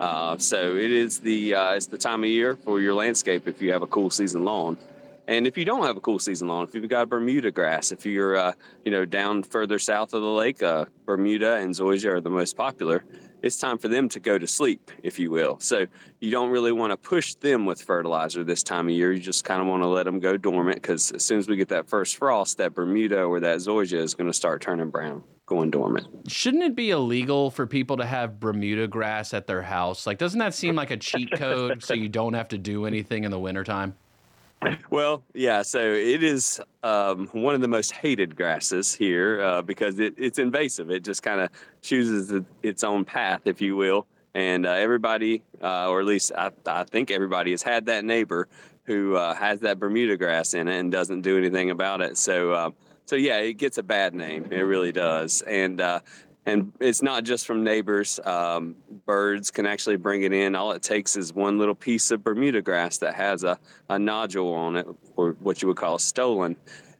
Uh, 0.00 0.36
so 0.36 0.74
it 0.74 0.90
is 0.90 1.20
the 1.20 1.54
uh, 1.54 1.74
it's 1.74 1.86
the 1.86 1.98
time 1.98 2.24
of 2.24 2.30
year 2.30 2.56
for 2.56 2.80
your 2.80 2.94
landscape 2.94 3.46
if 3.46 3.62
you 3.62 3.70
have 3.70 3.82
a 3.82 3.86
cool 3.86 4.10
season 4.10 4.44
lawn. 4.44 4.76
And 5.28 5.46
if 5.46 5.56
you 5.56 5.64
don't 5.64 5.84
have 5.84 5.96
a 5.96 6.00
cool 6.00 6.18
season 6.18 6.48
lawn, 6.48 6.64
if 6.64 6.74
you've 6.74 6.88
got 6.88 7.08
Bermuda 7.08 7.52
grass, 7.52 7.92
if 7.92 8.04
you're 8.04 8.36
uh, 8.36 8.52
you 8.84 8.90
know 8.90 9.04
down 9.04 9.44
further 9.44 9.78
south 9.78 10.12
of 10.12 10.22
the 10.22 10.34
lake, 10.42 10.60
uh, 10.60 10.86
Bermuda 11.06 11.56
and 11.56 11.72
zoysia 11.72 12.14
are 12.14 12.20
the 12.20 12.30
most 12.30 12.56
popular. 12.56 13.04
It's 13.42 13.56
time 13.56 13.78
for 13.78 13.88
them 13.88 14.08
to 14.10 14.20
go 14.20 14.38
to 14.38 14.46
sleep, 14.46 14.90
if 15.02 15.18
you 15.18 15.30
will. 15.30 15.58
So 15.60 15.86
you 16.20 16.30
don't 16.30 16.50
really 16.50 16.72
want 16.72 16.90
to 16.90 16.96
push 16.96 17.34
them 17.34 17.64
with 17.64 17.80
fertilizer 17.80 18.44
this 18.44 18.62
time 18.62 18.88
of 18.88 18.94
year. 18.94 19.12
You 19.12 19.20
just 19.20 19.44
kind 19.44 19.60
of 19.60 19.66
want 19.66 19.82
to 19.82 19.88
let 19.88 20.04
them 20.04 20.20
go 20.20 20.36
dormant 20.36 20.76
because 20.76 21.10
as 21.12 21.24
soon 21.24 21.38
as 21.38 21.48
we 21.48 21.56
get 21.56 21.68
that 21.68 21.88
first 21.88 22.16
frost, 22.16 22.58
that 22.58 22.74
Bermuda 22.74 23.22
or 23.22 23.40
that 23.40 23.58
zoysia 23.58 23.98
is 23.98 24.14
going 24.14 24.28
to 24.28 24.34
start 24.34 24.60
turning 24.60 24.90
brown, 24.90 25.22
going 25.46 25.70
dormant. 25.70 26.06
Shouldn't 26.28 26.62
it 26.62 26.74
be 26.76 26.90
illegal 26.90 27.50
for 27.50 27.66
people 27.66 27.96
to 27.96 28.04
have 28.04 28.38
Bermuda 28.38 28.86
grass 28.86 29.32
at 29.32 29.46
their 29.46 29.62
house? 29.62 30.06
Like, 30.06 30.18
doesn't 30.18 30.38
that 30.38 30.54
seem 30.54 30.74
like 30.74 30.90
a 30.90 30.96
cheat 30.96 31.32
code 31.32 31.82
so 31.82 31.94
you 31.94 32.08
don't 32.08 32.34
have 32.34 32.48
to 32.48 32.58
do 32.58 32.84
anything 32.84 33.24
in 33.24 33.30
the 33.30 33.38
wintertime? 33.38 33.94
Well, 34.90 35.22
yeah. 35.34 35.62
So 35.62 35.80
it 35.80 36.22
is 36.22 36.60
um, 36.82 37.28
one 37.32 37.54
of 37.54 37.60
the 37.60 37.68
most 37.68 37.92
hated 37.92 38.36
grasses 38.36 38.94
here 38.94 39.40
uh, 39.40 39.62
because 39.62 39.98
it, 39.98 40.14
it's 40.18 40.38
invasive. 40.38 40.90
It 40.90 41.04
just 41.04 41.22
kind 41.22 41.40
of 41.40 41.50
chooses 41.80 42.44
its 42.62 42.84
own 42.84 43.04
path, 43.04 43.42
if 43.44 43.60
you 43.60 43.76
will. 43.76 44.06
And 44.34 44.66
uh, 44.66 44.72
everybody, 44.72 45.42
uh, 45.62 45.88
or 45.88 46.00
at 46.00 46.06
least 46.06 46.32
I, 46.36 46.50
I 46.66 46.84
think 46.84 47.10
everybody, 47.10 47.52
has 47.52 47.62
had 47.62 47.86
that 47.86 48.04
neighbor 48.04 48.48
who 48.84 49.16
uh, 49.16 49.34
has 49.34 49.60
that 49.60 49.78
Bermuda 49.78 50.16
grass 50.16 50.54
in 50.54 50.68
it 50.68 50.78
and 50.78 50.90
doesn't 50.90 51.22
do 51.22 51.38
anything 51.38 51.70
about 51.70 52.00
it. 52.00 52.18
So, 52.18 52.52
uh, 52.52 52.70
so 53.06 53.16
yeah, 53.16 53.38
it 53.38 53.54
gets 53.54 53.78
a 53.78 53.82
bad 53.82 54.14
name. 54.14 54.46
It 54.50 54.60
really 54.60 54.92
does. 54.92 55.42
And 55.42 55.80
uh, 55.80 56.00
and 56.46 56.72
it's 56.80 57.02
not 57.02 57.24
just 57.24 57.46
from 57.46 57.62
neighbors. 57.62 58.18
Um, 58.24 58.76
birds 59.06 59.50
can 59.50 59.66
actually 59.66 59.96
bring 59.96 60.22
it 60.22 60.32
in. 60.32 60.54
All 60.54 60.72
it 60.72 60.82
takes 60.82 61.16
is 61.16 61.32
one 61.32 61.58
little 61.58 61.74
piece 61.74 62.10
of 62.10 62.24
Bermuda 62.24 62.62
grass 62.62 62.98
that 62.98 63.14
has 63.14 63.44
a, 63.44 63.58
a 63.88 63.98
nodule 63.98 64.52
on 64.54 64.76
it, 64.76 64.86
or 65.16 65.36
what 65.40 65.60
you 65.60 65.68
would 65.68 65.76
call 65.76 65.96
a 65.96 65.98
stolon, 65.98 66.56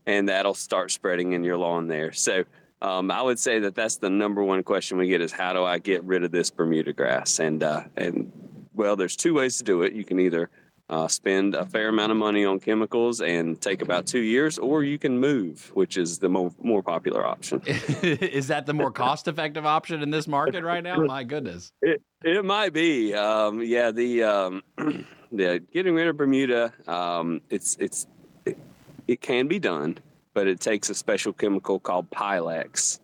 and 0.06 0.28
that'll 0.28 0.54
start 0.54 0.90
spreading 0.90 1.32
in 1.32 1.42
your 1.42 1.56
lawn 1.56 1.88
there. 1.88 2.12
So 2.12 2.44
um, 2.82 3.10
I 3.10 3.22
would 3.22 3.38
say 3.38 3.58
that 3.60 3.74
that's 3.74 3.96
the 3.96 4.10
number 4.10 4.42
one 4.42 4.62
question 4.62 4.98
we 4.98 5.08
get 5.08 5.20
is 5.20 5.32
how 5.32 5.52
do 5.52 5.64
I 5.64 5.78
get 5.78 6.02
rid 6.04 6.24
of 6.24 6.30
this 6.30 6.50
Bermuda 6.50 6.92
grass? 6.92 7.38
And 7.38 7.62
uh, 7.62 7.84
and 7.96 8.32
well, 8.74 8.96
there's 8.96 9.16
two 9.16 9.34
ways 9.34 9.58
to 9.58 9.64
do 9.64 9.82
it. 9.82 9.92
You 9.92 10.04
can 10.04 10.20
either 10.20 10.50
uh, 10.90 11.06
spend 11.06 11.54
a 11.54 11.64
fair 11.64 11.88
amount 11.88 12.10
of 12.10 12.18
money 12.18 12.44
on 12.44 12.58
chemicals 12.58 13.20
and 13.20 13.60
take 13.60 13.80
about 13.80 14.06
two 14.06 14.20
years, 14.20 14.58
or 14.58 14.82
you 14.82 14.98
can 14.98 15.18
move, 15.18 15.70
which 15.74 15.96
is 15.96 16.18
the 16.18 16.28
more, 16.28 16.52
more 16.60 16.82
popular 16.82 17.24
option. 17.24 17.62
is 17.66 18.48
that 18.48 18.66
the 18.66 18.74
more 18.74 18.90
cost 18.90 19.28
effective 19.28 19.64
option 19.64 20.02
in 20.02 20.10
this 20.10 20.26
market 20.26 20.64
right 20.64 20.82
now? 20.82 20.96
My 20.96 21.22
goodness. 21.22 21.72
It 21.80 22.02
it 22.24 22.44
might 22.44 22.72
be. 22.72 23.14
Um, 23.14 23.62
yeah, 23.62 23.92
the 23.92 24.24
um, 24.24 24.62
the 25.32 25.62
getting 25.72 25.94
rid 25.94 26.08
of 26.08 26.16
Bermuda. 26.16 26.72
Um, 26.88 27.40
it's 27.48 27.76
it's 27.78 28.08
it, 28.44 28.58
it 29.06 29.20
can 29.20 29.46
be 29.46 29.60
done, 29.60 29.98
but 30.34 30.48
it 30.48 30.58
takes 30.58 30.90
a 30.90 30.94
special 30.94 31.32
chemical 31.32 31.78
called 31.78 32.10
Pylex. 32.10 32.98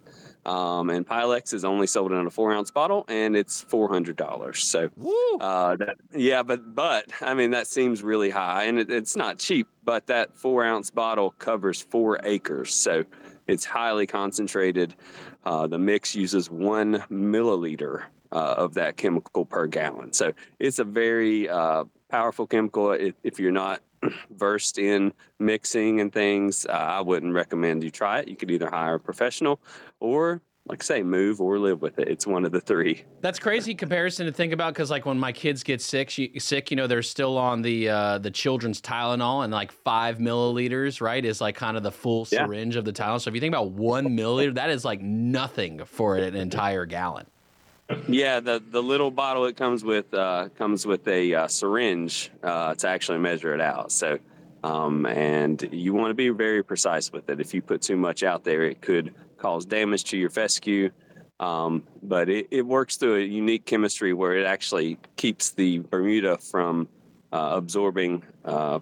Um, 0.46 0.90
and 0.90 1.04
Pylex 1.04 1.52
is 1.52 1.64
only 1.64 1.88
sold 1.88 2.12
in 2.12 2.24
a 2.24 2.30
four 2.30 2.52
ounce 2.52 2.70
bottle, 2.70 3.04
and 3.08 3.36
it's 3.36 3.62
four 3.62 3.88
hundred 3.88 4.16
dollars. 4.16 4.64
So, 4.64 4.88
uh, 5.40 5.74
that, 5.74 5.96
yeah, 6.14 6.44
but 6.44 6.72
but 6.72 7.10
I 7.20 7.34
mean 7.34 7.50
that 7.50 7.66
seems 7.66 8.04
really 8.04 8.30
high, 8.30 8.64
and 8.64 8.78
it, 8.78 8.88
it's 8.88 9.16
not 9.16 9.38
cheap. 9.40 9.66
But 9.84 10.06
that 10.06 10.36
four 10.36 10.64
ounce 10.64 10.88
bottle 10.88 11.32
covers 11.32 11.82
four 11.82 12.20
acres, 12.22 12.72
so 12.72 13.04
it's 13.48 13.64
highly 13.64 14.06
concentrated. 14.06 14.94
Uh, 15.44 15.66
the 15.66 15.78
mix 15.78 16.14
uses 16.14 16.48
one 16.48 17.04
milliliter 17.10 18.04
uh, 18.30 18.54
of 18.56 18.74
that 18.74 18.96
chemical 18.96 19.44
per 19.44 19.66
gallon, 19.66 20.12
so 20.12 20.32
it's 20.60 20.78
a 20.78 20.84
very 20.84 21.48
uh, 21.48 21.82
powerful 22.08 22.46
chemical. 22.46 22.92
If, 22.92 23.14
if 23.24 23.40
you're 23.40 23.50
not 23.50 23.82
versed 24.30 24.78
in 24.78 25.12
mixing 25.38 26.00
and 26.00 26.12
things, 26.12 26.66
uh, 26.66 26.72
I 26.72 27.00
wouldn't 27.00 27.32
recommend 27.34 27.84
you 27.84 27.90
try 27.90 28.20
it. 28.20 28.28
You 28.28 28.36
could 28.36 28.50
either 28.50 28.68
hire 28.70 28.94
a 28.94 29.00
professional 29.00 29.60
or, 30.00 30.42
like 30.68 30.82
I 30.82 30.84
say, 30.84 31.02
move 31.02 31.40
or 31.40 31.58
live 31.58 31.80
with 31.80 31.98
it. 32.00 32.08
It's 32.08 32.26
one 32.26 32.44
of 32.44 32.50
the 32.52 32.60
three. 32.60 33.04
That's 33.20 33.38
crazy 33.38 33.74
comparison 33.74 34.26
to 34.26 34.32
think 34.32 34.52
about 34.52 34.74
because 34.74 34.90
like 34.90 35.06
when 35.06 35.18
my 35.18 35.30
kids 35.32 35.62
get 35.62 35.80
sick, 35.80 36.18
you, 36.18 36.40
sick, 36.40 36.70
you 36.70 36.76
know, 36.76 36.86
they're 36.88 37.02
still 37.02 37.38
on 37.38 37.62
the 37.62 37.88
uh, 37.88 38.18
the 38.18 38.30
children's 38.32 38.80
Tylenol 38.80 39.44
and 39.44 39.52
like 39.52 39.70
five 39.70 40.18
milliliters, 40.18 41.00
right, 41.00 41.24
is 41.24 41.40
like 41.40 41.54
kind 41.54 41.76
of 41.76 41.82
the 41.84 41.92
full 41.92 42.26
Yeah. 42.30 42.46
syringe 42.46 42.74
of 42.76 42.84
the 42.84 42.92
Tylenol. 42.92 43.20
So 43.20 43.28
if 43.28 43.34
you 43.34 43.40
think 43.40 43.54
about 43.54 43.70
one 43.70 44.08
milliliter, 44.16 44.54
that 44.54 44.70
is 44.70 44.84
like 44.84 45.00
nothing 45.00 45.84
for 45.84 46.16
an 46.16 46.34
entire 46.34 46.84
gallon. 46.84 47.26
Yeah, 48.08 48.40
the 48.40 48.62
the 48.70 48.82
little 48.82 49.10
bottle 49.10 49.44
it 49.46 49.56
comes 49.56 49.84
with 49.84 50.12
uh, 50.12 50.48
comes 50.56 50.86
with 50.86 51.06
a 51.06 51.34
uh, 51.34 51.48
syringe 51.48 52.30
uh, 52.42 52.74
to 52.74 52.88
actually 52.88 53.18
measure 53.18 53.54
it 53.54 53.60
out. 53.60 53.92
So, 53.92 54.18
um, 54.64 55.06
and 55.06 55.68
you 55.70 55.94
want 55.94 56.10
to 56.10 56.14
be 56.14 56.30
very 56.30 56.64
precise 56.64 57.12
with 57.12 57.28
it. 57.30 57.40
If 57.40 57.54
you 57.54 57.62
put 57.62 57.82
too 57.82 57.96
much 57.96 58.22
out 58.22 58.42
there, 58.42 58.64
it 58.64 58.80
could 58.80 59.14
cause 59.38 59.64
damage 59.64 60.04
to 60.04 60.16
your 60.16 60.30
fescue. 60.30 60.90
Um, 61.38 61.82
but 62.02 62.28
it, 62.28 62.48
it 62.50 62.62
works 62.62 62.96
through 62.96 63.16
a 63.16 63.24
unique 63.24 63.66
chemistry 63.66 64.14
where 64.14 64.34
it 64.36 64.46
actually 64.46 64.98
keeps 65.16 65.50
the 65.50 65.80
Bermuda 65.80 66.38
from 66.38 66.88
uh, 67.32 67.50
absorbing, 67.52 68.22
uh, 68.46 68.78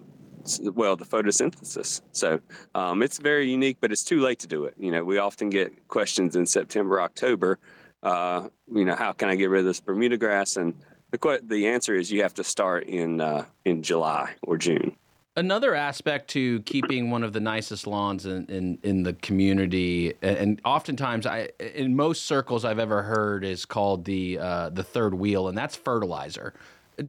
well, 0.61 0.95
the 0.95 1.05
photosynthesis. 1.05 2.01
So 2.13 2.39
um, 2.73 3.03
it's 3.03 3.17
very 3.17 3.51
unique, 3.51 3.77
but 3.81 3.91
it's 3.91 4.05
too 4.05 4.21
late 4.21 4.39
to 4.39 4.47
do 4.47 4.63
it. 4.63 4.73
You 4.79 4.91
know, 4.91 5.03
we 5.03 5.17
often 5.17 5.49
get 5.49 5.87
questions 5.89 6.35
in 6.37 6.45
September, 6.45 7.01
October. 7.01 7.59
Uh, 8.05 8.49
you 8.71 8.85
know, 8.85 8.95
how 8.95 9.11
can 9.11 9.29
I 9.29 9.35
get 9.35 9.49
rid 9.49 9.59
of 9.59 9.65
this 9.65 9.79
Bermuda 9.79 10.15
grass? 10.17 10.55
And 10.57 10.75
the 11.11 11.41
the 11.43 11.67
answer 11.67 11.95
is 11.95 12.11
you 12.11 12.21
have 12.21 12.35
to 12.35 12.43
start 12.43 12.85
in 12.85 13.19
uh, 13.19 13.45
in 13.65 13.81
July 13.81 14.35
or 14.43 14.57
June. 14.57 14.95
Another 15.37 15.75
aspect 15.75 16.29
to 16.29 16.61
keeping 16.61 17.11
one 17.11 17.21
of 17.21 17.33
the 17.33 17.41
nicest 17.41 17.87
lawns 17.87 18.25
in, 18.25 18.45
in, 18.45 18.77
in 18.83 19.03
the 19.03 19.11
community, 19.13 20.13
and, 20.21 20.37
and 20.37 20.61
oftentimes 20.63 21.25
I 21.25 21.49
in 21.59 21.95
most 21.95 22.23
circles 22.25 22.63
I've 22.63 22.79
ever 22.79 23.01
heard 23.03 23.43
is 23.43 23.65
called 23.65 24.05
the 24.05 24.39
uh, 24.39 24.69
the 24.69 24.83
third 24.83 25.13
wheel, 25.13 25.49
and 25.49 25.57
that's 25.57 25.75
fertilizer. 25.75 26.53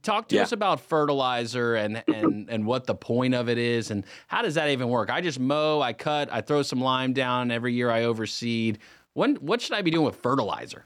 Talk 0.02 0.26
to 0.30 0.34
Yeah. 0.34 0.42
us 0.42 0.50
about 0.50 0.80
fertilizer 0.80 1.76
and, 1.76 2.02
and 2.08 2.50
and 2.50 2.66
what 2.66 2.86
the 2.86 2.96
point 2.96 3.34
of 3.34 3.48
it 3.48 3.58
is, 3.58 3.92
and 3.92 4.02
how 4.26 4.42
does 4.42 4.54
that 4.54 4.70
even 4.70 4.88
work? 4.88 5.08
I 5.08 5.20
just 5.20 5.38
mow, 5.38 5.80
I 5.80 5.92
cut, 5.92 6.28
I 6.32 6.40
throw 6.40 6.62
some 6.62 6.80
lime 6.80 7.12
down 7.12 7.52
every 7.52 7.74
year. 7.74 7.92
I 7.92 8.02
overseed. 8.02 8.78
When 9.16 9.36
what 9.36 9.62
should 9.62 9.72
I 9.72 9.80
be 9.80 9.90
doing 9.90 10.04
with 10.04 10.16
fertilizer? 10.16 10.84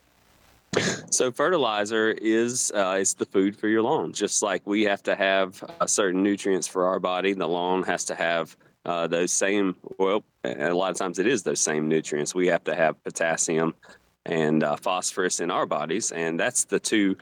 So 1.11 1.33
fertilizer 1.33 2.13
is 2.13 2.71
uh, 2.73 2.99
is 3.01 3.15
the 3.15 3.27
food 3.27 3.57
for 3.57 3.67
your 3.67 3.83
lawn. 3.83 4.13
Just 4.13 4.45
like 4.45 4.65
we 4.65 4.85
have 4.85 5.03
to 5.03 5.17
have 5.17 5.63
uh, 5.81 5.87
certain 5.87 6.23
nutrients 6.23 6.69
for 6.69 6.87
our 6.87 7.01
body, 7.01 7.33
the 7.33 7.49
lawn 7.49 7.83
has 7.83 8.05
to 8.05 8.15
have 8.15 8.57
uh, 8.85 9.09
those 9.09 9.33
same. 9.33 9.75
Well, 9.99 10.23
a 10.45 10.73
lot 10.73 10.93
of 10.93 10.97
times 10.97 11.19
it 11.19 11.27
is 11.27 11.43
those 11.43 11.61
same 11.61 11.89
nutrients. 11.89 12.33
We 12.33 12.47
have 12.47 12.63
to 12.65 12.77
have 12.77 13.03
potassium 13.03 13.75
and 14.25 14.63
uh, 14.63 14.77
phosphorus 14.77 15.41
in 15.41 15.51
our 15.51 15.67
bodies, 15.67 16.13
and 16.13 16.39
that's 16.39 16.65
the 16.65 16.79
two 16.79 17.17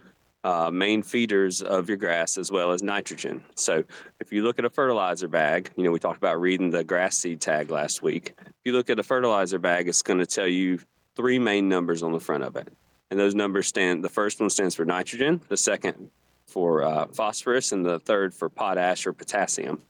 uh, 0.44 0.70
main 0.70 1.02
feeders 1.02 1.62
of 1.62 1.88
your 1.88 1.96
grass 1.96 2.36
as 2.36 2.52
well 2.52 2.72
as 2.72 2.82
nitrogen. 2.82 3.42
So 3.54 3.82
if 4.20 4.30
you 4.30 4.42
look 4.44 4.58
at 4.58 4.66
a 4.66 4.70
fertilizer 4.70 5.28
bag, 5.28 5.70
you 5.76 5.84
know 5.84 5.90
we 5.90 5.98
talked 5.98 6.18
about 6.18 6.38
reading 6.38 6.68
the 6.68 6.84
grass 6.84 7.16
seed 7.16 7.40
tag 7.40 7.70
last 7.70 8.02
week. 8.02 8.34
If 8.38 8.54
you 8.66 8.72
look 8.72 8.90
at 8.90 8.98
a 8.98 9.02
fertilizer 9.02 9.58
bag, 9.58 9.88
it's 9.88 10.02
going 10.02 10.18
to 10.18 10.26
tell 10.26 10.46
you 10.46 10.78
three 11.18 11.38
main 11.38 11.68
numbers 11.68 12.04
on 12.04 12.12
the 12.12 12.20
front 12.20 12.44
of 12.44 12.54
it. 12.54 12.68
And 13.10 13.18
those 13.18 13.34
numbers 13.34 13.66
stand 13.66 14.04
the 14.04 14.08
first 14.08 14.38
one 14.40 14.48
stands 14.48 14.74
for 14.76 14.84
nitrogen 14.84 15.40
the 15.48 15.56
second 15.56 16.10
for 16.46 16.82
uh, 16.84 17.06
phosphorus 17.08 17.72
and 17.72 17.84
the 17.84 17.98
third 17.98 18.32
for 18.32 18.48
potash 18.48 19.04
or 19.04 19.12
potassium. 19.12 19.82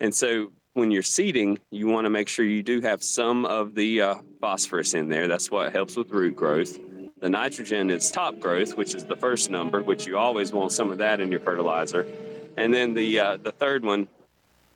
And 0.00 0.14
so 0.14 0.52
when 0.74 0.90
you're 0.92 1.02
seeding 1.02 1.58
you 1.72 1.88
want 1.88 2.04
to 2.04 2.10
make 2.10 2.28
sure 2.28 2.44
you 2.44 2.62
do 2.62 2.80
have 2.82 3.02
some 3.02 3.44
of 3.46 3.74
the 3.74 4.00
uh, 4.00 4.14
phosphorus 4.40 4.94
in 4.94 5.08
there. 5.08 5.26
That's 5.26 5.50
what 5.50 5.72
helps 5.72 5.96
with 5.96 6.10
root 6.10 6.36
growth. 6.36 6.78
The 7.18 7.28
nitrogen 7.28 7.90
is 7.90 8.10
top 8.10 8.38
growth 8.38 8.76
which 8.76 8.94
is 8.94 9.04
the 9.04 9.16
first 9.16 9.50
number 9.50 9.82
which 9.82 10.06
you 10.06 10.16
always 10.16 10.52
want 10.52 10.70
some 10.70 10.92
of 10.92 10.98
that 10.98 11.20
in 11.20 11.32
your 11.32 11.40
fertilizer. 11.40 12.06
And 12.56 12.72
then 12.72 12.94
the 12.94 13.18
uh, 13.18 13.36
the 13.38 13.52
third 13.52 13.84
one 13.84 14.06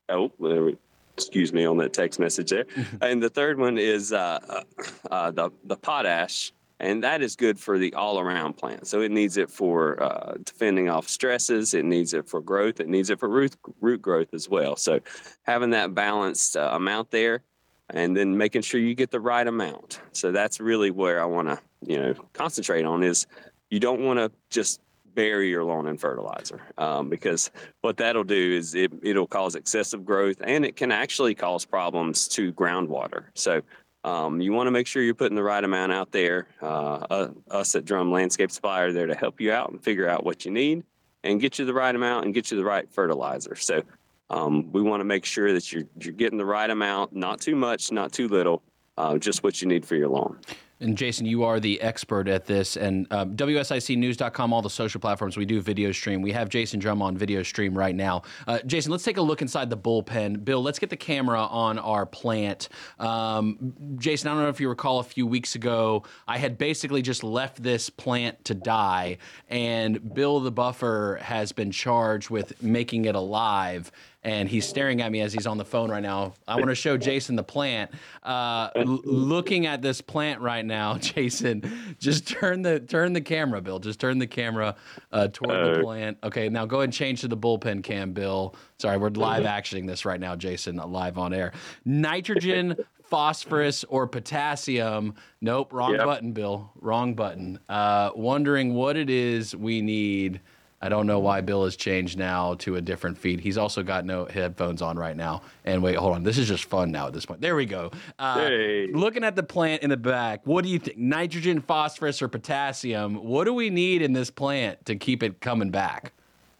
oh 0.08 0.32
there 0.40 0.64
we- 0.64 0.78
excuse 1.20 1.52
me 1.52 1.64
on 1.64 1.76
that 1.76 1.92
text 1.92 2.18
message 2.18 2.50
there 2.50 2.66
and 3.00 3.22
the 3.22 3.30
third 3.30 3.58
one 3.58 3.78
is 3.78 4.12
uh, 4.12 4.38
uh, 4.48 4.62
uh, 5.10 5.30
the, 5.30 5.50
the 5.64 5.76
potash 5.76 6.52
and 6.80 7.04
that 7.04 7.20
is 7.20 7.36
good 7.36 7.58
for 7.58 7.78
the 7.78 7.92
all-around 7.92 8.54
plant. 8.54 8.86
So 8.86 9.02
it 9.02 9.10
needs 9.10 9.36
it 9.36 9.50
for 9.50 10.02
uh, 10.02 10.36
defending 10.42 10.88
off 10.88 11.08
stresses. 11.08 11.74
It 11.74 11.84
needs 11.84 12.14
it 12.14 12.26
for 12.26 12.40
growth. 12.40 12.80
It 12.80 12.88
needs 12.88 13.10
it 13.10 13.20
for 13.20 13.28
root 13.28 13.54
root 13.80 14.00
growth 14.00 14.32
as 14.32 14.48
well. 14.48 14.76
So 14.76 15.00
having 15.42 15.70
that 15.70 15.94
balanced 15.94 16.56
uh, 16.56 16.70
amount 16.72 17.10
there, 17.10 17.42
and 17.90 18.16
then 18.16 18.36
making 18.36 18.62
sure 18.62 18.80
you 18.80 18.94
get 18.94 19.10
the 19.10 19.20
right 19.20 19.46
amount. 19.46 20.00
So 20.12 20.32
that's 20.32 20.58
really 20.58 20.90
where 20.90 21.22
I 21.22 21.26
want 21.26 21.48
to 21.48 21.58
you 21.82 21.98
know 21.98 22.14
concentrate 22.32 22.84
on 22.84 23.02
is 23.02 23.26
you 23.68 23.78
don't 23.78 24.00
want 24.00 24.18
to 24.18 24.32
just 24.48 24.80
bury 25.14 25.50
your 25.50 25.64
lawn 25.64 25.86
in 25.86 25.96
fertilizer 25.96 26.60
um, 26.78 27.08
because 27.08 27.50
what 27.80 27.96
that'll 27.96 28.24
do 28.24 28.52
is 28.52 28.74
it, 28.74 28.92
it'll 29.02 29.26
cause 29.26 29.54
excessive 29.54 30.04
growth 30.04 30.36
and 30.42 30.64
it 30.64 30.76
can 30.76 30.92
actually 30.92 31.34
cause 31.34 31.64
problems 31.64 32.28
to 32.28 32.52
groundwater. 32.52 33.24
So 33.34 33.62
um, 34.04 34.40
you 34.40 34.52
want 34.52 34.66
to 34.66 34.70
make 34.70 34.86
sure 34.86 35.02
you're 35.02 35.14
putting 35.14 35.36
the 35.36 35.42
right 35.42 35.62
amount 35.62 35.92
out 35.92 36.10
there. 36.10 36.48
Uh, 36.62 37.06
uh, 37.10 37.28
us 37.50 37.74
at 37.74 37.84
Drum 37.84 38.10
Landscape 38.10 38.50
Supply 38.50 38.80
are 38.80 38.92
there 38.92 39.06
to 39.06 39.14
help 39.14 39.40
you 39.40 39.52
out 39.52 39.70
and 39.70 39.82
figure 39.82 40.08
out 40.08 40.24
what 40.24 40.44
you 40.44 40.50
need 40.50 40.84
and 41.22 41.40
get 41.40 41.58
you 41.58 41.64
the 41.64 41.74
right 41.74 41.94
amount 41.94 42.24
and 42.24 42.34
get 42.34 42.50
you 42.50 42.56
the 42.56 42.64
right 42.64 42.90
fertilizer. 42.90 43.54
So 43.56 43.82
um, 44.30 44.70
we 44.72 44.80
want 44.80 45.00
to 45.00 45.04
make 45.04 45.24
sure 45.24 45.52
that 45.52 45.72
you're, 45.72 45.84
you're 46.00 46.14
getting 46.14 46.38
the 46.38 46.46
right 46.46 46.70
amount, 46.70 47.14
not 47.14 47.40
too 47.40 47.56
much, 47.56 47.92
not 47.92 48.12
too 48.12 48.28
little, 48.28 48.62
uh, 48.96 49.18
just 49.18 49.42
what 49.42 49.60
you 49.60 49.68
need 49.68 49.84
for 49.84 49.96
your 49.96 50.08
lawn. 50.08 50.38
And 50.80 50.96
Jason, 50.96 51.26
you 51.26 51.44
are 51.44 51.60
the 51.60 51.80
expert 51.82 52.26
at 52.26 52.46
this. 52.46 52.76
And 52.76 53.06
um, 53.12 53.36
WSICnews.com, 53.36 54.52
all 54.52 54.62
the 54.62 54.70
social 54.70 55.00
platforms, 55.00 55.36
we 55.36 55.44
do 55.44 55.60
video 55.60 55.92
stream. 55.92 56.22
We 56.22 56.32
have 56.32 56.48
Jason 56.48 56.80
Drum 56.80 57.02
on 57.02 57.18
video 57.18 57.42
stream 57.42 57.76
right 57.76 57.94
now. 57.94 58.22
Uh, 58.46 58.60
Jason, 58.64 58.90
let's 58.90 59.04
take 59.04 59.18
a 59.18 59.22
look 59.22 59.42
inside 59.42 59.68
the 59.68 59.76
bullpen. 59.76 60.42
Bill, 60.42 60.62
let's 60.62 60.78
get 60.78 60.88
the 60.88 60.96
camera 60.96 61.42
on 61.42 61.78
our 61.78 62.06
plant. 62.06 62.70
Um, 62.98 63.74
Jason, 63.98 64.28
I 64.28 64.34
don't 64.34 64.42
know 64.42 64.48
if 64.48 64.60
you 64.60 64.70
recall 64.70 65.00
a 65.00 65.04
few 65.04 65.26
weeks 65.26 65.54
ago, 65.54 66.04
I 66.26 66.38
had 66.38 66.56
basically 66.56 67.02
just 67.02 67.22
left 67.22 67.62
this 67.62 67.90
plant 67.90 68.42
to 68.46 68.54
die, 68.54 69.18
and 69.48 70.14
Bill 70.14 70.40
the 70.40 70.50
buffer 70.50 71.18
has 71.22 71.52
been 71.52 71.70
charged 71.70 72.30
with 72.30 72.62
making 72.62 73.04
it 73.04 73.14
alive 73.14 73.92
and 74.22 74.48
he's 74.48 74.68
staring 74.68 75.00
at 75.00 75.10
me 75.10 75.20
as 75.22 75.32
he's 75.32 75.46
on 75.46 75.56
the 75.56 75.64
phone 75.64 75.90
right 75.90 76.02
now. 76.02 76.34
I 76.46 76.56
want 76.56 76.68
to 76.68 76.74
show 76.74 76.96
Jason 76.98 77.36
the 77.36 77.42
plant. 77.42 77.90
Uh, 78.22 78.68
l- 78.76 79.00
looking 79.04 79.66
at 79.66 79.80
this 79.80 80.00
plant 80.00 80.40
right 80.42 80.64
now, 80.64 80.98
Jason, 80.98 81.62
just 81.98 82.26
turn 82.28 82.62
the 82.62 82.80
turn 82.80 83.12
the 83.14 83.20
camera, 83.22 83.60
Bill. 83.62 83.78
Just 83.78 83.98
turn 84.00 84.18
the 84.18 84.26
camera 84.26 84.76
uh, 85.12 85.28
toward 85.32 85.50
the 85.74 85.80
Uh. 85.80 85.82
plant. 85.82 86.18
Okay, 86.22 86.48
now 86.48 86.66
go 86.66 86.76
ahead 86.78 86.84
and 86.84 86.92
change 86.92 87.22
to 87.22 87.28
the 87.28 87.36
bullpen 87.36 87.82
cam, 87.82 88.12
Bill. 88.12 88.54
Sorry, 88.78 88.98
we're 88.98 89.08
live 89.10 89.44
actioning 89.58 89.86
this 89.86 90.04
right 90.04 90.20
now, 90.20 90.36
Jason, 90.36 90.76
live 90.76 91.16
on 91.18 91.32
air. 91.32 91.52
Nitrogen. 91.84 92.76
Phosphorus 93.10 93.82
or 93.88 94.06
potassium? 94.06 95.14
Nope, 95.40 95.72
wrong 95.72 95.94
Yep. 95.94 96.04
button, 96.04 96.32
Bill. 96.32 96.70
Wrong 96.80 97.14
button. 97.14 97.58
Uh, 97.68 98.10
wondering 98.14 98.72
what 98.74 98.96
it 98.96 99.10
is 99.10 99.56
we 99.56 99.82
need 99.82 100.40
I 100.82 100.88
don't 100.88 101.06
know 101.06 101.18
why 101.18 101.42
Bill 101.42 101.64
has 101.64 101.76
changed 101.76 102.18
now 102.18 102.54
to 102.54 102.76
a 102.76 102.80
different 102.80 103.18
feed. 103.18 103.40
He's 103.40 103.58
also 103.58 103.82
got 103.82 104.06
no 104.06 104.24
headphones 104.24 104.80
on 104.80 104.96
right 104.96 105.16
now. 105.16 105.42
And 105.66 105.82
wait, 105.82 105.96
hold 105.96 106.14
on. 106.14 106.22
This 106.22 106.38
is 106.38 106.48
just 106.48 106.64
fun 106.64 106.90
now 106.90 107.06
at 107.06 107.12
this 107.12 107.26
point. 107.26 107.42
There 107.42 107.54
we 107.54 107.66
go. 107.66 107.90
Uh, 108.18 108.38
Hey. 108.46 108.86
Looking 108.90 109.22
at 109.22 109.36
the 109.36 109.42
plant 109.42 109.82
in 109.82 109.90
the 109.90 109.96
back, 109.98 110.40
what 110.46 110.64
do 110.64 110.70
you 110.70 110.78
think? 110.78 110.96
Nitrogen, 110.96 111.60
phosphorus, 111.60 112.22
or 112.22 112.28
potassium? 112.28 113.16
What 113.16 113.44
do 113.44 113.52
we 113.52 113.68
need 113.68 114.00
in 114.00 114.14
this 114.14 114.30
plant 114.30 114.84
to 114.86 114.96
keep 114.96 115.22
it 115.22 115.40
coming 115.40 115.70
back? 115.70 116.12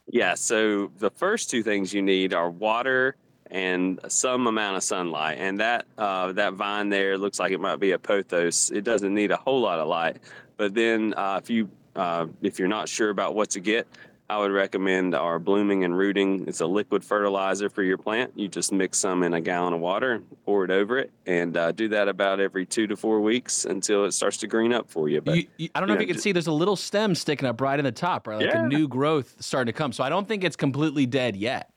Yeah, 0.06 0.34
so 0.34 0.90
the 0.98 1.10
first 1.10 1.48
two 1.48 1.62
things 1.62 1.94
you 1.94 2.02
need 2.02 2.34
are 2.34 2.51
water 2.51 3.16
and 3.51 4.01
some 4.09 4.47
amount 4.48 4.76
of 4.76 4.82
sunlight. 4.82 5.38
And 5.38 5.59
that 5.60 5.86
uh, 5.97 6.32
that 6.32 6.55
vine 6.55 6.90
there 6.90 7.16
looks 7.16 7.38
like 7.38 7.52
it 7.52 7.60
might 7.60 7.76
be 7.80 7.92
a 7.92 7.98
pothos. 7.98 8.70
It 8.70 8.82
doesn't 8.82 9.14
need 9.14 9.30
a 9.30 9.36
whole 9.36 9.60
lot 9.60 9.78
of 9.78 9.88
light. 9.88 10.18
But 10.56 10.74
then 10.74 11.14
uh, 11.16 11.40
if 11.42 11.48
you 11.48 11.70
uh, 11.97 12.26
if 12.42 12.59
you're 12.59 12.68
not 12.68 12.88
sure 12.88 13.10
about 13.10 13.34
what 13.34 13.51
to 13.51 13.60
get, 13.60 13.86
I 14.31 14.39
would 14.39 14.52
recommend 14.52 15.12
our 15.16 15.40
blooming 15.40 15.82
and 15.82 15.98
rooting. 15.98 16.44
It's 16.47 16.61
a 16.61 16.66
liquid 16.66 17.02
fertilizer 17.05 17.69
for 17.69 17.82
your 17.82 17.98
plant. 17.98 18.31
You 18.36 18.47
just 18.47 18.70
mix 18.70 18.97
some 18.97 19.24
in 19.24 19.35
a 19.35 19.40
gallon 19.40 19.73
of 19.73 19.81
water, 19.81 20.23
pour 20.47 20.65
it 20.65 20.70
over 20.70 20.98
it, 20.98 21.11
and 21.27 21.57
uh, 21.57 21.73
do 21.73 21.89
that 21.89 22.07
about 22.07 22.39
every 22.39 22.65
two 22.65 22.86
to 22.86 22.97
four 22.97 23.20
weeks 23.20 23.65
until 23.65 24.05
it 24.05 24.12
starts 24.12 24.36
to 24.39 24.47
green 24.47 24.73
up 24.73 24.89
for 24.89 25.09
you. 25.09 25.20
But 25.20 25.35
You- 25.36 25.47
you- 25.57 25.69
I 25.74 25.81
don't 25.81 25.89
know 25.89 25.97
if 25.97 26.01
you 26.01 26.07
can 26.07 26.19
see. 26.19 26.31
There's 26.31 26.47
a 26.47 26.52
little 26.52 26.77
stem 26.77 27.16
sticking 27.16 27.48
up 27.48 27.61
right 27.61 27.77
in 27.77 27.85
the 27.85 27.90
top, 27.90 28.28
right? 28.28 28.36
Like 28.39 28.55
Yeah. 28.55 28.62
a 28.65 28.69
new 28.69 28.86
growth 28.86 29.35
starting 29.40 29.73
to 29.73 29.77
come. 29.77 29.90
So 29.93 30.05
I 30.05 30.09
don't 30.09 30.28
think 30.28 30.44
it's 30.44 30.55
completely 30.55 31.07
dead 31.07 31.35
yet. 31.35 31.69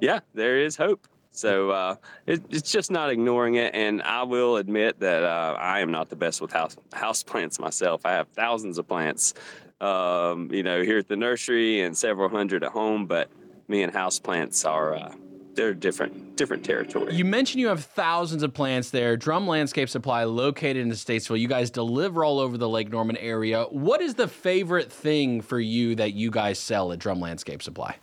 yeah, 0.00 0.20
there 0.32 0.56
is 0.58 0.76
hope. 0.76 1.06
So 1.32 1.70
uh, 1.70 1.96
it, 2.26 2.42
it's 2.50 2.70
just 2.70 2.90
not 2.90 3.10
ignoring 3.10 3.54
it. 3.54 3.74
And 3.74 4.02
I 4.02 4.22
will 4.22 4.56
admit 4.56 5.00
that 5.00 5.24
uh, 5.24 5.56
I 5.58 5.80
am 5.80 5.90
not 5.90 6.10
the 6.10 6.16
best 6.16 6.40
with 6.40 6.52
house 6.52 6.76
house 6.92 7.22
plants 7.24 7.58
myself. 7.58 8.02
I 8.04 8.12
have 8.12 8.28
thousands 8.28 8.78
of 8.78 8.86
plants, 8.86 9.34
um, 9.80 10.50
you 10.52 10.62
know, 10.62 10.82
here 10.82 10.98
at 10.98 11.08
the 11.08 11.16
nursery 11.16 11.80
and 11.80 11.96
several 11.96 12.28
hundred 12.28 12.62
at 12.62 12.72
home. 12.72 13.06
But 13.06 13.30
me 13.66 13.82
and 13.82 13.92
house 13.92 14.18
plants 14.18 14.64
are 14.66 14.94
uh, 14.94 15.14
they're 15.54 15.72
different 15.72 16.36
different 16.36 16.64
territory. 16.64 17.14
You 17.14 17.24
mentioned 17.24 17.60
you 17.60 17.68
have 17.68 17.84
thousands 17.84 18.42
of 18.42 18.52
plants 18.52 18.90
there. 18.90 19.16
Drum 19.16 19.46
Landscape 19.46 19.88
Supply, 19.88 20.24
located 20.24 20.78
in 20.78 20.90
Statesville. 20.90 21.40
You 21.40 21.48
guys 21.48 21.70
deliver 21.70 22.24
all 22.24 22.40
over 22.40 22.58
the 22.58 22.68
Lake 22.68 22.90
Norman 22.90 23.16
area. 23.16 23.64
What 23.64 24.02
is 24.02 24.14
the 24.14 24.28
favorite 24.28 24.92
thing 24.92 25.40
for 25.40 25.58
you 25.58 25.94
that 25.94 26.12
you 26.12 26.30
guys 26.30 26.58
sell 26.58 26.92
at 26.92 26.98
Drum 26.98 27.20
Landscape 27.20 27.62
Supply? 27.62 27.96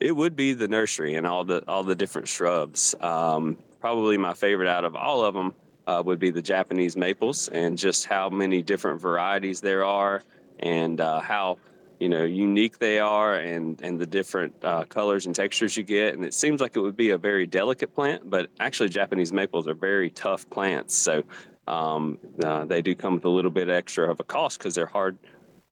It 0.00 0.14
would 0.14 0.36
be 0.36 0.52
the 0.52 0.68
nursery 0.68 1.14
and 1.14 1.26
all 1.26 1.44
the 1.44 1.62
all 1.68 1.84
the 1.84 1.94
different 1.94 2.28
shrubs. 2.28 2.94
Um, 3.00 3.56
probably 3.80 4.18
my 4.18 4.34
favorite 4.34 4.68
out 4.68 4.84
of 4.84 4.94
all 4.96 5.24
of 5.24 5.34
them 5.34 5.54
uh, 5.86 6.02
would 6.04 6.18
be 6.18 6.30
the 6.30 6.42
Japanese 6.42 6.96
maples, 6.96 7.48
and 7.48 7.78
just 7.78 8.06
how 8.06 8.28
many 8.28 8.62
different 8.62 9.00
varieties 9.00 9.60
there 9.60 9.84
are, 9.84 10.22
and 10.60 11.00
uh, 11.00 11.20
how 11.20 11.58
you 12.00 12.08
know 12.08 12.24
unique 12.24 12.78
they 12.78 12.98
are, 12.98 13.36
and 13.36 13.80
and 13.82 13.98
the 13.98 14.06
different 14.06 14.54
uh, 14.62 14.84
colors 14.84 15.26
and 15.26 15.34
textures 15.34 15.76
you 15.76 15.82
get. 15.82 16.14
And 16.14 16.24
it 16.24 16.34
seems 16.34 16.60
like 16.60 16.76
it 16.76 16.80
would 16.80 16.96
be 16.96 17.10
a 17.10 17.18
very 17.18 17.46
delicate 17.46 17.94
plant, 17.94 18.28
but 18.28 18.50
actually 18.60 18.88
Japanese 18.90 19.32
maples 19.32 19.66
are 19.68 19.74
very 19.74 20.10
tough 20.10 20.48
plants. 20.50 20.94
So 20.94 21.22
Um, 21.66 22.18
uh, 22.44 22.66
they 22.66 22.82
do 22.82 22.94
come 22.94 23.14
with 23.14 23.24
a 23.24 23.30
little 23.30 23.50
bit 23.50 23.70
extra 23.70 24.10
of 24.10 24.20
a 24.20 24.24
cost 24.24 24.58
because 24.58 24.74
they're 24.74 24.94
hard. 24.98 25.16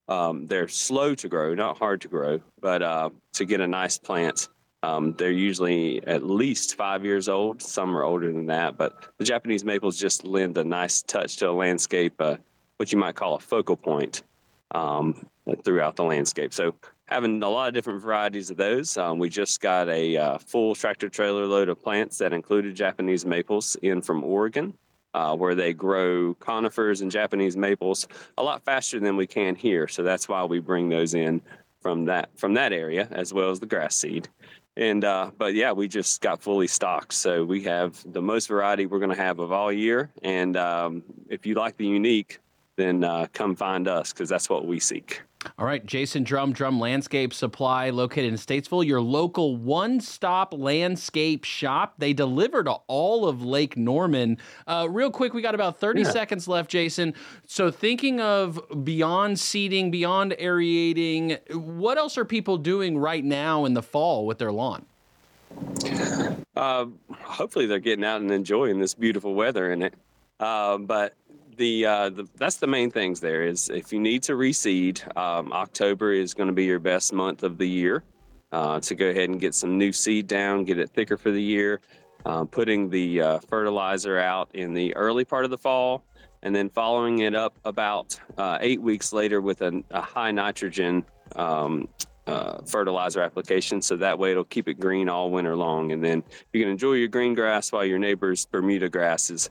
Um, 0.09 0.47
they're 0.47 0.69
slow 0.69 1.15
to 1.15 1.29
grow, 1.29 1.55
not 1.55 1.79
hard 1.79 2.01
to 2.03 2.09
grow, 2.09 2.41
but 2.61 2.83
uh, 2.83 3.11
to 3.35 3.45
get 3.45 3.61
a 3.61 3.66
nice 3.66 3.99
plant, 3.99 4.49
um, 4.83 5.15
they're 5.16 5.31
usually 5.31 6.05
at 6.07 6.24
least 6.24 6.74
five 6.74 7.05
years 7.05 7.29
old. 7.29 7.62
Some 7.62 7.97
are 7.97 8.03
older 8.03 8.33
than 8.33 8.47
that, 8.47 8.77
but 8.77 9.07
the 9.19 9.24
Japanese 9.24 9.65
maples 9.65 9.99
just 9.99 10.24
lend 10.24 10.59
a 10.59 10.65
nice 10.65 11.03
touch 11.03 11.37
to 11.37 11.51
a 11.51 11.53
landscape, 11.53 12.15
uh, 12.19 12.37
what 12.79 12.93
you 12.93 12.99
might 12.99 13.15
call 13.15 13.37
a 13.37 13.41
focal 13.41 13.77
point 13.77 14.24
um, 14.73 15.24
throughout 15.65 15.95
the 15.95 16.05
landscape. 16.05 16.53
So 16.53 16.74
having 17.12 17.43
a 17.43 17.49
lot 17.49 17.69
of 17.69 17.74
different 17.74 18.01
varieties 18.01 18.51
of 18.51 18.57
those. 18.57 18.97
Um, 18.97 19.19
we 19.19 19.29
just 19.29 19.61
got 19.61 19.89
a 19.89 20.16
uh, 20.16 20.39
full 20.39 20.74
tractor 20.74 21.09
trailer 21.09 21.47
load 21.47 21.69
of 21.69 21.83
plants 21.83 22.19
that 22.19 22.33
included 22.33 22.74
Japanese 22.74 23.27
maples 23.27 23.77
in 23.83 24.01
from 24.01 24.24
Oregon. 24.24 24.74
Uh, 25.14 25.36
where 25.36 25.55
they 25.55 25.74
grow 25.74 26.32
conifers 26.40 27.02
and 27.02 27.10
Japanese 27.10 27.55
maples 27.55 28.09
a 28.39 28.43
lot 28.43 28.64
faster 28.64 28.98
than 28.98 29.14
we 29.14 29.26
can 29.26 29.55
here. 29.55 29.86
So 29.86 30.02
that's 30.02 30.26
why 30.26 30.43
we 30.44 30.59
bring 30.59 30.89
those 30.89 31.12
in 31.12 31.43
from 31.82 32.06
that 32.06 32.30
from 32.39 32.55
that 32.55 32.72
area 32.72 33.09
as 33.10 33.34
well 33.34 33.51
as 33.51 33.60
the 33.60 33.66
grass 33.66 33.94
seed. 33.94 34.28
And 34.76 35.05
uh, 35.05 35.30
but 35.36 35.55
yeah, 35.55 35.72
we 35.72 35.86
just 35.86 36.22
got 36.22 36.43
fully 36.43 36.66
stocked. 36.66 37.12
So 37.12 37.44
we 37.44 37.62
have 37.64 38.02
the 38.10 38.22
most 38.22 38.48
variety 38.48 38.86
we're 38.86 39.01
going 39.01 39.14
to 39.14 39.22
have 39.22 39.39
of 39.39 39.52
all 39.52 39.70
year. 39.70 40.10
And 40.22 40.56
um, 40.56 41.02
if 41.28 41.44
you 41.44 41.55
like 41.55 41.76
the 41.76 41.86
unique, 41.86 42.39
then 42.77 43.05
uh, 43.05 43.27
come 43.32 43.55
find 43.55 43.86
us 43.89 44.12
because 44.12 44.28
that's 44.28 44.49
what 44.49 44.66
we 44.66 44.81
seek. 44.81 45.23
All 45.59 45.66
right, 45.66 45.85
Jason 45.85 46.23
Drum, 46.23 46.53
Drum 46.53 46.78
Landscape 46.78 47.35
Supply, 47.35 47.90
located 47.90 48.27
in 48.27 48.35
Statesville, 48.35 48.86
your 48.86 49.01
local 49.01 49.57
one 49.57 50.01
stop 50.01 50.55
landscape 50.55 51.43
shop. 51.43 51.94
They 51.99 52.12
deliver 52.12 52.62
to 52.62 52.74
all 52.86 53.27
of 53.27 53.43
Lake 53.43 53.77
Norman. 53.77 54.39
Uh, 54.69 54.86
real 54.89 55.11
quick, 55.11 55.35
we 55.35 55.43
got 55.43 55.57
about 55.57 55.78
30 55.78 56.03
Yeah. 56.03 56.11
seconds 56.11 56.47
left, 56.47 56.70
Jason. 56.70 57.15
So, 57.44 57.73
thinking 57.73 58.20
of 58.20 58.61
beyond 58.85 59.40
seeding, 59.40 59.90
beyond 59.90 60.36
aerating, 60.39 61.39
what 61.53 61.99
else 61.99 62.16
are 62.16 62.24
people 62.24 62.57
doing 62.57 62.97
right 62.97 63.24
now 63.24 63.65
in 63.65 63.74
the 63.74 63.82
fall 63.82 64.24
with 64.27 64.39
their 64.39 64.53
lawn? 64.53 64.86
Uh, 66.57 66.86
hopefully, 67.20 67.66
they're 67.66 67.81
getting 67.81 68.05
out 68.05 68.20
and 68.20 68.31
enjoying 68.31 68.78
this 68.78 68.94
beautiful 68.94 69.35
weather 69.35 69.73
in 69.73 69.82
it. 69.82 69.94
Uh, 70.39 70.78
but 70.78 71.15
the, 71.57 71.87
uh, 71.87 72.11
the 72.11 72.29
that's 72.37 72.57
the 72.57 72.66
main 72.66 72.91
things. 72.91 73.20
There 73.20 73.43
is 73.43 73.69
if 73.69 73.93
you 73.93 74.01
need 74.01 74.23
to 74.24 74.33
reseed, 74.33 75.05
um, 75.16 75.53
October 75.53 76.12
is 76.12 76.35
going 76.35 76.49
to 76.49 76.53
be 76.53 76.65
your 76.65 76.79
best 76.79 77.12
month 77.12 77.43
of 77.43 77.59
the 77.59 77.69
year 77.69 78.03
uh, 78.53 78.81
to 78.81 78.95
go 78.95 79.07
ahead 79.07 79.29
and 79.29 79.41
get 79.41 79.55
some 79.55 79.79
new 79.79 79.93
seed 79.93 80.27
down, 80.27 80.65
get 80.65 80.79
it 80.79 80.91
thicker 80.91 81.16
for 81.16 81.31
the 81.31 81.43
year. 81.43 81.81
Uh, 82.24 82.45
putting 82.45 82.89
the 82.89 83.20
uh, 83.20 83.39
fertilizer 83.49 84.16
out 84.16 84.49
in 84.55 84.73
the 84.73 84.95
early 84.95 85.24
part 85.24 85.45
of 85.45 85.51
the 85.51 85.59
fall, 85.59 86.05
and 86.45 86.55
then 86.55 86.70
following 86.70 87.19
it 87.19 87.35
up 87.35 87.59
about 87.65 88.16
uh, 88.39 88.59
eight 88.61 88.81
weeks 88.81 89.12
later 89.12 89.41
with 89.41 89.61
a, 89.62 89.83
a 89.91 90.01
high 90.01 90.31
nitrogen 90.31 91.05
um, 91.35 91.89
uh, 92.29 92.59
fertilizer 92.65 93.23
application. 93.23 93.83
So 93.83 93.97
that 93.97 94.16
way 94.19 94.31
it'll 94.31 94.45
keep 94.45 94.69
it 94.69 94.79
green 94.79 95.09
all 95.09 95.31
winter 95.31 95.57
long. 95.57 95.91
And 95.91 96.05
then 96.05 96.23
you 96.53 96.62
can 96.62 96.70
enjoy 96.70 96.93
your 96.93 97.09
green 97.09 97.35
grass 97.35 97.73
while 97.73 97.85
your 97.85 97.99
neighbor's 97.99 98.47
Bermuda 98.47 98.89
grass 98.89 99.31
is 99.31 99.51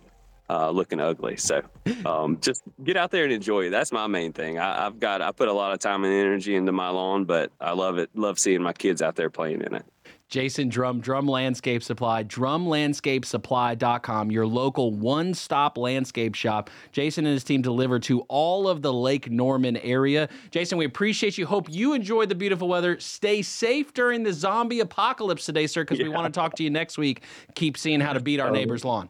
uh, 0.51 0.69
looking 0.69 0.99
ugly. 0.99 1.37
So 1.37 1.61
um, 2.05 2.37
just 2.41 2.61
get 2.83 2.97
out 2.97 3.09
there 3.11 3.23
and 3.23 3.31
enjoy 3.31 3.67
it. 3.67 3.69
That's 3.69 3.93
my 3.93 4.07
main 4.07 4.33
thing. 4.33 4.59
I, 4.59 4.85
I've 4.85 4.99
got, 4.99 5.21
I 5.21 5.31
put 5.31 5.47
a 5.47 5.53
lot 5.53 5.71
of 5.71 5.79
time 5.79 6.03
and 6.03 6.13
energy 6.13 6.55
into 6.55 6.73
my 6.73 6.89
lawn, 6.89 7.25
but 7.25 7.51
I 7.61 7.71
love 7.71 7.97
it. 7.97 8.09
Love 8.15 8.37
seeing 8.37 8.61
my 8.61 8.73
kids 8.73 9.01
out 9.01 9.15
there 9.15 9.29
playing 9.29 9.61
in 9.61 9.75
it. 9.75 9.85
Jason 10.27 10.67
Drum, 10.69 10.99
Drum 11.01 11.27
Landscape 11.27 11.83
Supply, 11.83 12.23
drumlandscapesupply.com, 12.23 14.31
your 14.31 14.47
local 14.47 14.93
one 14.93 15.33
stop 15.33 15.77
landscape 15.77 16.35
shop. 16.35 16.69
Jason 16.93 17.25
and 17.25 17.33
his 17.33 17.43
team 17.43 17.61
deliver 17.61 17.99
to 17.99 18.21
all 18.21 18.69
of 18.69 18.81
the 18.81 18.93
Lake 18.93 19.29
Norman 19.29 19.75
area. 19.77 20.29
Jason, 20.49 20.77
we 20.77 20.85
appreciate 20.85 21.37
you. 21.37 21.45
Hope 21.45 21.69
you 21.69 21.91
enjoyed 21.93 22.29
the 22.29 22.35
beautiful 22.35 22.69
weather. 22.69 22.97
Stay 22.97 23.41
safe 23.41 23.93
during 23.93 24.23
the 24.23 24.31
zombie 24.31 24.79
apocalypse 24.79 25.45
today, 25.45 25.67
sir, 25.67 25.83
because 25.83 25.99
we 25.99 26.07
want 26.07 26.33
to 26.33 26.39
talk 26.39 26.55
to 26.55 26.63
you 26.63 26.69
next 26.69 26.97
week. 26.97 27.23
Keep 27.55 27.77
seeing 27.77 27.99
how 27.99 28.13
to 28.13 28.21
beat 28.21 28.39
our 28.39 28.51
neighbor's 28.51 28.85
lawn. 28.85 29.09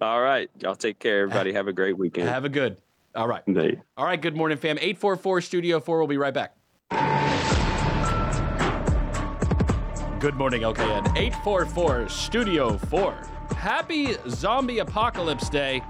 All 0.00 0.20
right. 0.20 0.50
Y'all 0.60 0.74
take 0.74 0.98
care. 0.98 1.22
Everybody 1.22 1.52
have 1.52 1.68
a 1.68 1.72
great 1.72 1.96
weekend. 1.96 2.28
Have 2.28 2.44
a 2.44 2.48
good. 2.48 2.78
All 3.14 3.28
right. 3.28 3.42
Indeed. 3.46 3.82
All 3.96 4.06
right, 4.06 4.20
good 4.20 4.36
morning, 4.36 4.56
fam. 4.56 4.78
844 4.78 5.40
Studio 5.40 5.80
4. 5.80 5.98
We'll 5.98 6.06
be 6.06 6.16
right 6.16 6.32
back. 6.32 6.54
Good 10.20 10.34
morning, 10.36 10.62
LKN. 10.62 11.16
844 11.16 12.08
Studio 12.08 12.76
4. 12.76 13.12
Happy 13.56 14.16
Zombie 14.28 14.78
Apocalypse 14.78 15.48
Day. 15.48 15.82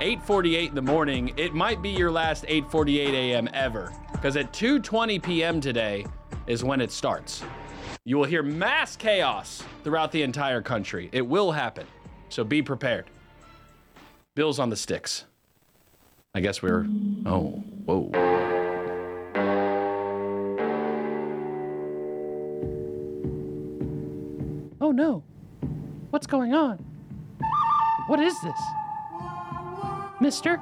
8:48 0.00 0.70
in 0.70 0.74
the 0.74 0.82
morning. 0.82 1.32
It 1.36 1.54
might 1.54 1.80
be 1.80 1.90
your 1.90 2.10
last 2.10 2.44
8:48 2.46 3.14
a.m. 3.14 3.48
ever 3.52 3.92
because 4.12 4.36
at 4.36 4.52
2:20 4.52 5.22
p.m. 5.22 5.60
today 5.60 6.04
is 6.46 6.64
when 6.64 6.80
it 6.80 6.90
starts. 6.90 7.44
You 8.04 8.16
will 8.16 8.24
hear 8.24 8.42
mass 8.42 8.96
chaos 8.96 9.62
throughout 9.82 10.12
the 10.12 10.22
entire 10.22 10.60
country. 10.60 11.08
It 11.12 11.26
will 11.26 11.52
happen. 11.52 11.86
So 12.28 12.42
be 12.42 12.60
prepared. 12.62 13.06
Bills 14.34 14.58
on 14.58 14.68
the 14.68 14.76
sticks. 14.76 15.26
I 16.34 16.40
guess 16.40 16.60
we're 16.60 16.86
Oh, 17.24 17.62
whoa. 17.84 18.10
Oh 24.80 24.90
no. 24.90 25.22
What's 26.10 26.26
going 26.26 26.52
on? 26.52 26.78
What 28.08 28.18
is 28.18 28.34
this? 28.42 28.60
Mister? 30.20 30.60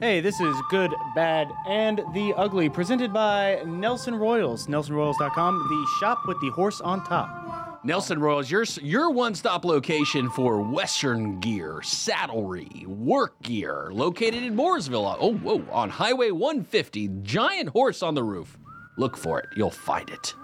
Hey, 0.00 0.20
this 0.20 0.40
is 0.40 0.56
Good, 0.68 0.92
Bad, 1.14 1.48
and 1.68 2.02
the 2.12 2.34
Ugly, 2.36 2.70
presented 2.70 3.12
by 3.12 3.62
Nelson 3.64 4.16
Royals. 4.16 4.66
NelsonRoyals.com, 4.66 5.58
the 5.68 5.86
shop 6.00 6.26
with 6.26 6.40
the 6.40 6.50
horse 6.50 6.80
on 6.80 7.04
top. 7.04 7.61
Nelson 7.84 8.20
Royals, 8.20 8.48
your 8.48 8.64
your 8.80 9.10
one-stop 9.10 9.64
location 9.64 10.30
for 10.30 10.60
Western 10.60 11.40
gear, 11.40 11.80
saddlery, 11.82 12.86
work 12.86 13.40
gear, 13.42 13.88
located 13.92 14.44
in 14.44 14.54
Mooresville. 14.54 15.16
Oh, 15.18 15.34
whoa, 15.34 15.64
on 15.72 15.90
Highway 15.90 16.30
150, 16.30 17.08
giant 17.22 17.70
horse 17.70 18.02
on 18.02 18.14
the 18.14 18.22
roof. 18.22 18.56
Look 18.98 19.16
for 19.16 19.40
it, 19.40 19.46
you'll 19.56 19.70
find 19.70 20.08
it. 20.10 20.34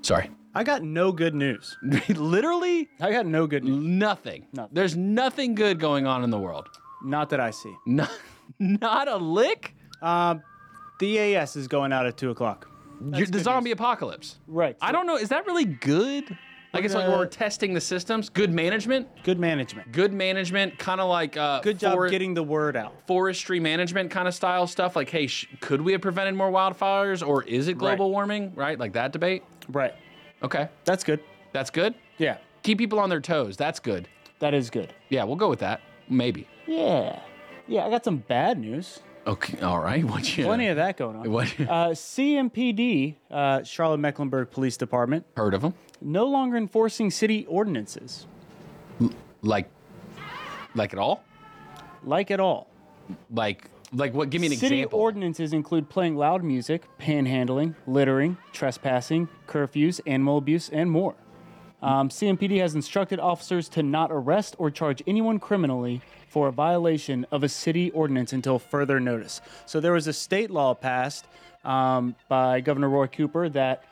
Sorry. 0.00 0.30
I 0.54 0.64
got 0.64 0.82
no 0.82 1.12
good 1.12 1.34
news. 1.34 1.76
Literally? 2.08 2.88
I 2.98 3.12
got 3.12 3.26
no 3.26 3.46
good 3.46 3.62
news. 3.62 3.76
Nothing. 3.76 4.46
There's 4.72 4.96
nothing 4.96 5.54
good 5.54 5.78
going 5.78 6.06
on 6.06 6.24
in 6.24 6.30
the 6.30 6.38
world. 6.38 6.68
Not 7.04 7.28
that 7.30 7.40
I 7.40 7.50
see. 7.50 7.74
Not, 7.84 8.10
not 8.58 9.08
a 9.08 9.16
lick? 9.16 9.74
Um, 10.00 10.42
the 11.00 11.18
AS 11.36 11.56
is 11.56 11.68
going 11.68 11.92
out 11.92 12.06
at 12.06 12.16
2 12.16 12.30
o'clock. 12.30 12.70
You're, 13.00 13.26
the 13.26 13.38
zombie 13.40 13.70
apocalypse. 13.72 14.38
Right. 14.46 14.76
I 14.80 14.92
don't 14.92 15.06
know. 15.06 15.16
Is 15.16 15.28
that 15.30 15.46
really 15.46 15.64
good? 15.64 16.36
I 16.74 16.80
guess 16.82 16.94
like 16.94 17.06
Uh, 17.08 17.12
we're 17.16 17.26
testing 17.26 17.72
the 17.72 17.80
systems. 17.80 18.28
Good 18.28 18.52
management. 18.52 19.08
Good 19.22 19.38
management. 19.38 19.92
Good 19.92 20.12
management. 20.12 20.78
Kind 20.78 21.00
of 21.00 21.08
like 21.08 21.36
uh, 21.36 21.60
Good 21.60 21.78
job 21.78 21.94
for- 21.94 22.08
getting 22.10 22.34
the 22.34 22.42
word 22.42 22.76
out. 22.76 22.92
forestry 23.06 23.60
management 23.60 24.10
kind 24.10 24.28
of 24.28 24.34
style 24.34 24.66
stuff. 24.66 24.94
Like, 24.96 25.08
hey, 25.08 25.26
sh- 25.26 25.46
could 25.60 25.80
we 25.80 25.92
have 25.92 26.02
prevented 26.02 26.34
more 26.34 26.50
wildfires, 26.50 27.26
or 27.26 27.44
is 27.44 27.68
it 27.68 27.78
global 27.78 28.10
warming? 28.10 28.52
Right, 28.54 28.78
like 28.78 28.92
that 28.94 29.12
debate. 29.12 29.42
Right. 29.68 29.94
Okay, 30.42 30.68
That's 30.84 31.02
good. 31.02 31.20
that's 31.52 31.70
good. 31.70 31.94
Yeah, 32.18 32.38
Keep 32.62 32.76
people 32.78 32.98
on 32.98 33.08
their 33.08 33.20
toes. 33.22 33.56
That's 33.56 33.80
good. 33.80 34.06
that 34.40 34.52
is 34.52 34.68
good. 34.68 34.92
Yeah, 35.08 35.24
we'll 35.24 35.36
go 35.36 35.48
with 35.48 35.60
that. 35.60 35.80
Maybe. 36.10 36.46
Yeah. 36.66 37.20
Yeah, 37.68 37.86
I 37.86 37.90
got 37.90 38.04
some 38.04 38.18
bad 38.18 38.58
news. 38.58 39.00
Okay. 39.26 39.58
All 39.60 39.80
right. 39.80 40.04
What 40.08 40.36
you? 40.36 40.44
Plenty 40.44 40.68
of 40.68 40.76
that 40.76 40.96
going 40.96 41.16
on. 41.16 41.30
What? 41.30 41.46
Uh, 41.60 41.90
CMPD, 41.90 43.16
uh, 43.30 43.62
Charlotte 43.64 43.98
Mecklenburg 43.98 44.50
Police 44.50 44.76
Department, 44.76 45.26
Heard 45.36 45.54
of 45.54 45.62
them? 45.62 45.74
no 46.00 46.26
longer 46.26 46.56
enforcing 46.56 47.10
city 47.10 47.44
ordinances, 47.46 48.26
Like, 49.42 49.68
like 50.74 50.92
at 50.92 50.98
all? 50.98 51.22
like 52.04 52.30
at 52.30 52.38
all. 52.40 52.68
Like, 53.32 53.68
like 53.92 54.14
what? 54.14 54.30
Give 54.30 54.40
me 54.40 54.46
an 54.48 54.52
example. 54.52 54.68
City 54.68 54.80
example. 54.82 55.00
ordinances 55.00 55.52
include 55.52 55.88
playing 55.88 56.16
loud 56.16 56.44
music, 56.44 56.84
panhandling, 56.98 57.74
littering, 57.86 58.36
trespassing, 58.52 59.28
curfews, 59.48 60.00
animal 60.06 60.38
abuse, 60.38 60.68
and 60.68 60.90
more. 60.90 61.14
Um, 61.82 62.08
CMPD 62.08 62.58
has 62.60 62.74
instructed 62.74 63.20
officers 63.20 63.68
to 63.70 63.82
not 63.82 64.10
arrest 64.10 64.56
or 64.58 64.70
charge 64.70 65.02
anyone 65.06 65.38
criminally 65.38 66.00
for 66.28 66.48
a 66.48 66.52
violation 66.52 67.26
of 67.30 67.42
a 67.42 67.48
city 67.48 67.90
ordinance 67.90 68.32
until 68.32 68.58
further 68.58 68.98
notice. 68.98 69.40
So 69.66 69.80
there 69.80 69.92
was 69.92 70.06
a 70.06 70.12
state 70.12 70.50
law 70.50 70.74
passed 70.74 71.26
um, 71.64 72.14
by 72.28 72.60
Governor 72.60 72.88
Roy 72.88 73.06
Cooper 73.06 73.48
that 73.50 73.84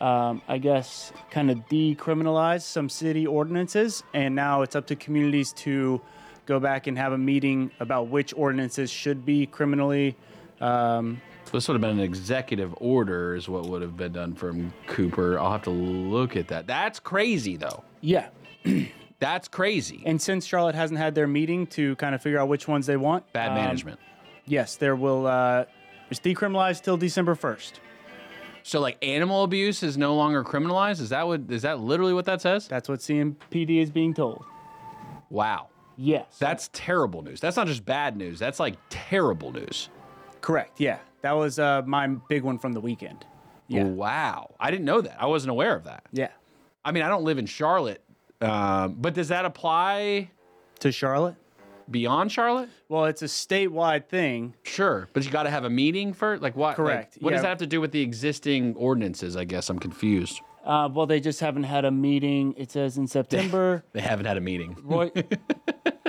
um, 0.00 0.40
I 0.48 0.58
guess, 0.58 1.12
kind 1.30 1.50
of 1.50 1.58
decriminalize 1.68 2.62
some 2.62 2.88
city 2.88 3.26
ordinances, 3.26 4.02
and 4.14 4.34
now 4.34 4.62
it's 4.62 4.74
up 4.74 4.86
to 4.86 4.96
communities 4.96 5.52
to 5.54 6.00
go 6.46 6.58
back 6.58 6.86
and 6.86 6.96
have 6.96 7.12
a 7.12 7.18
meeting 7.18 7.70
about 7.80 8.08
which 8.08 8.32
ordinances 8.34 8.90
should 8.90 9.26
be 9.26 9.46
criminally. 9.46 10.16
Um, 10.60 11.20
This 11.52 11.68
would 11.68 11.74
have 11.74 11.80
been 11.80 11.98
an 11.98 12.00
executive 12.00 12.74
order, 12.78 13.34
is 13.34 13.48
what 13.48 13.66
would 13.66 13.82
have 13.82 13.96
been 13.96 14.12
done 14.12 14.34
from 14.34 14.72
Cooper. 14.86 15.38
I'll 15.38 15.52
have 15.52 15.62
to 15.64 15.70
look 15.70 16.36
at 16.36 16.48
that. 16.48 16.66
That's 16.66 17.00
crazy, 17.00 17.56
though. 17.56 17.84
yeah, 18.00 18.28
That's 19.20 19.48
crazy. 19.48 20.02
And 20.06 20.20
since 20.20 20.46
Charlotte 20.46 20.74
hasn't 20.74 20.98
had 20.98 21.14
their 21.14 21.26
meeting 21.26 21.66
to 21.68 21.94
kind 21.96 22.14
of 22.14 22.22
figure 22.22 22.38
out 22.38 22.48
which 22.48 22.66
ones 22.66 22.86
they 22.86 22.96
want, 22.96 23.30
Bad 23.34 23.50
um, 23.50 23.54
management. 23.54 24.00
Yes, 24.46 24.76
there 24.76 24.96
will. 24.96 25.26
Uh, 25.26 25.66
it's 26.10 26.20
decriminalized 26.20 26.82
till 26.82 26.96
December 26.96 27.34
first. 27.34 27.80
So 28.62 28.80
like 28.80 28.96
animal 29.02 29.44
abuse 29.44 29.82
is 29.82 29.96
no 29.98 30.14
longer 30.14 30.42
criminalized. 30.42 31.00
Is 31.00 31.10
that 31.10 31.26
what? 31.26 31.42
Is 31.50 31.62
that 31.62 31.80
literally 31.80 32.14
what 32.14 32.24
that 32.24 32.40
says? 32.40 32.66
That's 32.66 32.88
what 32.88 33.00
CMPD 33.00 33.82
is 33.82 33.90
being 33.90 34.14
told. 34.14 34.42
Wow. 35.28 35.68
Yes. 35.96 36.38
That's 36.38 36.70
terrible 36.72 37.22
news. 37.22 37.40
That's 37.40 37.56
not 37.56 37.66
just 37.66 37.84
bad 37.84 38.16
news. 38.16 38.38
That's 38.38 38.58
like 38.58 38.76
terrible 38.88 39.52
news. 39.52 39.90
Correct. 40.40 40.80
Yeah, 40.80 40.98
that 41.22 41.32
was 41.32 41.58
uh, 41.58 41.82
my 41.86 42.06
big 42.06 42.42
one 42.42 42.58
from 42.58 42.72
the 42.72 42.80
weekend. 42.80 43.24
Yeah. 43.68 43.84
Wow. 43.84 44.54
I 44.58 44.70
didn't 44.70 44.84
know 44.86 45.00
that. 45.00 45.16
I 45.20 45.26
wasn't 45.26 45.50
aware 45.52 45.74
of 45.76 45.84
that. 45.84 46.04
Yeah. 46.12 46.28
I 46.84 46.92
mean, 46.92 47.02
I 47.02 47.08
don't 47.08 47.24
live 47.24 47.38
in 47.38 47.46
Charlotte, 47.46 48.02
um, 48.40 48.96
but 48.98 49.14
does 49.14 49.28
that 49.28 49.44
apply 49.44 50.30
To 50.80 50.90
Charlotte. 50.90 51.36
beyond 51.90 52.32
Charlotte? 52.32 52.70
Well, 52.88 53.04
it's 53.04 53.22
a 53.22 53.26
statewide 53.26 54.06
thing. 54.08 54.54
Sure, 54.64 55.08
but 55.12 55.24
you 55.24 55.30
got 55.30 55.42
to 55.44 55.50
have 55.50 55.64
a 55.64 55.70
meeting 55.70 56.12
for 56.14 56.38
like 56.38 56.56
what? 56.56 56.68
like, 56.70 56.76
Correct, 56.76 57.18
what 57.20 57.30
does 57.32 57.42
that 57.42 57.48
have 57.48 57.58
to 57.58 57.66
do 57.66 57.80
with 57.80 57.92
the 57.92 58.00
existing 58.00 58.74
ordinances? 58.76 59.36
I 59.36 59.44
guess 59.44 59.68
I'm 59.68 59.78
confused. 59.78 60.40
Uh, 60.64 60.88
well, 60.92 61.06
they 61.06 61.20
just 61.20 61.40
haven't 61.40 61.62
had 61.64 61.84
a 61.84 61.90
meeting. 61.90 62.54
It 62.56 62.70
says 62.70 62.96
in 62.98 63.06
September. 63.06 63.82
They 63.92 64.00
haven't 64.00 64.26
had 64.26 64.36
a 64.36 64.40
meeting. 64.42 64.76
Roy. 64.82 65.10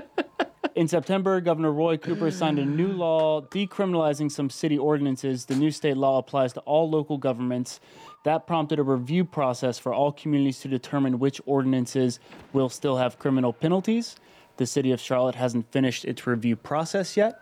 In 0.81 0.87
September, 0.87 1.39
Governor 1.41 1.71
Roy 1.71 1.95
Cooper 1.95 2.31
signed 2.31 2.57
a 2.57 2.65
new 2.65 2.87
law 2.87 3.39
decriminalizing 3.39 4.31
some 4.31 4.49
city 4.49 4.79
ordinances. 4.79 5.45
The 5.45 5.53
new 5.53 5.69
state 5.69 5.95
law 5.95 6.17
applies 6.17 6.53
to 6.53 6.59
all 6.61 6.89
local 6.89 7.19
governments. 7.19 7.79
That 8.23 8.47
prompted 8.47 8.79
a 8.79 8.83
review 8.83 9.23
process 9.23 9.77
for 9.77 9.93
all 9.93 10.11
communities 10.11 10.59
to 10.61 10.67
determine 10.67 11.19
which 11.19 11.39
ordinances 11.45 12.19
will 12.51 12.67
still 12.67 12.97
have 12.97 13.19
criminal 13.19 13.53
penalties. 13.53 14.15
The 14.57 14.65
city 14.65 14.91
of 14.91 14.99
Charlotte 14.99 15.35
hasn't 15.35 15.71
finished 15.71 16.03
its 16.03 16.25
review 16.25 16.55
process 16.55 17.15
yet. 17.15 17.39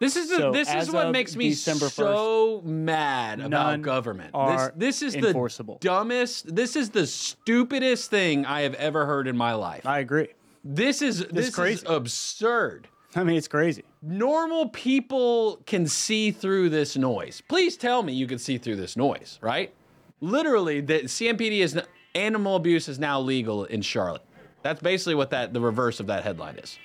This 0.00 0.16
is 0.16 0.28
So 0.28 0.50
this 0.50 0.68
is 0.68 0.90
what 0.90 1.12
makes 1.12 1.36
me 1.36 1.50
December 1.50 1.90
so 1.90 2.60
mad 2.64 3.38
about 3.40 3.82
government. 3.82 4.34
this 4.34 4.70
this 4.74 5.02
is 5.02 5.14
enforceable. 5.14 5.78
the 5.80 5.86
dumbest. 5.86 6.52
This 6.52 6.74
is 6.74 6.90
the 6.90 7.06
stupidest 7.06 8.10
thing 8.10 8.44
I 8.46 8.62
have 8.62 8.74
ever 8.74 9.06
heard 9.06 9.28
in 9.28 9.36
my 9.36 9.54
life. 9.54 9.86
I 9.86 10.00
agree. 10.00 10.30
This 10.64 11.02
is 11.02 11.24
this, 11.26 11.48
is 11.48 11.54
crazy. 11.54 11.86
absurd. 11.86 12.88
I 13.14 13.24
mean, 13.24 13.36
it's 13.36 13.48
crazy. 13.48 13.84
Normal 14.00 14.68
people 14.70 15.60
can 15.66 15.86
see 15.86 16.30
through 16.30 16.70
this 16.70 16.96
noise. 16.96 17.42
Please 17.48 17.76
tell 17.76 18.02
me 18.02 18.12
you 18.14 18.26
can 18.26 18.38
see 18.38 18.58
through 18.58 18.76
this 18.76 18.96
noise, 18.96 19.38
right? 19.42 19.72
Literally, 20.20 20.80
the 20.80 21.00
CMPD 21.00 21.58
is 21.58 21.78
animal 22.14 22.56
abuse 22.56 22.88
is 22.88 22.98
now 22.98 23.20
legal 23.20 23.64
in 23.64 23.82
Charlotte. 23.82 24.22
That's 24.62 24.80
basically 24.80 25.14
what 25.16 25.30
that 25.30 25.52
the 25.52 25.60
reverse 25.60 26.00
of 26.00 26.06
that 26.06 26.22
headline 26.22 26.56
is. 26.56 26.78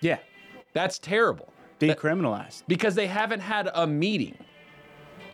Yeah. 0.00 0.18
That's 0.72 0.98
terrible 0.98 1.52
Decriminalized. 1.80 2.62
because 2.68 2.94
they 2.94 3.06
haven't 3.06 3.40
had 3.40 3.68
a 3.74 3.86
meeting. 3.86 4.36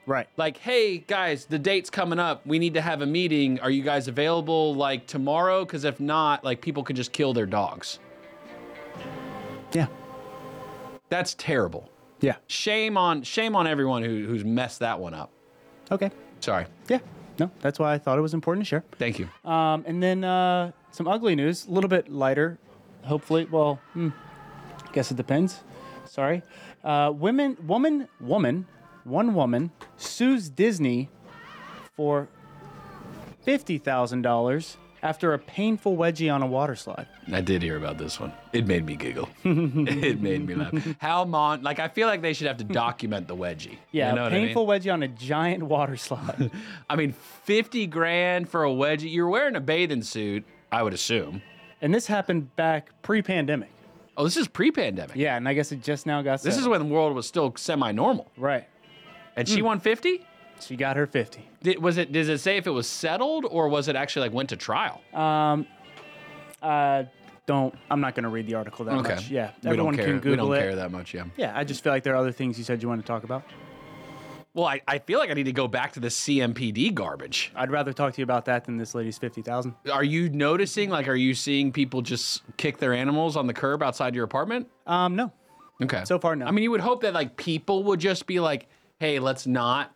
Right. 0.07 0.29
like, 0.37 0.59
hey 0.59 0.99
guys, 0.99 1.47
the 1.47 1.59
date's 1.59 1.91
coming 1.91 2.19
up. 2.19 2.47
We 2.47 2.59
need 2.59 2.75
to 2.75 2.81
have 2.81 3.01
a 3.01 3.07
meeting. 3.07 3.59
Are 3.61 3.71
you 3.71 3.83
guys 3.83 4.09
available 4.09 4.75
like 4.75 5.07
tomorrow? 5.07 5.65
Because 5.65 5.85
if 5.85 6.01
not, 6.01 6.45
like 6.45 6.61
people 6.61 6.83
could 6.83 6.97
just 6.97 7.13
kill 7.13 7.33
their 7.33 7.47
dogs. 7.47 7.99
Yeah. 9.73 9.87
That's 11.09 11.35
terrible. 11.35 11.91
Yeah. 12.21 12.37
Shame 12.47 12.97
on 12.97 13.23
shame 13.23 13.57
on 13.57 13.67
everyone 13.67 14.03
who, 14.03 14.27
who's 14.27 14.45
messed 14.45 14.81
that 14.81 14.99
one 14.99 15.15
up. 15.15 15.31
Okay. 15.91 16.11
Sorry. 16.41 16.67
Yeah. 16.89 16.99
No, 17.39 17.51
that's 17.61 17.79
why 17.79 17.93
I 17.93 17.99
thought 17.99 18.17
it 18.19 18.23
was 18.23 18.35
important 18.35 18.65
to 18.65 18.69
share. 18.69 18.85
Thank 18.99 19.19
you. 19.19 19.29
Um, 19.45 19.85
and 19.87 20.03
then 20.03 20.23
uh, 20.23 20.71
some 20.93 21.09
ugly 21.09 21.35
news, 21.35 21.67
a 21.67 21.71
little 21.71 21.89
bit 21.89 22.09
lighter, 22.09 22.59
hopefully. 23.03 23.47
Well, 23.51 23.81
hmm, 23.93 24.11
guess 24.93 25.11
it 25.11 25.17
depends. 25.17 25.63
Sorry. 26.07 26.43
Uh, 26.85 27.13
women, 27.15 27.57
woman, 27.67 28.09
woman, 28.21 28.67
one 29.05 29.35
woman 29.35 29.71
sues 29.97 30.49
Disney 30.49 31.09
for 31.97 32.29
fifty 33.43 33.79
thousand 33.79 34.23
dollars 34.23 34.77
after 35.03 35.35
a 35.35 35.39
painful 35.39 35.97
wedgie 35.99 36.33
on 36.33 36.41
a 36.41 36.47
water 36.47 36.75
slide. 36.75 37.07
I 37.31 37.43
did 37.43 37.61
hear 37.63 37.77
about 37.77 37.99
this 37.99 38.19
one. 38.19 38.33
It 38.55 38.67
made 38.67 38.87
me 38.87 38.97
giggle. 38.97 39.29
it 39.45 40.21
made 40.23 40.47
me 40.47 40.55
laugh. 40.55 40.73
How 40.99 41.25
mon 41.27 41.63
like 41.63 41.79
I 41.79 41.89
feel 41.89 42.09
like 42.09 42.23
they 42.23 42.33
should 42.33 42.47
have 42.47 42.57
to 42.59 42.65
document 42.65 43.29
the 43.29 43.37
wedgie. 43.37 43.77
Yeah, 43.93 44.11
you 44.11 44.17
know 44.17 44.23
a 44.23 44.25
what 44.25 44.33
I 44.33 44.37
mean? 44.37 44.47
painful 44.47 44.67
wedgie 44.67 44.93
on 44.93 45.03
a 45.03 45.09
giant 45.09 45.63
water 45.75 45.97
slide. 45.97 46.51
I 46.91 46.97
mean, 46.97 47.13
fifty 47.13 47.87
grand 47.87 48.49
for 48.49 48.65
a 48.65 48.71
wedgie. 48.71 49.13
You're 49.13 49.29
wearing 49.29 49.57
a 49.57 49.61
bathing 49.61 50.03
suit, 50.03 50.45
I 50.73 50.83
would 50.83 50.95
assume. 50.95 51.43
and 51.83 51.95
this 51.95 52.07
happened 52.07 52.55
back 52.57 52.91
pre-pandemic. 53.03 53.69
Oh, 54.17 54.23
this 54.25 54.37
is 54.37 54.47
pre-pandemic. 54.47 55.17
Yeah, 55.17 55.37
and 55.37 55.49
I 55.49 55.55
guess 55.55 55.73
it 55.73 55.83
just 55.83 56.07
now 56.07 56.23
got. 56.23 56.41
This 56.41 56.57
is 56.57 56.67
when 56.69 56.81
the 56.81 56.87
world 56.87 57.15
was 57.15 57.27
still 57.27 57.53
semi-normal. 57.57 58.31
right. 58.39 58.67
And 59.37 59.49
she 59.49 59.63
won 59.63 59.81
fifty. 59.81 60.27
She 60.61 60.77
got 60.77 60.97
her 60.97 61.07
fifty. 61.07 61.49
Did, 61.63 61.83
was 61.83 61.99
it? 61.99 62.13
Does 62.13 62.29
it 62.29 62.39
say 62.39 62.57
if 62.57 62.67
it 62.67 62.71
was 62.71 62.87
settled 62.87 63.45
or 63.45 63.69
was 63.69 63.89
it 63.89 63.97
actually 63.97 64.29
like 64.29 64.33
went 64.33 64.49
to 64.51 64.57
trial? 64.57 65.01
Um, 65.13 65.67
uh, 66.63 67.05
don't. 67.47 67.75
I'm 67.91 68.01
not 68.01 68.15
going 68.15 68.25
to 68.25 68.31
read 68.31 68.47
the 68.47 68.55
article 68.55 68.85
that 68.87 68.95
okay. 68.99 69.15
much. 69.17 69.31
Yeah, 69.31 69.51
we 69.63 69.71
everyone 69.71 69.95
don't 69.95 70.05
care. 70.05 70.13
can 70.13 70.21
Google 70.21 70.31
we 70.49 70.57
don't 70.57 70.63
it. 70.63 70.67
care 70.67 70.77
that 70.77 70.91
much. 70.91 71.13
Yeah. 71.13 71.25
Yeah, 71.37 71.53
I 71.55 71.65
just 71.65 71.83
feel 71.83 71.93
like 71.93 72.03
there 72.03 72.15
are 72.15 72.19
other 72.19 72.33
things 72.33 72.57
you 72.59 72.65
said 72.65 72.83
you 72.83 72.89
want 72.89 73.01
to 73.01 73.07
talk 73.07 73.25
about. 73.25 73.45
Well, 74.55 74.67
I, 74.67 74.81
I 74.87 74.99
feel 75.01 75.19
like 75.19 75.31
I 75.31 75.35
need 75.35 75.45
to 75.45 75.53
go 75.53 75.67
back 75.67 75.95
to 75.95 76.01
the 76.01 76.09
CMPD 76.09 76.95
garbage. 76.95 77.51
I'd 77.57 77.73
rather 77.73 77.93
talk 77.93 78.15
to 78.15 78.21
you 78.21 78.23
about 78.23 78.45
that 78.45 78.65
than 78.65 78.77
this 78.77 78.95
lady's 78.95 79.19
fifty 79.19 79.43
thousand. 79.43 79.75
Are 79.93 80.05
you 80.05 80.31
noticing? 80.31 80.91
Like, 80.91 81.09
are 81.09 81.17
you 81.17 81.35
seeing 81.35 81.73
people 81.73 82.03
just 82.03 82.43
kick 82.57 82.79
their 82.79 82.95
animals 82.95 83.37
on 83.37 83.49
the 83.49 83.55
curb 83.55 83.83
outside 83.83 84.15
your 84.15 84.25
apartment? 84.25 84.69
Um, 84.87 85.17
no. 85.17 85.33
Okay. 85.83 86.05
So 86.05 86.21
far, 86.21 86.37
no. 86.37 86.47
I 86.47 86.53
mean, 86.53 86.63
you 86.63 86.71
would 86.71 86.81
hope 86.81 87.03
that 87.03 87.15
like 87.15 87.37
people 87.37 87.83
would 87.85 87.99
just 87.99 88.27
be 88.27 88.39
like, 88.39 88.69
"Hey, 89.01 89.19
let's 89.19 89.47
not 89.47 89.95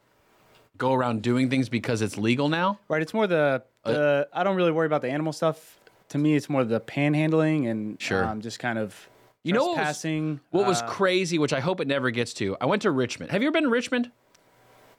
go 0.76 0.92
around 0.92 1.22
doing 1.22 1.50
things 1.50 1.68
because 1.68 2.02
it's 2.02 2.16
legal 2.16 2.48
now." 2.48 2.78
Right. 2.88 3.02
It's 3.02 3.14
more 3.14 3.26
the. 3.26 3.62
Uh, 3.84 3.92
the 3.92 4.28
I 4.32 4.44
don't 4.44 4.56
really 4.56 4.72
worry 4.72 4.86
about 4.86 5.02
the 5.02 5.10
animal 5.10 5.32
stuff. 5.32 5.80
To 6.10 6.18
me, 6.18 6.34
it's 6.36 6.48
more 6.48 6.64
the 6.64 6.80
panhandling 6.80 7.68
and 7.70 8.00
Sure. 8.00 8.24
um, 8.24 8.40
just 8.40 8.58
kind 8.58 8.78
of 8.78 9.08
You 9.44 9.52
know 9.52 9.60
what 9.66 9.68
was- 9.70 9.76
trespassing. 9.76 10.40
What 10.50 10.66
was 10.66 10.82
uh, 10.82 10.86
crazy, 10.86 11.38
which 11.38 11.52
I 11.52 11.60
hope 11.60 11.80
it 11.80 11.86
never 11.88 12.10
gets 12.10 12.32
to. 12.34 12.56
I 12.60 12.66
went 12.66 12.82
to 12.82 12.90
Richmond. 12.90 13.30
Have 13.32 13.42
you 13.42 13.48
ever 13.48 13.52
been 13.54 13.64
to 13.64 13.70
Richmond? 13.70 14.10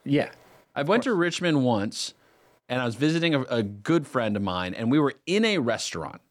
yeah. 0.04 0.30
I 0.76 0.84
went 0.84 1.04
to 1.04 1.14
Richmond 1.14 1.66
once, 1.66 2.14
and 2.70 2.80
I 2.80 2.86
was 2.86 2.96
visiting 2.96 3.34
a, 3.36 3.42
a 3.44 3.64
good 3.64 4.08
friend 4.08 4.36
of 4.38 4.44
mine, 4.44 4.74
and 4.76 4.90
we 4.92 5.00
were 5.00 5.14
in 5.26 5.44
a 5.44 5.58
restaurant. 5.58 6.22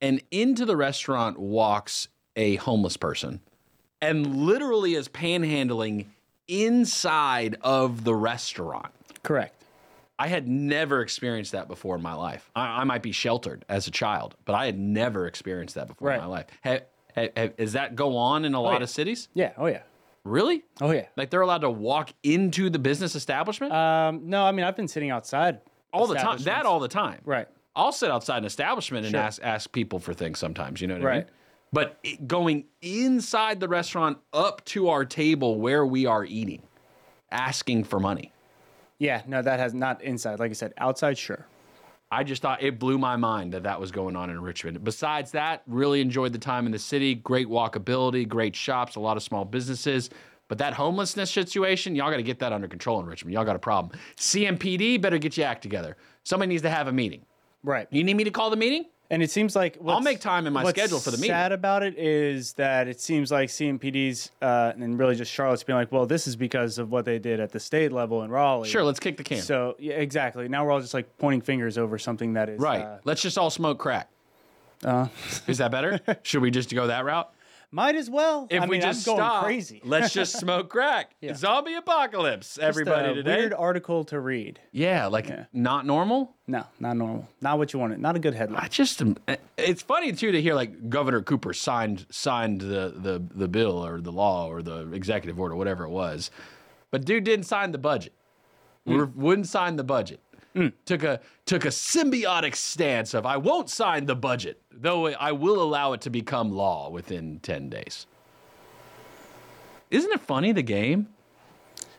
And 0.00 0.22
into 0.30 0.64
the 0.64 0.76
restaurant 0.76 1.38
walks 1.38 2.08
a 2.36 2.56
homeless 2.56 2.96
person, 2.96 3.40
and 4.00 4.34
literally 4.44 4.94
is 4.94 5.08
panhandling 5.08 6.06
inside 6.48 7.56
of 7.60 8.04
the 8.04 8.14
restaurant. 8.14 8.92
Correct. 9.22 9.64
I 10.18 10.28
had 10.28 10.46
never 10.46 11.00
experienced 11.00 11.52
that 11.52 11.66
before 11.66 11.96
in 11.96 12.02
my 12.02 12.14
life. 12.14 12.48
I, 12.54 12.80
I 12.80 12.84
might 12.84 13.02
be 13.02 13.12
sheltered 13.12 13.64
as 13.68 13.88
a 13.88 13.90
child, 13.90 14.36
but 14.44 14.54
I 14.54 14.66
had 14.66 14.78
never 14.78 15.26
experienced 15.26 15.74
that 15.74 15.88
before 15.88 16.12
in 16.12 16.20
my 16.20 16.26
life. 16.26 16.46
Ha, 16.62 16.78
ha, 17.14 17.28
ha, 17.36 17.46
does 17.58 17.72
that 17.72 17.96
go 17.96 18.16
on 18.16 18.44
in 18.44 18.54
a 18.54 18.60
lot 18.60 18.78
yeah. 18.78 18.82
of 18.84 18.90
cities? 18.90 19.28
Yeah. 19.34 19.52
Oh 19.56 19.66
yeah. 19.66 19.82
Really? 20.22 20.62
Oh 20.80 20.92
yeah. 20.92 21.06
Like 21.16 21.30
they're 21.30 21.40
allowed 21.40 21.62
to 21.62 21.70
walk 21.70 22.12
into 22.22 22.70
the 22.70 22.78
business 22.78 23.14
establishment 23.14 23.72
Um, 23.72 24.28
no, 24.30 24.44
I 24.44 24.52
mean 24.52 24.64
I've 24.64 24.76
been 24.76 24.88
sitting 24.88 25.10
outside 25.10 25.60
all 25.92 26.06
the 26.06 26.14
time. 26.14 26.38
That 26.42 26.64
all 26.64 26.80
the 26.80 26.88
time. 26.88 27.20
Right. 27.24 27.48
I'll 27.76 27.92
sit 27.92 28.10
outside 28.10 28.38
an 28.38 28.44
establishment 28.44 29.06
and 29.06 29.12
Sure. 29.12 29.20
ask 29.20 29.42
ask 29.42 29.72
people 29.72 29.98
for 29.98 30.14
things 30.14 30.38
sometimes. 30.38 30.80
You 30.80 30.86
know 30.86 30.94
what 30.94 31.06
I 31.06 31.14
mean? 31.16 31.24
But 31.74 31.98
it, 32.04 32.28
going 32.28 32.66
inside 32.82 33.58
the 33.58 33.66
restaurant 33.66 34.18
up 34.32 34.64
to 34.66 34.90
our 34.90 35.04
table 35.04 35.58
where 35.58 35.84
we 35.84 36.06
are 36.06 36.24
eating, 36.24 36.62
asking 37.32 37.84
for 37.84 37.98
money. 37.98 38.32
Yeah. 38.98 39.22
No, 39.26 39.42
that 39.42 39.58
has 39.58 39.74
not 39.74 40.00
inside. 40.00 40.38
Like 40.38 40.52
I 40.52 40.54
said, 40.54 40.72
outside. 40.78 41.18
Sure. 41.18 41.46
I 42.12 42.22
just 42.22 42.42
thought 42.42 42.62
it 42.62 42.78
blew 42.78 42.96
my 42.96 43.16
mind 43.16 43.54
that 43.54 43.64
that 43.64 43.80
was 43.80 43.90
going 43.90 44.14
on 44.14 44.30
in 44.30 44.40
Richmond. 44.40 44.84
Besides 44.84 45.32
that, 45.32 45.64
really 45.66 46.00
enjoyed 46.00 46.32
the 46.32 46.38
time 46.38 46.64
in 46.64 46.70
the 46.70 46.78
city. 46.78 47.16
Great 47.16 47.48
walkability, 47.48 48.28
great 48.28 48.54
shops, 48.54 48.94
a 48.94 49.00
lot 49.00 49.16
of 49.16 49.24
small 49.24 49.44
businesses. 49.44 50.10
But 50.46 50.58
that 50.58 50.74
homelessness 50.74 51.32
situation, 51.32 51.96
y'all 51.96 52.10
got 52.10 52.18
to 52.18 52.22
get 52.22 52.38
that 52.38 52.52
under 52.52 52.68
control 52.68 53.00
in 53.00 53.06
Richmond. 53.06 53.34
Y'all 53.34 53.44
got 53.44 53.56
a 53.56 53.58
problem. 53.58 53.98
CMPD 54.16 55.00
better 55.00 55.18
get 55.18 55.36
your 55.36 55.48
act 55.48 55.62
together. 55.62 55.96
Somebody 56.22 56.50
needs 56.50 56.62
to 56.62 56.70
have 56.70 56.86
a 56.86 56.92
meeting. 56.92 57.26
Right. 57.64 57.88
You 57.90 58.04
need 58.04 58.14
me 58.14 58.22
to 58.22 58.30
call 58.30 58.50
the 58.50 58.56
meeting? 58.56 58.84
And 59.14 59.22
it 59.22 59.30
seems 59.30 59.54
like 59.54 59.78
I'll 59.86 60.00
make 60.00 60.18
time 60.18 60.48
in 60.48 60.52
my 60.52 60.64
schedule 60.70 60.98
for 60.98 61.12
the 61.12 61.16
meeting. 61.18 61.30
Sad 61.30 61.52
about 61.52 61.84
it 61.84 61.96
is 61.96 62.54
that 62.54 62.88
it 62.88 63.00
seems 63.00 63.30
like 63.30 63.48
CMPD's 63.48 64.32
uh, 64.42 64.72
and 64.76 64.98
really 64.98 65.14
just 65.14 65.30
Charlotte's 65.30 65.62
being 65.62 65.76
like, 65.76 65.92
well, 65.92 66.04
this 66.04 66.26
is 66.26 66.34
because 66.34 66.78
of 66.78 66.90
what 66.90 67.04
they 67.04 67.20
did 67.20 67.38
at 67.38 67.52
the 67.52 67.60
state 67.60 67.92
level 67.92 68.24
in 68.24 68.30
Raleigh. 68.32 68.68
Sure, 68.68 68.82
let's 68.82 68.98
kick 68.98 69.16
the 69.16 69.22
can. 69.22 69.40
So 69.40 69.76
yeah, 69.78 69.94
exactly. 69.94 70.48
Now 70.48 70.64
we're 70.64 70.72
all 70.72 70.80
just 70.80 70.94
like 70.94 71.16
pointing 71.18 71.42
fingers 71.42 71.78
over 71.78 71.96
something 71.96 72.32
that 72.32 72.48
is 72.48 72.58
right. 72.58 72.82
Uh, 72.82 72.98
let's 73.04 73.22
just 73.22 73.38
all 73.38 73.50
smoke 73.50 73.78
crack. 73.78 74.08
uh, 74.84 75.06
Is 75.46 75.58
that 75.58 75.70
better? 75.70 76.00
Should 76.24 76.42
we 76.42 76.50
just 76.50 76.74
go 76.74 76.88
that 76.88 77.04
route? 77.04 77.30
Might 77.74 77.96
as 77.96 78.08
well. 78.08 78.46
If 78.50 78.62
I 78.62 78.66
we 78.66 78.76
mean, 78.76 78.82
just 78.82 79.08
I'm 79.08 79.16
going 79.16 79.26
stop, 79.26 79.44
crazy. 79.44 79.80
let's 79.84 80.12
just 80.12 80.38
smoke 80.38 80.68
crack. 80.68 81.10
Yeah. 81.20 81.34
Zombie 81.34 81.74
apocalypse, 81.74 82.54
Just 82.54 82.60
everybody 82.60 83.10
a 83.10 83.14
today. 83.14 83.36
Weird 83.38 83.52
article 83.52 84.04
to 84.04 84.20
read. 84.20 84.60
Yeah, 84.70 85.06
like 85.06 85.28
not 85.52 85.84
normal. 85.84 86.36
No, 86.46 86.64
not 86.78 86.96
normal. 86.96 87.26
Not 87.40 87.58
what 87.58 87.72
you 87.72 87.80
wanted. 87.80 87.98
Not 87.98 88.14
a 88.14 88.20
good 88.20 88.34
headline. 88.34 88.58
I 88.58 88.62
headline. 88.62 88.70
just, 88.70 89.02
um, 89.02 89.16
it's 89.58 89.82
funny 89.82 90.12
too 90.12 90.30
to 90.30 90.40
hear 90.40 90.54
like 90.54 90.88
Governor 90.88 91.20
Cooper 91.20 91.52
signed 91.52 92.06
signed 92.10 92.60
the 92.60 92.94
the 92.96 93.20
the 93.34 93.48
bill 93.48 93.84
or 93.84 94.00
the 94.00 94.12
law 94.12 94.46
or 94.46 94.62
the 94.62 94.92
executive 94.92 95.40
order, 95.40 95.56
whatever 95.56 95.82
it 95.82 95.90
was, 95.90 96.30
but 96.92 97.04
dude 97.04 97.24
didn't 97.24 97.46
sign 97.46 97.72
the 97.72 97.78
budget. 97.78 98.12
We're- 98.86 99.08
Wouldn't 99.16 99.48
sign 99.48 99.74
the 99.74 99.82
budget. 99.84 100.20
Mm. 100.54 100.72
Took 100.84 101.02
a 101.02 101.20
took 101.46 101.64
a 101.64 101.68
symbiotic 101.68 102.54
stance 102.54 103.12
of 103.12 103.26
I 103.26 103.36
won't 103.36 103.68
sign 103.68 104.06
the 104.06 104.14
budget, 104.14 104.60
though 104.70 105.08
I 105.08 105.32
will 105.32 105.60
allow 105.60 105.92
it 105.94 106.00
to 106.02 106.10
become 106.10 106.52
law 106.52 106.90
within 106.90 107.40
ten 107.40 107.68
days. 107.68 108.06
Isn't 109.90 110.12
it 110.12 110.20
funny 110.20 110.52
the 110.52 110.62
game? 110.62 111.08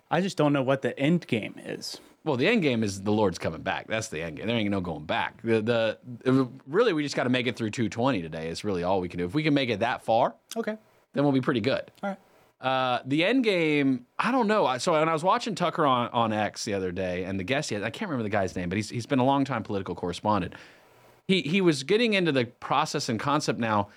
I 0.10 0.22
just 0.22 0.38
don't 0.38 0.54
know 0.54 0.64
what 0.64 0.82
the 0.82 0.98
end 1.00 1.28
game 1.28 1.56
is. 1.66 2.00
Well, 2.24 2.38
the 2.38 2.48
end 2.48 2.62
game 2.64 2.84
is 2.84 3.02
the 3.02 3.12
Lord's 3.12 3.38
coming 3.38 3.62
back. 3.62 3.88
That's 3.88 4.08
the 4.08 4.22
end 4.22 4.38
game. 4.38 4.48
There 4.48 4.56
ain't 4.56 4.70
no 4.72 4.82
going 4.82 5.06
back. 5.06 5.42
The, 5.44 5.62
the 5.62 6.50
really 6.66 6.94
we 6.94 7.04
just 7.04 7.16
got 7.16 7.26
to 7.26 7.30
make 7.30 7.46
it 7.48 7.56
through 7.56 7.70
220 7.70 8.22
today. 8.22 8.48
It's 8.48 8.64
really 8.64 8.84
all 8.84 9.00
we 9.00 9.08
can 9.10 9.20
do. 9.20 9.26
If 9.26 9.34
we 9.36 9.44
can 9.44 9.54
make 9.54 9.70
it 9.70 9.80
that 9.82 10.04
far, 10.04 10.34
Okay. 10.56 10.76
then 11.14 11.24
we'll 11.24 11.34
be 11.34 11.42
pretty 11.42 11.60
good. 11.62 11.92
All 12.02 12.10
right. 12.10 12.18
Uh, 12.66 13.00
the 13.06 13.24
end 13.24 13.44
game, 13.44 14.08
I 14.18 14.32
don't 14.32 14.48
know. 14.48 14.76
So 14.80 14.94
when 14.94 15.08
I 15.08 15.14
was 15.14 15.24
watching 15.24 15.54
Tucker 15.54 15.86
on, 15.86 16.10
on 16.10 16.34
X 16.34 16.66
the 16.66 16.74
other 16.74 16.92
day, 16.92 17.24
and 17.26 17.40
the 17.40 17.44
guest, 17.44 17.70
he 17.70 17.76
had, 17.76 17.84
I 17.84 17.92
can't 17.92 18.10
remember 18.10 18.24
the 18.24 18.30
guy's 18.30 18.56
name, 18.56 18.70
but 18.70 18.76
he's 18.76 18.90
he's 18.90 19.06
been 19.06 19.20
a 19.20 19.24
long 19.24 19.46
time 19.46 19.62
political 19.62 19.94
correspondent. 19.94 20.56
He 21.28 21.44
he 21.44 21.62
was 21.62 21.84
getting 21.84 22.16
into 22.16 22.32
the 22.32 22.46
process 22.46 23.08
and 23.08 23.20
concept 23.20 23.60
now. 23.60 23.90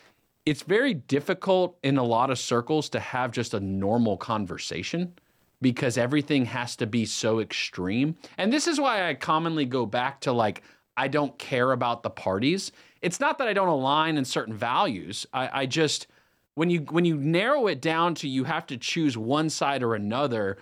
It's 0.45 0.63
very 0.63 0.93
difficult 0.93 1.79
in 1.83 1.97
a 1.97 2.03
lot 2.03 2.29
of 2.29 2.39
circles 2.39 2.91
to 2.91 3.01
have 3.01 3.33
just 3.33 3.55
a 3.55 3.61
normal 3.61 4.19
conversation 4.19 5.15
because 5.63 5.97
everything 5.97 6.45
has 6.45 6.77
to 6.77 6.87
be 6.87 7.07
so 7.07 7.41
extreme. 7.41 8.17
And 8.37 8.53
this 8.53 8.67
is 8.67 8.79
why 8.79 9.09
I 9.09 9.15
commonly 9.15 9.65
go 9.65 9.87
back 9.87 10.21
to 10.21 10.33
like 10.33 10.63
I 10.95 11.09
don't 11.09 11.39
care 11.39 11.73
about 11.73 12.03
the 12.03 12.11
parties. 12.11 12.71
It's 13.01 13.19
not 13.19 13.39
that 13.39 13.49
I 13.49 13.55
don't 13.55 13.69
align 13.69 14.19
in 14.19 14.27
certain 14.27 14.53
values. 14.53 15.25
I, 15.33 15.63
I 15.63 15.67
just 15.67 16.07
when 16.59 16.71
you 16.71 16.81
when 16.91 17.05
you 17.05 17.17
narrow 17.17 17.69
it 17.69 17.81
down 17.81 18.17
to 18.17 18.27
you 18.27 18.43
have 18.43 18.67
to 18.67 18.77
choose 18.77 19.17
one 19.17 19.49
side 19.49 19.81
or 19.81 19.95
another 19.95 20.59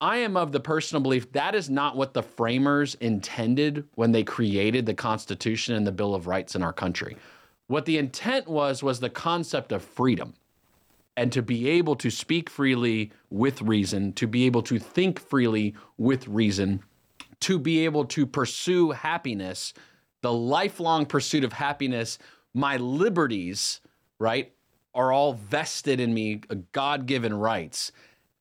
i 0.00 0.16
am 0.16 0.36
of 0.36 0.50
the 0.50 0.58
personal 0.58 1.00
belief 1.00 1.30
that 1.30 1.54
is 1.54 1.70
not 1.70 1.96
what 1.96 2.12
the 2.12 2.22
framers 2.22 2.96
intended 2.96 3.84
when 3.94 4.10
they 4.10 4.24
created 4.24 4.84
the 4.84 4.94
constitution 4.94 5.76
and 5.76 5.86
the 5.86 5.92
bill 5.92 6.12
of 6.12 6.26
rights 6.26 6.56
in 6.56 6.62
our 6.62 6.72
country. 6.72 7.16
What 7.68 7.84
the 7.84 7.98
intent 7.98 8.48
was 8.48 8.82
was 8.82 8.98
the 8.98 9.10
concept 9.10 9.70
of 9.70 9.84
freedom 9.84 10.34
and 11.16 11.30
to 11.32 11.42
be 11.42 11.68
able 11.68 11.94
to 11.96 12.10
speak 12.10 12.50
freely 12.50 13.12
with 13.30 13.62
reason 13.62 14.14
to 14.14 14.26
be 14.26 14.44
able 14.44 14.62
to 14.62 14.78
think 14.80 15.20
freely 15.20 15.76
with 15.98 16.26
reason 16.26 16.82
to 17.40 17.60
be 17.60 17.84
able 17.84 18.06
to 18.06 18.26
pursue 18.26 18.90
happiness, 18.90 19.72
the 20.22 20.32
lifelong 20.32 21.06
pursuit 21.06 21.44
of 21.44 21.52
happiness, 21.52 22.18
my 22.54 22.76
liberties, 22.76 23.80
right, 24.18 24.52
are 24.98 25.12
all 25.12 25.34
vested 25.34 26.00
in 26.00 26.12
me, 26.12 26.40
uh, 26.50 26.56
God 26.72 27.06
given 27.06 27.32
rights. 27.32 27.92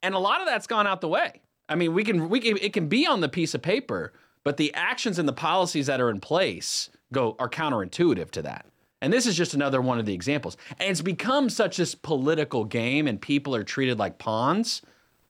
And 0.02 0.16
a 0.16 0.20
lot 0.20 0.42
of 0.42 0.48
that's 0.48 0.68
gone 0.68 0.88
out 0.88 1.02
the 1.02 1.08
way. 1.08 1.42
I 1.70 1.76
mean, 1.76 1.94
we 1.94 2.04
can, 2.04 2.30
we 2.30 2.40
can, 2.40 2.58
it 2.58 2.74
can 2.74 2.88
be 2.88 3.06
on 3.06 3.22
the 3.22 3.30
piece 3.30 3.54
of 3.54 3.62
paper, 3.62 4.12
but 4.44 4.58
the 4.58 4.74
actions 4.74 5.20
and 5.20 5.28
the 5.28 5.34
policies 5.34 5.86
that 5.86 6.02
are 6.02 6.10
in 6.10 6.20
place 6.20 6.90
go 7.14 7.36
are 7.40 7.50
counterintuitive 7.50 8.32
to 8.32 8.42
that. 8.42 8.66
And 9.02 9.14
this 9.14 9.28
is 9.28 9.38
just 9.38 9.54
another 9.54 9.82
one 9.82 10.00
of 10.00 10.08
the 10.08 10.14
examples. 10.14 10.58
And 10.80 10.90
it's 10.90 11.02
become 11.02 11.50
such 11.50 11.78
this 11.78 11.94
political 11.94 12.66
game 12.66 13.08
and 13.08 13.22
people 13.22 13.56
are 13.56 13.64
treated 13.64 14.00
like 14.00 14.18
pawns. 14.18 14.82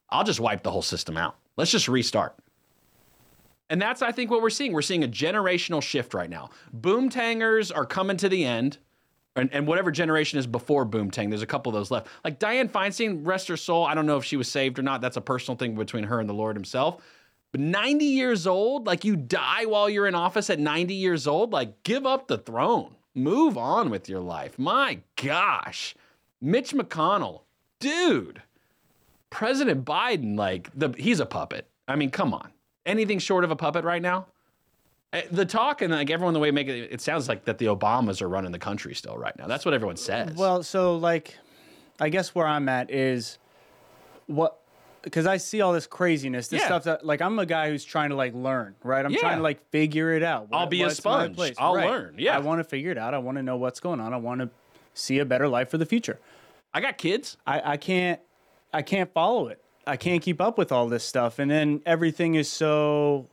I'll 0.10 0.24
just 0.24 0.40
wipe 0.40 0.64
the 0.64 0.72
whole 0.72 0.82
system 0.82 1.18
out. 1.18 1.36
Let's 1.58 1.72
just 1.72 1.90
restart. 1.90 2.36
And 3.70 3.82
that's, 3.82 4.02
I 4.02 4.14
think, 4.14 4.32
what 4.32 4.41
we're 4.41 4.49
seeing. 4.49 4.72
We're 4.72 4.82
seeing 4.82 5.04
a 5.04 5.10
generational 5.10 5.82
shift 5.82 6.14
right 6.14 6.30
now. 6.30 6.52
boom 6.72 7.10
Boomtangers 7.10 7.76
are 7.76 7.86
coming 7.86 8.16
to 8.18 8.30
the 8.30 8.45
end, 8.45 8.78
and, 9.38 9.53
and 9.53 9.68
whatever 9.68 9.91
generation 9.91 10.39
is 10.39 10.47
before 10.47 10.85
Boomtang, 10.85 11.30
there's 11.30 11.41
a 11.41 11.47
couple 11.47 11.69
of 11.69 11.76
those 11.76 11.91
left. 11.91 12.07
Like 12.23 12.39
Dianne 12.39 12.69
Feinstein, 12.69 13.26
rest 13.26 13.47
her 13.47 13.57
soul. 13.57 13.85
I 13.85 13.93
don't 13.93 14.05
know 14.05 14.18
if 14.18 14.26
she 14.26 14.35
was 14.35 14.49
saved 14.49 14.80
or 14.80 14.81
not. 14.81 14.99
That's 14.99 15.18
a 15.18 15.22
personal 15.22 15.57
thing 15.57 15.76
between 15.76 16.03
her 16.05 16.19
and 16.19 16.27
the 16.27 16.34
Lord 16.34 16.55
Himself. 16.55 17.01
But 17.51 17.61
90 17.61 18.05
years 18.05 18.45
old, 18.45 18.85
like 18.85 19.05
you 19.05 19.15
die 19.15 19.65
while 19.65 19.89
you're 19.89 20.07
in 20.07 20.15
office 20.15 20.49
at 20.49 20.59
90 20.59 20.93
years 20.93 21.27
old, 21.27 21.53
like 21.53 21.84
give 21.84 22.05
up 22.05 22.27
the 22.27 22.38
throne, 22.38 22.95
move 23.15 23.57
on 23.57 23.89
with 23.89 24.09
your 24.09 24.19
life. 24.19 24.59
My 24.59 24.99
gosh, 25.15 25.95
Mitch 26.41 26.73
McConnell, 26.73 27.41
dude. 27.80 28.41
President 29.30 29.85
Biden, 29.85 30.38
like 30.38 30.69
the 30.73 30.93
he's 30.97 31.19
a 31.19 31.26
puppet. 31.26 31.68
I 31.88 31.95
mean, 31.95 32.09
come 32.09 32.34
on. 32.34 32.51
Anything 32.85 33.19
short 33.19 33.43
of 33.43 33.51
a 33.51 33.55
puppet 33.55 33.84
right 33.84 34.01
now? 34.01 34.27
Eh, 35.14 35.24
The 35.32 35.46
talk 35.46 35.82
and 35.82 35.92
like 35.94 36.10
everyone 36.10 36.34
the 36.34 36.40
way 36.40 36.52
make 36.52 36.68
it, 36.68 36.90
it 36.92 37.02
sounds 37.02 37.30
like 37.30 37.46
that 37.46 37.58
the 37.58 37.66
Obamas 37.68 38.22
are 38.22 38.28
running 38.30 38.52
the 38.52 38.60
country 38.60 38.94
still 38.94 39.18
right 39.18 39.38
now. 39.38 39.48
That's 39.48 39.64
what 39.66 39.74
everyone 39.74 39.98
says. 39.98 40.36
Well, 40.36 40.64
so 40.64 40.98
like, 40.98 41.38
I 42.00 42.10
guess 42.10 42.36
where 42.36 42.46
I'm 42.48 42.68
at 42.70 42.92
is 42.92 43.38
what 44.28 44.60
because 45.04 45.26
I 45.26 45.38
see 45.38 45.62
all 45.62 45.72
this 45.72 45.88
craziness, 45.88 46.50
this 46.50 46.60
Yeah. 46.62 46.66
stuff 46.68 46.84
that 46.84 47.06
like 47.06 47.22
I'm 47.22 47.40
a 47.40 47.46
guy 47.46 47.70
who's 47.70 47.86
trying 47.86 48.10
to 48.10 48.16
like 48.16 48.34
learn, 48.34 48.76
right? 48.84 49.06
I'm 49.06 49.12
Yeah. 49.12 49.20
trying 49.20 49.38
to 49.38 49.44
like 49.44 49.66
figure 49.70 50.12
it 50.12 50.24
out. 50.24 50.50
I'll 50.52 50.66
be 50.68 50.84
a 50.84 50.90
sponge. 50.90 51.40
I'll 51.58 51.76
Right. 51.76 51.90
learn. 51.90 52.16
Yeah. 52.18 52.36
I 52.36 52.40
want 52.40 52.60
to 52.60 52.66
figure 52.66 52.92
it 52.92 52.98
out. 52.98 53.14
I 53.14 53.18
want 53.20 53.38
to 53.38 53.44
know 53.44 53.56
what's 53.56 53.80
going 53.80 54.02
on. 54.02 54.14
I 54.14 54.18
want 54.18 54.42
to 54.42 54.50
see 54.94 55.20
a 55.20 55.26
better 55.26 55.48
life 55.48 55.70
for 55.70 55.78
the 55.78 55.86
future. 55.86 56.20
I 56.74 56.82
got 56.82 56.98
kids. 56.98 57.38
I, 57.48 57.74
I 57.74 57.78
can't 57.78 58.20
I 58.74 58.82
can't 58.82 59.12
follow 59.14 59.48
it. 59.48 59.64
I 59.88 59.96
can't 59.96 60.22
keep 60.22 60.42
up 60.42 60.58
with 60.58 60.74
all 60.74 60.90
this 60.90 61.06
stuff, 61.06 61.40
and 61.40 61.50
then 61.50 61.82
everything 61.86 62.36
is 62.36 62.52
so 62.52 63.28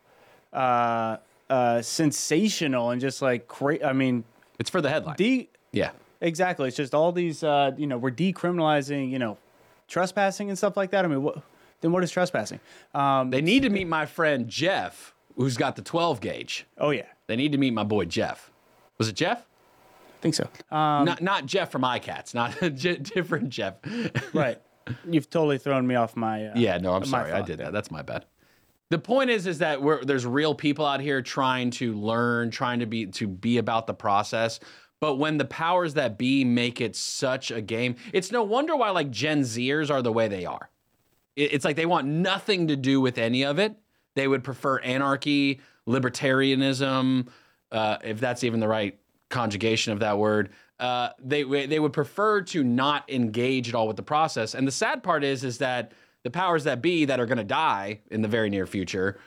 uh, 0.52 1.16
uh, 1.50 1.82
sensational 1.82 2.90
and 2.90 3.00
just 3.00 3.20
like 3.22 3.46
cra- 3.48 3.84
I 3.86 3.92
mean, 3.92 4.24
It's 4.58 4.70
for 4.70 4.80
the 4.80 4.88
headline. 4.90 5.16
de- 5.16 5.48
yeah. 5.72 5.90
exactly. 6.20 6.68
It's 6.68 6.76
just 6.76 6.94
all 6.94 7.12
these. 7.12 7.42
Uh, 7.44 7.72
you 7.76 7.86
know, 7.86 7.98
we're 7.98 8.10
decriminalizing. 8.10 9.10
You 9.10 9.18
know, 9.18 9.38
trespassing 9.88 10.48
and 10.48 10.56
stuff 10.58 10.76
like 10.76 10.90
that. 10.92 11.04
I 11.04 11.08
mean, 11.08 11.22
what? 11.22 11.42
Then 11.80 11.92
what 11.92 12.02
is 12.02 12.10
trespassing? 12.10 12.60
Um, 12.94 13.30
They 13.30 13.42
need 13.42 13.62
to 13.64 13.68
meet 13.68 13.86
my 13.86 14.06
friend 14.06 14.48
Jeff, 14.48 15.12
who's 15.36 15.56
got 15.58 15.76
the 15.76 15.82
12 15.82 16.20
gauge. 16.22 16.66
oh 16.78 16.90
yeah, 16.90 17.06
They 17.26 17.36
need 17.36 17.52
to 17.52 17.58
meet 17.58 17.72
my 17.74 17.84
boy 17.84 18.06
Jeff. 18.06 18.50
Was 18.96 19.08
it 19.08 19.16
Jeff? 19.16 19.40
I 19.40 20.20
think 20.22 20.34
so. 20.34 20.44
Um, 20.74 21.04
not 21.04 21.20
not 21.20 21.44
Jeff 21.44 21.70
from 21.70 21.82
iCats, 21.82 22.32
not 22.34 22.62
a 22.62 22.70
j- 22.82 22.96
different 22.96 23.50
Jeff. 23.50 23.74
right. 24.32 24.58
You've 25.10 25.28
totally 25.28 25.58
thrown 25.58 25.86
me 25.86 25.94
off 25.94 26.16
my. 26.16 26.46
Uh, 26.46 26.52
Yeah, 26.56 26.78
no, 26.78 26.94
I'm 26.94 27.04
sorry. 27.04 27.32
I 27.32 27.42
did 27.42 27.58
that. 27.58 27.72
That's 27.72 27.90
my 27.90 28.00
bad. 28.02 28.24
The 28.90 28.98
point 28.98 29.30
is, 29.30 29.46
is 29.46 29.58
that 29.58 29.80
there's 30.04 30.26
real 30.26 30.54
people 30.54 30.84
out 30.84 31.00
here 31.00 31.22
trying 31.22 31.70
to 31.72 31.94
learn, 31.94 32.50
trying 32.50 32.80
to 32.80 32.86
be 32.86 33.06
to 33.06 33.26
be 33.26 33.58
about 33.58 33.86
the 33.86 33.94
process. 33.94 34.60
But 35.00 35.16
when 35.16 35.38
the 35.38 35.44
powers 35.44 35.94
that 35.94 36.16
be 36.16 36.44
make 36.44 36.80
it 36.80 36.96
such 36.96 37.50
a 37.50 37.60
game, 37.60 37.96
it's 38.12 38.30
no 38.30 38.42
wonder 38.42 38.76
why 38.76 38.90
like 38.90 39.10
Gen 39.10 39.42
Zers 39.42 39.90
are 39.90 40.02
the 40.02 40.12
way 40.12 40.28
they 40.28 40.46
are. 40.46 40.70
It's 41.36 41.64
like 41.64 41.76
they 41.76 41.86
want 41.86 42.06
nothing 42.06 42.68
to 42.68 42.76
do 42.76 43.00
with 43.00 43.18
any 43.18 43.44
of 43.44 43.58
it. 43.58 43.74
They 44.14 44.28
would 44.28 44.44
prefer 44.44 44.78
anarchy, 44.78 45.60
libertarianism, 45.88 47.28
uh, 47.72 47.98
if 48.04 48.20
that's 48.20 48.44
even 48.44 48.60
the 48.60 48.68
right 48.68 48.98
conjugation 49.28 49.92
of 49.92 50.00
that 50.00 50.16
word. 50.16 50.50
Uh, 50.78 51.10
they 51.18 51.42
they 51.66 51.80
would 51.80 51.92
prefer 51.92 52.42
to 52.42 52.62
not 52.62 53.10
engage 53.10 53.68
at 53.68 53.74
all 53.74 53.88
with 53.88 53.96
the 53.96 54.02
process. 54.02 54.54
And 54.54 54.66
the 54.66 54.72
sad 54.72 55.02
part 55.02 55.24
is, 55.24 55.44
is 55.44 55.58
that 55.58 55.92
the 56.24 56.30
powers 56.30 56.64
that 56.64 56.82
be 56.82 57.04
that 57.04 57.20
are 57.20 57.26
going 57.26 57.38
to 57.38 57.44
die 57.44 58.00
in 58.10 58.22
the 58.22 58.28
very 58.28 58.50
near 58.50 58.66
future 58.66 59.20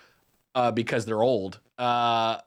uh, 0.56 0.72
because 0.72 1.06
they're 1.06 1.22
old, 1.22 1.60
uh, 1.78 2.38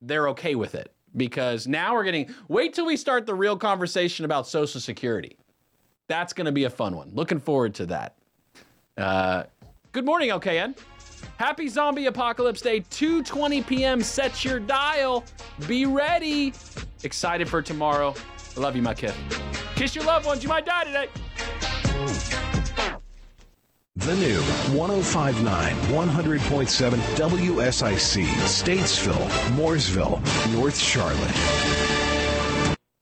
they're 0.00 0.28
okay 0.30 0.56
with 0.56 0.74
it 0.74 0.90
because 1.16 1.68
now 1.68 1.94
we're 1.94 2.04
getting. 2.04 2.34
Wait 2.48 2.74
till 2.74 2.86
we 2.86 2.96
start 2.96 3.26
the 3.26 3.34
real 3.34 3.56
conversation 3.56 4.24
about 4.24 4.48
Social 4.48 4.80
Security. 4.80 5.36
That's 6.08 6.32
going 6.32 6.46
to 6.46 6.52
be 6.52 6.64
a 6.64 6.70
fun 6.70 6.96
one. 6.96 7.10
Looking 7.12 7.38
forward 7.38 7.74
to 7.74 7.86
that. 7.86 8.16
Uh, 8.96 9.44
good 9.92 10.04
morning, 10.04 10.30
LKN. 10.30 10.76
Happy 11.36 11.68
Zombie 11.68 12.06
Apocalypse 12.06 12.60
Day, 12.60 12.80
2:20 12.80 13.66
p.m. 13.66 14.02
Set 14.02 14.44
your 14.44 14.58
dial. 14.58 15.24
Be 15.68 15.86
ready. 15.86 16.54
Excited 17.04 17.48
for 17.48 17.62
tomorrow. 17.62 18.14
I 18.56 18.60
love 18.60 18.74
you, 18.76 18.82
my 18.82 18.94
kid. 18.94 19.14
Kiss 19.74 19.94
your 19.94 20.04
loved 20.04 20.26
ones. 20.26 20.42
You 20.42 20.48
might 20.48 20.66
die 20.66 20.84
today. 20.84 22.50
The 23.96 24.16
new 24.16 24.40
1059 24.76 25.76
100.7 25.76 26.90
WSIC, 27.14 28.24
Statesville, 28.24 29.28
Mooresville, 29.54 30.18
North 30.54 30.78
Charlotte. 30.78 32.01